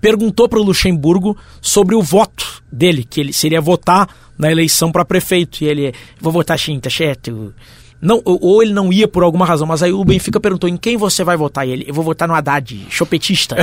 perguntou 0.01 0.49
para 0.49 0.59
o 0.59 0.65
Luxemburgo 0.65 1.37
sobre 1.61 1.95
o 1.95 2.03
voto 2.03 2.63
dele, 2.73 3.05
que 3.09 3.21
ele 3.21 3.33
seria 3.33 3.61
votar 3.61 4.09
na 4.39 4.51
eleição 4.51 4.91
para 4.91 5.05
prefeito. 5.05 5.63
E 5.63 5.67
ele, 5.67 5.93
vou 6.21 6.33
votar 6.33 6.59
sim, 6.59 6.79
tá 6.81 6.91
certo? 6.91 7.55
Não, 8.03 8.21
ou 8.25 8.61
ele 8.61 8.73
não 8.75 8.93
ia 8.93 9.07
por 9.07 9.23
alguma 9.23 9.47
razão, 9.47 9.65
mas 9.65 9.81
aí 9.81 9.93
o 9.93 10.05
Benfica 10.05 10.41
perguntou 10.41 10.69
em 10.69 10.77
quem 10.77 10.97
você 10.97 11.23
vai 11.23 11.37
votar. 11.37 11.69
E 11.69 11.71
ele, 11.71 11.85
eu 11.87 11.95
vou 11.95 12.03
votar 12.03 12.27
no 12.27 12.35
Haddad, 12.35 12.85
chopetista. 12.91 13.55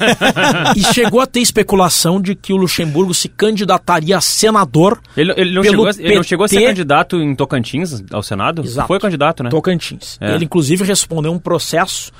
e 0.74 0.82
chegou 0.94 1.20
a 1.20 1.26
ter 1.26 1.40
especulação 1.40 2.20
de 2.20 2.34
que 2.34 2.52
o 2.52 2.56
Luxemburgo 2.56 3.12
se 3.12 3.28
candidataria 3.28 4.16
a 4.16 4.20
senador 4.22 4.98
Ele, 5.16 5.34
ele 5.36 5.54
não 5.54 5.62
chegou, 5.62 5.86
a- 5.86 5.90
ele 5.98 6.14
não 6.14 6.22
chegou 6.22 6.44
a 6.44 6.48
ser 6.48 6.62
candidato 6.66 7.16
em 7.16 7.34
Tocantins 7.34 8.02
ao 8.10 8.22
Senado? 8.22 8.62
Exato. 8.64 8.88
Foi 8.88 8.98
candidato, 8.98 9.42
né? 9.42 9.50
Tocantins. 9.50 10.16
É. 10.20 10.34
Ele, 10.34 10.46
inclusive, 10.46 10.82
respondeu 10.84 11.30
um 11.32 11.38
processo 11.38 12.10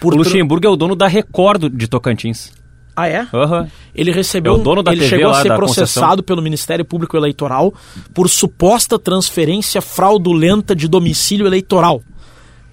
por... 0.00 0.14
O 0.14 0.16
Luxemburgo 0.16 0.66
é 0.66 0.70
o 0.70 0.76
dono 0.76 0.96
da 0.96 1.06
Record 1.06 1.68
de 1.72 1.86
Tocantins. 1.86 2.50
Ah, 2.94 3.08
é? 3.08 3.26
Aham. 3.32 3.68
Ele 3.94 4.10
recebeu. 4.10 4.54
É 4.54 4.56
o 4.56 4.58
dono 4.58 4.82
da 4.82 4.92
ele 4.92 5.00
TV 5.02 5.16
chegou 5.16 5.32
a 5.32 5.42
ser 5.42 5.54
processado 5.54 6.22
pelo 6.22 6.42
Ministério 6.42 6.84
Público 6.84 7.16
Eleitoral 7.16 7.72
por 8.12 8.28
suposta 8.28 8.98
transferência 8.98 9.80
fraudulenta 9.80 10.76
de 10.76 10.86
domicílio 10.88 11.46
eleitoral. 11.46 12.02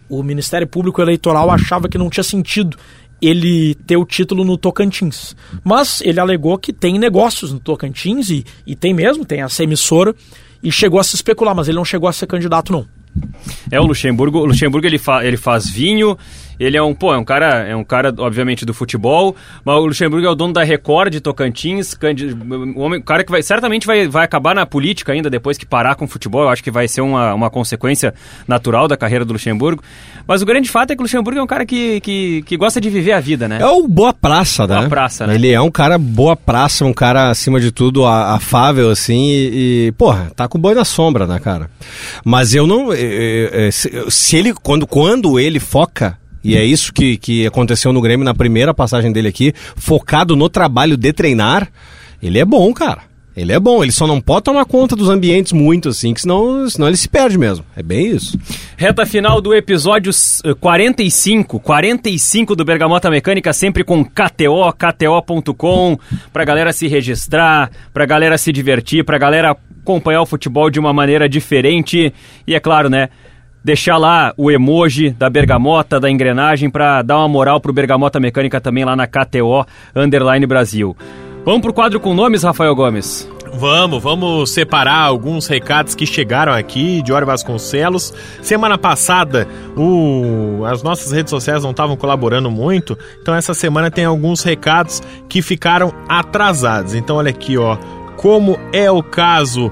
O 0.10 0.24
Ministério 0.24 0.68
Público 0.68 1.02
Eleitoral 1.02 1.50
achava 1.52 1.88
que 1.88 1.98
não 1.98 2.10
tinha 2.10 2.24
sentido 2.24 2.78
ele 3.22 3.76
ter 3.86 3.98
o 3.98 4.06
título 4.06 4.44
no 4.44 4.58
Tocantins. 4.58 5.36
Mas 5.64 6.02
ele 6.02 6.20
alegou 6.20 6.58
que 6.58 6.74
tem 6.74 6.98
negócios 6.98 7.52
no 7.52 7.60
Tocantins 7.60 8.30
e, 8.30 8.46
e 8.66 8.76
tem 8.76 8.94
mesmo, 8.94 9.26
tem 9.26 9.42
essa 9.42 9.64
emissora, 9.64 10.16
e 10.64 10.72
chegou 10.72 11.00
a 11.00 11.04
se 11.04 11.16
especular, 11.16 11.56
mas 11.56 11.68
ele 11.68 11.78
não 11.78 11.86
chegou 11.86 12.08
a 12.10 12.14
ser 12.14 12.28
candidato, 12.28 12.72
não. 12.72 12.86
É 13.72 13.80
o 13.80 13.86
Luxemburgo. 13.86 14.40
O 14.40 14.46
Luxemburgo 14.46 14.86
ele, 14.86 14.98
fa, 14.98 15.26
ele 15.26 15.38
faz 15.38 15.70
vinho. 15.70 16.18
Ele 16.60 16.76
é 16.76 16.84
um, 16.84 16.94
pô, 16.94 17.14
é 17.14 17.18
um 17.18 17.24
cara, 17.24 17.68
é 17.68 17.76
um 17.76 17.84
cara 17.84 18.14
obviamente 18.18 18.66
do 18.66 18.74
futebol, 18.74 19.36
mas 19.64 19.76
o 19.76 19.86
Luxemburgo 19.86 20.26
é 20.26 20.30
o 20.30 20.36
dono 20.36 20.54
da 20.54 20.64
Record 20.64 21.12
de 21.12 21.22
Tocantins, 21.22 21.96
um 22.76 22.82
homem, 22.82 23.02
cara 23.02 23.24
que 23.24 23.32
vai 23.32 23.42
certamente 23.42 23.88
vai, 23.88 24.08
vai 24.08 24.26
acabar 24.26 24.54
na 24.54 24.66
política 24.66 25.14
ainda 25.14 25.30
depois 25.30 25.58
que 25.58 25.66
parar 25.66 25.96
com 25.96 26.06
o 26.06 26.08
futebol. 26.08 26.44
Eu 26.44 26.50
acho 26.50 26.64
que 26.64 26.72
vai 26.72 26.88
ser 26.88 27.02
uma, 27.02 27.34
uma 27.34 27.50
consequência 27.50 28.14
natural 28.48 28.88
da 28.88 28.98
carreira 28.98 29.24
do 29.24 29.34
Luxemburgo. 29.34 29.82
Mas 30.28 30.42
o 30.42 30.46
grande 30.46 30.70
fato 30.70 30.92
é 30.92 30.96
que 30.96 31.02
o 31.02 31.04
Luxemburgo 31.04 31.40
é 31.40 31.44
um 31.44 31.48
cara 31.48 31.66
que, 31.66 32.02
que, 32.02 32.44
que 32.44 32.58
gosta 32.58 32.82
de 32.82 32.90
viver 32.90 33.14
a 33.14 33.20
vida, 33.20 33.48
né? 33.48 33.60
É 33.62 33.66
o 33.66 33.88
boa 33.88 34.14
praça, 34.14 34.68
né? 34.68 34.78
Boa 34.78 34.90
praça, 34.90 35.26
né? 35.26 35.36
Ele 35.36 35.52
é 35.52 35.62
um 35.62 35.72
cara 35.72 35.98
boa 35.98 36.36
praça, 36.36 36.86
um 36.86 36.94
cara, 36.94 37.30
acima 37.30 37.60
de 37.60 37.72
tudo, 37.72 38.06
afável, 38.06 38.90
assim, 38.90 39.30
e, 39.30 39.88
e, 39.88 39.92
porra, 39.94 40.32
tá 40.36 40.48
com 40.48 40.58
o 40.58 40.62
boi 40.62 40.76
na 40.76 40.86
sombra, 40.86 41.26
né, 41.26 41.40
cara? 41.40 41.70
Mas 42.24 42.54
eu 42.54 42.68
não... 42.68 42.94
eh, 42.94 42.98
eh, 43.00 43.68
eh, 43.68 43.72
se 43.72 44.36
ele, 44.36 44.54
quando, 44.54 44.86
quando 44.86 45.40
ele 45.40 45.60
foca, 45.60 46.18
e 46.44 46.56
é 46.56 46.64
isso 46.64 46.94
que, 46.94 47.18
que 47.18 47.46
aconteceu 47.46 47.92
no 47.92 48.02
Grêmio 48.02 48.26
na 48.26 48.34
primeira 48.34 48.74
passagem 48.74 49.12
dele 49.12 49.28
aqui, 49.28 49.54
focado 49.76 50.36
no 50.36 50.50
trabalho 50.50 50.96
de 50.98 51.12
treinar, 51.14 51.70
ele 52.22 52.40
é 52.40 52.46
bom, 52.46 52.74
cara. 52.74 53.10
Ele 53.40 53.54
é 53.54 53.60
bom, 53.60 53.82
ele 53.82 53.92
só 53.92 54.06
não 54.06 54.20
pode 54.20 54.44
tomar 54.44 54.66
conta 54.66 54.98
dos 54.98 55.08
ambientes 55.08 55.54
muito 55.54 55.88
assim, 55.88 56.14
que 56.14 56.20
senão, 56.20 56.70
senão 56.70 56.88
ele 56.88 56.98
se 56.98 57.08
perde 57.08 57.38
mesmo. 57.38 57.64
É 57.74 57.82
bem 57.82 58.08
isso. 58.08 58.38
Reta 58.76 59.06
final 59.06 59.40
do 59.40 59.54
episódio 59.54 60.12
eh, 60.44 60.54
45, 60.60 61.58
45 61.60 62.54
do 62.54 62.66
Bergamota 62.66 63.10
Mecânica, 63.10 63.54
sempre 63.54 63.86
com 63.86 64.04
KTO, 64.04 64.74
KTO.com, 64.74 65.98
pra 66.34 66.44
galera 66.44 66.74
se 66.74 66.88
registrar, 66.90 67.72
pra 67.94 68.06
galera 68.06 68.38
se 68.38 68.52
divertir, 68.52 69.06
pra 69.06 69.18
galera 69.18 69.56
acompanhar 69.82 70.22
o 70.22 70.26
futebol 70.26 70.70
de 70.70 70.80
uma 70.80 70.92
maneira 70.92 71.30
diferente. 71.30 72.14
E 72.46 72.56
é 72.56 72.60
claro, 72.60 72.90
né? 72.90 73.08
Deixar 73.64 73.98
lá 73.98 74.34
o 74.38 74.50
emoji 74.50 75.10
da 75.12 75.30
Bergamota, 75.30 76.00
da 76.00 76.10
engrenagem, 76.10 76.70
pra 76.70 77.02
dar 77.02 77.18
uma 77.18 77.28
moral 77.28 77.60
pro 77.60 77.74
Bergamota 77.74 78.20
Mecânica 78.20 78.62
também 78.62 78.86
lá 78.86 78.96
na 78.96 79.06
KTO 79.06 79.66
Underline 79.96 80.46
Brasil. 80.46 80.96
Vamos 81.44 81.62
pro 81.62 81.74
quadro 81.74 82.00
com 82.00 82.14
nomes, 82.14 82.44
Rafael 82.44 82.76
Gomes. 82.76 83.30
Vamos, 83.54 84.02
vamos 84.02 84.52
separar 84.52 85.02
alguns 85.02 85.48
recados 85.48 85.96
que 85.96 86.06
chegaram 86.06 86.54
aqui, 86.54 87.02
Diório 87.02 87.26
Vasconcelos. 87.26 88.14
Semana 88.42 88.78
passada, 88.78 89.48
o... 89.76 90.64
as 90.66 90.84
nossas 90.84 91.12
redes 91.12 91.32
sociais 91.32 91.64
não 91.64 91.72
estavam 91.72 91.98
colaborando 91.98 92.52
muito, 92.52 92.98
então 93.22 93.34
essa 93.34 93.54
semana 93.54 93.90
tem 93.90 94.06
alguns 94.06 94.44
recados 94.44 95.02
que 95.28 95.42
ficaram 95.42 95.94
atrasados. 96.08 96.94
Então 96.94 97.18
olha 97.18 97.32
aqui, 97.32 97.58
ó, 97.58 97.78
como 98.16 98.60
é 98.72 98.92
o 98.92 99.02
caso 99.02 99.72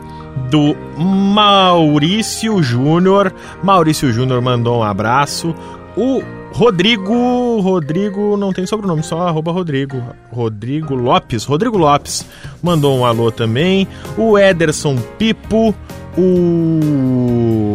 do 0.49 0.75
Maurício 0.97 2.61
Júnior. 2.61 3.33
Maurício 3.63 4.11
Júnior 4.11 4.41
mandou 4.41 4.79
um 4.79 4.83
abraço. 4.83 5.53
O 5.95 6.21
Rodrigo. 6.51 7.59
Rodrigo 7.59 8.35
não 8.37 8.51
tem 8.51 8.65
sobrenome, 8.65 9.03
só 9.03 9.27
arroba 9.27 9.51
Rodrigo. 9.51 10.01
Rodrigo 10.31 10.95
Lopes. 10.95 11.43
Rodrigo 11.43 11.77
Lopes 11.77 12.25
mandou 12.63 12.97
um 12.97 13.05
alô 13.05 13.31
também. 13.31 13.87
O 14.17 14.37
Ederson 14.37 14.95
Pipo. 15.17 15.75
O. 16.17 17.71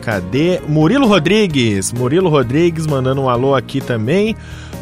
Cadê? 0.00 0.60
Murilo 0.66 1.06
Rodrigues. 1.06 1.92
Murilo 1.92 2.28
Rodrigues 2.28 2.86
mandando 2.86 3.20
um 3.22 3.28
alô 3.28 3.54
aqui 3.54 3.80
também. 3.80 4.34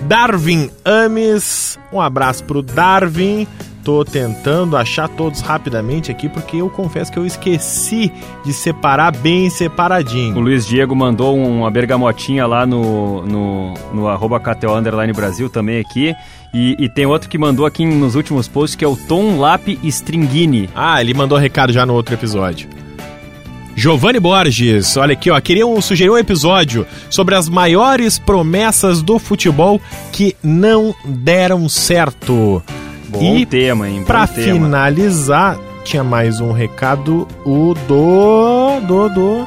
Darwin 0.03 0.71
Ames. 0.85 1.79
Um 1.93 2.01
abraço 2.01 2.45
pro 2.45 2.63
Darwin. 2.63 3.47
Tô 3.83 4.05
tentando 4.05 4.77
achar 4.77 5.09
todos 5.09 5.41
rapidamente 5.41 6.11
aqui 6.11 6.29
porque 6.29 6.59
eu 6.59 6.69
confesso 6.69 7.11
que 7.11 7.19
eu 7.19 7.25
esqueci 7.25 8.13
de 8.45 8.53
separar 8.53 9.11
bem 9.11 9.49
separadinho. 9.49 10.37
O 10.37 10.41
Luiz 10.41 10.67
Diego 10.67 10.95
mandou 10.95 11.37
uma 11.37 11.71
bergamotinha 11.71 12.47
lá 12.47 12.67
no, 12.67 13.25
no, 13.25 13.75
no 13.95 14.09
arroba 14.09 14.39
KTO 14.39 14.75
Underline 14.75 15.13
Brasil 15.15 15.49
também 15.49 15.81
aqui. 15.81 16.15
E, 16.53 16.77
e 16.79 16.89
tem 16.89 17.07
outro 17.07 17.29
que 17.29 17.39
mandou 17.39 17.65
aqui 17.65 17.87
nos 17.87 18.15
últimos 18.15 18.47
posts 18.47 18.75
que 18.75 18.85
é 18.85 18.89
o 18.89 18.97
Tom 18.97 19.39
Lap 19.39 19.79
Stringini. 19.83 20.69
Ah, 20.75 21.01
ele 21.01 21.15
mandou 21.15 21.39
recado 21.39 21.73
já 21.73 21.87
no 21.87 21.95
outro 21.95 22.15
episódio. 22.15 22.69
Giovanni 23.75 24.21
Borges, 24.21 24.97
olha 24.99 25.15
aqui, 25.15 25.31
ó, 25.31 25.41
queriam 25.41 25.81
sugerir 25.81 26.11
um 26.11 26.19
episódio 26.19 26.87
sobre 27.09 27.35
as 27.35 27.49
maiores 27.49 28.19
promessas 28.19 29.01
do 29.01 29.19
futebol 29.19 29.81
que 30.13 30.37
não 30.43 30.95
deram 31.05 31.67
certo. 31.67 32.63
Bom 33.11 33.37
e 33.37 33.47
tema, 33.47 33.89
hein? 33.89 34.01
Bom 34.01 34.05
pra 34.05 34.27
tema. 34.27 34.53
finalizar, 34.53 35.59
tinha 35.85 36.05
mais 36.05 36.41
um 36.41 36.53
recado, 36.53 37.27
o 37.45 37.75
do 37.87 38.81
do 38.87 39.09
do 39.09 39.47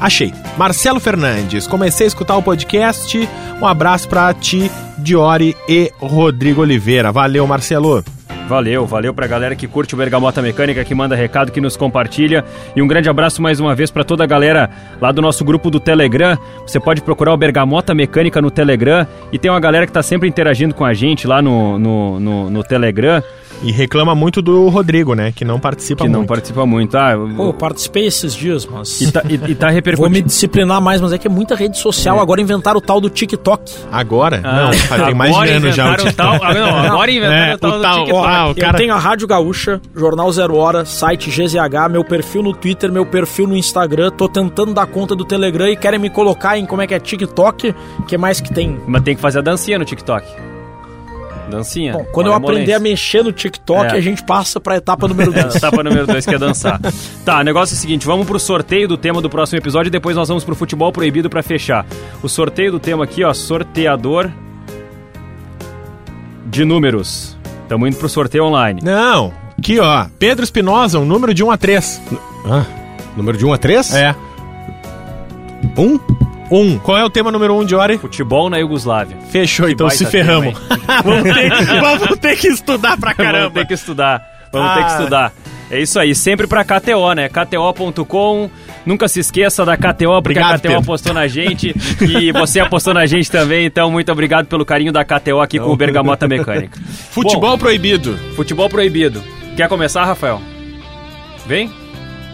Achei. 0.00 0.32
Marcelo 0.56 0.98
Fernandes, 0.98 1.66
comecei 1.66 2.06
a 2.06 2.08
escutar 2.08 2.36
o 2.36 2.42
podcast. 2.42 3.28
Um 3.60 3.66
abraço 3.66 4.08
pra 4.08 4.34
ti, 4.34 4.70
Diori 4.98 5.56
e 5.68 5.92
Rodrigo 6.00 6.60
Oliveira. 6.60 7.12
Valeu, 7.12 7.46
Marcelo. 7.46 8.04
Valeu, 8.48 8.84
valeu 8.86 9.14
pra 9.14 9.26
galera 9.26 9.56
que 9.56 9.66
curte 9.66 9.94
o 9.94 9.96
Bergamota 9.96 10.42
Mecânica, 10.42 10.84
que 10.84 10.94
manda 10.94 11.16
recado, 11.16 11.50
que 11.50 11.60
nos 11.60 11.76
compartilha. 11.76 12.44
E 12.76 12.82
um 12.82 12.86
grande 12.86 13.08
abraço 13.08 13.40
mais 13.40 13.60
uma 13.60 13.74
vez 13.74 13.90
pra 13.90 14.04
toda 14.04 14.24
a 14.24 14.26
galera 14.26 14.68
lá 15.00 15.10
do 15.10 15.22
nosso 15.22 15.44
grupo 15.44 15.70
do 15.70 15.80
Telegram. 15.80 16.36
Você 16.66 16.78
pode 16.78 17.00
procurar 17.00 17.32
o 17.32 17.36
Bergamota 17.36 17.94
Mecânica 17.94 18.42
no 18.42 18.50
Telegram. 18.50 19.06
E 19.32 19.38
tem 19.38 19.50
uma 19.50 19.60
galera 19.60 19.86
que 19.86 19.92
tá 19.92 20.02
sempre 20.02 20.28
interagindo 20.28 20.74
com 20.74 20.84
a 20.84 20.92
gente 20.92 21.26
lá 21.26 21.40
no, 21.40 21.78
no, 21.78 22.20
no, 22.20 22.50
no 22.50 22.62
Telegram, 22.62 23.22
E 23.64 23.70
reclama 23.70 24.14
muito 24.14 24.42
do 24.42 24.68
Rodrigo, 24.68 25.14
né? 25.14 25.30
Que 25.30 25.44
não 25.44 25.60
participa 25.60 26.02
que 26.04 26.10
não 26.10 26.20
muito. 26.20 26.28
participa 26.28 26.66
muito. 26.66 26.96
Ah, 26.96 27.12
Pô, 27.36 27.44
eu 27.46 27.52
participei 27.54 28.06
esses 28.06 28.34
dias, 28.34 28.66
mas. 28.66 29.00
e, 29.00 29.12
tá, 29.12 29.22
e, 29.28 29.34
e 29.34 29.54
tá 29.54 29.66
Vou 29.66 29.74
repercutindo. 29.74 30.10
me 30.10 30.22
disciplinar 30.22 30.80
mais, 30.80 31.00
mas 31.00 31.12
é 31.12 31.18
que 31.18 31.28
é 31.28 31.30
muita 31.30 31.54
rede 31.54 31.78
social. 31.78 32.18
Agora 32.18 32.40
inventaram 32.40 32.78
o 32.78 32.80
tal 32.80 33.00
do 33.00 33.08
TikTok. 33.08 33.72
Agora? 33.92 34.40
Ah, 34.42 34.64
não, 34.66 34.72
faz- 34.72 35.04
tem 35.04 35.14
mais 35.14 35.32
de 35.36 35.48
ano 35.48 35.70
já. 35.72 35.84
o 35.84 35.92
inventaram 35.92 35.92
o 35.92 35.96
TikTok. 36.08 36.16
tal, 36.40 36.48
ah, 36.50 36.54
não, 36.54 36.76
agora 36.92 37.10
inventaram 37.12 37.50
É, 37.50 37.54
o 37.54 37.58
tal 37.58 37.70
o 37.70 37.78
do 37.78 37.82
TikTok. 38.04 38.26
ah, 38.26 38.48
o 38.48 38.54
cara- 38.56 38.72
Eu 38.74 38.78
tenho 38.78 38.94
a 38.94 38.98
Rádio 38.98 39.28
Gaúcha, 39.28 39.80
Jornal 39.94 40.32
Zero 40.32 40.56
Hora, 40.56 40.84
site 40.84 41.30
GZH, 41.30 41.88
meu 41.88 42.04
perfil 42.04 42.42
no 42.42 42.52
Twitter, 42.52 42.90
meu 42.90 43.06
perfil 43.06 43.46
no 43.46 43.56
Instagram. 43.56 44.10
Tô 44.10 44.28
tentando 44.28 44.74
dar 44.74 44.86
conta 44.86 45.14
do 45.14 45.24
Telegram 45.24 45.68
e 45.68 45.76
querem 45.76 46.00
me 46.00 46.10
colocar 46.10 46.58
em 46.58 46.66
como 46.66 46.82
é 46.82 46.86
que 46.88 46.94
é 46.94 46.98
TikTok. 46.98 47.74
que 48.08 48.18
mais 48.18 48.40
que 48.40 48.52
tem? 48.52 48.80
Mas 48.88 49.02
tem 49.02 49.14
que 49.14 49.20
fazer 49.20 49.38
a 49.38 49.42
dancinha 49.42 49.78
no 49.78 49.84
TikTok. 49.84 50.26
Dancinha. 51.56 51.92
Bom, 51.92 52.04
quando 52.12 52.26
eu 52.28 52.34
aprender 52.34 52.72
a 52.74 52.78
mexer 52.80 53.22
no 53.22 53.32
TikTok, 53.32 53.86
É. 53.86 53.90
a 53.92 54.00
gente 54.00 54.22
passa 54.24 54.58
pra 54.60 54.76
etapa 54.76 55.06
número 55.08 55.30
2. 55.32 55.54
Etapa 55.56 55.82
número 55.82 56.06
2, 56.06 56.24
que 56.26 56.34
é 56.34 56.38
dançar. 56.38 56.80
Tá, 57.24 57.38
o 57.40 57.42
negócio 57.44 57.74
é 57.74 57.76
o 57.76 57.80
seguinte, 57.80 58.04
vamos 58.06 58.26
pro 58.26 58.38
sorteio 58.38 58.88
do 58.88 58.96
tema 58.96 59.20
do 59.22 59.30
próximo 59.30 59.58
episódio 59.58 59.88
e 59.88 59.90
depois 59.90 60.16
nós 60.16 60.26
vamos 60.28 60.42
pro 60.44 60.54
futebol 60.56 60.90
proibido 60.90 61.30
pra 61.30 61.42
fechar. 61.42 61.86
O 62.22 62.28
sorteio 62.28 62.72
do 62.72 62.80
tema 62.80 63.04
aqui, 63.04 63.22
ó, 63.22 63.32
sorteador... 63.32 64.28
de 66.46 66.64
números. 66.64 67.36
Estamos 67.62 67.88
indo 67.88 67.96
pro 67.96 68.08
sorteio 68.08 68.44
online. 68.44 68.80
Não, 68.82 69.32
aqui 69.58 69.78
ó, 69.78 70.06
Pedro 70.18 70.44
Espinosa, 70.44 70.98
um 70.98 71.04
número 71.04 71.32
de 71.32 71.42
1 71.44 71.50
a 71.50 71.56
3. 71.56 72.02
Ah, 72.44 72.64
número 73.16 73.38
de 73.38 73.46
1 73.46 73.52
a 73.52 73.58
3? 73.58 73.94
É. 73.94 74.14
1? 75.76 75.98
1. 76.52 76.78
Qual 76.80 76.98
é 76.98 77.04
o 77.04 77.10
tema 77.10 77.30
número 77.32 77.56
1 77.58 77.64
de 77.64 77.74
hora? 77.74 77.98
Futebol 77.98 78.50
na 78.50 78.58
Iugoslávia. 78.58 79.16
Fechou, 79.30 79.68
então 79.68 79.86
baita 79.86 80.04
se 80.04 80.10
ferramos. 80.10 80.54
vamos, 81.04 81.22
ter, 81.22 81.50
vamos 81.80 82.18
ter 82.18 82.36
que 82.36 82.48
estudar 82.48 82.96
pra 82.98 83.12
Vamos 83.12 83.32
caramba. 83.32 83.50
ter 83.60 83.66
que 83.66 83.74
estudar. 83.74 84.22
Vamos 84.52 84.72
ter 84.74 84.84
que 84.84 84.90
Ah. 84.90 84.96
estudar. 84.98 85.32
É 85.70 85.80
isso 85.80 85.98
aí, 85.98 86.14
sempre 86.14 86.46
pra 86.46 86.62
KTO, 86.64 87.14
né? 87.14 87.30
KTO.com. 87.30 88.50
Nunca 88.84 89.08
se 89.08 89.20
esqueça 89.20 89.64
da 89.64 89.74
KTO, 89.74 90.20
porque 90.20 90.38
Obrigado, 90.38 90.50
a 90.54 90.58
KTO 90.58 90.62
Pedro. 90.68 90.78
apostou 90.80 91.14
na 91.14 91.26
gente 91.26 91.74
e 92.02 92.30
você 92.32 92.60
apostou 92.60 92.92
na 92.92 93.06
gente 93.06 93.30
também. 93.30 93.64
Então, 93.64 93.90
muito 93.90 94.12
obrigado 94.12 94.46
pelo 94.46 94.66
carinho 94.66 94.92
da 94.92 95.02
KTO 95.02 95.40
aqui 95.40 95.58
com 95.58 95.70
o 95.70 95.76
Bergamota 95.76 96.28
Mecânica. 96.28 96.78
Futebol 97.10 97.56
proibido. 97.56 98.18
Futebol 98.36 98.68
proibido. 98.68 99.22
Quer 99.56 99.66
começar, 99.68 100.04
Rafael? 100.04 100.42
Vem? 101.46 101.70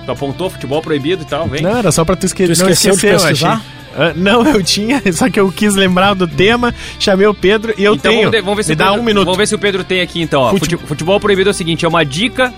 Tu 0.05 0.11
apontou 0.11 0.51
futebol 0.51 0.81
proibido 0.83 1.23
e 1.23 1.27
tal, 1.27 1.47
vem. 1.47 1.63
Não, 1.63 1.77
era 1.77 1.93
só 1.93 2.05
pra 2.05 2.17
tu, 2.17 2.27
esque 2.27 2.43
Tu 2.45 2.47
não 2.49 2.53
esqueceu 2.53 2.93
de 2.93 2.97
esquecer, 2.97 3.15
eu 3.15 3.21
pesquisar? 3.21 3.63
Ah, 3.97 4.13
não, 4.15 4.47
eu 4.47 4.63
tinha, 4.63 5.03
só 5.13 5.29
que 5.29 5.41
eu 5.41 5.51
quis 5.51 5.75
lembrar 5.75 6.15
do 6.15 6.27
tema, 6.29 6.75
chamei 6.99 7.27
o 7.27 7.35
Pedro 7.35 7.75
e 7.77 7.83
eu 7.85 7.95
então 7.95 8.11
tenho. 8.13 8.31
vamos, 8.31 8.45
vamos 8.45 8.57
ver 8.59 8.63
se 8.65 8.71
Me 8.71 8.77
dá 8.77 8.85
Pedro, 8.87 9.01
um 9.01 9.05
minuto. 9.05 9.25
Vamos 9.25 9.39
ver 9.39 9.47
se 9.49 9.55
o 9.55 9.59
Pedro 9.59 9.83
tem 9.85 10.01
aqui 10.01 10.21
então. 10.23 10.49
Fute- 10.51 10.77
Fute- 10.77 10.87
Futebol 10.87 11.19
proibido 11.19 11.51
é 11.51 11.53
o 11.53 11.55
seguinte, 11.55 11.85
é 11.85 11.89
uma 11.89 12.05
dica 12.05 12.53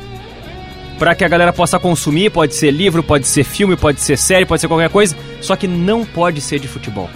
pra 0.99 1.15
que 1.15 1.25
a 1.25 1.29
galera 1.29 1.53
possa 1.53 1.79
consumir, 1.79 2.31
pode 2.31 2.55
ser 2.55 2.71
livro, 2.71 3.03
pode 3.03 3.27
ser 3.27 3.43
filme, 3.45 3.75
pode 3.75 4.01
ser 4.03 4.19
série, 4.19 4.45
pode 4.45 4.61
ser 4.61 4.69
qualquer 4.69 4.91
coisa, 4.91 5.17
só 5.41 5.57
que 5.57 5.67
não 5.67 6.05
pode 6.05 6.41
ser 6.43 6.59
de 6.59 6.69
futebol. 6.69 7.09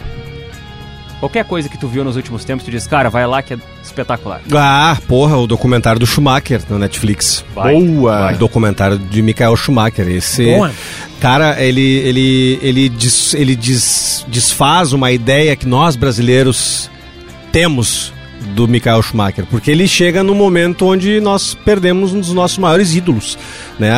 Qualquer 1.21 1.45
coisa 1.45 1.69
que 1.69 1.77
tu 1.79 1.87
viu 1.89 2.03
nos 2.05 2.17
últimos 2.17 2.45
tempos, 2.45 2.65
tu 2.65 2.71
diz, 2.71 2.87
cara, 2.87 3.11
vai 3.11 3.27
lá 3.27 3.43
que 3.43 3.55
é 3.55 3.59
espetacular. 3.95 4.41
Ah, 4.53 4.97
porra, 5.07 5.37
o 5.37 5.47
documentário 5.47 5.99
do 6.01 6.07
Schumacher 6.07 6.61
no 6.69 6.79
Netflix. 6.79 7.45
Vai. 7.55 7.75
Boa! 7.75 8.33
O 8.33 8.37
documentário 8.39 8.99
de 8.99 9.23
Michael 9.23 9.57
Schumacher. 9.57 10.09
Esse. 10.09 10.45
Bom, 10.45 10.67
é? 10.67 10.73
Cara, 11.21 11.63
ele, 11.65 11.81
ele, 11.81 12.59
ele, 12.61 12.89
des- 12.89 13.33
ele 13.35 13.57
des- 13.57 14.27
desfaz 14.29 14.93
uma 14.93 15.11
ideia 15.13 15.57
que 15.57 15.67
nós 15.67 15.97
brasileiros 15.97 16.91
temos 17.53 18.13
do 18.55 18.69
Michael 18.69 19.03
Schumacher, 19.03 19.45
porque 19.51 19.71
ele 19.71 19.89
chega 19.89 20.23
no 20.23 20.35
momento 20.35 20.87
onde 20.87 21.21
nós 21.21 21.55
perdemos 21.65 22.13
um 22.13 22.21
dos 22.21 22.33
nossos 22.33 22.59
maiores 22.59 22.95
ídolos, 22.95 23.37
né? 23.79 23.91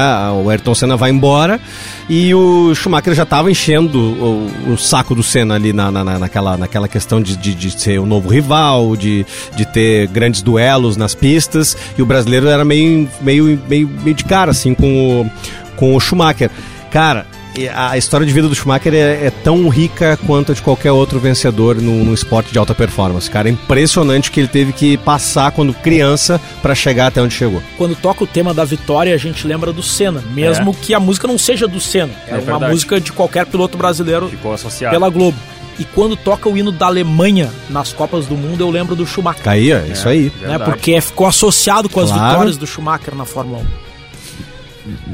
O 0.42 0.48
Ayrton 0.48 0.74
Senna 0.74 0.96
vai 0.96 1.10
embora 1.10 1.60
e 2.08 2.34
o 2.34 2.74
Schumacher 2.74 3.12
já 3.14 3.24
estava 3.24 3.50
enchendo 3.50 3.98
o, 3.98 4.72
o 4.72 4.78
saco 4.78 5.14
do 5.14 5.22
Senna 5.22 5.54
ali 5.56 5.72
na, 5.72 5.90
na, 5.90 6.04
na- 6.04 6.18
naquela, 6.18 6.56
naquela 6.56 6.88
questão 6.88 7.20
de, 7.20 7.36
de, 7.36 7.54
de 7.54 7.70
ser 7.72 7.98
o 7.98 8.06
novo 8.06 8.28
rival, 8.28 8.96
de, 8.96 9.26
de 9.56 9.66
ter 9.66 10.06
grandes 10.08 10.40
duelos 10.42 10.96
nas 10.96 11.14
pistas, 11.14 11.76
e 11.98 12.02
o 12.02 12.06
brasileiro 12.06 12.46
era 12.48 12.64
meio, 12.64 13.08
meio, 13.20 13.60
meio, 13.68 13.88
meio 14.02 14.14
de 14.16 14.24
cara, 14.24 14.52
assim, 14.52 14.74
com 14.74 15.22
o, 15.22 15.30
com 15.76 15.94
o 15.94 16.00
Schumacher. 16.00 16.50
Cara, 16.90 17.26
a 17.74 17.96
história 17.96 18.26
de 18.26 18.32
vida 18.32 18.48
do 18.48 18.54
Schumacher 18.54 18.92
é, 18.94 19.26
é 19.26 19.30
tão 19.30 19.68
rica 19.68 20.18
quanto 20.26 20.52
a 20.52 20.54
de 20.54 20.60
qualquer 20.62 20.92
outro 20.92 21.18
vencedor 21.18 21.76
no, 21.76 22.04
no 22.04 22.12
esporte 22.12 22.52
de 22.52 22.58
alta 22.58 22.74
performance. 22.74 23.30
Cara, 23.30 23.48
é 23.48 23.52
impressionante 23.52 24.30
que 24.30 24.40
ele 24.40 24.48
teve 24.48 24.72
que 24.72 24.96
passar 24.98 25.50
quando 25.52 25.72
criança 25.72 26.40
para 26.60 26.74
chegar 26.74 27.06
até 27.06 27.22
onde 27.22 27.34
chegou. 27.34 27.62
Quando 27.78 27.94
toca 27.96 28.24
o 28.24 28.26
tema 28.26 28.52
da 28.52 28.64
vitória, 28.64 29.14
a 29.14 29.18
gente 29.18 29.46
lembra 29.46 29.72
do 29.72 29.82
Senna, 29.82 30.22
mesmo 30.32 30.74
que 30.74 30.92
a 30.94 31.00
música 31.00 31.26
não 31.26 31.38
seja 31.38 31.66
do 31.66 31.80
Senna. 31.80 32.12
É, 32.26 32.32
É 32.32 32.34
uma 32.34 32.40
verdade. 32.42 32.72
música 32.72 33.00
de 33.00 33.12
qualquer 33.12 33.46
piloto 33.46 33.78
brasileiro 33.78 34.28
Ficou 34.28 34.52
associado. 34.52 34.92
pela 34.94 35.08
Globo. 35.08 35.38
E 35.78 35.84
quando 35.84 36.16
toca 36.16 36.48
o 36.48 36.56
hino 36.56 36.72
da 36.72 36.86
Alemanha 36.86 37.50
nas 37.68 37.92
Copas 37.92 38.24
do 38.26 38.34
Mundo, 38.34 38.62
eu 38.62 38.70
lembro 38.70 38.96
do 38.96 39.06
Schumacher. 39.06 39.46
Aí, 39.46 39.70
é 39.72 39.86
isso 39.92 40.08
aí. 40.08 40.32
Né, 40.40 40.58
porque 40.58 40.98
ficou 41.02 41.26
associado 41.26 41.88
com 41.88 42.00
as 42.00 42.10
Claro. 42.10 42.28
vitórias 42.30 42.56
do 42.56 42.66
Schumacher 42.66 43.14
na 43.14 43.26
Fórmula 43.26 43.58
1. 43.58 43.85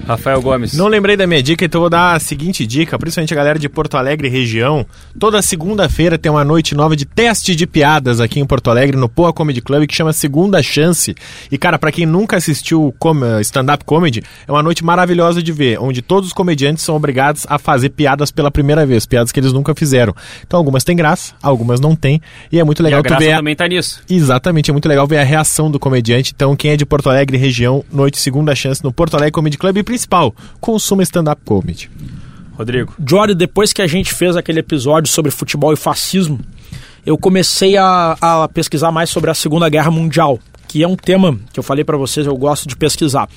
Rafael 0.06 0.40
Gomes. 0.42 0.74
Não 0.74 0.86
lembrei 0.88 1.16
da 1.16 1.26
minha 1.26 1.42
dica, 1.42 1.64
então 1.64 1.80
vou 1.80 1.90
dar 1.90 2.14
a 2.14 2.18
seguinte 2.18 2.66
dica, 2.66 2.98
principalmente 2.98 3.32
a 3.32 3.36
galera 3.36 3.58
de 3.58 3.68
Porto 3.68 3.96
Alegre 3.96 4.28
e 4.28 4.30
região. 4.30 4.84
Toda 5.18 5.40
segunda-feira 5.42 6.18
tem 6.18 6.30
uma 6.30 6.44
noite 6.44 6.74
nova 6.74 6.96
de 6.96 7.04
teste 7.04 7.54
de 7.54 7.66
piadas 7.66 8.20
aqui 8.20 8.40
em 8.40 8.46
Porto 8.46 8.70
Alegre, 8.70 8.96
no 8.96 9.08
Poa 9.08 9.32
Comedy 9.32 9.60
Club, 9.60 9.86
que 9.86 9.94
chama 9.94 10.12
Segunda 10.12 10.62
Chance. 10.62 11.14
E, 11.50 11.56
cara, 11.58 11.78
pra 11.78 11.92
quem 11.92 12.06
nunca 12.06 12.36
assistiu 12.36 12.94
stand-up 13.40 13.84
comedy, 13.84 14.22
é 14.46 14.52
uma 14.52 14.62
noite 14.62 14.84
maravilhosa 14.84 15.42
de 15.42 15.52
ver, 15.52 15.78
onde 15.80 16.02
todos 16.02 16.28
os 16.28 16.32
comediantes 16.32 16.84
são 16.84 16.94
obrigados 16.96 17.46
a 17.48 17.58
fazer 17.58 17.90
piadas 17.90 18.30
pela 18.30 18.50
primeira 18.50 18.84
vez, 18.84 19.06
piadas 19.06 19.32
que 19.32 19.40
eles 19.40 19.52
nunca 19.52 19.74
fizeram. 19.74 20.14
Então, 20.46 20.58
algumas 20.58 20.84
têm 20.84 20.96
graça, 20.96 21.34
algumas 21.42 21.80
não 21.80 21.94
têm, 21.96 22.20
e 22.50 22.58
é 22.58 22.64
muito 22.64 22.80
E 22.80 22.84
legal 22.84 23.00
a 23.00 23.02
tu 23.02 23.08
graça 23.08 23.24
ver... 23.24 23.32
a- 23.32 23.36
também 23.36 23.56
tá 23.56 23.66
nisso. 23.68 24.00
Exatamente, 24.08 24.70
é 24.70 24.72
muito 24.72 24.88
legal 24.88 25.06
ver 25.06 25.18
a 25.18 25.24
reação 25.24 25.70
do 25.70 25.78
comediante. 25.78 26.32
Então, 26.34 26.54
quem 26.56 26.72
é 26.72 26.76
de 26.76 26.84
Porto 26.86 27.08
Alegre 27.10 27.36
região, 27.36 27.84
noite 27.92 28.18
segunda 28.18 28.54
chance 28.54 28.82
no 28.84 28.92
Porto 28.92 29.14
Alegre 29.14 29.32
Comedy 29.32 29.58
Club 29.62 29.84
principal, 29.84 30.34
consuma 30.60 31.04
stand-up 31.04 31.40
comedy. 31.44 31.88
Rodrigo. 32.54 32.96
Jory, 32.98 33.32
depois 33.32 33.72
que 33.72 33.80
a 33.80 33.86
gente 33.86 34.12
fez 34.12 34.36
aquele 34.36 34.58
episódio 34.58 35.08
sobre 35.08 35.30
futebol 35.30 35.72
e 35.72 35.76
fascismo, 35.76 36.40
eu 37.06 37.16
comecei 37.16 37.76
a, 37.76 38.16
a 38.20 38.48
pesquisar 38.48 38.90
mais 38.90 39.08
sobre 39.08 39.30
a 39.30 39.34
Segunda 39.34 39.68
Guerra 39.68 39.88
Mundial, 39.88 40.40
que 40.66 40.82
é 40.82 40.88
um 40.88 40.96
tema 40.96 41.38
que 41.52 41.60
eu 41.60 41.62
falei 41.62 41.84
pra 41.84 41.96
vocês, 41.96 42.26
eu 42.26 42.36
gosto 42.36 42.66
de 42.66 42.74
pesquisar. 42.74 43.28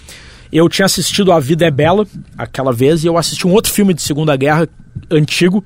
Eu 0.52 0.68
tinha 0.68 0.88
assistido 0.88 1.32
A 1.32 1.40
Vida 1.40 1.64
é 1.64 1.70
Bela 1.70 2.08
aquela 2.36 2.74
vez 2.74 3.04
e 3.04 3.08
eu 3.08 3.20
assisti 3.20 3.46
um 3.46 3.54
outro 3.54 3.72
filme 3.72 3.94
de 3.94 4.02
Segunda 4.02 4.36
Guerra 4.36 4.68
antigo 5.12 5.64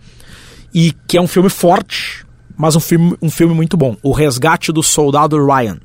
e 0.74 0.94
que 1.08 1.16
é 1.16 1.22
um 1.22 1.28
filme 1.28 1.50
forte, 1.50 2.26
mas 2.60 2.76
um 2.76 2.80
filme, 2.82 3.16
um 3.22 3.32
filme 3.32 3.56
muito 3.56 3.78
bom, 3.78 3.96
O 4.04 4.12
Resgate 4.12 4.74
do 4.74 4.84
Soldado 4.84 5.38
Ryan. 5.46 5.78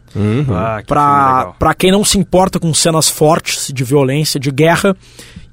Ah, 0.50 0.78
que 0.80 0.88
Pra, 0.88 1.54
pra 1.56 1.72
quem 1.72 1.92
não 1.92 2.04
se 2.04 2.18
importa 2.18 2.58
com 2.58 2.74
cenas 2.74 3.08
fortes 3.08 3.70
de 3.72 3.84
violência, 3.84 4.40
de 4.40 4.50
guerra, 4.50 4.96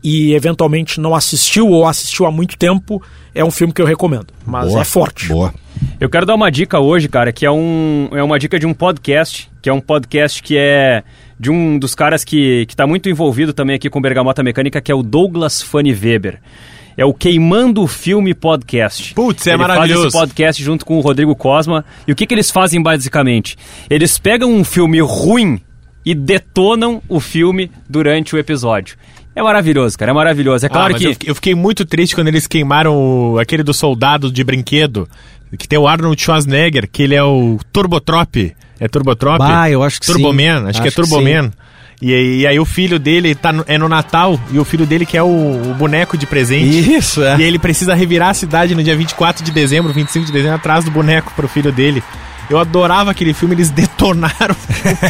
e 0.03 0.34
eventualmente 0.34 0.99
não 0.99 1.13
assistiu 1.13 1.69
ou 1.69 1.88
assistiu 1.88 2.26
há 2.26 2.32
muito 2.32 2.57
tempo, 2.57 2.99
é 3.36 3.45
um 3.45 3.51
filme 3.51 3.72
que 3.72 3.80
eu 3.80 3.86
recomendo. 3.86 4.34
Mas 4.43 4.69
Boa, 4.69 4.82
é 4.82 4.84
forte. 4.84 5.28
Boa. 5.28 5.53
Eu 5.99 6.09
quero 6.09 6.26
dar 6.26 6.34
uma 6.34 6.49
dica 6.49 6.80
hoje, 6.80 7.07
cara, 7.07 7.32
que 7.32 7.45
é, 7.45 7.51
um, 7.51 8.09
é 8.13 8.24
uma 8.24 8.39
dica 8.39 8.57
de 8.57 8.65
um 8.65 8.74
podcast, 8.74 9.47
que 9.61 9.69
é 9.69 9.74
um 9.74 9.80
podcast 9.80 10.41
que 10.41 10.57
é 10.57 11.03
de 11.39 11.51
um 11.51 11.78
dos 11.78 11.93
caras 11.93 12.24
que, 12.24 12.65
que 12.65 12.76
tá 12.76 12.88
muito 12.88 13.09
envolvido 13.09 13.53
também 13.53 13.76
aqui 13.76 13.91
com 13.91 14.01
Bergamota 14.01 14.41
Mecânica, 14.41 14.82
que 14.82 14.91
é 14.91 14.95
o 14.95 15.03
Douglas 15.03 15.61
Funny 15.61 15.93
Weber. 15.93 16.39
É 16.97 17.05
o 17.05 17.13
Queimando 17.13 17.81
o 17.81 17.87
Filme 17.87 18.33
Podcast. 18.33 19.13
Putz, 19.13 19.47
é 19.47 19.51
Ele 19.51 19.57
maravilhoso. 19.57 20.01
Faz 20.03 20.13
esse 20.13 20.19
podcast 20.19 20.63
junto 20.63 20.85
com 20.85 20.97
o 20.97 21.01
Rodrigo 21.01 21.35
Cosma. 21.35 21.85
E 22.07 22.11
o 22.11 22.15
que, 22.15 22.25
que 22.27 22.33
eles 22.33 22.51
fazem 22.51 22.81
basicamente? 22.81 23.57
Eles 23.89 24.17
pegam 24.17 24.51
um 24.53 24.63
filme 24.63 24.99
ruim 25.01 25.59
e 26.05 26.13
detonam 26.13 27.01
o 27.07 27.19
filme 27.19 27.71
durante 27.89 28.35
o 28.35 28.39
episódio. 28.39 28.95
É 29.35 29.41
maravilhoso, 29.41 29.97
cara, 29.97 30.11
é 30.11 30.13
maravilhoso. 30.13 30.65
É 30.65 30.67
Ah, 30.67 30.71
claro 30.71 30.93
mas 30.93 31.17
que. 31.17 31.29
eu, 31.29 31.35
fiquei- 31.35 31.55
muito 31.55 31.85
triste 31.85 32.13
quando 32.15 32.27
eles 32.27 32.45
queimaram 32.47 32.93
o- 33.33 33.39
aquele 33.39 33.63
do 33.63 33.73
soldado 33.73 34.29
de 34.29 34.43
brinquedo, 34.43 35.07
que 35.57 35.67
tem 35.67 35.79
o 35.79 35.87
Arnold 35.87 36.21
Schwarzenegger, 36.21 36.89
que 36.91 37.03
ele 37.03 37.15
é 37.15 37.23
o 37.23 37.57
Turbotrop. 37.71 38.53
É 38.79 38.87
Turbotrop? 38.89 39.37
Bah, 39.37 39.69
eu 39.69 39.83
acho 39.83 39.99
que 39.99 40.05
sim. 40.05 40.11
Turboman, 40.13 40.67
acho, 40.67 40.81
que 40.81 40.87
é 40.87 40.89
Acho 40.89 40.95
que 40.97 41.01
Turboman. 41.01 41.51
E, 42.01 42.13
aí- 42.13 42.39
e 42.39 42.47
aí 42.47 42.59
o 42.59 42.65
filho 42.65 42.97
dele 42.97 43.35
tá 43.35 43.53
no- 43.53 43.63
é 43.67 43.77
no 43.77 43.87
Natal, 43.87 44.39
e 44.51 44.57
o 44.57 44.65
filho 44.65 44.85
dele 44.87 45.05
que 45.05 45.15
é 45.15 45.21
o, 45.21 45.27
o 45.27 45.75
boneco 45.77 46.17
de 46.17 46.25
presente. 46.25 46.95
Isso, 46.97 47.21
é. 47.23 47.37
E 47.37 47.43
ele 47.43 47.59
precisa 47.59 47.93
revirar 47.93 48.29
a 48.29 48.33
cidade 48.33 48.73
no 48.73 48.83
dia 48.83 48.95
24 48.95 49.43
de 49.43 49.51
dezembro, 49.51 49.93
25 49.93 50.25
de 50.25 50.31
dezembro, 50.31 50.55
atrás 50.55 50.83
do 50.83 50.89
boneco 50.91 51.31
pro 51.35 51.47
filho 51.47 51.71
dele. 51.71 52.01
Eu 52.51 52.59
adorava 52.59 53.11
aquele 53.11 53.33
filme, 53.33 53.55
eles 53.55 53.69
detonaram. 53.71 54.55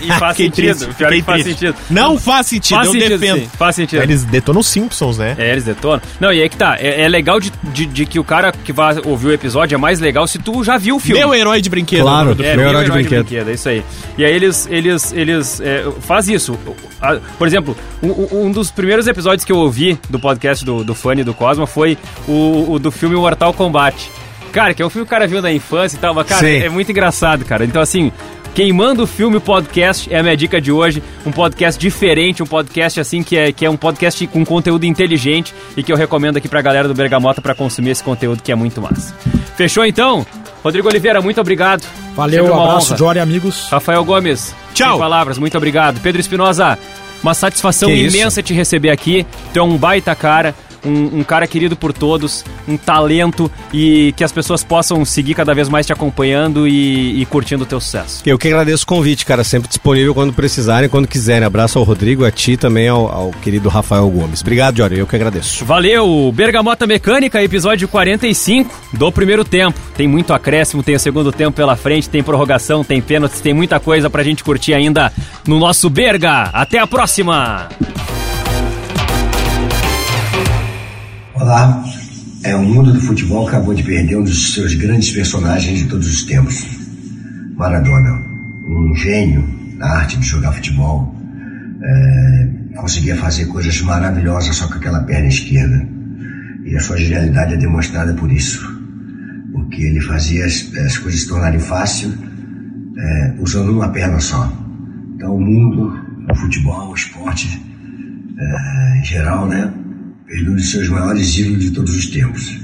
E 0.03 0.07
faz 0.19 0.37
sentido, 0.37 0.75
triste, 0.77 0.93
pior 0.95 1.11
que 1.11 1.21
faz 1.23 1.43
triste. 1.43 1.59
sentido. 1.59 1.77
Não 1.89 2.19
faz 2.19 2.47
sentido, 2.47 2.75
Faz 2.77 2.87
eu 2.87 2.93
sentido, 2.93 3.17
defendo. 3.19 3.39
sim, 3.39 3.49
faz 3.57 3.75
sentido. 3.75 4.01
Eles 4.03 4.23
detonam 4.23 4.61
os 4.61 4.67
Simpsons, 4.67 5.17
né? 5.17 5.35
É, 5.37 5.51
eles 5.51 5.63
detonam. 5.63 6.01
Não, 6.19 6.31
e 6.31 6.41
aí 6.41 6.47
que 6.49 6.55
tá. 6.57 6.77
É, 6.79 7.01
é 7.01 7.09
legal 7.09 7.39
de, 7.39 7.51
de, 7.63 7.85
de 7.85 8.05
que 8.05 8.19
o 8.19 8.23
cara 8.23 8.51
que 8.51 8.71
vai 8.71 8.95
ouvir 9.05 9.27
o 9.27 9.31
episódio 9.33 9.75
é 9.75 9.77
mais 9.77 9.99
legal 9.99 10.27
se 10.27 10.37
tu 10.39 10.63
já 10.63 10.77
viu 10.77 10.97
o 10.97 10.99
filme. 10.99 11.19
Meu 11.19 11.33
herói 11.33 11.61
de 11.61 11.69
brinquedo. 11.69 12.01
Claro. 12.03 12.29
é 12.39 12.45
É, 12.45 12.55
Meu 12.55 12.57
meu 12.57 12.69
herói 12.69 12.85
de 12.85 12.91
brinquedo. 12.91 13.49
é 13.49 13.53
isso 13.53 13.69
aí. 13.69 13.83
E 14.17 14.23
aí 14.23 14.33
eles, 14.33 14.67
eles, 14.69 15.11
eles 15.13 15.59
é, 15.61 15.85
faz 16.01 16.29
isso. 16.29 16.57
Por 17.37 17.47
exemplo, 17.47 17.75
um, 18.03 18.45
um 18.45 18.51
dos 18.51 18.69
primeiros 18.69 19.07
episódios 19.07 19.43
que 19.43 19.51
eu 19.51 19.57
ouvi 19.57 19.99
do 20.09 20.19
podcast 20.19 20.63
do, 20.63 20.83
do 20.83 20.93
Funny 20.93 21.23
do 21.23 21.33
Cosma 21.33 21.65
foi 21.65 21.97
o, 22.27 22.73
o 22.73 22.79
do 22.79 22.91
filme 22.91 23.15
Mortal 23.15 23.53
Kombat. 23.53 24.09
Cara, 24.51 24.73
que 24.73 24.81
é 24.81 24.85
um 24.85 24.89
filme 24.89 25.05
que 25.05 25.09
o 25.09 25.15
cara 25.15 25.27
viu 25.27 25.41
na 25.41 25.51
infância 25.51 25.95
e 25.97 25.99
tal, 25.99 26.13
mas, 26.13 26.27
cara, 26.27 26.41
Sim. 26.41 26.57
é 26.57 26.69
muito 26.69 26.91
engraçado, 26.91 27.45
cara. 27.45 27.63
Então, 27.63 27.81
assim, 27.81 28.11
Queimando 28.53 29.03
o 29.03 29.07
Filme 29.07 29.39
Podcast 29.39 30.13
é 30.13 30.19
a 30.19 30.23
minha 30.23 30.35
dica 30.35 30.59
de 30.59 30.73
hoje. 30.73 31.01
Um 31.25 31.31
podcast 31.31 31.79
diferente, 31.79 32.43
um 32.43 32.45
podcast, 32.45 32.99
assim, 32.99 33.23
que 33.23 33.37
é, 33.37 33.51
que 33.53 33.65
é 33.65 33.69
um 33.69 33.77
podcast 33.77 34.27
com 34.27 34.43
conteúdo 34.45 34.83
inteligente 34.85 35.53
e 35.77 35.81
que 35.81 35.91
eu 35.91 35.95
recomendo 35.95 36.35
aqui 36.35 36.49
pra 36.49 36.61
galera 36.61 36.85
do 36.85 36.93
Bergamota 36.93 37.41
pra 37.41 37.55
consumir 37.55 37.91
esse 37.91 38.03
conteúdo 38.03 38.43
que 38.43 38.51
é 38.51 38.55
muito 38.55 38.81
massa. 38.81 39.15
Fechou, 39.55 39.85
então? 39.85 40.25
Rodrigo 40.61 40.89
Oliveira, 40.89 41.21
muito 41.21 41.39
obrigado. 41.39 41.83
Valeu, 42.13 42.45
uma 42.53 42.63
abraço. 42.63 42.97
Jory, 42.97 43.19
amigos. 43.19 43.69
Rafael 43.71 44.03
Gomes, 44.03 44.53
Tchau. 44.73 44.91
sem 44.91 44.99
palavras, 44.99 45.37
muito 45.37 45.55
obrigado. 45.57 46.01
Pedro 46.01 46.19
Espinosa, 46.19 46.77
uma 47.23 47.33
satisfação 47.33 47.87
Que 47.87 47.95
isso. 47.95 48.17
imensa 48.17 48.43
te 48.43 48.53
receber 48.53 48.89
aqui. 48.89 49.25
Tu 49.53 49.59
é 49.59 49.63
um 49.63 49.77
baita 49.77 50.13
cara, 50.13 50.53
um, 50.85 51.19
um 51.19 51.23
cara 51.23 51.47
querido 51.47 51.75
por 51.75 51.93
todos, 51.93 52.43
um 52.67 52.77
talento 52.77 53.51
e 53.73 54.13
que 54.15 54.23
as 54.23 54.31
pessoas 54.31 54.63
possam 54.63 55.03
seguir 55.05 55.33
cada 55.33 55.53
vez 55.53 55.69
mais 55.69 55.85
te 55.85 55.93
acompanhando 55.93 56.67
e, 56.67 57.21
e 57.21 57.25
curtindo 57.25 57.63
o 57.63 57.65
teu 57.65 57.79
sucesso. 57.79 58.21
Eu 58.25 58.37
que 58.37 58.47
agradeço 58.47 58.83
o 58.83 58.87
convite, 58.87 59.25
cara, 59.25 59.43
sempre 59.43 59.67
disponível 59.67 60.13
quando 60.13 60.33
precisarem, 60.33 60.89
quando 60.89 61.07
quiserem. 61.07 61.45
Abraço 61.45 61.79
ao 61.79 61.83
Rodrigo, 61.85 62.25
a 62.25 62.31
ti 62.31 62.57
também 62.57 62.87
ao, 62.87 63.11
ao 63.11 63.31
querido 63.31 63.69
Rafael 63.69 64.09
Gomes. 64.09 64.41
Obrigado, 64.41 64.77
Jório, 64.77 64.99
eu 64.99 65.07
que 65.07 65.15
agradeço. 65.15 65.65
Valeu, 65.65 66.31
Bergamota 66.33 66.85
Mecânica, 66.87 67.41
episódio 67.41 67.87
45 67.87 68.73
do 68.93 69.11
primeiro 69.11 69.43
tempo. 69.43 69.79
Tem 69.95 70.07
muito 70.07 70.33
acréscimo, 70.33 70.83
tem 70.83 70.95
o 70.95 70.99
segundo 70.99 71.31
tempo 71.31 71.55
pela 71.55 71.75
frente, 71.75 72.09
tem 72.09 72.23
prorrogação, 72.23 72.83
tem 72.83 73.01
pênaltis, 73.01 73.41
tem 73.41 73.53
muita 73.53 73.79
coisa 73.79 74.09
pra 74.09 74.23
gente 74.23 74.43
curtir 74.43 74.73
ainda 74.73 75.11
no 75.45 75.59
nosso 75.59 75.89
Berga. 75.89 76.49
Até 76.53 76.79
a 76.79 76.87
próxima! 76.87 77.69
Olá, 81.41 81.83
é 82.43 82.55
o 82.55 82.61
mundo 82.61 82.93
do 82.93 83.01
futebol 83.01 83.47
acabou 83.47 83.73
de 83.73 83.81
perder 83.81 84.15
um 84.15 84.23
dos 84.23 84.53
seus 84.53 84.75
grandes 84.75 85.09
personagens 85.09 85.79
de 85.79 85.85
todos 85.85 86.07
os 86.07 86.21
tempos. 86.21 86.63
Maradona, 87.55 88.11
um 88.67 88.93
gênio 88.95 89.43
na 89.75 89.87
arte 89.87 90.19
de 90.19 90.27
jogar 90.27 90.51
futebol, 90.51 91.15
é, 91.81 92.49
conseguia 92.75 93.15
fazer 93.15 93.47
coisas 93.47 93.81
maravilhosas 93.81 94.55
só 94.55 94.67
com 94.67 94.75
aquela 94.75 94.99
perna 94.99 95.29
esquerda. 95.29 95.83
E 96.63 96.77
a 96.77 96.79
sua 96.79 96.95
genialidade 96.95 97.55
é 97.55 97.57
demonstrada 97.57 98.13
por 98.13 98.31
isso. 98.31 98.63
Porque 99.51 99.81
ele 99.81 99.99
fazia 99.99 100.45
as, 100.45 100.71
as 100.75 100.99
coisas 100.99 101.21
se 101.21 101.27
tornarem 101.27 101.59
fácil 101.59 102.13
é, 102.95 103.33
usando 103.39 103.71
uma 103.71 103.89
perna 103.89 104.19
só. 104.19 104.47
Então 105.15 105.37
o 105.37 105.41
mundo, 105.41 105.91
o 106.31 106.35
futebol, 106.35 106.91
o 106.91 106.93
esporte 106.93 107.59
é, 108.37 108.99
em 108.99 109.03
geral, 109.03 109.47
né? 109.47 109.73
Perdeu 110.31 110.53
um 110.53 110.55
de 110.55 110.65
seus 110.65 110.87
maiores 110.87 111.37
ídolos 111.37 111.65
de 111.65 111.71
todos 111.71 111.93
os 111.93 112.07
tempos. 112.07 112.57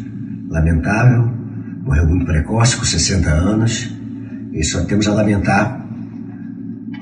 Lamentável, 0.47 1.29
morreu 1.83 2.07
muito 2.07 2.25
precoce, 2.25 2.77
com 2.77 2.85
60 2.85 3.29
anos, 3.29 3.93
e 4.53 4.63
só 4.63 4.85
temos 4.85 5.05
a 5.05 5.13
lamentar 5.13 5.85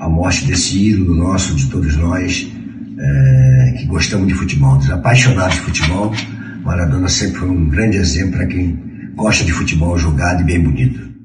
a 0.00 0.08
morte 0.08 0.44
desse 0.44 0.76
ídolo 0.76 1.14
nosso, 1.14 1.54
de 1.54 1.70
todos 1.70 1.94
nós, 1.96 2.52
é, 2.98 3.74
que 3.78 3.86
gostamos 3.86 4.26
de 4.26 4.34
futebol, 4.34 4.76
dos 4.76 4.90
apaixonados 4.90 5.54
de 5.54 5.60
futebol. 5.60 6.12
Maradona 6.64 7.08
sempre 7.08 7.38
foi 7.38 7.48
um 7.48 7.68
grande 7.68 7.98
exemplo 7.98 8.32
para 8.32 8.46
quem 8.46 8.76
gosta 9.14 9.44
de 9.44 9.52
futebol 9.52 9.96
jogado 9.96 10.40
e 10.40 10.44
bem 10.44 10.60
bonito. 10.60 11.15